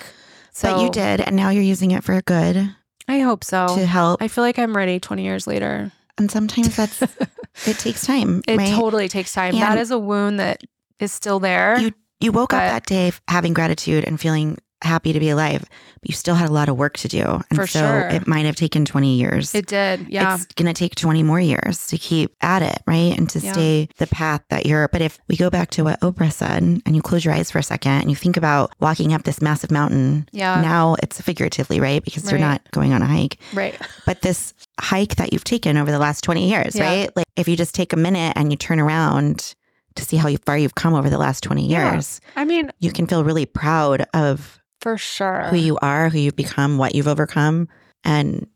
So 0.53 0.75
but 0.75 0.83
you 0.83 0.91
did, 0.91 1.21
and 1.21 1.35
now 1.37 1.49
you're 1.51 1.63
using 1.63 1.93
it 1.93 2.05
for 2.05 2.21
good 2.23 2.75
I 3.09 3.21
hope 3.21 3.43
so. 3.45 3.67
to 3.75 3.87
help. 3.87 4.21
I 4.23 4.29
feel 4.29 4.45
like 4.45 4.59
I'm 4.59 4.77
ready 4.77 5.01
20 5.01 5.23
years 5.25 5.47
later. 5.47 5.91
and 6.19 6.31
sometimes 6.31 6.77
that's 6.77 7.01
it 7.67 7.79
takes 7.79 8.05
time. 8.07 8.43
It 8.47 8.59
right? 8.59 8.69
totally 8.75 9.09
takes 9.09 9.33
time. 9.33 9.55
And- 9.55 9.63
that 9.63 9.79
is 9.79 9.91
a 9.91 9.99
wound 9.99 10.39
that 10.41 10.63
is 11.01 11.13
still 11.13 11.41
there. 11.41 11.79
You 11.81 11.93
you 12.21 12.31
woke 12.33 12.53
up 12.53 12.61
that 12.61 12.87
day 12.87 13.13
having 13.29 13.53
gratitude 13.55 14.05
and 14.05 14.21
feeling 14.21 14.59
happy 14.83 15.12
to 15.12 15.20
be 15.20 15.28
alive, 15.30 15.61
but 16.01 16.11
you 16.11 16.14
still 16.14 16.35
had 16.35 16.49
a 16.49 16.53
lot 16.53 16.68
of 16.68 16.76
work 16.76 16.97
to 16.99 17.09
do. 17.09 17.22
And 17.22 17.57
For 17.57 17.66
so 17.66 17.78
sure. 17.80 18.09
it 18.09 18.26
might 18.26 18.45
have 18.47 18.57
taken 18.57 18.85
20 18.85 19.14
years. 19.16 19.55
it 19.55 19.66
did. 19.66 20.07
Yeah. 20.09 20.35
It's 20.35 20.47
going 20.47 20.66
to 20.66 20.74
take 20.78 20.95
20 20.97 21.22
more 21.22 21.41
years 21.41 21.87
to 21.89 21.99
keep 21.99 22.35
at 22.41 22.62
it, 22.62 22.83
right? 22.87 23.16
And 23.16 23.30
to 23.30 23.39
Yeah. 23.39 23.53
stay 23.53 23.89
the 23.99 24.07
path 24.09 24.43
that 24.51 24.66
you're. 24.66 24.89
But 24.89 25.01
if 25.03 25.18
we 25.28 25.37
go 25.37 25.51
back 25.51 25.70
to 25.70 25.85
what 25.85 26.01
Oprah 26.01 26.33
said 26.33 26.62
and 26.62 26.97
you 26.97 27.03
close 27.03 27.24
your 27.24 27.33
eyes 27.35 27.51
for 27.51 27.59
a 27.59 27.62
second 27.62 27.93
and 28.03 28.11
you 28.11 28.16
think 28.16 28.37
about 28.37 28.72
walking 28.80 29.12
up 29.14 29.22
this 29.22 29.41
massive 29.41 29.70
mountain, 29.70 30.28
yeah. 30.33 30.61
now 30.61 30.97
it's 31.03 31.20
figuratively, 31.20 31.80
right? 31.80 32.05
Because 32.05 32.28
you're 32.30 32.41
not 32.41 32.61
going 32.72 32.93
on 32.93 33.03
a 33.03 33.07
hike. 33.07 33.39
right. 33.55 33.78
But 34.07 34.22
this 34.22 34.53
hike 34.80 35.14
that 35.16 35.33
you've 35.33 35.45
taken 35.45 35.76
over 35.76 35.91
the 35.93 35.99
last 35.99 36.24
20 36.24 36.49
years, 36.51 36.74
Yeah. 36.74 36.85
right? 36.87 37.16
Like 37.16 37.26
if 37.37 37.47
you 37.47 37.57
just 37.57 37.74
take 37.74 37.93
a 37.93 37.97
minute 37.97 38.33
and 38.37 38.51
you 38.51 38.57
turn 38.57 38.80
around 38.80 39.55
to 39.95 40.05
see 40.05 40.16
how 40.16 40.35
far 40.47 40.57
you've 40.59 40.74
come 40.74 40.95
over 40.95 41.09
the 41.11 41.18
last 41.18 41.43
20 41.43 41.66
Yeah. 41.68 41.93
years, 41.93 42.20
I 42.35 42.45
mean, 42.45 42.70
you 42.80 42.91
can 42.91 43.07
feel 43.07 43.22
really 43.24 43.47
proud 43.47 44.07
of 44.14 44.59
for 44.83 44.99
sure. 44.99 45.45
who 45.45 45.57
you 45.57 45.78
are, 45.80 46.09
who 46.11 46.18
you've 46.18 46.37
become, 46.37 46.76
what 46.76 46.95
you've 46.95 47.09
overcome, 47.09 47.68
and 48.05 48.47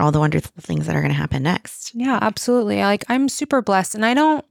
all 0.00 0.10
the 0.12 0.18
wonderful 0.20 0.52
things 0.60 0.86
that 0.86 0.96
are 0.96 1.00
going 1.00 1.12
to 1.12 1.16
happen 1.18 1.42
next. 1.42 1.92
Yeah, 1.94 2.18
absolutely. 2.22 2.80
Like 2.80 3.04
I'm 3.08 3.28
super 3.28 3.60
blessed 3.62 3.94
and 3.94 4.04
I 4.06 4.14
don't 4.14 4.44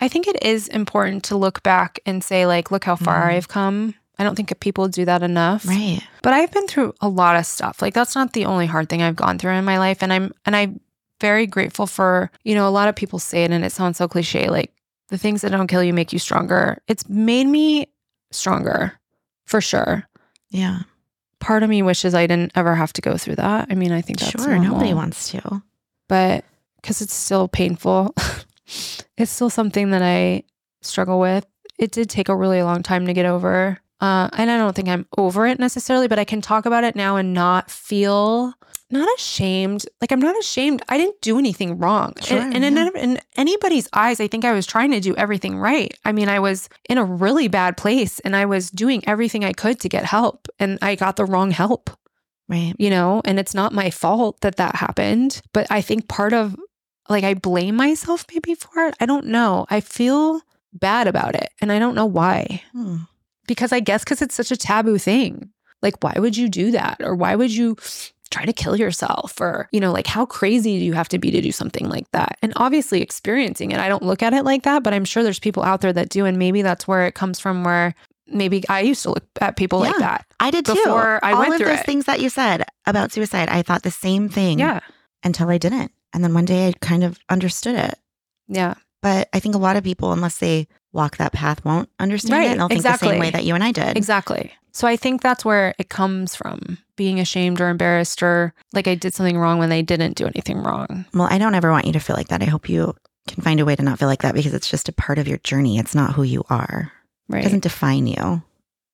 I 0.00 0.08
think 0.08 0.26
it 0.26 0.42
is 0.42 0.66
important 0.68 1.24
to 1.24 1.36
look 1.36 1.62
back 1.62 2.00
and 2.06 2.24
say 2.24 2.46
like 2.46 2.70
look 2.70 2.84
how 2.84 2.96
far 2.96 3.28
Mhm. 3.28 3.34
I've 3.34 3.48
come. 3.48 3.94
I 4.18 4.24
don't 4.24 4.34
think 4.34 4.58
people 4.60 4.88
do 4.88 5.04
that 5.06 5.22
enough. 5.22 5.66
Right. 5.66 6.00
But 6.22 6.34
I've 6.34 6.50
been 6.52 6.66
through 6.66 6.94
a 7.00 7.08
lot 7.08 7.36
of 7.36 7.46
stuff. 7.46 7.80
Like 7.80 7.94
that's 7.94 8.14
not 8.14 8.32
the 8.34 8.44
only 8.46 8.66
hard 8.66 8.88
thing 8.90 9.02
I've 9.02 9.16
gone 9.16 9.38
through 9.38 9.52
in 9.52 9.64
my 9.64 9.78
life 9.78 10.02
and 10.02 10.12
I'm 10.12 10.32
and 10.44 10.54
I'm 10.56 10.80
very 11.20 11.46
grateful 11.46 11.86
for, 11.86 12.30
you 12.44 12.54
know, 12.54 12.66
a 12.68 12.70
lot 12.72 12.88
of 12.88 12.96
people 12.96 13.18
say 13.18 13.44
it 13.44 13.50
and 13.50 13.64
it 13.64 13.72
sounds 13.72 13.96
so 13.98 14.08
cliche 14.08 14.48
like 14.48 14.72
the 15.08 15.18
things 15.18 15.40
that 15.42 15.50
don't 15.52 15.66
kill 15.66 15.82
you 15.84 15.92
make 15.94 16.12
you 16.12 16.18
stronger. 16.18 16.78
It's 16.88 17.08
made 17.08 17.46
me 17.46 17.86
stronger 18.30 18.98
for 19.46 19.60
sure. 19.62 20.06
Yeah. 20.50 20.80
Part 21.38 21.62
of 21.62 21.70
me 21.70 21.82
wishes 21.82 22.14
I 22.14 22.26
didn't 22.26 22.52
ever 22.54 22.74
have 22.74 22.92
to 22.94 23.00
go 23.00 23.16
through 23.16 23.36
that. 23.36 23.68
I 23.70 23.74
mean, 23.74 23.92
I 23.92 24.02
think 24.02 24.18
that's 24.18 24.30
sure. 24.42 24.58
Nobody 24.58 24.92
wants 24.94 25.30
to. 25.30 25.62
but 26.08 26.44
because 26.76 27.00
it's 27.02 27.14
still 27.14 27.48
painful, 27.48 28.14
it's 29.16 29.30
still 29.30 29.50
something 29.50 29.90
that 29.90 30.02
I 30.02 30.44
struggle 30.82 31.18
with. 31.20 31.46
It 31.78 31.92
did 31.92 32.10
take 32.10 32.28
a 32.28 32.36
really 32.36 32.62
long 32.62 32.82
time 32.82 33.06
to 33.06 33.12
get 33.14 33.26
over. 33.26 33.78
Uh, 34.00 34.28
and 34.32 34.50
I 34.50 34.56
don't 34.58 34.74
think 34.74 34.88
I'm 34.88 35.06
over 35.18 35.46
it 35.46 35.58
necessarily, 35.58 36.08
but 36.08 36.18
I 36.18 36.24
can 36.24 36.40
talk 36.40 36.64
about 36.66 36.84
it 36.84 36.96
now 36.96 37.16
and 37.16 37.32
not 37.34 37.70
feel 37.70 38.54
not 38.90 39.08
ashamed. 39.16 39.84
Like 40.00 40.12
I'm 40.12 40.20
not 40.20 40.38
ashamed. 40.38 40.82
I 40.88 40.96
didn't 40.98 41.20
do 41.20 41.38
anything 41.38 41.78
wrong. 41.78 42.14
Sure, 42.22 42.38
and 42.38 42.64
and 42.64 42.78
in, 42.78 42.96
in 42.96 43.18
anybody's 43.36 43.88
eyes, 43.92 44.20
I 44.20 44.26
think 44.28 44.44
I 44.44 44.52
was 44.52 44.66
trying 44.66 44.90
to 44.92 45.00
do 45.00 45.14
everything 45.16 45.58
right. 45.58 45.92
I 46.04 46.12
mean, 46.12 46.28
I 46.28 46.38
was 46.40 46.68
in 46.88 46.98
a 46.98 47.04
really 47.04 47.48
bad 47.48 47.76
place 47.76 48.20
and 48.20 48.34
I 48.34 48.46
was 48.46 48.70
doing 48.70 49.02
everything 49.06 49.44
I 49.44 49.52
could 49.52 49.80
to 49.80 49.88
get 49.88 50.04
help 50.04 50.48
and 50.58 50.78
I 50.82 50.94
got 50.94 51.16
the 51.16 51.24
wrong 51.24 51.50
help 51.50 51.90
Right. 52.48 52.74
you 52.78 52.90
know, 52.90 53.22
and 53.24 53.38
it's 53.38 53.54
not 53.54 53.72
my 53.72 53.90
fault 53.90 54.40
that 54.40 54.56
that 54.56 54.74
happened. 54.74 55.40
But 55.52 55.68
I 55.70 55.80
think 55.82 56.08
part 56.08 56.32
of 56.32 56.56
like 57.08 57.22
I 57.22 57.34
blame 57.34 57.76
myself 57.76 58.26
maybe 58.32 58.54
for 58.56 58.86
it. 58.86 58.94
I 59.00 59.06
don't 59.06 59.26
know. 59.26 59.66
I 59.70 59.80
feel 59.80 60.40
bad 60.72 61.06
about 61.06 61.36
it 61.36 61.50
and 61.60 61.70
I 61.70 61.78
don't 61.78 61.94
know 61.94 62.06
why. 62.06 62.62
Hmm. 62.72 62.96
Because 63.46 63.72
I 63.72 63.78
guess 63.80 64.02
because 64.04 64.20
it's 64.20 64.34
such 64.34 64.50
a 64.50 64.56
taboo 64.56 64.98
thing. 64.98 65.50
Like, 65.82 66.02
why 66.02 66.14
would 66.18 66.36
you 66.36 66.48
do 66.48 66.72
that? 66.72 66.98
Or 67.00 67.14
why 67.14 67.34
would 67.36 67.50
you 67.54 67.76
try 68.30 68.44
to 68.44 68.52
kill 68.52 68.76
yourself? 68.76 69.40
Or, 69.40 69.68
you 69.72 69.80
know, 69.80 69.92
like 69.92 70.06
how 70.06 70.24
crazy 70.26 70.78
do 70.78 70.84
you 70.84 70.92
have 70.94 71.08
to 71.10 71.18
be 71.18 71.30
to 71.30 71.40
do 71.40 71.52
something 71.52 71.88
like 71.88 72.10
that? 72.12 72.38
And 72.42 72.52
obviously, 72.56 73.02
experiencing 73.02 73.72
it, 73.72 73.80
I 73.80 73.88
don't 73.88 74.02
look 74.02 74.22
at 74.22 74.32
it 74.34 74.44
like 74.44 74.62
that, 74.64 74.82
but 74.82 74.92
I'm 74.94 75.04
sure 75.04 75.22
there's 75.22 75.38
people 75.38 75.62
out 75.62 75.80
there 75.80 75.92
that 75.92 76.08
do. 76.08 76.24
And 76.24 76.38
maybe 76.38 76.62
that's 76.62 76.86
where 76.88 77.06
it 77.06 77.14
comes 77.14 77.38
from, 77.40 77.64
where 77.64 77.94
maybe 78.26 78.62
I 78.68 78.80
used 78.82 79.02
to 79.02 79.10
look 79.10 79.24
at 79.40 79.56
people 79.56 79.80
like 79.80 79.96
that. 79.98 80.24
I 80.38 80.50
did 80.50 80.64
too. 80.64 80.74
Before 80.74 81.18
I 81.24 81.32
All 81.32 81.40
went 81.40 81.54
of 81.54 81.58
through 81.58 81.66
those 81.68 81.80
it. 81.80 81.86
things 81.86 82.04
that 82.06 82.20
you 82.20 82.28
said 82.30 82.64
about 82.86 83.12
suicide, 83.12 83.48
I 83.48 83.62
thought 83.62 83.82
the 83.82 83.90
same 83.90 84.28
thing 84.28 84.60
Yeah. 84.60 84.80
until 85.24 85.48
I 85.50 85.58
didn't. 85.58 85.90
And 86.12 86.22
then 86.24 86.32
one 86.34 86.44
day 86.44 86.68
I 86.68 86.72
kind 86.80 87.02
of 87.04 87.18
understood 87.28 87.74
it. 87.74 87.98
Yeah. 88.48 88.74
But 89.02 89.28
I 89.32 89.40
think 89.40 89.54
a 89.54 89.58
lot 89.58 89.76
of 89.76 89.84
people, 89.84 90.12
unless 90.12 90.38
they 90.38 90.68
walk 90.92 91.16
that 91.16 91.32
path, 91.32 91.64
won't 91.64 91.88
understand 91.98 92.32
Right, 92.38 92.46
it. 92.48 92.50
And 92.52 92.60
they'll 92.60 92.68
think 92.68 92.82
the 92.82 92.96
same 92.96 93.18
way 93.18 93.30
that 93.30 93.44
you 93.44 93.54
and 93.54 93.64
I 93.64 93.72
did. 93.72 93.96
Exactly. 93.96 94.52
So 94.72 94.86
I 94.86 94.96
think 94.96 95.20
that's 95.22 95.44
where 95.44 95.74
it 95.78 95.88
comes 95.88 96.34
from 96.34 96.78
being 96.96 97.18
ashamed 97.18 97.60
or 97.60 97.68
embarrassed 97.70 98.22
or 98.22 98.54
like 98.72 98.86
I 98.86 98.94
did 98.94 99.14
something 99.14 99.38
wrong 99.38 99.58
when 99.58 99.68
they 99.70 99.82
didn't 99.82 100.16
do 100.16 100.26
anything 100.26 100.58
wrong. 100.58 101.06
Well, 101.14 101.28
I 101.30 101.38
don't 101.38 101.54
ever 101.54 101.70
want 101.70 101.86
you 101.86 101.92
to 101.94 101.98
feel 102.00 102.14
like 102.14 102.28
that. 102.28 102.42
I 102.42 102.46
hope 102.46 102.68
you 102.68 102.94
can 103.26 103.42
find 103.42 103.58
a 103.58 103.64
way 103.64 103.74
to 103.74 103.82
not 103.82 103.98
feel 103.98 104.06
like 104.08 104.22
that 104.22 104.34
because 104.34 104.54
it's 104.54 104.70
just 104.70 104.88
a 104.88 104.92
part 104.92 105.18
of 105.18 105.26
your 105.26 105.38
journey. 105.38 105.78
It's 105.78 105.94
not 105.94 106.12
who 106.14 106.22
you 106.22 106.44
are. 106.50 106.92
Right. 107.28 107.40
It 107.40 107.44
doesn't 107.44 107.62
define 107.62 108.06
you. 108.06 108.42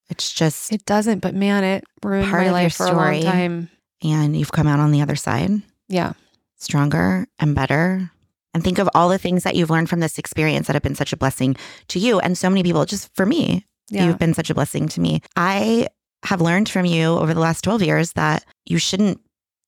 It's 0.09 0.33
just, 0.33 0.73
it 0.73 0.87
doesn't, 0.87 1.19
but 1.19 1.35
man, 1.35 1.65
it 1.65 1.85
ruined 2.05 2.31
Part 2.31 2.35
my 2.35 2.39
of 2.41 2.45
your 2.47 2.53
life 2.53 2.75
for 2.77 2.87
a 2.87 2.93
long 2.93 3.23
time. 3.23 3.71
and 4.03 4.37
you've 4.37 4.53
come 4.53 4.69
out 4.69 4.79
on 4.79 4.93
the 4.93 5.03
other 5.03 5.17
side 5.17 5.51
Yeah. 5.89 6.13
stronger 6.57 7.27
and 7.39 7.55
better. 7.55 8.11
And 8.57 8.65
think 8.65 8.79
of 8.79 8.89
all 8.95 9.11
the 9.11 9.19
things 9.19 9.43
that 9.45 9.55
you've 9.55 9.69
learned 9.69 9.91
from 9.91 10.01
this 10.01 10.17
experience 10.17 10.67
that 10.67 10.73
have 10.73 10.83
been 10.83 10.95
such 10.95 11.13
a 11.13 11.17
blessing 11.19 11.57
to 11.89 11.99
you 11.99 12.19
and 12.21 12.39
so 12.39 12.49
many 12.49 12.63
people. 12.63 12.87
Just 12.87 13.15
for 13.15 13.27
me, 13.27 13.67
Yeah. 13.91 14.07
you've 14.07 14.19
been 14.19 14.33
such 14.33 14.49
a 14.49 14.55
blessing 14.55 14.89
to 14.89 15.01
me. 15.03 15.21
I 15.37 15.89
have 16.25 16.41
learned 16.41 16.71
from 16.71 16.87
you 16.87 17.05
over 17.09 17.35
the 17.35 17.41
last 17.41 17.63
12 17.63 17.83
years 17.83 18.13
that 18.15 18.47
you 18.65 18.79
shouldn't 18.79 19.21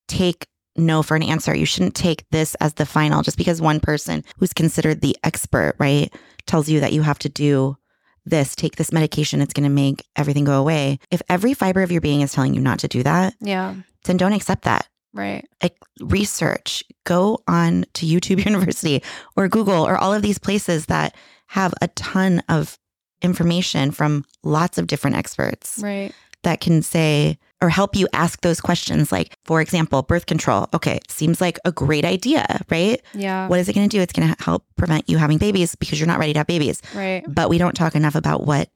take 0.09 0.47
no 0.75 1.03
for 1.03 1.17
an 1.17 1.23
answer. 1.23 1.55
You 1.55 1.67
shouldn't 1.67 1.95
take 1.95 2.25
this 2.31 2.55
as 2.63 2.73
the 2.75 2.87
final 2.87 3.21
just 3.21 3.37
because 3.37 3.61
one 3.61 3.79
person 3.79 4.25
who's 4.39 4.55
considered 4.55 5.03
the 5.03 5.19
expert, 5.23 5.75
right, 5.79 6.11
tells 6.47 6.71
you 6.71 6.81
that 6.81 6.95
you 6.95 7.03
have 7.03 7.19
to 7.19 7.29
do 7.29 7.77
this, 8.25 8.57
take 8.57 8.77
this 8.77 8.91
medication, 8.91 9.43
it's 9.43 9.53
going 9.53 9.69
to 9.69 9.75
make 9.75 10.03
everything 10.17 10.45
go 10.45 10.59
away. 10.59 10.99
If 11.11 11.21
every 11.29 11.53
fiber 11.53 11.83
of 11.83 11.93
your 11.93 12.01
being 12.01 12.23
is 12.23 12.33
telling 12.33 12.55
you 12.55 12.61
not 12.63 12.79
to 12.79 12.89
do 12.89 13.03
that, 13.03 13.35
Yeah. 13.43 13.75
then 14.05 14.17
don't 14.17 14.33
accept 14.33 14.63
that. 14.65 14.89
Right. 15.15 15.47
Like, 15.63 15.77
research, 16.01 16.85
go 17.05 17.39
on 17.49 17.85
to 17.95 18.07
YouTube 18.07 18.45
University 18.45 19.03
or 19.37 19.49
Google 19.49 19.87
or 19.87 19.97
all 19.97 20.13
of 20.15 20.23
these 20.23 20.39
places 20.39 20.87
that 20.87 21.15
have 21.47 21.73
a 21.81 21.89
ton 21.89 22.43
of 22.49 22.79
information 23.23 23.91
from 23.91 24.25
lots 24.45 24.79
of 24.79 24.87
different 24.87 25.17
experts 25.17 25.79
Right. 25.83 26.13
that 26.45 26.61
can 26.61 26.83
say 26.83 27.39
or 27.61 27.69
help 27.69 27.97
you 27.97 28.07
ask 28.13 28.43
those 28.43 28.61
questions. 28.61 29.11
Like, 29.11 29.37
for 29.45 29.61
example, 29.61 30.03
birth 30.03 30.27
control. 30.27 30.69
Okay, 30.73 31.01
seems 31.09 31.41
like 31.41 31.59
a 31.65 31.73
great 31.73 32.05
idea, 32.05 32.61
right? 32.71 33.03
Yeah. 33.15 33.49
What 33.49 33.59
is 33.59 33.69
it 33.69 33.73
going 33.75 33.89
to 33.89 33.97
do? 33.97 34.01
It's 34.01 34.13
going 34.13 34.33
to 34.33 34.45
help 34.45 34.65
prevent 34.77 35.09
you 35.11 35.19
having 35.19 35.39
babies 35.39 35.75
because 35.75 35.99
you're 35.99 36.07
not 36.07 36.21
ready 36.21 36.35
to 36.35 36.39
have 36.39 36.47
babies. 36.47 36.81
Right. 36.95 37.25
But 37.27 37.49
we 37.49 37.59
don't 37.59 37.75
talk 37.75 37.97
enough 37.97 38.15
about 38.15 38.47
what, 38.47 38.69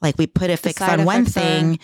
like, 0.00 0.16
we 0.18 0.28
put 0.28 0.50
a 0.50 0.56
fix 0.56 0.80
on 0.80 1.04
one 1.04 1.22
effects 1.22 1.36
are- 1.36 1.40
thing, 1.40 1.78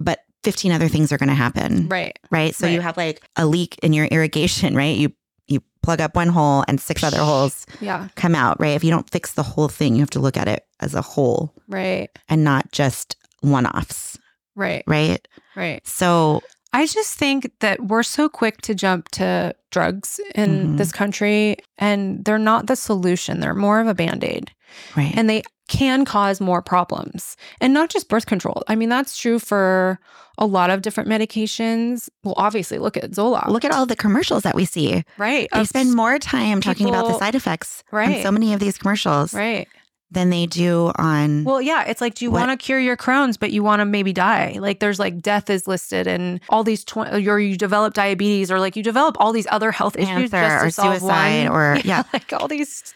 but 0.00 0.18
15 0.44 0.72
other 0.72 0.88
things 0.88 1.12
are 1.12 1.18
going 1.18 1.28
to 1.28 1.34
happen 1.34 1.88
Right. 1.88 2.18
right? 2.30 2.54
So 2.54 2.66
you 2.66 2.80
have 2.80 2.96
like 2.96 3.22
a 3.36 3.44
leak 3.46 3.78
in 3.82 3.92
your 3.92 4.06
irrigation, 4.06 4.74
right? 4.76 4.96
You 4.96 5.12
you 5.48 5.62
plug 5.82 6.00
up 6.00 6.14
one 6.14 6.28
hole 6.28 6.62
and 6.68 6.78
six 6.80 7.02
other 7.02 7.18
holes 7.20 7.64
Yeah. 7.80 8.08
come 8.16 8.34
out, 8.34 8.60
right? 8.60 8.76
If 8.76 8.84
you 8.84 8.90
don't 8.90 9.08
fix 9.10 9.32
the 9.32 9.42
whole 9.42 9.68
thing, 9.68 9.94
you 9.94 10.00
have 10.00 10.10
to 10.10 10.20
look 10.20 10.36
at 10.36 10.46
it 10.46 10.64
as 10.80 10.94
a 10.94 11.00
whole 11.02 11.54
Right. 11.68 12.10
and 12.28 12.44
not 12.44 12.70
just 12.70 13.16
one-offs, 13.40 14.18
Right. 14.54 14.82
right? 14.86 15.26
Right. 15.56 15.80
So 15.86 16.42
I 16.74 16.86
just 16.86 17.14
think 17.18 17.50
that 17.60 17.86
we're 17.86 18.02
so 18.02 18.28
quick 18.28 18.60
to 18.62 18.74
jump 18.74 19.08
to 19.12 19.54
drugs 19.70 20.20
in 20.34 20.74
Mhm. 20.74 20.76
this 20.78 20.92
country, 20.92 21.56
and 21.78 22.22
they're 22.24 22.38
not 22.38 22.66
the 22.66 22.76
solution. 22.76 23.40
They're 23.40 23.54
more 23.54 23.80
of 23.80 23.86
a 23.86 23.94
band 23.94 24.22
aid, 24.22 24.50
Right. 24.94 25.12
and 25.16 25.30
they 25.30 25.42
can 25.68 26.04
cause 26.04 26.40
more 26.40 26.60
problems. 26.62 27.36
And 27.60 27.72
not 27.72 27.90
just 27.90 28.08
birth 28.08 28.26
control. 28.26 28.62
I 28.68 28.74
mean, 28.74 28.88
that's 28.88 29.16
true 29.18 29.38
for 29.38 29.98
a 30.38 30.46
lot 30.46 30.70
of 30.70 30.82
different 30.82 31.08
medications. 31.08 32.08
Well, 32.24 32.34
obviously, 32.36 32.78
look 32.78 32.96
at 32.96 33.10
Zoloft. 33.12 33.48
Look 33.48 33.64
at 33.64 33.72
all 33.72 33.86
the 33.86 33.96
commercials 33.96 34.42
that 34.44 34.54
we 34.54 34.64
see. 34.64 35.04
right. 35.18 35.48
They 35.52 35.64
spend 35.64 35.94
more 35.94 36.18
time 36.18 36.60
talking 36.60 36.88
about 36.88 37.06
the 37.08 37.18
side 37.18 37.34
effects 37.34 37.82
on 37.92 37.98
Right. 37.98 38.22
so 38.22 38.30
many 38.32 38.52
of 38.54 38.60
these 38.60 38.78
commercials 38.78 39.34
right. 39.34 39.66
than 40.10 40.30
they 40.30 40.46
do 40.46 40.92
on. 40.96 41.44
Well, 41.44 41.60
yeah, 41.60 41.84
it's 41.84 42.00
like, 42.00 42.14
do 42.14 42.24
you 42.24 42.30
want 42.30 42.50
to 42.50 42.56
cure 42.56 42.78
your 42.78 42.96
Crohn's, 42.96 43.36
but 43.36 43.50
you 43.50 43.62
want 43.62 43.80
to 43.80 43.84
maybe 43.84 44.12
die? 44.12 44.56
Like, 44.60 44.78
there's 44.80 44.98
like 44.98 45.20
death 45.20 45.50
is 45.50 45.66
listed, 45.66 46.06
and 46.06 46.40
all 46.48 46.62
these, 46.64 46.84
tw- 46.84 46.96
or 47.12 47.40
you 47.40 47.56
develop 47.56 47.94
diabetes, 47.94 48.50
or 48.50 48.60
like 48.60 48.74
you 48.76 48.82
develop 48.82 49.16
all 49.18 49.32
these 49.32 49.46
other 49.50 49.70
health 49.72 49.96
issues 49.96 50.30
Cancer 50.30 50.66
just 50.66 50.76
to 50.76 50.82
or 50.86 50.92
suicide 50.92 51.48
one. 51.50 51.56
or- 51.56 51.80
yeah. 51.84 52.04
like 52.12 52.32
all 52.32 52.46
these 52.48 52.94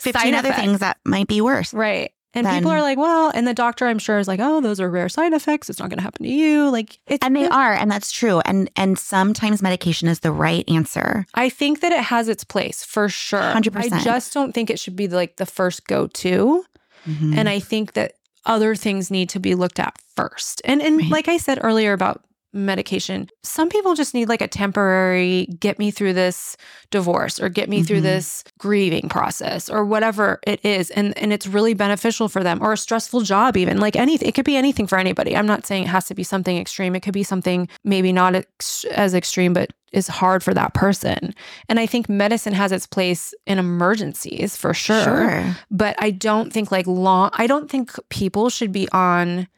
15 0.00 0.34
other 0.34 0.48
effects. 0.48 0.60
things 0.62 0.78
that 0.80 0.98
might 1.04 1.28
be 1.28 1.40
worse. 1.40 1.72
right? 1.74 2.10
And 2.36 2.44
then- 2.44 2.54
people 2.58 2.72
are 2.72 2.82
like, 2.82 2.98
well, 2.98 3.30
and 3.32 3.46
the 3.46 3.54
doctor, 3.54 3.86
I'm 3.86 4.00
sure, 4.00 4.18
is 4.18 4.26
like, 4.26 4.40
oh, 4.42 4.60
those 4.60 4.80
are 4.80 4.90
rare 4.90 5.08
side 5.08 5.32
effects. 5.32 5.70
It's 5.70 5.78
not 5.78 5.88
going 5.88 5.98
to 5.98 6.02
happen 6.02 6.24
to 6.24 6.32
you. 6.32 6.68
Like, 6.68 6.98
it's 7.06 7.24
And 7.24 7.36
they 7.36 7.46
are, 7.48 7.72
and 7.72 7.88
that's 7.88 8.10
true. 8.10 8.40
And 8.44 8.68
and 8.74 8.98
sometimes 8.98 9.62
medication 9.62 10.08
is 10.08 10.18
the 10.20 10.32
right 10.32 10.68
answer. 10.68 11.26
I 11.34 11.48
think 11.48 11.78
that 11.80 11.92
it 11.92 12.00
has 12.02 12.28
its 12.28 12.42
place 12.42 12.82
for 12.82 13.08
sure. 13.08 13.40
100%. 13.40 13.92
I 13.92 14.02
just 14.02 14.32
don't 14.34 14.52
think 14.52 14.68
it 14.68 14.80
should 14.80 14.96
be 14.96 15.06
like 15.06 15.36
the 15.36 15.46
first 15.46 15.86
go 15.86 16.08
to. 16.08 16.64
Mhm. 17.06 17.36
And 17.36 17.48
I 17.48 17.60
think 17.60 17.92
that 17.92 18.14
other 18.46 18.74
things 18.74 19.10
need 19.12 19.28
to 19.28 19.38
be 19.38 19.54
looked 19.54 19.78
at 19.78 19.94
first. 20.16 20.60
And 20.64 20.82
and 20.82 20.96
Right. 20.98 21.10
like 21.10 21.28
I 21.28 21.36
said 21.36 21.60
earlier 21.62 21.92
about 21.92 22.24
medication, 22.54 23.28
some 23.42 23.68
people 23.68 23.94
just 23.94 24.14
need 24.14 24.28
like 24.28 24.40
a 24.40 24.48
temporary 24.48 25.46
get 25.60 25.78
me 25.78 25.90
through 25.90 26.12
this 26.12 26.56
divorce 26.90 27.40
or 27.40 27.48
get 27.48 27.68
me 27.68 27.82
through 27.82 27.98
Mhm. 27.98 28.02
this 28.02 28.44
grieving 28.58 29.08
process 29.08 29.68
or 29.68 29.84
whatever 29.84 30.38
it 30.46 30.64
is 30.64 30.90
and 30.90 31.16
and 31.18 31.32
it's 31.32 31.46
really 31.46 31.74
beneficial 31.74 32.28
for 32.28 32.42
them 32.44 32.62
or 32.62 32.72
a 32.72 32.76
stressful 32.76 33.20
job 33.22 33.56
even 33.56 33.78
like 33.80 33.96
anything 33.96 34.28
it 34.28 34.34
could 34.34 34.44
be 34.44 34.56
anything 34.56 34.86
for 34.86 34.98
anybody. 34.98 35.36
I'm 35.36 35.46
not 35.46 35.66
saying 35.66 35.84
it 35.84 35.88
has 35.88 36.06
to 36.06 36.14
be 36.14 36.22
something 36.22 36.56
extreme. 36.56 36.94
It 36.94 37.00
could 37.00 37.14
be 37.14 37.24
something 37.24 37.68
maybe 37.82 38.12
not 38.12 38.34
ex- 38.36 38.84
as 38.92 39.14
extreme 39.14 39.52
but 39.52 39.72
is 39.92 40.08
hard 40.08 40.42
for 40.42 40.52
that 40.54 40.74
person. 40.74 41.34
And 41.68 41.78
I 41.78 41.86
think 41.86 42.08
medicine 42.08 42.52
has 42.54 42.72
its 42.72 42.86
place 42.86 43.32
in 43.46 43.58
emergencies 43.58 44.56
for 44.56 44.74
sure. 44.74 45.56
but 45.70 45.94
I 45.98 46.10
don't 46.10 46.52
think 46.52 46.70
like 46.72 46.86
long 46.86 47.30
I 47.34 47.46
don't 47.46 47.70
think 47.70 47.92
people 48.10 48.50
should 48.50 48.72
be 48.72 48.88
on 48.92 49.48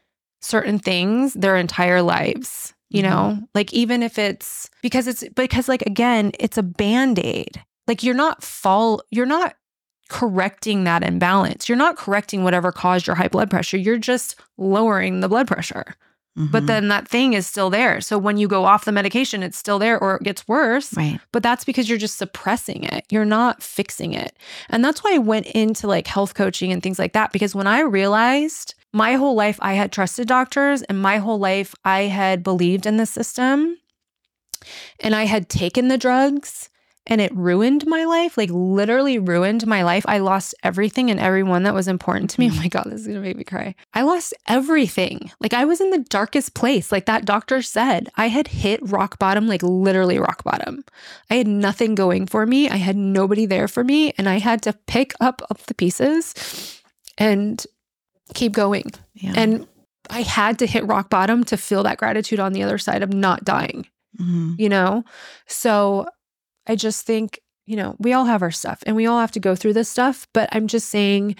certain 0.42 0.78
things 0.78 1.32
their 1.34 1.56
entire 1.56 2.02
lives. 2.02 2.72
You 2.90 3.02
Mhm. 3.02 3.10
know, 3.10 3.38
like 3.54 3.72
even 3.72 4.02
if 4.02 4.18
it's 4.18 4.70
because 4.82 5.06
it's 5.06 5.24
because 5.34 5.68
like 5.68 5.82
again, 5.82 6.32
it's 6.38 6.56
a 6.58 6.62
band-aid. 6.62 7.62
Like 7.88 8.02
you're 8.02 8.14
not 8.14 8.42
fall 8.42 9.02
you're 9.10 9.26
not 9.26 9.54
correcting 10.08 10.84
that 10.84 11.02
imbalance. 11.02 11.68
You're 11.68 11.76
not 11.78 11.96
correcting 11.96 12.44
whatever 12.44 12.70
caused 12.72 13.06
your 13.06 13.16
high 13.16 13.28
blood 13.28 13.50
pressure. 13.50 13.76
You're 13.76 13.98
just 13.98 14.36
lowering 14.56 15.20
the 15.20 15.28
blood 15.28 15.48
pressure. 15.48 15.96
But 16.38 16.64
Mhm. 16.64 16.66
then 16.66 16.88
that 16.88 17.08
thing 17.08 17.32
is 17.32 17.46
still 17.46 17.70
there. 17.70 18.00
So 18.02 18.18
when 18.18 18.36
you 18.36 18.46
go 18.46 18.66
off 18.66 18.84
the 18.84 18.92
medication, 18.92 19.42
it's 19.42 19.56
still 19.56 19.78
there 19.78 19.98
or 19.98 20.16
it 20.16 20.22
gets 20.22 20.46
worse 20.46 20.94
right. 20.94 21.18
but 21.32 21.42
that's 21.42 21.64
because 21.64 21.88
you're 21.88 21.96
just 21.98 22.18
suppressing 22.18 22.84
it. 22.84 23.06
You're 23.10 23.24
not 23.24 23.62
fixing 23.62 24.12
it. 24.12 24.36
And 24.68 24.84
that's 24.84 25.02
why 25.02 25.14
I 25.14 25.18
went 25.18 25.46
into 25.46 25.86
like 25.86 26.06
health 26.06 26.34
coaching 26.34 26.70
and 26.72 26.82
things 26.82 26.98
like 26.98 27.14
that 27.14 27.32
because 27.32 27.54
when 27.54 27.66
I 27.66 27.80
realized 27.80 28.74
my 28.96 29.12
whole 29.12 29.34
life 29.34 29.58
I 29.60 29.74
had 29.74 29.92
trusted 29.92 30.26
doctors 30.26 30.80
and 30.82 30.98
my 30.98 31.18
whole 31.18 31.38
life 31.38 31.74
I 31.84 32.04
had 32.04 32.42
believed 32.42 32.86
in 32.86 32.96
the 32.96 33.04
system 33.04 33.76
and 35.00 35.14
I 35.14 35.26
had 35.26 35.50
taken 35.50 35.88
the 35.88 35.98
drugs 35.98 36.70
and 37.06 37.20
it 37.20 37.36
ruined 37.36 37.86
my 37.86 38.06
life, 38.06 38.38
like 38.38 38.48
literally 38.50 39.18
ruined 39.18 39.66
my 39.66 39.84
life. 39.84 40.04
I 40.08 40.18
lost 40.18 40.54
everything 40.62 41.10
and 41.10 41.20
everyone 41.20 41.64
that 41.64 41.74
was 41.74 41.88
important 41.88 42.30
to 42.30 42.40
me. 42.40 42.50
Oh 42.56 42.56
my 42.56 42.68
God, 42.68 42.84
this 42.86 43.02
is 43.02 43.06
gonna 43.06 43.20
make 43.20 43.36
me 43.36 43.44
cry. 43.44 43.74
I 43.92 44.00
lost 44.00 44.32
everything. 44.48 45.30
Like 45.40 45.52
I 45.52 45.66
was 45.66 45.82
in 45.82 45.90
the 45.90 45.98
darkest 45.98 46.54
place. 46.54 46.90
Like 46.90 47.04
that 47.04 47.26
doctor 47.26 47.60
said, 47.60 48.08
I 48.16 48.28
had 48.28 48.48
hit 48.48 48.80
rock 48.82 49.18
bottom, 49.18 49.46
like 49.46 49.62
literally 49.62 50.18
rock 50.18 50.42
bottom. 50.42 50.84
I 51.28 51.34
had 51.34 51.46
nothing 51.46 51.94
going 51.94 52.26
for 52.26 52.46
me. 52.46 52.70
I 52.70 52.76
had 52.76 52.96
nobody 52.96 53.44
there 53.44 53.68
for 53.68 53.84
me. 53.84 54.14
And 54.16 54.26
I 54.26 54.38
had 54.38 54.62
to 54.62 54.72
pick 54.72 55.12
up 55.20 55.42
up 55.50 55.58
the 55.66 55.74
pieces 55.74 56.82
and 57.18 57.64
keep 58.34 58.52
going. 58.52 58.90
Yeah. 59.14 59.32
And 59.36 59.66
I 60.10 60.22
had 60.22 60.58
to 60.60 60.66
hit 60.66 60.86
rock 60.86 61.10
bottom 61.10 61.44
to 61.44 61.56
feel 61.56 61.82
that 61.84 61.98
gratitude 61.98 62.38
on 62.40 62.52
the 62.52 62.62
other 62.62 62.78
side 62.78 63.02
of 63.02 63.12
not 63.12 63.44
dying 63.44 63.86
Mhm. 64.20 64.58
you 64.58 64.68
know? 64.68 65.04
So 65.46 66.06
I 66.66 66.74
just 66.76 67.04
think, 67.06 67.40
you 67.66 67.76
know, 67.76 67.96
we 67.98 68.12
all 68.12 68.24
have 68.24 68.42
our 68.42 68.50
stuff 68.50 68.82
and 68.86 68.96
we 68.96 69.06
all 69.06 69.20
have 69.20 69.32
to 69.32 69.40
go 69.40 69.54
through 69.54 69.72
this 69.74 69.88
stuff. 69.88 70.26
But 70.32 70.48
I'm 70.52 70.66
just 70.68 70.88
saying, 70.88 71.36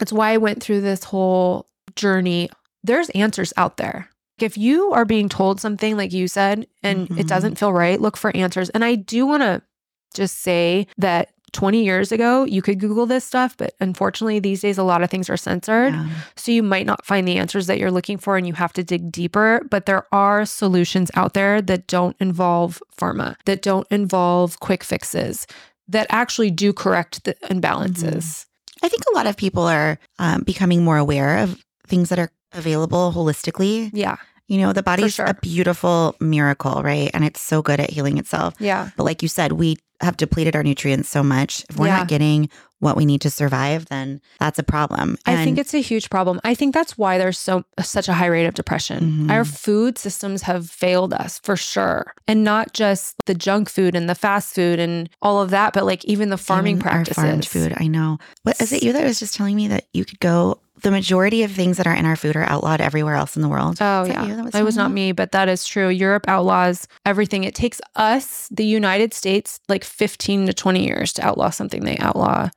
it's 0.00 0.12
why 0.12 0.32
I 0.32 0.36
went 0.38 0.62
through 0.62 0.80
this 0.80 1.04
whole 1.04 1.66
journey. 1.96 2.50
There's 2.82 3.10
answers 3.10 3.52
out 3.56 3.76
there. 3.76 4.08
If 4.40 4.56
you 4.56 4.92
are 4.92 5.04
being 5.04 5.28
told 5.28 5.60
something 5.60 5.96
like 5.96 6.12
you 6.12 6.28
said 6.28 6.66
and 6.82 7.08
Mhm. 7.08 7.18
it 7.18 7.26
doesn't 7.26 7.56
feel 7.58 7.72
right, 7.72 8.00
look 8.00 8.16
for 8.16 8.34
answers. 8.36 8.70
And 8.70 8.84
I 8.84 8.94
do 8.94 9.26
want 9.26 9.42
to 9.42 9.62
just 10.14 10.38
say 10.40 10.86
that 10.96 11.30
20 11.52 11.84
years 11.84 12.12
ago, 12.12 12.44
you 12.44 12.62
could 12.62 12.80
Google 12.80 13.06
this 13.06 13.24
stuff, 13.24 13.56
but 13.56 13.74
unfortunately, 13.80 14.38
these 14.38 14.60
days, 14.60 14.78
a 14.78 14.82
lot 14.82 15.02
of 15.02 15.10
things 15.10 15.30
are 15.30 15.36
censored. 15.36 15.92
Yeah. 15.92 16.08
So 16.36 16.52
you 16.52 16.62
might 16.62 16.86
not 16.86 17.04
find 17.04 17.26
the 17.26 17.38
answers 17.38 17.66
that 17.66 17.78
you're 17.78 17.90
looking 17.90 18.18
for 18.18 18.36
and 18.36 18.46
you 18.46 18.52
have 18.54 18.72
to 18.74 18.84
dig 18.84 19.10
deeper, 19.10 19.62
but 19.70 19.86
there 19.86 20.04
are 20.12 20.44
solutions 20.44 21.10
out 21.14 21.34
there 21.34 21.60
that 21.62 21.86
don't 21.86 22.16
involve 22.20 22.82
pharma, 22.98 23.36
that 23.44 23.62
don't 23.62 23.86
involve 23.90 24.60
quick 24.60 24.84
fixes, 24.84 25.46
that 25.88 26.06
actually 26.10 26.50
do 26.50 26.72
correct 26.72 27.24
the 27.24 27.34
imbalances. 27.44 28.46
I 28.82 28.88
think 28.88 29.02
a 29.10 29.14
lot 29.14 29.26
of 29.26 29.36
people 29.36 29.64
are 29.64 29.98
um, 30.18 30.42
becoming 30.42 30.84
more 30.84 30.98
aware 30.98 31.38
of 31.38 31.62
things 31.86 32.10
that 32.10 32.18
are 32.18 32.30
available 32.52 33.12
holistically. 33.12 33.90
Yeah. 33.92 34.16
You 34.46 34.58
know, 34.58 34.72
the 34.72 34.82
body's 34.82 35.14
sure. 35.14 35.26
a 35.26 35.34
beautiful 35.34 36.16
miracle, 36.20 36.82
right? 36.82 37.10
And 37.12 37.24
it's 37.24 37.40
so 37.40 37.60
good 37.60 37.80
at 37.80 37.90
healing 37.90 38.16
itself. 38.16 38.54
Yeah. 38.58 38.90
But 38.96 39.04
like 39.04 39.22
you 39.22 39.28
said, 39.28 39.52
we 39.52 39.76
have 40.00 40.16
depleted 40.16 40.54
our 40.54 40.62
nutrients 40.62 41.08
so 41.08 41.22
much. 41.22 41.64
If 41.68 41.76
we're 41.76 41.86
Yeah. 41.88 41.98
not 41.98 42.08
getting 42.08 42.48
what 42.80 42.96
we 42.96 43.04
need 43.04 43.20
to 43.22 43.30
survive, 43.30 43.86
then 43.86 44.20
that's 44.38 44.56
a 44.56 44.62
problem. 44.62 45.18
I 45.26 45.42
think 45.44 45.58
it's 45.58 45.74
a 45.74 45.80
huge 45.80 46.10
problem. 46.10 46.40
I 46.44 46.54
think 46.54 46.72
that's 46.72 46.96
why 46.96 47.18
there's 47.18 47.36
so 47.36 47.64
such 47.82 48.08
a 48.08 48.12
high 48.12 48.26
rate 48.26 48.46
of 48.46 48.54
depression. 48.54 49.26
Mhm. 49.26 49.30
Our 49.32 49.44
food 49.44 49.98
systems 49.98 50.42
have 50.42 50.70
failed 50.70 51.12
us 51.12 51.40
for 51.42 51.56
sure. 51.56 52.14
And 52.28 52.44
not 52.44 52.72
just 52.74 53.16
the 53.26 53.34
junk 53.34 53.68
food 53.68 53.96
and 53.96 54.08
the 54.08 54.14
fast 54.14 54.54
food 54.54 54.78
and 54.78 55.08
all 55.20 55.42
of 55.42 55.50
that, 55.50 55.72
but 55.72 55.84
like 55.86 56.04
even 56.04 56.28
the 56.30 56.38
farming 56.38 56.76
even 56.76 56.86
our 56.86 56.92
practices. 56.94 57.24
farmed 57.24 57.46
food. 57.46 57.74
I 57.78 57.88
know. 57.88 58.18
What 58.44 58.60
is 58.60 58.72
it 58.72 58.84
you 58.84 58.92
that 58.92 59.02
was 59.02 59.18
just 59.18 59.34
telling 59.34 59.56
me 59.56 59.66
that 59.66 59.86
you 59.92 60.04
could 60.04 60.20
go 60.20 60.60
the 60.82 60.90
majority 60.90 61.42
of 61.42 61.50
things 61.52 61.76
that 61.76 61.86
are 61.86 61.94
in 61.94 62.06
our 62.06 62.16
food 62.16 62.36
are 62.36 62.44
outlawed 62.44 62.80
everywhere 62.80 63.14
else 63.14 63.36
in 63.36 63.42
the 63.42 63.48
world? 63.48 63.78
Oh 63.80 64.04
yeah, 64.04 64.24
you 64.24 64.36
that 64.36 64.44
was 64.44 64.54
it 64.54 64.62
was 64.62 64.76
not 64.76 64.90
me, 64.90 65.12
but 65.12 65.32
that 65.32 65.48
is 65.48 65.66
true. 65.66 65.88
Europe 65.88 66.26
outlaws 66.28 66.86
everything. 67.06 67.44
It 67.44 67.54
takes 67.54 67.80
us, 67.96 68.48
the 68.50 68.64
United 68.64 69.14
States, 69.14 69.60
like 69.68 69.84
fifteen 69.84 70.46
to 70.46 70.52
twenty 70.54 70.86
years 70.86 71.12
to 71.14 71.26
outlaw 71.26 71.50
something 71.50 71.84
they 71.84 71.96
outlaw 71.98 72.48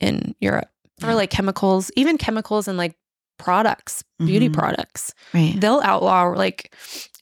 in 0.00 0.34
Europe 0.40 0.68
Yeah. 1.00 1.10
or 1.10 1.14
like 1.14 1.30
chemicals, 1.30 1.90
even 1.96 2.18
chemicals 2.18 2.68
and 2.68 2.76
like 2.78 2.96
products, 3.38 4.04
beauty 4.18 4.48
Mhm. 4.48 4.54
products. 4.54 5.12
Right. 5.32 5.54
They'll 5.60 5.80
outlaw 5.84 6.24
like 6.36 6.74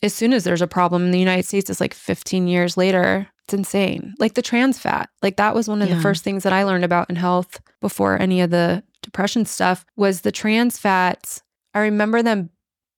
as 0.03 0.13
soon 0.15 0.33
as 0.33 0.45
there's 0.45 0.61
a 0.63 0.67
problem 0.67 1.05
in 1.07 1.11
the 1.11 1.19
United 1.19 1.47
States. 1.47 1.71
It's 1.71 1.81
like 1.81 1.95
fifteen 1.95 2.47
years 2.49 2.77
later. 2.77 3.29
It's 3.45 3.55
insane. 3.55 4.15
Like 4.19 4.35
the 4.35 4.43
trans 4.43 4.79
fat, 4.79 5.09
like 5.23 5.37
that 5.37 5.55
was 5.55 5.69
one 5.69 5.83
of 5.83 5.89
Yeah. 5.89 5.97
the 5.97 6.01
first 6.01 6.23
things 6.25 6.43
that 6.45 6.53
I 6.53 6.63
learned 6.65 6.85
about 6.85 7.11
in 7.11 7.17
health 7.17 7.61
before 7.81 8.21
any 8.21 8.41
of 8.41 8.51
the 8.51 8.83
depression 9.03 9.45
stuff 9.47 9.85
was 9.97 10.21
the 10.21 10.31
trans 10.33 10.79
fats. 10.79 11.43
I 11.75 11.81
remember 11.81 12.23
them 12.23 12.51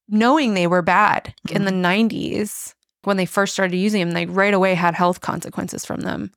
knowing 0.08 0.52
they 0.54 0.66
were 0.66 0.82
bad 0.82 1.34
in 1.50 1.64
the 1.64 1.70
Mm-hmm. 1.70 1.84
90s 2.08 2.74
when 3.04 3.16
they 3.16 3.26
first 3.26 3.54
started 3.54 3.76
using 3.76 4.00
them. 4.00 4.10
They 4.12 4.26
right 4.26 4.52
away 4.54 4.74
had 4.74 4.94
health 4.94 5.20
consequences 5.22 5.84
from 5.86 6.00
them. 6.02 6.30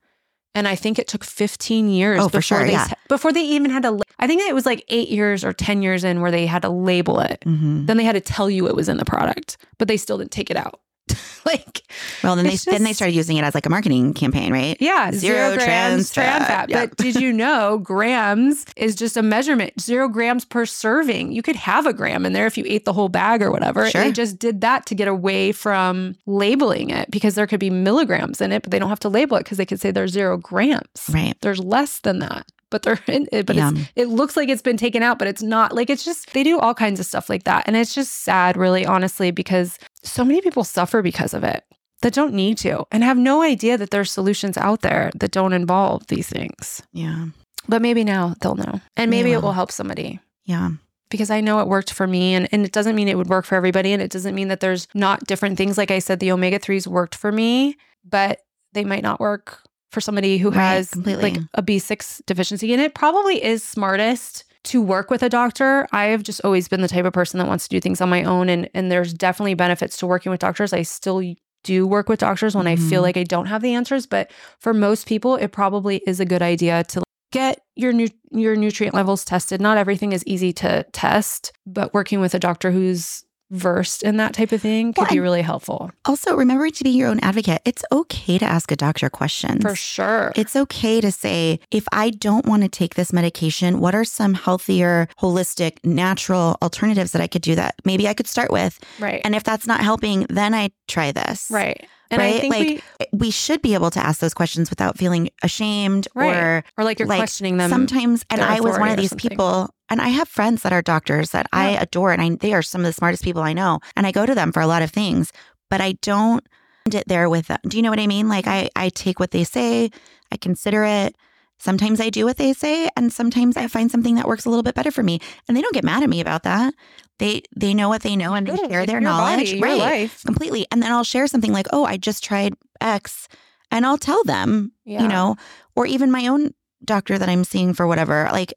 And 0.55 0.67
I 0.67 0.75
think 0.75 0.97
it 0.97 1.07
took 1.07 1.23
15 1.23 1.89
years 1.89 2.19
Oh, 2.19 2.27
before 2.27 2.39
for 2.39 2.41
sure, 2.41 2.65
they 2.65 2.71
yeah. 2.71 2.87
before 3.09 3.31
they 3.33 3.43
even 3.43 3.69
had 3.69 3.83
to. 3.83 3.99
I 4.19 4.25
think 4.25 4.41
it 4.41 4.55
was 4.55 4.65
like 4.65 4.83
eight 4.87 5.09
years 5.09 5.43
or 5.43 5.53
10 5.53 5.83
years 5.83 6.03
in 6.03 6.19
where 6.21 6.31
they 6.31 6.47
had 6.47 6.63
to 6.63 6.69
label 6.69 7.19
it. 7.19 7.41
Mhm. 7.45 7.85
Then 7.85 7.97
they 7.97 8.03
had 8.05 8.13
to 8.13 8.21
tell 8.21 8.49
you 8.49 8.67
it 8.67 8.75
was 8.75 8.89
in 8.89 8.97
the 8.97 9.05
product, 9.05 9.57
but 9.77 9.87
they 9.87 9.97
still 9.97 10.17
didn't 10.17 10.31
take 10.31 10.49
it 10.49 10.57
out. 10.57 10.79
like, 11.45 11.81
Well, 12.23 12.35
then 12.35 12.45
they 12.45 12.53
It's 12.53 12.65
then 12.65 12.83
they 12.83 12.93
started 12.93 13.13
using 13.15 13.37
it 13.37 13.43
as 13.43 13.55
like 13.55 13.65
a 13.65 13.69
marketing 13.69 14.13
campaign, 14.13 14.51
right? 14.51 14.77
yeah, 14.79 15.11
Zero 15.11 15.49
zero, 15.51 15.55
trans 15.55 15.65
grams 15.65 16.11
trans 16.11 16.37
fat. 16.45 16.47
fat. 16.47 16.69
Yeah. 16.69 16.85
But 16.87 16.97
did 16.97 17.15
you 17.15 17.31
know 17.33 17.77
grams 17.83 18.65
is 18.75 18.95
just 18.95 19.17
a 19.17 19.21
measurement? 19.21 19.79
Zero 19.79 20.07
grams 20.07 20.45
per 20.45 20.65
serving. 20.65 21.31
You 21.31 21.41
could 21.41 21.55
have 21.55 21.85
a 21.85 21.93
gram 21.93 22.25
in 22.25 22.33
there 22.33 22.47
if 22.47 22.57
you 22.57 22.63
ate 22.67 22.85
the 22.85 22.93
whole 22.93 23.09
bag 23.09 23.41
or 23.41 23.51
whatever. 23.51 23.89
Sure. 23.89 24.03
They 24.03 24.11
just 24.11 24.39
did 24.39 24.61
that 24.61 24.85
to 24.87 24.95
get 24.95 25.07
away 25.07 25.51
from 25.51 26.15
labeling 26.25 26.89
it 26.89 27.09
because 27.11 27.35
there 27.35 27.47
could 27.47 27.59
be 27.59 27.69
milligrams 27.69 28.41
in 28.41 28.51
it, 28.51 28.61
but 28.63 28.71
they 28.71 28.79
don't 28.79 28.89
have 28.89 28.99
to 29.01 29.09
label 29.09 29.37
it 29.37 29.41
because 29.43 29.57
they 29.57 29.65
could 29.65 29.79
say 29.79 29.91
there's 29.91 30.11
zero 30.11 30.37
grams. 30.37 31.09
Right. 31.11 31.35
There's 31.41 31.59
less 31.59 31.99
than 31.99 32.19
that. 32.19 32.45
But 32.69 32.83
they're 32.83 32.99
in 33.07 33.27
it, 33.31 33.45
but 33.45 33.55
Yeah. 33.55 33.71
it's, 33.73 33.91
it 33.95 34.07
looks 34.09 34.35
like 34.37 34.49
it's 34.49 34.61
been 34.61 34.77
taken 34.77 35.03
out, 35.03 35.19
but 35.19 35.27
it's 35.27 35.41
not. 35.43 35.73
Like 35.73 35.89
it's 35.89 36.03
just 36.05 36.33
they 36.33 36.43
do 36.43 36.59
all 36.59 36.73
kinds 36.73 36.99
of 36.99 37.05
stuff 37.05 37.29
like 37.29 37.43
that, 37.43 37.63
and 37.67 37.75
it's 37.75 37.93
just 37.95 38.23
sad, 38.23 38.57
really, 38.57 38.85
honestly, 38.85 39.31
because 39.31 39.77
so 40.03 40.23
many 40.23 40.41
people 40.41 40.63
suffer 40.63 41.01
because 41.01 41.33
of 41.33 41.43
it 41.43 41.63
that 42.01 42.13
don't 42.13 42.33
need 42.33 42.57
to 42.59 42.85
and 42.91 43.03
have 43.03 43.17
no 43.17 43.41
idea 43.41 43.77
that 43.77 43.89
there's 43.89 44.11
solutions 44.11 44.57
out 44.57 44.81
there 44.81 45.11
that 45.15 45.31
don't 45.31 45.53
involve 45.53 46.05
these 46.07 46.27
things. 46.29 46.83
Yeah. 46.93 47.25
But 47.67 47.81
maybe 47.81 48.03
now 48.03 48.35
they'll 48.41 48.55
know, 48.55 48.79
and 48.95 49.09
maybe 49.09 49.31
it 49.31 49.37
will. 49.37 49.43
will 49.43 49.51
help 49.53 49.71
somebody 49.71 50.19
Yeah. 50.45 50.69
because 51.09 51.29
I 51.31 51.41
know 51.41 51.59
it 51.59 51.67
worked 51.67 51.91
for 51.91 52.05
me 52.07 52.33
and, 52.35 52.47
and 52.53 52.63
it 52.65 52.71
doesn't 52.71 52.95
mean 52.95 53.07
it 53.07 53.17
would 53.17 53.27
work 53.29 53.45
for 53.45 53.55
everybody. 53.55 53.91
And 53.93 54.01
it 54.01 54.11
doesn't 54.11 54.35
mean 54.35 54.47
that 54.49 54.59
there's 54.61 54.87
not 54.93 55.25
different 55.25 55.57
things. 55.57 55.77
Like 55.77 55.91
I 55.91 55.99
said, 55.99 56.19
the 56.19 56.31
omega 56.31 56.59
3s 56.59 56.85
worked 56.87 57.15
for 57.15 57.31
me, 57.31 57.75
but 58.05 58.41
they 58.73 58.83
might 58.85 59.03
not 59.03 59.19
work 59.19 59.63
for 59.91 60.01
somebody 60.01 60.37
who 60.37 60.49
Right, 60.49 60.57
has 60.57 60.89
completely. 60.91 61.31
like 61.31 61.41
a 61.53 61.61
B6 61.63 62.21
deficiency. 62.25 62.73
And 62.73 62.81
it 62.81 62.93
probably 62.95 63.43
is 63.43 63.63
smartest 63.63 64.43
to 64.65 64.81
work 64.81 65.09
with 65.09 65.23
a 65.23 65.29
doctor. 65.29 65.87
I 65.93 66.05
have 66.05 66.23
just 66.23 66.41
always 66.43 66.67
been 66.67 66.81
the 66.81 66.87
type 66.89 67.05
of 67.05 67.13
person 67.13 67.37
that 67.39 67.47
wants 67.47 67.67
to 67.67 67.69
do 67.69 67.79
things 67.79 68.01
on 68.01 68.09
my 68.09 68.23
own. 68.23 68.49
And, 68.49 68.69
and 68.73 68.91
there's 68.91 69.13
definitely 69.13 69.53
benefits 69.53 69.95
to 69.97 70.07
working 70.07 70.29
with 70.29 70.39
doctors. 70.41 70.73
I 70.73 70.81
still 70.81 71.21
do 71.63 71.87
work 71.87 72.09
with 72.09 72.19
doctors 72.19 72.55
when 72.55 72.67
I 72.67 72.75
feel 72.75 72.99
Mhm. 73.01 73.03
like 73.03 73.17
I 73.17 73.23
don't 73.23 73.45
have 73.47 73.61
the 73.61 73.73
answers. 73.73 74.05
But 74.05 74.29
for 74.59 74.73
most 74.73 75.07
people, 75.07 75.35
it 75.35 75.51
probably 75.53 76.01
is 76.05 76.19
a 76.19 76.25
good 76.25 76.41
idea 76.41 76.83
to 76.85 77.01
get 77.31 77.59
your 77.75 77.93
nu- 77.93 78.07
your 78.31 78.55
nutrient 78.55 78.93
levels 78.95 79.23
tested. 79.25 79.61
Not 79.61 79.77
everything 79.77 80.11
is 80.11 80.23
easy 80.25 80.51
to 80.53 80.85
test, 80.93 81.51
but 81.65 81.93
working 81.93 82.19
with 82.19 82.33
a 82.33 82.39
doctor 82.39 82.71
who's 82.71 83.23
versed 83.51 84.03
in 84.03 84.17
that 84.17 84.33
type 84.33 84.51
of 84.51 84.61
thing 84.61 84.93
could 84.93 85.01
Well, 85.03 85.11
be 85.11 85.19
really 85.19 85.41
helpful. 85.41 85.91
Also, 86.05 86.35
remember 86.35 86.69
to 86.69 86.83
be 86.83 86.89
your 86.89 87.09
own 87.09 87.19
advocate. 87.21 87.61
It's 87.65 87.83
okay 87.91 88.37
to 88.37 88.45
ask 88.45 88.71
a 88.71 88.75
doctor 88.75 89.09
questions. 89.09 89.61
For 89.61 89.75
sure. 89.75 90.33
It's 90.35 90.55
okay 90.55 90.99
to 91.01 91.11
say, 91.11 91.59
if 91.71 91.87
I 91.91 92.09
don't 92.09 92.45
want 92.45 92.63
to 92.63 92.69
take 92.69 92.95
this 92.95 93.13
medication, 93.13 93.79
what 93.79 93.95
are 93.95 94.03
some 94.05 94.33
healthier, 94.33 95.07
holistic, 95.21 95.77
natural 95.83 96.57
alternatives 96.61 97.11
that 97.11 97.21
I 97.21 97.27
could 97.27 97.41
do 97.41 97.55
that 97.55 97.75
maybe 97.85 98.07
I 98.07 98.13
could 98.13 98.27
start 98.27 98.51
with? 98.51 98.79
right. 98.99 99.21
And 99.23 99.35
if 99.35 99.43
that's 99.43 99.67
not 99.67 99.81
helping, 99.81 100.25
then 100.29 100.53
I 100.53 100.71
try 100.87 101.11
this. 101.11 101.49
right. 101.51 101.87
And 102.11 102.21
I 102.21 102.31
right? 102.31 102.41
think 102.41 102.53
Like, 102.55 102.67
we 102.67 102.81
eh, 103.01 103.05
We 103.13 103.31
should 103.31 103.61
be 103.61 103.73
able 103.73 103.89
to 103.91 103.99
ask 103.99 104.19
those 104.19 104.33
questions 104.33 104.69
without 104.69 104.97
feeling 104.97 105.29
ashamed 105.43 106.07
Right. 106.15 106.35
or 106.35 106.63
or 106.77 106.83
like 106.83 106.99
you're 106.99 107.07
like, 107.07 107.19
questioning 107.19 107.57
them. 107.57 107.69
sometimes. 107.69 108.25
And 108.29 108.41
I 108.41 108.59
was 108.61 108.77
one 108.79 108.89
of 108.89 108.97
these 108.97 109.09
something. 109.09 109.29
people, 109.29 109.69
and 109.89 110.01
I 110.01 110.09
have 110.09 110.27
friends 110.27 110.61
that 110.63 110.73
are 110.73 110.81
doctors 110.81 111.31
that 111.31 111.47
I 111.51 111.71
adore, 111.71 112.11
and 112.11 112.21
I, 112.21 112.29
they 112.39 112.53
are 112.53 112.61
some 112.61 112.81
of 112.81 112.85
the 112.85 112.93
smartest 112.93 113.23
people 113.23 113.41
I 113.41 113.53
know. 113.53 113.79
And 113.95 114.05
I 114.07 114.11
go 114.11 114.25
to 114.25 114.35
them 114.35 114.51
for 114.51 114.61
a 114.61 114.67
lot 114.67 114.81
of 114.81 114.91
things, 114.91 115.31
but 115.69 115.81
I 115.81 115.93
don't 116.01 116.45
end 116.85 116.95
it 116.95 117.07
there 117.07 117.29
with 117.29 117.47
them. 117.47 117.59
Do 117.67 117.75
you 117.77 117.83
know 117.83 117.89
what 117.89 117.99
I 117.99 118.07
mean? 118.07 118.29
Like 118.29 118.47
I, 118.47 118.69
I 118.75 118.89
take 118.89 119.19
what 119.19 119.31
they 119.31 119.43
say, 119.43 119.89
I 120.31 120.37
consider 120.37 120.83
it. 120.85 121.15
Sometimes 121.59 121.99
I 121.99 122.09
do 122.11 122.23
what 122.25 122.37
they 122.37 122.53
say, 122.53 122.87
and 122.95 123.11
sometimes 123.11 123.57
I 123.57 123.67
find 123.67 123.89
something 123.89 124.13
that 124.15 124.27
works 124.27 124.45
a 124.45 124.49
little 124.49 124.61
bit 124.61 124.75
better 124.75 124.91
for 124.91 125.01
me. 125.01 125.19
And 125.47 125.57
they 125.57 125.61
don't 125.61 125.73
get 125.73 125.83
mad 125.83 126.03
at 126.03 126.09
me 126.09 126.21
about 126.21 126.43
that. 126.43 126.73
They 127.19 127.41
they 127.55 127.73
know 127.73 127.89
what 127.89 128.03
they 128.03 128.15
know 128.15 128.33
and 128.35 128.45
they 128.47 128.55
share 128.69 128.85
their 128.85 128.99
knowledge. 128.99 129.49
body, 129.51 129.61
right. 129.61 129.79
life. 129.79 130.23
Completely. 130.23 130.67
And 130.71 130.83
then 130.83 130.91
I'll 130.91 131.03
share 131.03 131.27
something 131.27 131.51
like, 131.51 131.67
oh, 131.73 131.83
I 131.85 131.97
just 131.97 132.23
tried 132.23 132.53
X. 132.79 133.27
And 133.71 133.85
I'll 133.85 133.97
tell 133.97 134.23
them, 134.23 134.71
Yeah. 134.85 135.01
you 135.01 135.07
know, 135.07 135.35
or 135.75 135.85
even 135.87 136.11
my 136.11 136.27
own 136.27 136.53
doctor 136.85 137.17
that 137.17 137.27
I'm 137.27 137.43
seeing 137.43 137.73
for 137.73 137.87
whatever. 137.87 138.29
Like 138.31 138.53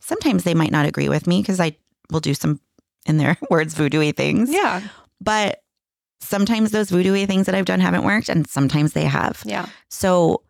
sometimes 0.00 0.44
they 0.44 0.54
might 0.54 0.70
not 0.70 0.86
agree 0.86 1.08
with 1.08 1.26
me 1.26 1.40
because 1.40 1.60
I 1.60 1.76
will 2.10 2.20
do 2.20 2.34
some, 2.34 2.60
in 3.06 3.16
their 3.16 3.36
words, 3.50 3.74
voodoo 3.74 4.12
things. 4.12 4.50
Yeah. 4.52 4.82
But 5.20 5.62
sometimes 6.20 6.70
those 6.70 6.90
voodoo 6.90 7.26
things 7.26 7.46
that 7.46 7.54
I've 7.54 7.64
done 7.64 7.80
haven't 7.80 8.04
worked 8.04 8.28
and 8.28 8.46
sometimes 8.46 8.92
they 8.92 9.04
have. 9.04 9.42
Yeah. 9.46 9.66
So 9.88 10.42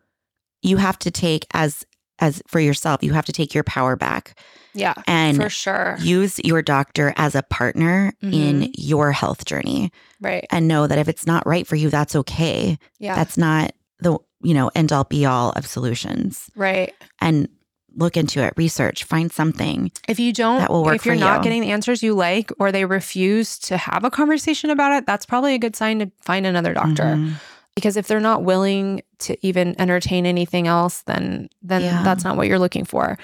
you 0.62 0.76
have 0.78 0.98
to 1.00 1.11
take 1.11 1.46
as 1.52 1.84
as 2.18 2.42
for 2.46 2.60
yourself, 2.60 3.02
you 3.02 3.12
have 3.12 3.24
to 3.26 3.32
take 3.32 3.54
your 3.54 3.64
power 3.64 3.96
back 3.96 4.38
Yeah. 4.74 4.94
and 5.06 5.36
For 5.36 5.48
sure. 5.50 5.96
use 6.00 6.38
your 6.44 6.62
doctor 6.62 7.12
as 7.16 7.34
a 7.34 7.42
partner 7.42 8.12
in 8.22 8.62
Mhm. 8.62 8.70
your 8.76 9.12
health 9.12 9.44
journey 9.44 9.90
Right. 10.20 10.46
and 10.50 10.68
know 10.68 10.86
that 10.86 10.98
if 10.98 11.08
it's 11.08 11.26
not 11.26 11.46
right 11.46 11.66
for 11.66 11.76
you, 11.76 11.90
that's 11.90 12.14
okay. 12.16 12.78
Yeah. 12.98 13.14
That's 13.16 13.36
not 13.36 13.72
the, 14.00 14.18
you 14.42 14.54
know, 14.54 14.70
end 14.74 14.92
all 14.92 15.04
be 15.04 15.24
all 15.26 15.50
of 15.50 15.66
solutions. 15.66 16.50
right. 16.56 16.92
And 17.20 17.48
look 17.96 18.16
into 18.16 18.42
it, 18.42 18.52
research, 18.56 19.04
find 19.04 19.30
something. 19.30 19.90
If 20.08 20.18
you 20.18 20.32
don't, 20.32 20.58
That 20.58 20.70
will 20.70 20.82
work 20.82 20.96
if 20.96 21.06
you're 21.06 21.14
not 21.14 21.38
you. 21.38 21.44
getting 21.44 21.62
the 21.62 21.70
answers 21.70 22.02
you 22.02 22.12
like, 22.14 22.50
or 22.58 22.72
they 22.72 22.84
refuse 22.84 23.56
to 23.60 23.76
have 23.76 24.02
a 24.02 24.10
conversation 24.10 24.68
about 24.70 24.92
it, 24.92 25.06
that's 25.06 25.24
probably 25.24 25.54
a 25.54 25.58
good 25.58 25.76
sign 25.76 26.00
to 26.00 26.10
find 26.20 26.44
another 26.44 26.74
doctor. 26.74 27.04
Mhm. 27.04 27.34
Because 27.74 27.96
if 27.96 28.06
they're 28.06 28.20
not 28.20 28.44
willing 28.44 29.02
to 29.20 29.36
even 29.46 29.74
entertain 29.80 30.26
anything 30.26 30.66
else, 30.68 31.02
then 31.02 31.48
then 31.62 31.82
Yeah. 31.82 32.02
that's 32.04 32.24
not 32.24 32.36
what 32.36 32.46
you're 32.46 32.58
looking 32.58 32.84
for. 32.84 33.18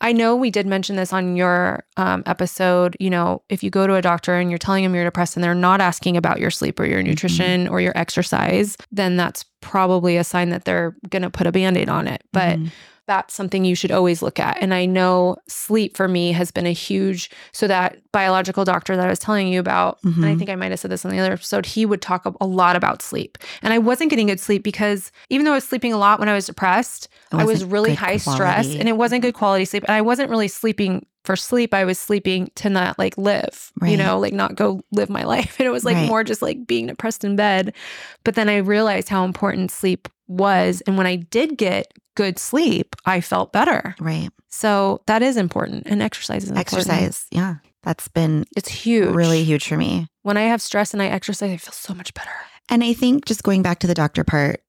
I 0.00 0.12
know 0.12 0.36
we 0.36 0.52
did 0.52 0.64
mention 0.64 0.94
this 0.94 1.12
on 1.12 1.34
your 1.34 1.84
um, 1.96 2.22
episode. 2.24 2.96
You 3.00 3.10
know, 3.10 3.42
if 3.48 3.64
you 3.64 3.70
go 3.70 3.88
to 3.88 3.96
a 3.96 4.02
doctor 4.02 4.34
and 4.36 4.48
you're 4.48 4.58
telling 4.58 4.84
them 4.84 4.94
you're 4.94 5.02
depressed 5.02 5.36
and 5.36 5.42
they're 5.42 5.56
not 5.56 5.80
asking 5.80 6.16
about 6.16 6.38
your 6.38 6.50
sleep 6.52 6.78
or 6.78 6.84
your 6.84 7.00
Mm-hmm. 7.00 7.08
nutrition 7.08 7.66
or 7.68 7.80
your 7.80 7.92
exercise, 7.98 8.76
then 8.92 9.16
that's 9.16 9.44
probably 9.60 10.16
a 10.16 10.22
sign 10.22 10.50
that 10.50 10.64
they're 10.64 10.94
going 11.10 11.22
to 11.22 11.30
put 11.30 11.48
a 11.48 11.52
band 11.52 11.76
aid 11.76 11.88
on 11.88 12.06
it. 12.06 12.22
But 12.32 12.58
Mhm. 12.60 12.70
That's 13.08 13.34
something 13.34 13.64
you 13.64 13.74
should 13.74 13.90
always 13.90 14.22
look 14.22 14.38
at. 14.38 14.56
And 14.60 14.72
I 14.72 14.84
know 14.86 15.36
sleep 15.48 15.96
for 15.96 16.06
me 16.06 16.30
has 16.32 16.52
been 16.52 16.66
a 16.66 16.72
huge, 16.72 17.30
so 17.52 17.66
that 17.66 17.96
biological 18.12 18.64
doctor 18.64 18.96
that 18.96 19.06
I 19.06 19.10
was 19.10 19.18
telling 19.18 19.48
you 19.48 19.58
about, 19.58 19.98
and 20.04 20.24
I 20.24 20.34
Mhm. 20.34 20.38
think 20.38 20.50
I 20.50 20.54
might 20.54 20.70
have 20.70 20.78
said 20.78 20.90
this 20.92 21.04
on 21.04 21.10
the 21.10 21.18
other 21.18 21.32
episode, 21.32 21.66
he 21.66 21.84
would 21.84 22.00
talk 22.02 22.24
a- 22.26 22.46
lot 22.46 22.76
about 22.76 23.02
sleep. 23.02 23.36
And 23.62 23.72
I 23.72 23.78
wasn't 23.78 24.10
getting 24.10 24.28
good 24.28 24.38
sleep 24.38 24.62
because 24.62 25.10
even 25.30 25.44
though 25.44 25.52
I 25.52 25.56
was 25.56 25.64
sleeping 25.64 25.92
a 25.92 25.98
lot 25.98 26.20
when 26.20 26.28
I 26.28 26.34
was 26.34 26.46
depressed, 26.46 27.08
I 27.32 27.44
was 27.44 27.64
really 27.64 27.94
high 27.94 28.18
stress 28.18 28.66
and 28.78 28.88
it 28.88 28.96
wasn't 28.96 29.22
good 29.22 29.34
quality 29.34 29.64
sleep. 29.64 29.84
And 29.88 29.96
I 29.96 30.02
wasn't 30.02 30.30
really 30.30 30.48
sleeping 30.48 31.04
for 31.24 31.34
sleep. 31.36 31.74
I 31.74 31.84
was 31.84 31.98
sleeping 31.98 32.50
to 32.56 32.70
not 32.70 32.98
like 32.98 33.18
live, 33.18 33.72
you 33.82 33.96
know, 33.96 34.18
like 34.18 34.32
not 34.32 34.54
go 34.54 34.80
live 34.92 35.10
my 35.10 35.24
life. 35.34 35.56
And 35.58 35.66
it 35.66 35.70
was 35.70 35.84
like 35.84 35.96
Right. 35.96 36.08
more 36.08 36.24
just 36.24 36.42
like 36.42 36.66
being 36.66 36.86
depressed 36.86 37.24
in 37.24 37.36
bed. 37.36 37.74
But 38.24 38.34
then 38.34 38.48
I 38.48 38.58
realized 38.58 39.08
how 39.08 39.24
important 39.24 39.70
sleep 39.70 40.08
was. 40.28 40.80
And 40.86 40.96
when 40.96 41.06
I 41.06 41.16
did 41.16 41.56
get 41.58 41.92
good 42.16 42.38
sleep, 42.38 42.94
I 43.04 43.20
felt 43.20 43.52
better. 43.52 43.94
Right. 44.00 44.30
So 44.48 45.02
that 45.06 45.22
is 45.22 45.36
important. 45.36 45.84
And 45.86 46.02
exercise 46.02 46.44
is 46.44 46.50
important. 46.50 46.74
Exercise. 46.74 47.26
Yeah. 47.30 47.56
That's 47.82 48.08
been 48.08 48.44
It's 48.56 48.68
huge. 48.68 49.14
really 49.14 49.44
huge 49.44 49.66
for 49.68 49.76
me. 49.76 50.08
When 50.22 50.36
I 50.36 50.42
have 50.42 50.60
stress 50.60 50.92
and 50.92 51.02
I 51.02 51.06
exercise, 51.06 51.50
I 51.50 51.56
feel 51.56 51.72
so 51.72 51.94
much 51.94 52.12
better. 52.14 52.30
And 52.68 52.82
I 52.84 52.92
think 52.92 53.24
just 53.24 53.42
going 53.42 53.62
back 53.62 53.78
to 53.80 53.86
the 53.86 53.94
doctor 53.94 54.24
part 54.24 54.60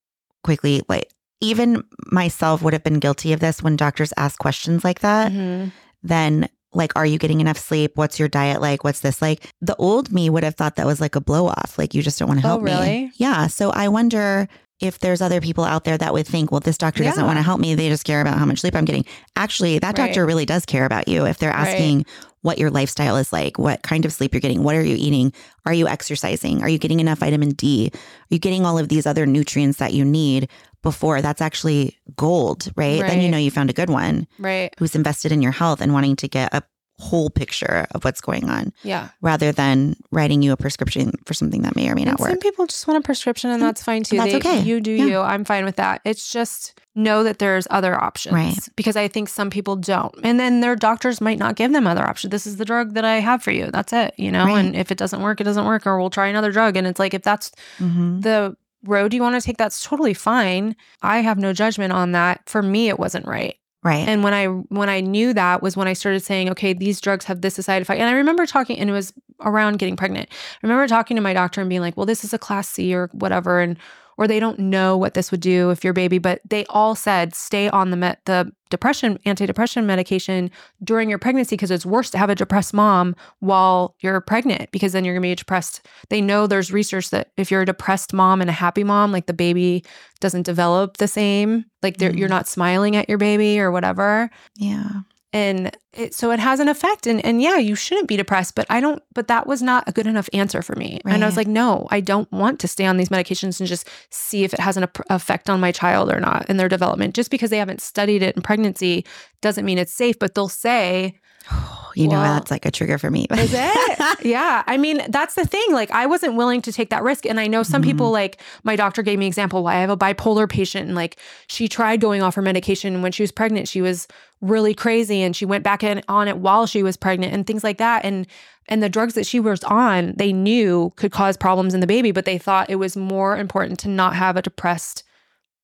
quickly, 0.43 0.81
like 0.87 1.09
even 1.41 1.83
myself 2.11 2.61
would 2.61 2.73
have 2.73 2.83
been 2.83 2.99
guilty 2.99 3.33
of 3.33 3.39
this 3.39 3.61
when 3.63 3.75
doctors 3.75 4.13
ask 4.17 4.37
questions 4.39 4.83
like 4.83 4.99
that. 4.99 5.31
Mhm. 5.31 5.71
Then, 6.03 6.47
like, 6.73 6.93
are 6.95 7.05
you 7.05 7.17
getting 7.17 7.41
enough 7.41 7.57
sleep? 7.57 7.93
What's 7.95 8.19
your 8.19 8.27
diet 8.29 8.61
like? 8.61 8.83
What's 8.83 8.99
this 8.99 9.21
like? 9.21 9.49
The 9.59 9.75
old 9.77 10.11
me 10.13 10.29
would 10.29 10.43
have 10.43 10.55
thought 10.55 10.75
that 10.75 10.85
was 10.85 11.01
like 11.01 11.15
a 11.15 11.21
blow 11.21 11.47
off. 11.47 11.77
Like, 11.77 11.93
you 11.95 12.01
just 12.03 12.19
don't 12.19 12.27
want 12.27 12.41
to 12.41 12.45
Oh, 12.45 12.49
help 12.49 12.61
me. 12.61 12.71
really? 12.71 13.11
Yeah. 13.15 13.47
So 13.47 13.71
I 13.71 13.87
wonder 13.87 14.47
if 14.79 14.99
there's 14.99 15.21
other 15.21 15.41
people 15.41 15.63
out 15.65 15.83
there 15.83 15.97
that 15.97 16.13
would 16.13 16.25
think, 16.27 16.51
well, 16.51 16.61
this 16.61 16.77
doctor 16.77 17.03
doesn't 17.03 17.25
want 17.25 17.37
to 17.37 17.43
help 17.43 17.59
me. 17.59 17.75
They 17.75 17.89
just 17.89 18.05
care 18.05 18.21
about 18.21 18.37
how 18.37 18.45
much 18.45 18.59
sleep 18.61 18.75
I'm 18.75 18.85
getting. 18.85 19.05
Actually, 19.35 19.79
that 19.79 19.87
Right. 19.87 20.07
doctor 20.07 20.25
really 20.25 20.45
does 20.45 20.65
care 20.65 20.85
about 20.85 21.07
you. 21.07 21.25
If 21.25 21.37
they're 21.37 21.49
Right. 21.49 21.67
asking 21.67 22.05
what 22.41 22.57
your 22.57 22.69
lifestyle 22.71 23.17
is 23.17 23.33
like, 23.33 23.59
what 23.59 23.81
kind 23.83 24.05
of 24.05 24.13
sleep 24.13 24.33
you're 24.33 24.39
getting, 24.39 24.63
what 24.63 24.75
are 24.75 24.83
you 24.83 24.95
eating? 24.97 25.33
Are 25.65 25.73
you 25.73 25.87
exercising? 25.89 26.63
Are 26.63 26.69
you 26.69 26.77
getting 26.77 27.01
enough 27.01 27.19
vitamin 27.19 27.49
D? 27.49 27.91
Are 27.93 27.99
you 28.29 28.39
getting 28.39 28.65
all 28.65 28.77
of 28.79 28.87
these 28.87 29.05
other 29.05 29.25
nutrients 29.25 29.79
that 29.79 29.93
you 29.93 30.05
need 30.05 30.47
before? 30.81 31.21
That's 31.21 31.41
actually 31.41 31.97
gold, 32.15 32.71
right? 32.77 33.05
Then 33.05 33.19
you 33.19 33.27
know 33.27 33.37
you 33.37 33.51
found 33.51 33.69
a 33.69 33.73
good 33.73 33.89
one 33.89 34.27
Right. 34.37 34.73
who's 34.79 34.95
invested 34.95 35.33
in 35.33 35.41
your 35.41 35.51
health 35.51 35.81
and 35.81 35.91
wanting 35.91 36.15
to 36.17 36.29
get 36.29 36.53
a 36.53 36.63
whole 36.99 37.29
picture 37.29 37.87
of 37.91 38.03
what's 38.03 38.21
going 38.21 38.49
on 38.49 38.73
Yeah. 38.83 39.09
rather 39.21 39.51
than 39.51 39.95
writing 40.11 40.41
you 40.41 40.51
a 40.51 40.57
prescription 40.57 41.13
for 41.25 41.33
something 41.33 41.61
that 41.61 41.75
may 41.75 41.89
or 41.89 41.95
may 41.95 42.01
And 42.01 42.11
not 42.11 42.19
work. 42.19 42.29
some 42.29 42.39
people 42.39 42.67
just 42.67 42.85
want 42.87 42.97
a 42.97 43.01
prescription, 43.05 43.49
and 43.49 43.61
And 43.61 43.67
that's 43.69 43.81
fine 43.81 44.03
too. 44.03 44.17
that's 44.17 44.31
They- 44.31 44.37
okay. 44.37 44.61
You 44.61 44.81
do 44.81 44.91
Yeah. 44.91 45.05
you. 45.05 45.19
I'm 45.19 45.45
fine 45.45 45.63
with 45.65 45.77
that. 45.77 46.01
It's 46.05 46.31
just 46.31 46.79
know 46.95 47.23
that 47.23 47.39
there's 47.39 47.65
other 47.69 47.95
options, 48.03 48.33
Right. 48.33 48.57
Because 48.75 48.97
I 48.97 49.07
think 49.07 49.29
some 49.29 49.49
people 49.49 49.77
don't, 49.77 50.13
and 50.23 50.39
then 50.39 50.59
their 50.59 50.75
doctors 50.75 51.21
might 51.21 51.39
not 51.39 51.55
give 51.55 51.71
them 51.71 51.87
other 51.87 52.05
options. 52.05 52.31
This 52.31 52.45
is 52.45 52.57
the 52.57 52.65
drug 52.65 52.93
that 52.95 53.05
I 53.05 53.19
have 53.21 53.41
for 53.41 53.51
you. 53.51 53.69
That's 53.71 53.93
it, 53.93 54.13
you 54.17 54.31
know. 54.31 54.45
Right. 54.45 54.57
And 54.57 54.75
if 54.75 54.91
it 54.91 54.97
doesn't 54.97 55.21
work, 55.21 55.39
it 55.39 55.45
doesn't 55.45 55.65
work, 55.65 55.87
or 55.87 55.97
we'll 55.99 56.09
try 56.09 56.27
another 56.27 56.51
drug. 56.51 56.75
And 56.75 56.85
it's 56.85 56.99
like 56.99 57.13
if 57.13 57.21
that's 57.21 57.51
Mhm. 57.79 58.21
the 58.23 58.57
road 58.85 59.13
you 59.13 59.21
want 59.21 59.35
to 59.35 59.41
take, 59.41 59.57
that's 59.57 59.83
totally 59.83 60.13
fine. 60.13 60.75
I 61.01 61.19
have 61.19 61.37
no 61.37 61.53
judgment 61.53 61.93
on 61.93 62.11
that. 62.13 62.41
For 62.47 62.61
me, 62.61 62.89
it 62.89 62.99
wasn't 62.99 63.25
right. 63.27 63.55
Right. 63.81 64.07
And 64.07 64.23
when 64.23 64.33
I 64.33 64.47
when 64.47 64.89
I 64.89 64.99
knew 64.99 65.33
that 65.33 65.61
was 65.61 65.77
when 65.77 65.87
I 65.87 65.93
started 65.93 66.19
saying, 66.21 66.49
okay, 66.49 66.73
these 66.73 66.99
drugs 66.99 67.25
have 67.25 67.39
this 67.41 67.55
side 67.55 67.81
effect. 67.81 67.99
And 67.99 68.09
I 68.09 68.13
remember 68.13 68.45
talking, 68.45 68.77
and 68.77 68.89
it 68.89 68.93
was 68.93 69.13
around 69.39 69.79
getting 69.79 69.95
pregnant. 69.95 70.27
I 70.31 70.67
remember 70.67 70.85
talking 70.87 71.15
to 71.15 71.21
my 71.21 71.33
doctor 71.33 71.61
and 71.61 71.69
being 71.69 71.79
like, 71.79 71.95
well, 71.95 72.05
this 72.05 72.25
is 72.25 72.33
a 72.33 72.37
class 72.37 72.67
C 72.67 72.93
or 72.93 73.09
whatever, 73.13 73.61
and 73.61 73.77
or 74.19 74.27
they 74.27 74.39
don't 74.39 74.59
know 74.59 74.97
what 74.97 75.13
this 75.13 75.31
would 75.31 75.39
do 75.39 75.69
if 75.69 75.81
your 75.81 75.93
baby, 75.93 76.17
but 76.17 76.41
they 76.47 76.65
all 76.65 76.93
said 76.93 77.33
stay 77.33 77.69
on 77.69 77.89
the 77.89 78.17
the 78.25 78.51
depression 78.69 79.17
antidepressant 79.25 79.85
medication 79.85 80.51
during 80.83 81.09
your 81.09 81.17
pregnancy 81.17 81.55
because 81.55 81.71
it's 81.71 81.85
worse 81.85 82.09
to 82.09 82.17
have 82.17 82.29
a 82.29 82.35
depressed 82.35 82.73
mom 82.73 83.15
while 83.39 83.95
you're 84.01 84.19
pregnant 84.19 84.69
because 84.71 84.91
then 84.91 85.05
you're 85.05 85.15
going 85.15 85.23
to 85.23 85.29
be 85.29 85.35
depressed. 85.35 85.87
They 86.09 86.19
know 86.19 86.47
there's 86.47 86.69
research 86.71 87.11
that 87.11 87.31
if 87.37 87.49
you're 87.49 87.61
a 87.61 87.65
depressed 87.65 88.11
mom 88.13 88.41
and 88.41 88.49
a 88.49 88.53
happy 88.53 88.83
mom, 88.83 89.13
like 89.13 89.25
the 89.25 89.33
baby 89.33 89.85
doesn't 90.19 90.43
develop 90.43 90.97
the 90.97 91.07
same, 91.07 91.63
like 91.81 91.95
mm. 91.97 92.15
you're 92.17 92.27
not 92.27 92.45
smiling 92.45 92.97
at 92.97 93.07
your 93.07 93.17
baby 93.17 93.57
or 93.57 93.71
whatever. 93.71 94.29
Yeah 94.57 94.99
and 95.31 95.75
it, 95.93 96.13
so 96.13 96.31
it 96.31 96.39
has 96.39 96.59
an 96.59 96.67
effect. 96.67 97.07
And 97.07 97.23
and 97.23 97.41
yeah 97.41 97.57
you 97.57 97.75
shouldn't 97.75 98.07
be 98.07 98.17
depressed 98.17 98.55
but 98.55 98.65
i 98.69 98.79
don't 98.81 99.01
but 99.13 99.27
that 99.27 99.47
was 99.47 99.61
not 99.61 99.87
a 99.87 99.91
good 99.91 100.07
enough 100.07 100.29
answer 100.33 100.61
for 100.61 100.75
me. 100.75 100.99
Right. 101.03 101.13
and 101.13 101.23
i 101.23 101.27
was 101.27 101.37
like 101.37 101.47
no 101.47 101.87
i 101.91 101.99
don't 101.99 102.31
want 102.31 102.59
to 102.61 102.67
stay 102.67 102.85
on 102.85 102.97
these 102.97 103.09
medications 103.09 103.59
and 103.59 103.67
just 103.67 103.87
see 104.09 104.43
if 104.43 104.53
it 104.53 104.59
has 104.59 104.77
an 104.77 104.87
effect 105.09 105.49
on 105.49 105.59
my 105.59 105.71
child 105.71 106.11
or 106.11 106.19
not 106.19 106.49
in 106.49 106.57
their 106.57 106.69
development. 106.69 107.15
Just 107.15 107.31
because 107.31 107.49
they 107.49 107.57
haven't 107.57 107.81
studied 107.81 108.21
it 108.23 108.35
in 108.35 108.41
pregnancy 108.41 109.05
doesn't 109.41 109.65
mean 109.65 109.77
it's 109.77 109.93
safe 109.93 110.17
but 110.19 110.35
they'll 110.35 110.49
say 110.49 111.19
you 111.95 112.07
well, 112.07 112.21
know 112.21 112.21
that's 112.21 112.51
like 112.51 112.65
a 112.65 112.71
trigger 112.71 112.97
for 112.97 113.09
me 113.09 113.25
is 113.31 113.51
it? 113.53 113.99
Yeah. 114.25 114.63
I 114.67 114.77
mean 114.77 115.01
that's 115.09 115.35
the 115.35 115.45
thing. 115.45 115.65
Like 115.71 115.91
i 115.91 116.05
wasn't 116.05 116.35
willing 116.35 116.61
to 116.63 116.71
take 116.71 116.89
that 116.89 117.03
risk. 117.03 117.25
And 117.25 117.39
i 117.39 117.47
know 117.47 117.63
some 117.63 117.81
mm-hmm. 117.81 117.89
people 117.89 118.11
like 118.11 118.41
my 118.63 118.75
doctor 118.75 119.01
gave 119.01 119.19
me 119.19 119.27
example 119.27 119.63
why 119.63 119.75
i 119.75 119.79
have 119.79 119.89
a 119.89 119.97
bipolar 119.97 120.49
patient. 120.49 120.87
And 120.87 120.95
like 120.95 121.17
she 121.47 121.67
tried 121.67 122.01
going 122.01 122.21
off 122.21 122.35
her 122.35 122.41
medication. 122.41 123.01
When 123.01 123.11
she 123.11 123.23
was 123.23 123.31
pregnant 123.31 123.67
she 123.67 123.81
was 123.81 124.07
really 124.41 124.73
crazy. 124.73 125.21
And 125.21 125.35
she 125.35 125.45
went 125.45 125.63
back 125.63 125.83
in 125.83 126.01
on 126.07 126.27
it 126.27 126.37
while 126.37 126.65
she 126.65 126.83
was 126.83 126.97
pregnant 126.97 127.33
and 127.33 127.45
things 127.45 127.63
like 127.63 127.77
that. 127.77 128.05
And 128.05 128.27
and 128.67 128.83
the 128.83 128.89
drugs 128.89 129.15
that 129.15 129.25
she 129.25 129.39
was 129.39 129.63
on 129.63 130.13
they 130.17 130.31
knew 130.31 130.93
could 130.95 131.11
cause 131.11 131.35
problems 131.35 131.73
in 131.73 131.79
the 131.79 131.87
baby 131.87 132.11
but 132.11 132.25
they 132.25 132.37
thought 132.37 132.69
it 132.69 132.75
was 132.75 132.95
more 132.95 133.37
important 133.37 133.79
to 133.79 133.89
not 133.89 134.15
have 134.15 134.37
a 134.37 134.41
depressed 134.41 135.03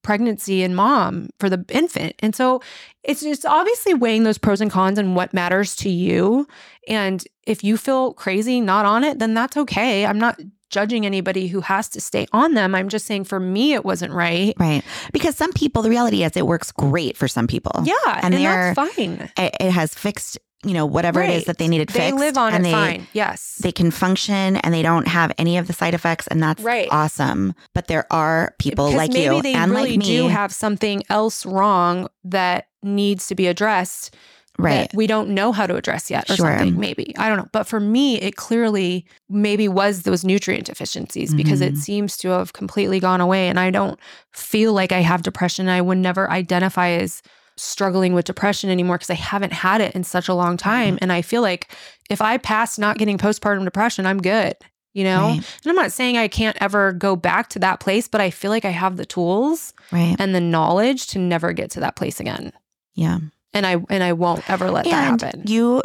pregnancy 0.06 0.62
and 0.62 0.76
mom 0.76 1.30
for 1.40 1.50
the 1.50 1.66
infant. 1.70 2.14
And 2.20 2.36
so 2.36 2.62
it's 3.04 3.22
just 3.22 3.44
obviously 3.44 3.96
weighing 3.96 4.24
those 4.24 4.38
pros 4.38 4.62
and 4.62 4.70
cons 4.70 5.00
and 5.00 5.16
what 5.16 5.34
matters 5.34 5.76
to 5.78 5.90
you. 5.90 6.48
And 6.88 7.24
if 7.48 7.64
you 7.64 7.76
feel 7.76 8.14
crazy 8.14 8.62
not 8.62 8.86
on 8.86 9.04
it, 9.04 9.18
then 9.18 9.34
that's 9.34 9.58
okay. 9.58 10.06
I'm 10.06 10.20
not 10.20 10.40
judging 10.70 11.08
anybody 11.08 11.48
who 11.48 11.60
has 11.62 11.90
to 11.90 12.02
stay 12.02 12.28
on 12.34 12.54
them. 12.54 12.76
I'm 12.76 12.88
just 12.88 13.08
saying 13.08 13.24
for 13.24 13.40
me, 13.40 13.74
it 13.74 13.84
wasn't 13.84 14.14
right. 14.14 14.54
Right. 14.60 14.84
Because 15.12 15.36
some 15.36 15.54
people, 15.54 15.82
the 15.82 15.90
reality 15.90 16.24
is 16.24 16.38
it 16.38 16.46
works 16.46 16.72
great 16.72 17.18
for 17.18 17.28
some 17.28 17.48
people. 17.48 17.72
Yeah. 17.84 17.96
And, 18.22 18.36
and 18.36 18.46
that's 18.46 18.76
fine. 18.76 19.32
It, 19.38 19.56
it 19.60 19.72
has 19.72 19.96
fixed 19.96 20.38
you 20.66 20.74
know, 20.74 20.86
whatever 20.86 21.20
right. 21.20 21.30
it 21.30 21.36
is 21.36 21.46
that 21.46 21.58
they 21.58 21.68
needed 21.68 21.92
fixed. 21.92 22.00
They 22.00 22.12
live 22.12 22.38
on 22.38 22.54
and 22.54 22.66
it 22.66 22.70
they, 22.70 22.72
fine. 22.72 23.08
Yes. 23.14 23.56
They 23.62 23.72
can 23.72 23.92
function 23.92 24.58
and 24.58 24.74
they 24.74 24.82
don't 24.82 25.08
have 25.08 25.32
any 25.38 25.58
of 25.58 25.68
the 25.68 25.74
side 25.74 25.94
effects. 25.94 26.28
And 26.28 26.42
that's 26.42 26.62
right. 26.62 26.88
awesome. 26.92 27.54
But 27.74 27.88
there 27.88 28.12
are 28.12 28.56
people 28.58 28.88
because 28.88 28.98
like 28.98 29.14
maybe 29.14 29.36
you 29.36 29.42
they 29.42 29.54
and 29.54 29.72
really 29.72 29.92
like 29.92 30.00
me. 30.00 30.06
do 30.06 30.28
have 30.28 30.52
something 30.52 31.04
else 31.10 31.46
wrong 31.46 32.08
that 32.24 32.68
needs 32.82 33.28
to 33.28 33.36
be 33.36 33.48
addressed. 33.48 34.16
Right. 34.58 34.90
we 34.94 35.06
don't 35.06 35.32
know 35.32 35.52
how 35.52 35.68
to 35.68 35.76
address 35.76 36.10
yet 36.10 36.30
or 36.30 36.38
sure. 36.38 36.58
something, 36.58 36.80
maybe. 36.80 37.14
I 37.18 37.28
don't 37.28 37.38
know. 37.38 37.50
But 37.52 37.68
for 37.68 37.82
me, 37.82 38.22
it 38.22 38.38
clearly 38.38 39.06
maybe 39.28 39.68
was 39.68 40.04
those 40.04 40.24
nutrient 40.24 40.68
deficiencies 40.68 41.32
mm-hmm. 41.32 41.38
because 41.38 41.60
it 41.60 41.74
mm-hmm. 41.74 41.82
seems 41.82 42.16
to 42.20 42.30
have 42.30 42.54
completely 42.54 43.02
gone 43.02 43.20
away. 43.20 43.50
And 43.50 43.60
I 43.60 43.70
don't 43.70 44.00
feel 44.32 44.72
like 44.72 44.94
I 44.94 45.02
have 45.02 45.24
depression. 45.24 45.68
I 45.68 45.82
would 45.82 45.98
never 45.98 46.32
identify 46.32 46.92
as 46.92 47.22
struggling 47.58 48.14
with 48.14 48.26
depression 48.26 48.70
anymore 48.70 48.98
because 48.98 49.10
I 49.10 49.16
haven't 49.16 49.54
had 49.54 49.82
it 49.82 49.96
in 49.96 50.04
such 50.04 50.28
a 50.28 50.34
long 50.34 50.58
time. 50.58 50.96
Mm-hmm. 50.96 51.04
And 51.04 51.12
I 51.12 51.22
feel 51.22 51.42
like 51.42 51.70
if 52.10 52.22
I 52.22 52.38
pass 52.38 52.78
not 52.78 52.98
getting 52.98 53.18
postpartum 53.18 53.64
depression, 53.64 54.06
I'm 54.06 54.22
good, 54.22 54.56
you 54.94 55.04
know? 55.04 55.22
Right. 55.22 55.60
And 55.64 55.70
I'm 55.70 55.76
not 55.76 55.92
saying 55.92 56.18
I 56.18 56.28
can't 56.28 56.58
ever 56.60 56.92
go 56.94 57.16
back 57.16 57.50
to 57.50 57.60
that 57.60 57.80
place, 57.80 58.08
but 58.08 58.22
I 58.22 58.30
feel 58.30 58.52
like 58.52 58.66
I 58.66 58.70
have 58.70 58.98
the 58.98 59.06
tools 59.06 59.74
right. 59.92 60.16
and 60.20 60.36
the 60.36 60.42
knowledge 60.42 61.08
to 61.08 61.20
never 61.20 61.54
get 61.54 61.72
to 61.72 61.80
that 61.82 61.96
place 61.96 62.20
again. 62.20 62.52
Yeah. 62.94 63.20
And 63.54 63.66
I 63.66 63.78
and 63.90 64.04
I 64.04 64.14
won't 64.14 64.50
ever 64.50 64.70
let 64.70 64.86
and 64.86 64.94
that 64.94 65.22
happen. 65.22 65.44
You 65.46 65.82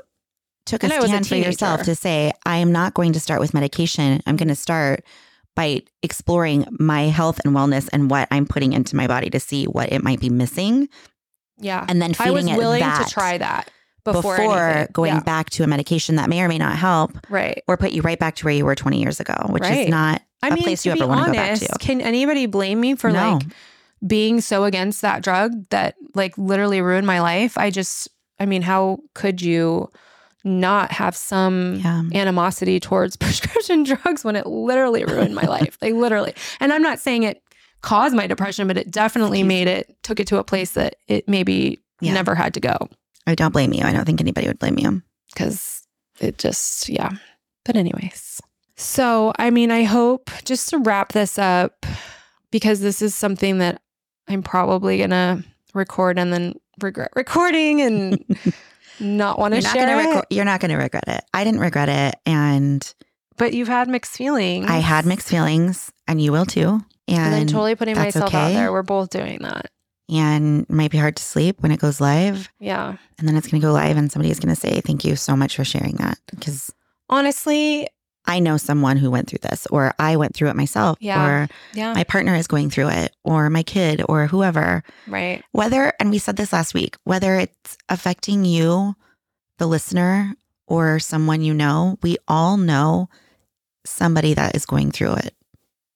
took 0.66 0.82
a 0.82 0.92
and 0.92 1.04
stand 1.04 1.24
a 1.24 1.28
for 1.28 1.36
yourself 1.36 1.82
to 1.84 1.94
say, 1.94 2.32
I 2.44 2.56
am 2.58 2.72
not 2.72 2.94
going 2.94 3.12
to 3.12 3.20
start 3.20 3.40
with 3.40 3.54
medication. 3.54 4.20
I'm 4.26 4.36
going 4.36 4.48
to 4.48 4.56
start 4.56 5.04
by 5.54 5.82
exploring 6.02 6.66
my 6.70 7.02
health 7.02 7.40
and 7.44 7.54
wellness 7.54 7.88
and 7.92 8.10
what 8.10 8.28
I'm 8.30 8.46
putting 8.46 8.72
into 8.72 8.96
my 8.96 9.06
body 9.06 9.30
to 9.30 9.40
see 9.40 9.66
what 9.66 9.92
it 9.92 10.02
might 10.02 10.20
be 10.20 10.30
missing 10.30 10.88
yeah. 11.60 11.84
And 11.88 12.00
then 12.00 12.14
feeding 12.14 12.32
I 12.32 12.34
was 12.34 12.46
it 12.46 12.56
willing 12.56 12.80
that 12.80 13.06
to 13.06 13.12
try 13.12 13.38
that 13.38 13.70
before, 14.04 14.36
before 14.36 14.88
going 14.92 15.14
yeah. 15.14 15.20
back 15.20 15.50
to 15.50 15.62
a 15.62 15.66
medication 15.66 16.16
that 16.16 16.28
may 16.28 16.42
or 16.42 16.48
may 16.48 16.58
not 16.58 16.76
help. 16.76 17.12
Right. 17.28 17.62
Or 17.66 17.76
put 17.76 17.92
you 17.92 18.02
right 18.02 18.18
back 18.18 18.36
to 18.36 18.44
where 18.44 18.54
you 18.54 18.64
were 18.64 18.74
20 18.74 19.00
years 19.00 19.20
ago, 19.20 19.34
which 19.48 19.62
right. 19.62 19.86
is 19.86 19.88
not 19.88 20.22
I 20.42 20.48
a 20.48 20.54
mean, 20.54 20.64
place 20.64 20.86
you 20.86 20.92
ever 20.92 21.06
want 21.06 21.26
to 21.26 21.26
go 21.26 21.32
back 21.32 21.58
to. 21.58 21.68
Can 21.78 22.00
anybody 22.00 22.46
blame 22.46 22.80
me 22.80 22.94
for 22.94 23.10
no. 23.10 23.34
like 23.34 23.46
being 24.06 24.40
so 24.40 24.64
against 24.64 25.02
that 25.02 25.22
drug 25.22 25.68
that 25.70 25.96
like 26.14 26.36
literally 26.38 26.80
ruined 26.80 27.06
my 27.06 27.20
life? 27.20 27.58
I 27.58 27.70
just, 27.70 28.08
I 28.38 28.46
mean, 28.46 28.62
how 28.62 29.00
could 29.14 29.42
you 29.42 29.90
not 30.42 30.90
have 30.92 31.14
some 31.14 31.76
yeah. 31.76 32.02
animosity 32.14 32.80
towards 32.80 33.16
prescription 33.18 33.82
drugs 33.82 34.24
when 34.24 34.36
it 34.36 34.46
literally 34.46 35.04
ruined 35.04 35.34
my 35.34 35.42
life? 35.46 35.76
Like 35.82 35.94
literally. 35.94 36.34
And 36.58 36.72
I'm 36.72 36.82
not 36.82 36.98
saying 36.98 37.24
it 37.24 37.42
caused 37.82 38.14
my 38.14 38.26
depression, 38.26 38.66
but 38.66 38.76
it 38.76 38.90
definitely 38.90 39.42
made 39.42 39.68
it, 39.68 39.96
took 40.02 40.20
it 40.20 40.26
to 40.28 40.38
a 40.38 40.44
place 40.44 40.72
that 40.72 40.96
it 41.08 41.28
maybe 41.28 41.78
yeah. 42.00 42.12
never 42.12 42.34
had 42.34 42.54
to 42.54 42.60
go. 42.60 42.76
I 43.26 43.34
don't 43.34 43.52
blame 43.52 43.72
you. 43.72 43.84
I 43.84 43.92
don't 43.92 44.04
think 44.04 44.20
anybody 44.20 44.46
would 44.46 44.58
blame 44.58 44.78
you. 44.78 45.02
Because 45.32 45.86
it 46.18 46.38
just, 46.38 46.88
yeah. 46.88 47.12
But, 47.64 47.76
anyways. 47.76 48.40
So, 48.76 49.32
I 49.38 49.50
mean, 49.50 49.70
I 49.70 49.84
hope 49.84 50.30
just 50.44 50.70
to 50.70 50.78
wrap 50.78 51.12
this 51.12 51.38
up, 51.38 51.86
because 52.50 52.80
this 52.80 53.02
is 53.02 53.14
something 53.14 53.58
that 53.58 53.82
I'm 54.28 54.42
probably 54.42 54.98
going 54.98 55.10
to 55.10 55.44
record 55.74 56.18
and 56.18 56.32
then 56.32 56.54
regret 56.80 57.10
recording 57.14 57.82
and 57.82 58.24
not 59.00 59.38
want 59.38 59.54
to 59.54 59.60
share. 59.60 59.86
Gonna 59.86 60.20
reco- 60.20 60.24
you're 60.30 60.44
not 60.44 60.60
going 60.60 60.70
to 60.70 60.76
regret 60.76 61.04
it. 61.06 61.24
I 61.32 61.44
didn't 61.44 61.60
regret 61.60 61.88
it. 61.88 62.16
And, 62.26 62.94
but 63.36 63.52
you've 63.52 63.68
had 63.68 63.88
mixed 63.88 64.12
feelings. 64.12 64.66
I 64.68 64.78
had 64.78 65.06
mixed 65.06 65.28
feelings, 65.28 65.92
and 66.08 66.20
you 66.20 66.32
will 66.32 66.46
too. 66.46 66.80
And, 67.10 67.34
and 67.34 67.34
I'm 67.34 67.46
totally 67.46 67.74
putting 67.74 67.96
myself 67.96 68.28
okay. 68.28 68.38
out 68.38 68.52
there. 68.52 68.72
We're 68.72 68.82
both 68.82 69.10
doing 69.10 69.38
that 69.42 69.70
and 70.10 70.62
it 70.62 70.70
might 70.70 70.90
be 70.90 70.98
hard 70.98 71.16
to 71.16 71.22
sleep 71.22 71.60
when 71.60 71.70
it 71.70 71.78
goes 71.78 72.00
live. 72.00 72.48
Yeah. 72.58 72.96
And 73.18 73.28
then 73.28 73.36
it's 73.36 73.46
going 73.46 73.60
to 73.60 73.66
go 73.66 73.72
live 73.72 73.96
and 73.96 74.10
somebody 74.10 74.30
is 74.30 74.40
going 74.40 74.54
to 74.54 74.60
say, 74.60 74.80
Thank 74.80 75.04
you 75.04 75.16
so 75.16 75.36
much 75.36 75.56
for 75.56 75.64
sharing 75.64 75.96
that. 75.96 76.18
Because 76.30 76.72
honestly, 77.08 77.86
I 78.26 78.38
know 78.40 78.56
someone 78.56 78.96
who 78.96 79.10
went 79.10 79.28
through 79.28 79.40
this, 79.42 79.66
or 79.68 79.94
I 79.98 80.16
went 80.16 80.34
through 80.34 80.50
it 80.50 80.56
myself, 80.56 80.98
yeah. 81.00 81.26
or 81.26 81.48
yeah. 81.74 81.94
my 81.94 82.04
partner 82.04 82.34
is 82.34 82.46
going 82.46 82.70
through 82.70 82.88
it, 82.88 83.14
or 83.24 83.48
my 83.50 83.62
kid, 83.62 84.02
or 84.08 84.26
whoever. 84.26 84.82
Right. 85.06 85.42
Whether, 85.52 85.92
and 85.98 86.10
we 86.10 86.18
said 86.18 86.36
this 86.36 86.52
last 86.52 86.74
week, 86.74 86.96
whether 87.04 87.36
it's 87.36 87.78
affecting 87.88 88.44
you, 88.44 88.94
the 89.58 89.66
listener, 89.66 90.34
or 90.66 90.98
someone 90.98 91.42
you 91.42 91.54
know, 91.54 91.98
we 92.02 92.18
all 92.28 92.56
know 92.56 93.08
somebody 93.84 94.34
that 94.34 94.54
is 94.54 94.66
going 94.66 94.90
through 94.90 95.14
it. 95.14 95.34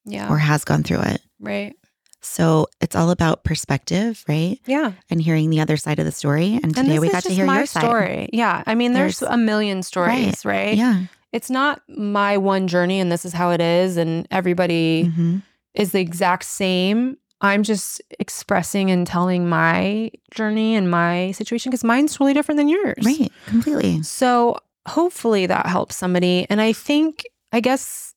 Yeah. 0.05 0.31
Or 0.31 0.39
has 0.39 0.65
gone 0.65 0.83
through 0.83 1.03
it. 1.03 1.23
Right. 1.41 1.75
So 2.21 2.69
it's 2.81 2.97
all 2.97 3.11
about 3.11 3.45
perspective, 3.45 4.25
right? 4.27 4.59
Yeah. 4.67 4.93
And 5.11 5.21
hearing 5.21 5.51
the 5.51 5.61
other 5.61 5.77
side 5.77 5.99
of 5.99 6.07
the 6.07 6.13
story. 6.13 6.59
And 6.63 6.75
today 6.75 6.93
and 6.93 7.01
we 7.01 7.11
got 7.11 7.23
to 7.25 7.35
hear 7.35 7.45
my 7.45 7.59
your 7.59 7.67
story. 7.67 8.23
Side. 8.23 8.31
Yeah. 8.33 8.63
I 8.67 8.75
mean, 8.75 8.95
there's, 8.95 9.21
there's, 9.21 9.33
a 9.33 9.37
million 9.37 9.83
stories, 9.83 10.45
right. 10.45 10.67
right? 10.67 10.77
Yeah. 10.77 11.05
It's 11.33 11.51
not 11.51 11.83
my 11.89 12.39
one 12.39 12.67
journey 12.67 12.99
and 13.01 13.13
this 13.13 13.25
is 13.25 13.33
how 13.33 13.51
it 13.51 13.61
is. 13.61 13.97
And 13.97 14.27
everybody 14.31 15.05
mm-hmm. 15.05 15.39
is 15.75 15.93
the 15.93 16.01
exact 16.01 16.45
same. 16.45 17.19
I'm 17.41 17.63
just 17.63 18.01
expressing 18.21 18.91
and 18.91 19.07
telling 19.07 19.49
my 19.49 20.11
journey 20.31 20.77
and 20.77 20.91
my 20.91 21.33
situation 21.33 21.71
because 21.71 21.85
mine's 21.85 22.13
totally 22.13 22.33
different 22.33 22.57
than 22.57 22.69
yours. 22.69 23.05
Right. 23.05 23.31
Completely. 23.47 24.03
So 24.03 24.57
hopefully 24.89 25.45
that 25.47 25.67
helps 25.67 25.97
somebody. 25.97 26.47
And 26.49 26.61
I 26.61 26.73
think, 26.73 27.25
I 27.53 27.61
guess, 27.61 28.14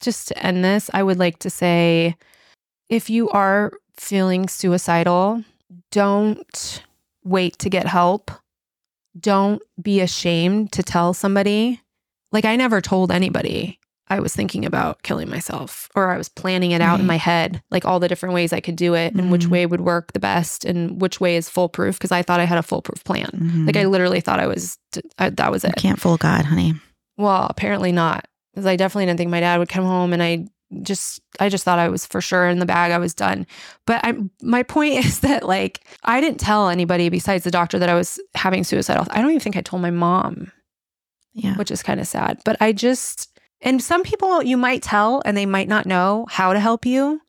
just 0.00 0.28
to 0.28 0.38
end 0.44 0.64
this, 0.64 0.90
I 0.92 1.02
would 1.02 1.18
like 1.18 1.38
to 1.40 1.50
say, 1.50 2.16
if 2.88 3.10
you 3.10 3.28
are 3.30 3.72
feeling 3.96 4.48
suicidal, 4.48 5.44
don't 5.90 6.82
wait 7.24 7.58
to 7.58 7.70
get 7.70 7.86
help. 7.86 8.30
Don't 9.18 9.62
be 9.80 10.00
ashamed 10.00 10.72
to 10.72 10.82
tell 10.82 11.12
somebody. 11.12 11.80
Like, 12.32 12.44
I 12.44 12.56
never 12.56 12.80
told 12.80 13.10
anybody 13.10 13.78
I 14.08 14.20
was 14.20 14.34
thinking 14.34 14.64
about 14.64 15.02
killing 15.02 15.28
myself 15.28 15.88
or 15.94 16.10
I 16.10 16.16
was 16.16 16.28
planning 16.28 16.70
it 16.70 16.80
out 16.80 16.92
right. 16.92 17.00
in 17.00 17.06
my 17.06 17.16
head, 17.16 17.62
like 17.70 17.84
all 17.84 18.00
the 18.00 18.08
different 18.08 18.34
ways 18.34 18.52
I 18.52 18.60
could 18.60 18.76
do 18.76 18.94
it 18.94 19.10
mm-hmm. 19.10 19.18
and 19.18 19.32
which 19.32 19.42
mm-hmm. 19.42 19.52
way 19.52 19.66
would 19.66 19.80
work 19.80 20.12
the 20.12 20.20
best 20.20 20.64
and 20.64 21.00
which 21.00 21.20
way 21.20 21.36
is 21.36 21.48
foolproof 21.48 21.98
because 21.98 22.12
I 22.12 22.22
thought 22.22 22.40
I 22.40 22.44
had 22.44 22.58
a 22.58 22.62
foolproof 22.62 23.04
plan. 23.04 23.30
Mm-hmm. 23.34 23.66
Like, 23.66 23.76
I 23.76 23.84
literally 23.84 24.20
thought 24.20 24.40
I 24.40 24.46
was, 24.46 24.78
I, 25.18 25.30
that 25.30 25.50
was 25.50 25.64
it. 25.64 25.74
You 25.76 25.82
can't 25.82 26.00
fool 26.00 26.16
God, 26.16 26.44
honey. 26.44 26.74
Well, 27.16 27.46
apparently 27.50 27.92
not 27.92 28.26
because 28.58 28.66
I 28.66 28.76
definitely 28.76 29.06
didn't 29.06 29.18
think 29.18 29.30
my 29.30 29.40
dad 29.40 29.58
would 29.58 29.68
come 29.68 29.84
home 29.84 30.12
and 30.12 30.22
I 30.22 30.46
just 30.82 31.22
I 31.40 31.48
just 31.48 31.64
thought 31.64 31.78
I 31.78 31.88
was 31.88 32.04
for 32.04 32.20
sure 32.20 32.46
in 32.48 32.58
the 32.58 32.66
bag. 32.66 32.92
I 32.92 32.98
was 32.98 33.14
done. 33.14 33.46
But 33.86 34.04
I 34.04 34.14
my 34.42 34.62
point 34.64 34.94
is 35.04 35.20
that 35.20 35.44
like 35.46 35.80
I 36.04 36.20
didn't 36.20 36.40
tell 36.40 36.68
anybody 36.68 37.08
besides 37.08 37.44
the 37.44 37.50
doctor 37.50 37.78
that 37.78 37.88
I 37.88 37.94
was 37.94 38.20
having 38.34 38.64
suicidal. 38.64 39.06
I 39.10 39.20
don't 39.22 39.30
even 39.30 39.40
think 39.40 39.56
I 39.56 39.60
told 39.62 39.80
my 39.82 39.90
mom. 39.90 40.52
Yeah. 41.34 41.56
Which 41.56 41.70
is 41.70 41.82
kind 41.82 42.00
of 42.00 42.06
sad. 42.08 42.40
But 42.44 42.56
I 42.60 42.72
just 42.72 43.38
and 43.60 43.82
some 43.82 44.02
people 44.02 44.42
you 44.42 44.56
might 44.56 44.82
tell 44.82 45.22
and 45.24 45.36
they 45.36 45.46
might 45.46 45.68
not 45.68 45.86
know 45.86 46.26
how 46.28 46.52
to 46.52 46.60
help 46.60 46.84
you. 46.84 47.20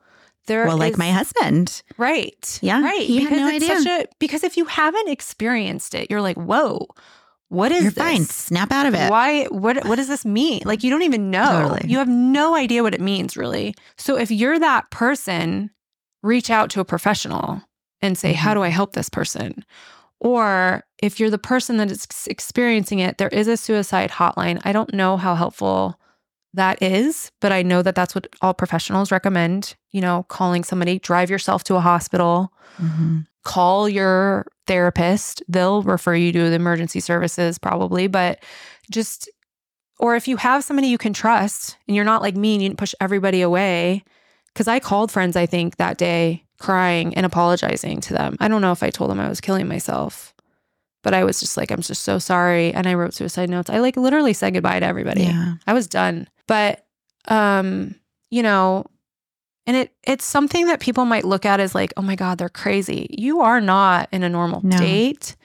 there 0.47 0.65
well, 0.65 0.77
like 0.77 0.97
my 0.97 1.11
husband. 1.11 1.81
right. 1.97 2.59
Yeah, 2.61 2.81
Right. 2.83 3.01
he 3.01 3.21
had 3.23 3.31
no 3.33 3.47
it's 3.47 3.63
idea. 3.63 3.79
such 3.81 3.87
a 3.87 4.07
because 4.19 4.43
if 4.43 4.57
you 4.57 4.65
haven't 4.65 5.07
experienced 5.09 5.93
it, 5.95 6.09
you're 6.09 6.21
like, 6.21 6.37
whoa, 6.37 6.87
what 7.49 7.71
is 7.71 7.83
You're 7.83 7.91
this? 7.91 8.03
fine. 8.03 8.23
Snap 8.25 8.71
out 8.71 8.85
of 8.85 8.93
it. 8.95 9.09
Why 9.11 9.45
what 9.45 9.85
what 9.85 9.95
does 9.97 10.07
this 10.07 10.23
mean? 10.25 10.61
Like 10.65 10.83
you 10.83 10.89
don't 10.89 11.03
even 11.03 11.29
know. 11.31 11.69
Totally. 11.69 11.89
You 11.91 11.97
have 11.97 12.07
no 12.07 12.55
idea 12.55 12.81
what 12.83 12.93
it 12.95 13.01
means 13.01 13.35
really. 13.35 13.75
So 13.97 14.17
if 14.17 14.31
you're 14.31 14.57
that 14.59 14.89
person, 14.91 15.69
reach 16.23 16.49
out 16.49 16.69
to 16.71 16.79
a 16.79 16.85
professional 16.85 17.61
and 18.01 18.17
say, 18.17 18.29
Mm-hmm. 18.33 18.37
"How 18.39 18.53
do 18.53 18.63
I 18.63 18.69
help 18.69 18.93
this 18.93 19.09
person?" 19.09 19.65
Or 20.19 20.83
if 21.01 21.19
you're 21.19 21.29
the 21.29 21.37
person 21.37 21.77
that 21.77 21.89
is 21.91 22.05
experiencing 22.27 22.99
it, 22.99 23.17
there 23.17 23.29
is 23.29 23.47
a 23.47 23.55
suicide 23.57 24.11
hotline. 24.11 24.59
I 24.65 24.71
don't 24.73 24.93
know 24.93 25.15
how 25.17 25.33
helpful 25.35 25.97
that 26.53 26.81
is, 26.81 27.31
but 27.41 27.51
I 27.51 27.61
know 27.61 27.81
that 27.81 27.95
that's 27.95 28.15
what 28.15 28.27
all 28.41 28.53
professionals 28.53 29.11
recommend, 29.11 29.75
you 29.91 30.01
know, 30.01 30.23
calling 30.29 30.63
somebody, 30.63 30.99
drive 30.99 31.29
yourself 31.29 31.63
to 31.65 31.75
a 31.75 31.79
hospital, 31.79 32.51
Mhm. 32.81 33.27
Call 33.43 33.89
your 33.89 34.45
therapist. 34.67 35.43
They'll 35.47 35.83
refer 35.83 36.15
you 36.15 36.31
to 36.33 36.49
the 36.49 36.55
emergency 36.55 36.99
services 36.99 37.57
probably, 37.57 38.07
but 38.07 38.43
just, 38.91 39.29
or 39.99 40.15
if 40.15 40.27
you 40.27 40.37
have 40.37 40.63
somebody 40.63 40.87
you 40.87 40.97
can 40.97 41.13
trust 41.13 41.77
and 41.87 41.95
you're 41.95 42.05
not 42.05 42.21
like 42.21 42.35
me 42.35 42.53
and 42.53 42.63
you 42.63 42.69
didn't 42.69 42.79
push 42.79 42.93
everybody 42.99 43.41
away. 43.41 44.03
Cause 44.55 44.67
I 44.67 44.79
called 44.79 45.11
friends, 45.11 45.35
I 45.35 45.45
think, 45.45 45.77
that 45.77 45.97
day 45.97 46.43
crying 46.59 47.13
and 47.15 47.25
apologizing 47.25 48.01
to 48.01 48.13
them. 48.13 48.35
I 48.39 48.47
don't 48.47 48.61
know 48.61 48.71
if 48.71 48.83
I 48.83 48.89
told 48.89 49.09
them 49.09 49.19
I 49.19 49.29
was 49.29 49.39
killing 49.39 49.67
myself, 49.67 50.33
but 51.03 51.13
I 51.13 51.23
was 51.23 51.39
just 51.39 51.55
like, 51.55 51.71
I'm 51.71 51.81
just 51.81 52.01
so 52.01 52.19
sorry. 52.19 52.73
And 52.73 52.87
I 52.87 52.95
wrote 52.95 53.13
suicide 53.13 53.49
notes. 53.49 53.69
I 53.69 53.79
like 53.79 53.95
literally 53.95 54.33
said 54.33 54.53
goodbye 54.53 54.79
to 54.79 54.85
everybody. 54.85 55.23
Yeah. 55.23 55.55
I 55.65 55.73
was 55.73 55.87
done. 55.87 56.27
But 56.47 56.85
um, 57.27 57.95
you 58.31 58.43
know, 58.43 58.85
and 59.67 59.75
it 59.77 59.93
it's 60.03 60.25
something 60.25 60.65
that 60.67 60.79
people 60.79 61.05
might 61.05 61.25
look 61.25 61.45
at 61.45 61.59
as 61.59 61.75
like, 61.75 61.93
"Oh 61.97 62.01
my 62.01 62.15
god, 62.15 62.37
they're 62.37 62.49
crazy." 62.49 63.07
You 63.17 63.41
are 63.41 63.61
not 63.61 64.09
in 64.11 64.23
a 64.23 64.29
normal 64.29 64.61
No. 64.63 64.77
state. 64.77 65.35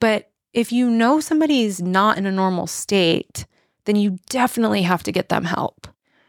But 0.00 0.30
if 0.52 0.72
you 0.72 0.90
know 0.90 1.20
somebody's 1.20 1.80
not 1.80 2.18
in 2.18 2.26
a 2.26 2.32
normal 2.32 2.66
state, 2.66 3.46
then 3.84 3.96
you 3.96 4.18
definitely 4.28 4.82
have 4.82 5.02
to 5.04 5.12
get 5.12 5.28
them 5.28 5.44
help 5.44 5.86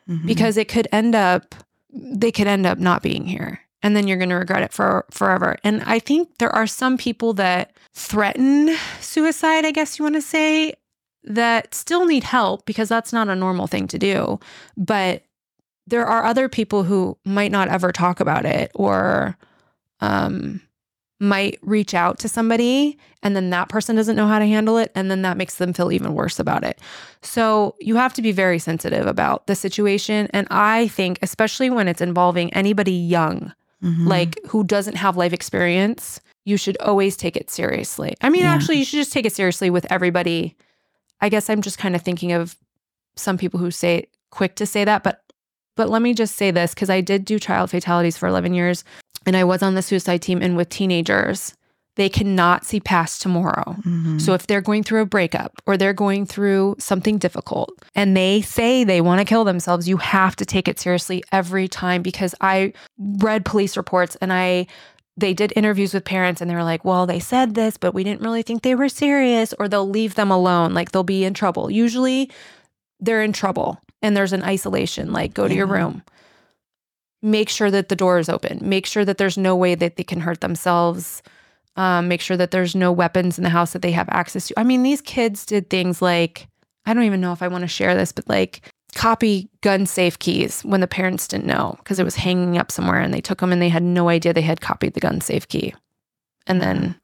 Mhm. 0.09 0.25
because 0.27 0.57
it 0.57 0.67
could 0.67 0.87
end 0.91 1.15
up 1.15 1.55
they 1.93 2.31
could 2.31 2.47
end 2.47 2.65
up 2.65 2.77
not 2.79 3.01
being 3.03 3.25
here 3.25 3.59
and 3.83 3.95
then 3.97 4.07
you're 4.07 4.17
going 4.17 4.29
to 4.29 4.35
regret 4.35 4.63
it 4.63 4.71
for 4.71 5.05
forever 5.11 5.57
and 5.63 5.83
i 5.85 5.99
think 5.99 6.29
there 6.37 6.53
are 6.55 6.65
some 6.65 6.97
people 6.97 7.33
that 7.33 7.73
threaten 7.93 8.73
suicide 9.01 9.65
i 9.65 9.71
guess 9.71 9.99
you 9.99 10.03
want 10.03 10.15
to 10.15 10.21
say 10.21 10.73
that 11.23 11.73
still 11.75 12.05
need 12.05 12.23
help 12.23 12.65
because 12.65 12.87
that's 12.87 13.11
not 13.11 13.27
a 13.27 13.35
normal 13.35 13.67
thing 13.67 13.87
to 13.87 13.99
do 13.99 14.39
but 14.77 15.23
there 15.91 16.05
are 16.07 16.26
other 16.26 16.49
people 16.49 16.81
who 16.84 17.18
might 17.23 17.51
not 17.51 17.68
ever 17.68 17.91
talk 17.91 18.19
about 18.19 18.45
it 18.45 18.72
or 18.73 19.38
um 19.99 20.59
might 21.19 21.59
reach 21.61 21.93
out 21.93 22.18
to 22.18 22.27
somebody 22.27 22.97
and 23.22 23.35
then 23.35 23.51
that 23.51 23.69
person 23.69 23.95
doesn't 23.95 24.15
know 24.15 24.26
how 24.26 24.39
to 24.39 24.47
handle 24.47 24.77
it 24.80 24.91
and 24.95 25.11
then 25.11 25.22
that 25.22 25.38
makes 25.38 25.55
them 25.57 25.72
feel 25.72 25.91
even 25.91 26.15
worse 26.15 26.39
about 26.39 26.63
it 26.63 26.80
so 27.22 27.76
you 27.80 27.95
have 27.95 28.11
to 28.13 28.23
be 28.23 28.31
very 28.31 28.57
sensitive 28.57 29.05
about 29.05 29.45
the 29.45 29.53
situation. 29.55 30.27
And 30.34 30.47
I 30.49 30.88
think, 30.88 31.19
especially 31.22 31.69
when 31.69 31.88
it's 31.88 32.01
involving 32.01 32.51
anybody 32.55 32.93
young, 32.93 33.53
Mhm. 33.84 34.07
like 34.07 34.39
who 34.47 34.63
doesn't 34.63 34.95
have 34.97 35.15
life 35.18 35.31
experience, 35.34 36.19
you 36.45 36.57
should 36.57 36.77
always 36.77 37.15
take 37.15 37.35
it 37.38 37.51
seriously. 37.51 38.15
I 38.22 38.30
mean, 38.30 38.41
Yeah. 38.41 38.53
actually, 38.53 38.80
you 38.80 38.85
should 38.85 38.97
just 38.97 39.13
take 39.13 39.27
it 39.27 39.34
seriously 39.34 39.69
with 39.69 39.85
everybody. 39.91 40.55
I 41.19 41.30
guess 41.30 41.47
I'm 41.47 41.61
just 41.61 41.77
kind 41.77 41.95
of 41.95 42.01
thinking 42.01 42.31
of 42.31 42.55
some 43.15 43.38
people 43.38 43.59
who 43.59 43.69
say 43.69 44.07
quick 44.31 44.55
to 44.55 44.65
say 44.65 44.84
that, 44.85 45.03
but 45.03 45.22
but 45.81 45.89
let 45.89 46.03
me 46.03 46.13
just 46.13 46.35
say 46.35 46.51
this 46.51 46.75
because 46.75 46.91
I 46.91 47.01
did 47.01 47.25
do 47.25 47.39
child 47.39 47.71
fatalities 47.71 48.15
for 48.15 48.27
11 48.27 48.53
years 48.53 48.83
and 49.25 49.35
I 49.35 49.43
was 49.43 49.63
on 49.63 49.73
the 49.73 49.81
suicide 49.81 50.21
team 50.21 50.39
and 50.39 50.55
with 50.55 50.69
teenagers, 50.69 51.55
they 51.95 52.07
cannot 52.07 52.65
see 52.65 52.79
past 52.79 53.19
tomorrow. 53.19 53.75
Mhm. 53.83 54.21
So 54.21 54.35
if 54.35 54.45
they're 54.45 54.61
going 54.61 54.83
through 54.83 55.01
a 55.01 55.07
breakup 55.07 55.53
or 55.65 55.77
they're 55.77 55.91
going 55.91 56.27
through 56.27 56.75
something 56.77 57.17
difficult 57.17 57.71
and 57.95 58.15
they 58.15 58.41
say 58.41 58.83
they 58.83 59.01
want 59.01 59.21
to 59.21 59.25
kill 59.25 59.43
themselves, 59.43 59.89
you 59.89 59.97
have 59.97 60.35
to 60.35 60.45
take 60.45 60.67
it 60.67 60.79
seriously 60.79 61.23
every 61.31 61.67
time 61.67 62.03
because 62.03 62.35
I 62.41 62.73
read 62.99 63.43
police 63.43 63.75
reports 63.75 64.15
and 64.21 64.31
I 64.31 64.67
they 65.17 65.33
did 65.33 65.51
interviews 65.55 65.95
with 65.95 66.05
parents 66.05 66.41
and 66.41 66.49
they 66.49 66.55
were 66.55 66.63
like, 66.63 66.85
"Well, 66.85 67.07
they 67.07 67.19
said 67.19 67.55
this, 67.55 67.75
but 67.75 67.95
we 67.95 68.03
didn't 68.03 68.21
really 68.21 68.43
think 68.43 68.61
they 68.61 68.75
were 68.75 68.87
serious," 68.87 69.51
or 69.57 69.67
they'll 69.67 69.89
leave 69.89 70.13
them 70.13 70.29
alone, 70.29 70.75
like 70.75 70.91
they'll 70.91 71.03
be 71.03 71.25
in 71.25 71.33
trouble. 71.33 71.71
Usually 71.71 72.29
they're 72.99 73.23
in 73.23 73.33
trouble 73.33 73.79
and 74.02 74.15
there's 74.15 74.34
an 74.34 74.44
isolation, 74.44 75.11
like 75.11 75.34
go 75.34 75.48
to 75.48 75.53
your 75.53 75.68
room. 75.68 76.03
Make 77.22 77.49
sure 77.49 77.69
that 77.69 77.90
the 77.90 77.95
door 77.95 78.18
is 78.18 78.30
open. 78.30 78.60
Make 78.61 78.86
sure 78.86 79.06
that 79.06 79.18
there's 79.18 79.38
no 79.38 79.56
way 79.56 79.76
that 79.76 79.95
they 79.95 80.03
can 80.03 80.22
hurt 80.22 80.41
themselves 80.41 81.22
um, 81.76 82.07
make 82.07 82.22
sure 82.22 82.38
that 82.38 82.52
there's 82.52 82.76
no 82.76 82.91
weapons 82.91 83.38
in 83.38 83.44
the 83.44 83.49
house 83.49 83.73
that 83.73 83.82
they 83.82 83.91
have 83.91 84.10
access 84.10 84.48
to. 84.48 84.60
I 84.60 84.64
mean, 84.64 84.84
these 84.84 85.02
kids 85.02 85.45
did 85.45 85.69
things 85.69 86.02
like, 86.02 86.48
I 86.86 86.94
don't 86.94 87.03
even 87.03 87.22
know 87.22 87.32
if 87.32 87.41
I 87.41 87.48
want 87.48 87.61
to 87.61 87.68
share 87.68 87.95
this, 87.95 88.11
but 88.11 88.28
like 88.28 88.61
copy 88.94 89.49
gun 89.61 89.86
safe 89.86 90.19
keys 90.19 90.61
when 90.64 90.82
the 90.82 90.88
parents 90.88 91.28
didn't 91.28 91.45
know 91.45 91.76
because 91.78 91.98
it 91.98 92.03
was 92.03 92.15
hanging 92.15 92.57
up 92.57 92.72
somewhere 92.72 92.99
and 92.99 93.14
they 93.14 93.22
took 93.22 93.40
them 93.40 93.53
and 93.53 93.61
they 93.61 93.69
had 93.69 93.84
no 93.84 94.10
idea 94.10 94.34
they 94.34 94.41
had 94.41 94.60
copied 94.60 94.94
the 94.94 94.99
gun 94.99 95.22
safe 95.22 95.48
key. 95.48 95.73
And 96.45 96.61
then 96.61 96.99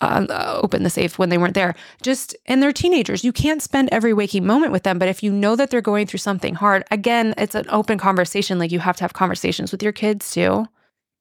uh, 0.00 0.60
open 0.62 0.82
the 0.82 0.90
safe 0.90 1.18
when 1.18 1.28
they 1.28 1.38
weren't 1.38 1.54
there. 1.54 1.74
Just, 2.02 2.36
and 2.46 2.62
they're 2.62 2.72
teenagers. 2.72 3.24
You 3.24 3.32
can't 3.32 3.62
spend 3.62 3.88
every 3.92 4.12
waking 4.12 4.46
moment 4.46 4.72
with 4.72 4.82
them. 4.82 4.98
But 4.98 5.08
if 5.08 5.22
you 5.22 5.32
know 5.32 5.56
that 5.56 5.70
they're 5.70 5.80
going 5.80 6.06
through 6.06 6.18
something 6.18 6.54
hard, 6.54 6.84
again, 6.90 7.34
it's 7.38 7.54
an 7.54 7.66
open 7.68 7.98
conversation. 7.98 8.58
Like 8.58 8.72
you 8.72 8.80
have 8.80 8.96
to 8.96 9.04
have 9.04 9.12
conversations 9.12 9.72
with 9.72 9.82
your 9.82 9.92
kids 9.92 10.30
too. 10.30 10.66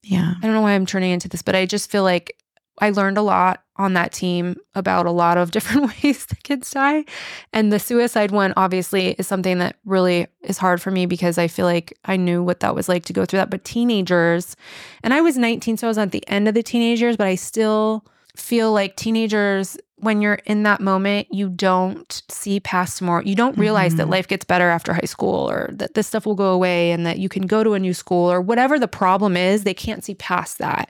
yeah. 0.03 0.33
I 0.37 0.41
don't 0.41 0.53
know 0.53 0.61
why 0.61 0.73
I'm 0.73 0.85
turning 0.85 1.11
into 1.11 1.29
this, 1.29 1.41
but 1.41 1.55
I 1.55 1.65
just 1.65 1.91
feel 1.91 2.03
like 2.03 2.35
I 2.79 2.89
learned 2.89 3.17
a 3.17 3.21
lot 3.21 3.63
on 3.75 3.93
that 3.93 4.11
team 4.11 4.55
about 4.75 5.05
a 5.05 5.11
lot 5.11 5.37
of 5.37 5.51
different 5.51 5.91
ways 6.03 6.25
that 6.25 6.43
kids 6.43 6.71
die. 6.71 7.05
And 7.53 7.71
the 7.71 7.79
suicide 7.79 8.31
one, 8.31 8.53
obviously, 8.57 9.11
is 9.13 9.27
something 9.27 9.59
that 9.59 9.75
really 9.85 10.27
is 10.41 10.57
hard 10.57 10.81
for 10.81 10.91
me 10.91 11.05
because 11.05 11.37
I 11.37 11.47
feel 11.47 11.65
like 11.65 11.97
I 12.05 12.15
knew 12.15 12.43
what 12.43 12.61
that 12.61 12.75
was 12.75 12.89
like 12.89 13.05
to 13.05 13.13
go 13.13 13.25
through 13.25 13.37
that. 13.37 13.49
But 13.49 13.63
teenagers, 13.63 14.55
and 15.03 15.13
I 15.13 15.21
was 15.21 15.37
19, 15.37 15.77
so 15.77 15.87
I 15.87 15.89
was 15.89 15.97
at 15.97 16.11
the 16.11 16.27
end 16.27 16.47
of 16.47 16.53
the 16.53 16.63
teenagers, 16.63 17.17
but 17.17 17.27
I 17.27 17.35
still 17.35 18.05
feel 18.41 18.71
like 18.73 18.95
teenagers, 18.95 19.77
when 19.97 20.21
you're 20.21 20.39
in 20.45 20.63
that 20.63 20.81
moment, 20.81 21.27
you 21.31 21.47
don't 21.49 22.21
see 22.29 22.59
past 22.59 23.01
more. 23.01 23.21
You 23.23 23.35
don't 23.35 23.57
realize 23.57 23.95
that 23.95 24.07
Mhm. 24.07 24.11
life 24.11 24.27
gets 24.27 24.43
better 24.45 24.69
after 24.69 24.93
high 24.93 25.01
school 25.05 25.49
or 25.49 25.69
that 25.73 25.93
this 25.93 26.07
stuff 26.07 26.25
will 26.25 26.35
go 26.35 26.51
away 26.53 26.91
and 26.91 27.05
that 27.05 27.19
you 27.19 27.29
can 27.29 27.43
go 27.47 27.63
to 27.63 27.73
a 27.73 27.79
new 27.79 27.93
school 27.93 28.31
or 28.31 28.41
whatever 28.41 28.79
the 28.79 28.87
problem 28.87 29.37
is, 29.37 29.63
they 29.63 29.73
can't 29.75 30.03
see 30.03 30.15
past 30.15 30.57
that. 30.57 30.89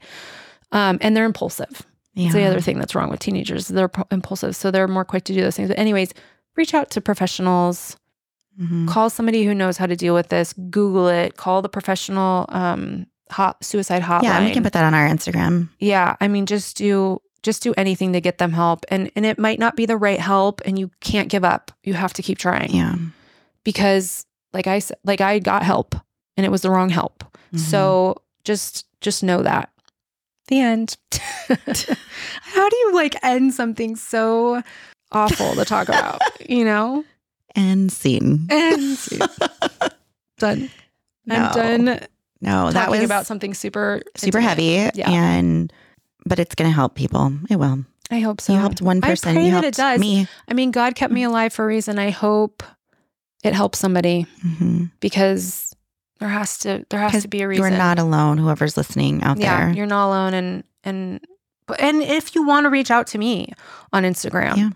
Um, 0.71 0.97
and 1.01 1.15
they're 1.15 1.25
impulsive. 1.25 1.81
It's 2.15 2.33
the 2.33 2.43
other 2.43 2.59
thing 2.61 2.77
that's 2.79 2.93
wrong 2.95 3.09
with 3.09 3.19
teenagers. 3.19 3.67
They're 3.67 3.87
pro- 3.87 4.05
impulsive. 4.11 4.55
So 4.55 4.69
they're 4.71 4.87
more 4.87 5.05
quick 5.05 5.23
to 5.25 5.33
do 5.33 5.41
those 5.41 5.55
things. 5.55 5.69
But, 5.69 5.79
anyways, 5.79 6.13
reach 6.57 6.73
out 6.73 6.89
to 6.91 7.01
professionals, 7.01 7.95
Mhm. 8.61 8.87
call 8.87 9.09
somebody 9.09 9.45
who 9.45 9.53
knows 9.55 9.77
how 9.77 9.85
to 9.87 9.95
deal 9.95 10.13
with 10.13 10.27
this, 10.29 10.53
Google 10.69 11.07
it, 11.07 11.37
call 11.37 11.61
the 11.61 11.69
professional 11.69 12.45
um, 12.49 13.05
hot 13.31 13.63
suicide 13.63 14.01
hotline. 14.03 14.23
Yeah, 14.23 14.43
we 14.45 14.51
can 14.51 14.61
put 14.63 14.73
that 14.73 14.83
on 14.83 14.93
our 14.93 15.07
Instagram. 15.07 15.69
Yeah, 15.79 16.15
I 16.19 16.27
mean, 16.27 16.45
just 16.45 16.75
do 16.77 17.21
just 17.43 17.63
do 17.63 17.73
anything 17.77 18.13
to 18.13 18.21
get 18.21 18.37
them 18.37 18.51
help, 18.53 18.85
and 18.89 19.11
and 19.15 19.25
it 19.25 19.39
might 19.39 19.59
not 19.59 19.75
be 19.75 19.85
the 19.85 19.97
right 19.97 20.19
help, 20.19 20.61
and 20.65 20.77
you 20.77 20.91
can't 20.99 21.29
give 21.29 21.43
up. 21.43 21.71
You 21.83 21.93
have 21.95 22.13
to 22.13 22.21
keep 22.21 22.37
trying 22.37 22.71
Yeah. 22.73 22.95
because, 23.63 24.25
like 24.53 24.67
I 24.67 24.79
said, 24.79 24.97
like 25.03 25.21
I 25.21 25.39
got 25.39 25.63
help, 25.63 25.95
and 26.37 26.45
it 26.45 26.49
was 26.49 26.61
the 26.61 26.69
wrong 26.71 26.89
help. 26.89 27.23
Mhm. 27.53 27.59
So 27.59 28.21
just 28.43 28.85
just 29.01 29.23
know 29.23 29.41
that. 29.43 29.69
The 30.47 30.59
end. 30.59 30.97
How 31.47 32.69
do 32.69 32.75
you 32.77 32.93
like 32.93 33.15
end 33.23 33.53
something 33.53 33.95
so 33.95 34.61
awful 35.11 35.55
to 35.55 35.65
talk 35.65 35.87
about? 35.89 36.21
You 36.49 36.65
know, 36.65 37.05
and 37.55 37.91
scene. 37.91 38.47
and 38.49 38.97
done. 40.37 40.69
No. 41.25 41.35
I'm 41.35 41.53
done 41.53 41.99
No, 42.41 42.71
that 42.71 42.89
was 42.89 43.03
about 43.03 43.25
something 43.27 43.53
super 43.53 44.01
super 44.17 44.39
heavy. 44.41 44.89
Yeah. 44.95 45.09
And 45.09 45.71
but 46.25 46.39
it's 46.39 46.55
gonna 46.55 46.71
help 46.71 46.95
people. 46.95 47.33
It 47.49 47.55
will. 47.57 47.85
I 48.09 48.19
hope 48.19 48.41
so. 48.41 48.53
you 48.53 48.59
helped 48.59 48.81
one 48.81 48.99
person. 49.01 49.29
I 49.29 49.33
pray 49.33 49.45
you 49.45 49.51
that 49.51 49.63
it 49.63 49.73
does. 49.73 49.99
me. 49.99 50.27
I 50.47 50.53
mean, 50.53 50.71
God 50.71 50.95
kept 50.95 51.13
me 51.13 51.23
alive 51.23 51.53
for 51.53 51.63
a 51.63 51.67
reason. 51.67 51.97
I 51.97 52.09
hope 52.09 52.61
it 53.43 53.53
helps 53.53 53.79
somebody 53.79 54.25
hmm 54.41 54.85
because 54.99 55.73
there 56.19 56.29
has 56.29 56.57
to 56.59 56.85
there 56.89 56.99
has 56.99 57.21
to 57.23 57.27
be 57.27 57.41
a 57.41 57.47
reason. 57.47 57.63
You're 57.63 57.77
not 57.77 57.97
alone. 57.99 58.37
Whoever's 58.37 58.77
listening 58.77 59.23
out 59.23 59.37
there. 59.37 59.45
yeah, 59.45 59.65
there. 59.67 59.73
you're 59.75 59.85
not 59.87 60.07
alone. 60.07 60.33
And 60.33 60.63
and 60.83 61.21
and 61.79 62.01
if 62.03 62.35
you 62.35 62.45
want 62.45 62.65
to 62.65 62.69
reach 62.69 62.91
out 62.91 63.07
to 63.07 63.17
me 63.17 63.53
on 63.93 64.03
Instagram, 64.03 64.57
Yeah. 64.57 64.69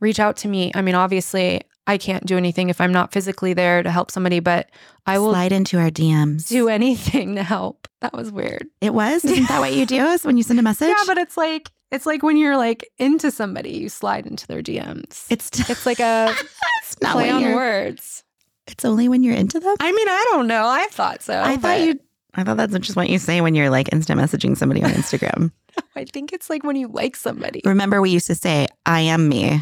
reach 0.00 0.18
out 0.20 0.36
to 0.38 0.48
me. 0.48 0.72
I 0.74 0.82
mean, 0.82 0.94
obviously, 0.96 1.62
I 1.86 1.98
can't 1.98 2.24
do 2.26 2.36
anything 2.36 2.68
if 2.68 2.80
I'm 2.80 2.92
not 2.92 3.12
physically 3.12 3.52
there 3.52 3.82
to 3.82 3.90
help 3.90 4.10
somebody, 4.10 4.38
but 4.40 4.70
I 5.06 5.18
will 5.18 5.30
Slide 5.32 5.52
into 5.52 5.78
our 5.78 5.90
DMs. 5.90 6.48
do 6.48 6.68
anything 6.68 7.34
to 7.36 7.42
help. 7.42 7.88
That 8.00 8.12
was 8.12 8.30
weird. 8.30 8.68
It 8.80 8.94
was. 8.94 9.24
Isn't 9.24 9.48
that 9.48 9.58
what 9.60 9.72
you 9.74 9.86
do? 9.86 10.04
Is 10.06 10.24
when 10.24 10.36
you 10.36 10.42
send 10.42 10.58
a 10.58 10.62
message? 10.70 10.88
Yeah, 10.88 11.02
but 11.06 11.18
it's 11.18 11.36
like 11.36 11.70
it's 11.90 12.06
like 12.06 12.22
when 12.22 12.36
you're 12.36 12.56
like 12.56 12.88
into 12.98 13.30
somebody, 13.30 13.70
you 13.72 13.88
slide 13.88 14.26
into 14.26 14.46
their 14.46 14.62
DMs. 14.62 15.26
it's 15.30 15.68
It's 15.68 15.84
like 15.86 16.00
a 16.00 16.32
it's 16.82 16.94
play 16.96 17.30
on 17.30 17.42
words. 17.54 18.22
It's 18.66 18.84
only 18.84 19.08
when 19.08 19.24
you're 19.24 19.34
into 19.34 19.58
them. 19.58 19.74
I 19.80 19.90
mean, 19.90 20.08
I 20.08 20.26
don't 20.30 20.46
know. 20.46 20.66
I 20.68 20.86
thought 20.90 21.22
so. 21.22 21.40
I 21.42 21.56
thought 21.56 21.80
you 21.80 21.98
I 22.34 22.44
thought 22.44 22.56
that's 22.58 22.78
just 22.78 22.94
what 22.94 23.08
you 23.08 23.18
say 23.18 23.40
when 23.40 23.56
you're 23.56 23.70
like 23.70 23.92
instant 23.92 24.20
messaging 24.20 24.56
somebody 24.56 24.84
on 24.84 24.90
Instagram. 24.92 25.50
I 25.96 26.04
think 26.04 26.32
it's 26.32 26.48
like 26.48 26.62
when 26.62 26.76
you 26.76 26.86
like 26.86 27.16
somebody. 27.16 27.60
Remember, 27.64 28.00
we 28.00 28.10
used 28.10 28.28
to 28.28 28.36
say, 28.36 28.68
IM 28.86 29.28
me. 29.28 29.60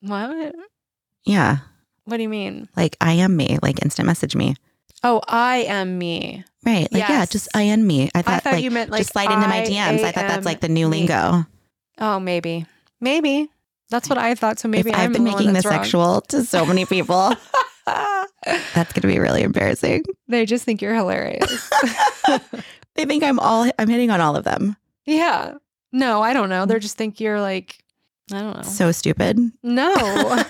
What? 0.00 0.54
Yeah. 1.24 1.58
What 2.04 2.18
do 2.18 2.22
you 2.22 2.28
mean? 2.28 2.68
Like, 2.76 2.96
IM 3.04 3.36
me. 3.36 3.58
Like, 3.62 3.82
instant 3.82 4.06
message 4.06 4.36
me. 4.36 4.56
Oh, 5.02 5.20
IM 5.30 5.98
me. 5.98 6.44
Right. 6.64 6.90
Like, 6.92 7.08
yeah, 7.08 7.26
just 7.26 7.48
I 7.54 7.62
am 7.62 7.86
me. 7.86 8.10
I 8.14 8.22
thought, 8.22 8.34
I 8.34 8.38
thought 8.38 8.52
like, 8.54 8.64
you 8.64 8.70
meant 8.70 8.90
like 8.90 9.00
just 9.00 9.12
slide 9.12 9.30
into 9.30 9.46
my 9.46 9.60
DMs. 9.60 10.02
I 10.02 10.12
thought 10.12 10.28
that's 10.28 10.46
like 10.46 10.60
the 10.60 10.68
new 10.68 10.88
me. 10.88 11.00
lingo. 11.00 11.46
Oh, 11.98 12.18
maybe. 12.18 12.66
Maybe. 13.00 13.50
That's 13.90 14.08
what 14.08 14.18
I 14.18 14.34
thought. 14.34 14.58
So 14.58 14.68
maybe 14.68 14.92
I'm 14.92 15.00
I've 15.00 15.12
been 15.12 15.24
the 15.24 15.30
making 15.30 15.52
this 15.52 15.66
wrong. 15.66 15.74
sexual 15.74 16.20
to 16.22 16.42
so 16.42 16.64
many 16.64 16.86
people, 16.86 17.34
that's 17.86 18.92
going 18.92 19.02
to 19.02 19.06
be 19.06 19.18
really 19.18 19.42
embarrassing. 19.42 20.04
they 20.26 20.46
just 20.46 20.64
think 20.64 20.80
you're 20.80 20.94
hilarious. 20.94 21.70
They 22.94 23.06
think 23.06 23.24
I'm 23.24 23.40
all, 23.40 23.68
I'm 23.78 23.88
hitting 23.88 24.10
on 24.10 24.20
all 24.20 24.36
of 24.36 24.44
them. 24.44 24.76
yeah. 25.04 25.54
No, 25.92 26.22
I 26.22 26.32
don't 26.32 26.48
know. 26.48 26.66
They 26.66 26.74
mm. 26.74 26.80
just 26.80 26.96
think 26.96 27.20
you're 27.20 27.40
like, 27.40 27.83
I 28.32 28.40
don't 28.40 28.56
know. 28.56 28.62
So 28.62 28.90
stupid. 28.92 29.38
no. 29.62 29.94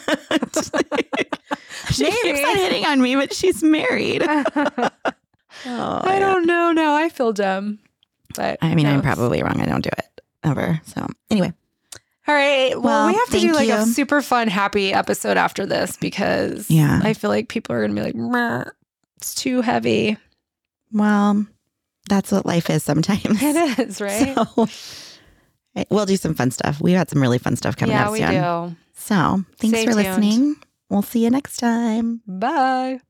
she 1.91 2.05
keeps 2.11 2.45
on 2.49 2.57
hitting 2.57 2.85
on 2.87 3.01
me, 3.03 3.15
but 3.17 3.33
she's 3.35 3.63
married. 3.63 4.23
Oh, 5.67 6.01
I 6.03 6.03
Oh, 6.03 6.13
yeah. 6.15 6.19
don't 6.19 6.47
know. 6.47 6.73
No, 6.73 6.95
I 6.97 7.09
feel 7.09 7.33
dumb. 7.33 7.79
But 8.35 8.59
I 8.61 8.75
mean, 8.75 8.87
I'm 8.87 9.03
probably 9.03 9.41
wrong. 9.43 9.61
I 9.61 9.67
don't 9.67 9.83
do 9.85 9.91
it 9.97 10.21
ever. 10.43 10.81
So, 10.85 11.07
anyway, 11.31 11.53
All 12.27 12.35
right. 12.35 12.73
Well, 12.73 12.83
Well, 12.83 13.07
we 13.07 13.15
have 13.15 13.29
to 13.31 13.39
do 13.41 13.53
like 13.53 13.69
a 13.69 13.87
super 13.87 14.21
fun, 14.21 14.49
happy 14.49 14.93
episode 14.93 15.37
after 15.37 15.65
this 15.65 15.97
because 15.97 16.69
Yeah. 16.69 17.01
I 17.05 17.15
feel 17.15 17.31
like 17.31 17.49
people 17.49 17.75
are 17.77 17.87
going 17.87 17.95
to 17.95 18.03
be 18.13 18.21
like, 18.21 18.67
it's 19.19 19.33
too 19.37 19.61
heavy. 19.61 20.19
well, 20.93 21.47
that's 22.09 22.33
what 22.33 22.45
life 22.45 22.69
is 22.69 22.83
sometimes. 22.83 23.25
It 23.43 23.79
is, 23.79 24.01
right? 24.01 24.35
So, 24.35 24.67
we'll 25.91 26.07
do 26.07 26.17
some 26.17 26.35
fun 26.35 26.51
stuff. 26.51 26.81
We've 26.81 26.97
got 26.97 27.11
some 27.11 27.21
really 27.21 27.39
fun 27.39 27.57
stuff 27.57 27.77
coming 27.77 27.97
yeah, 27.97 28.07
up 28.07 28.13
we 28.13 28.21
do. 28.21 28.77
So, 28.95 29.45
thanks 29.59 29.79
Stay 29.79 29.85
for 29.87 29.93
tuned. 29.93 29.97
listening. 29.97 30.57
We'll 30.89 31.03
see 31.03 31.25
you 31.25 31.31
next 31.31 31.57
time. 31.57 32.23
Bye. 32.27 33.01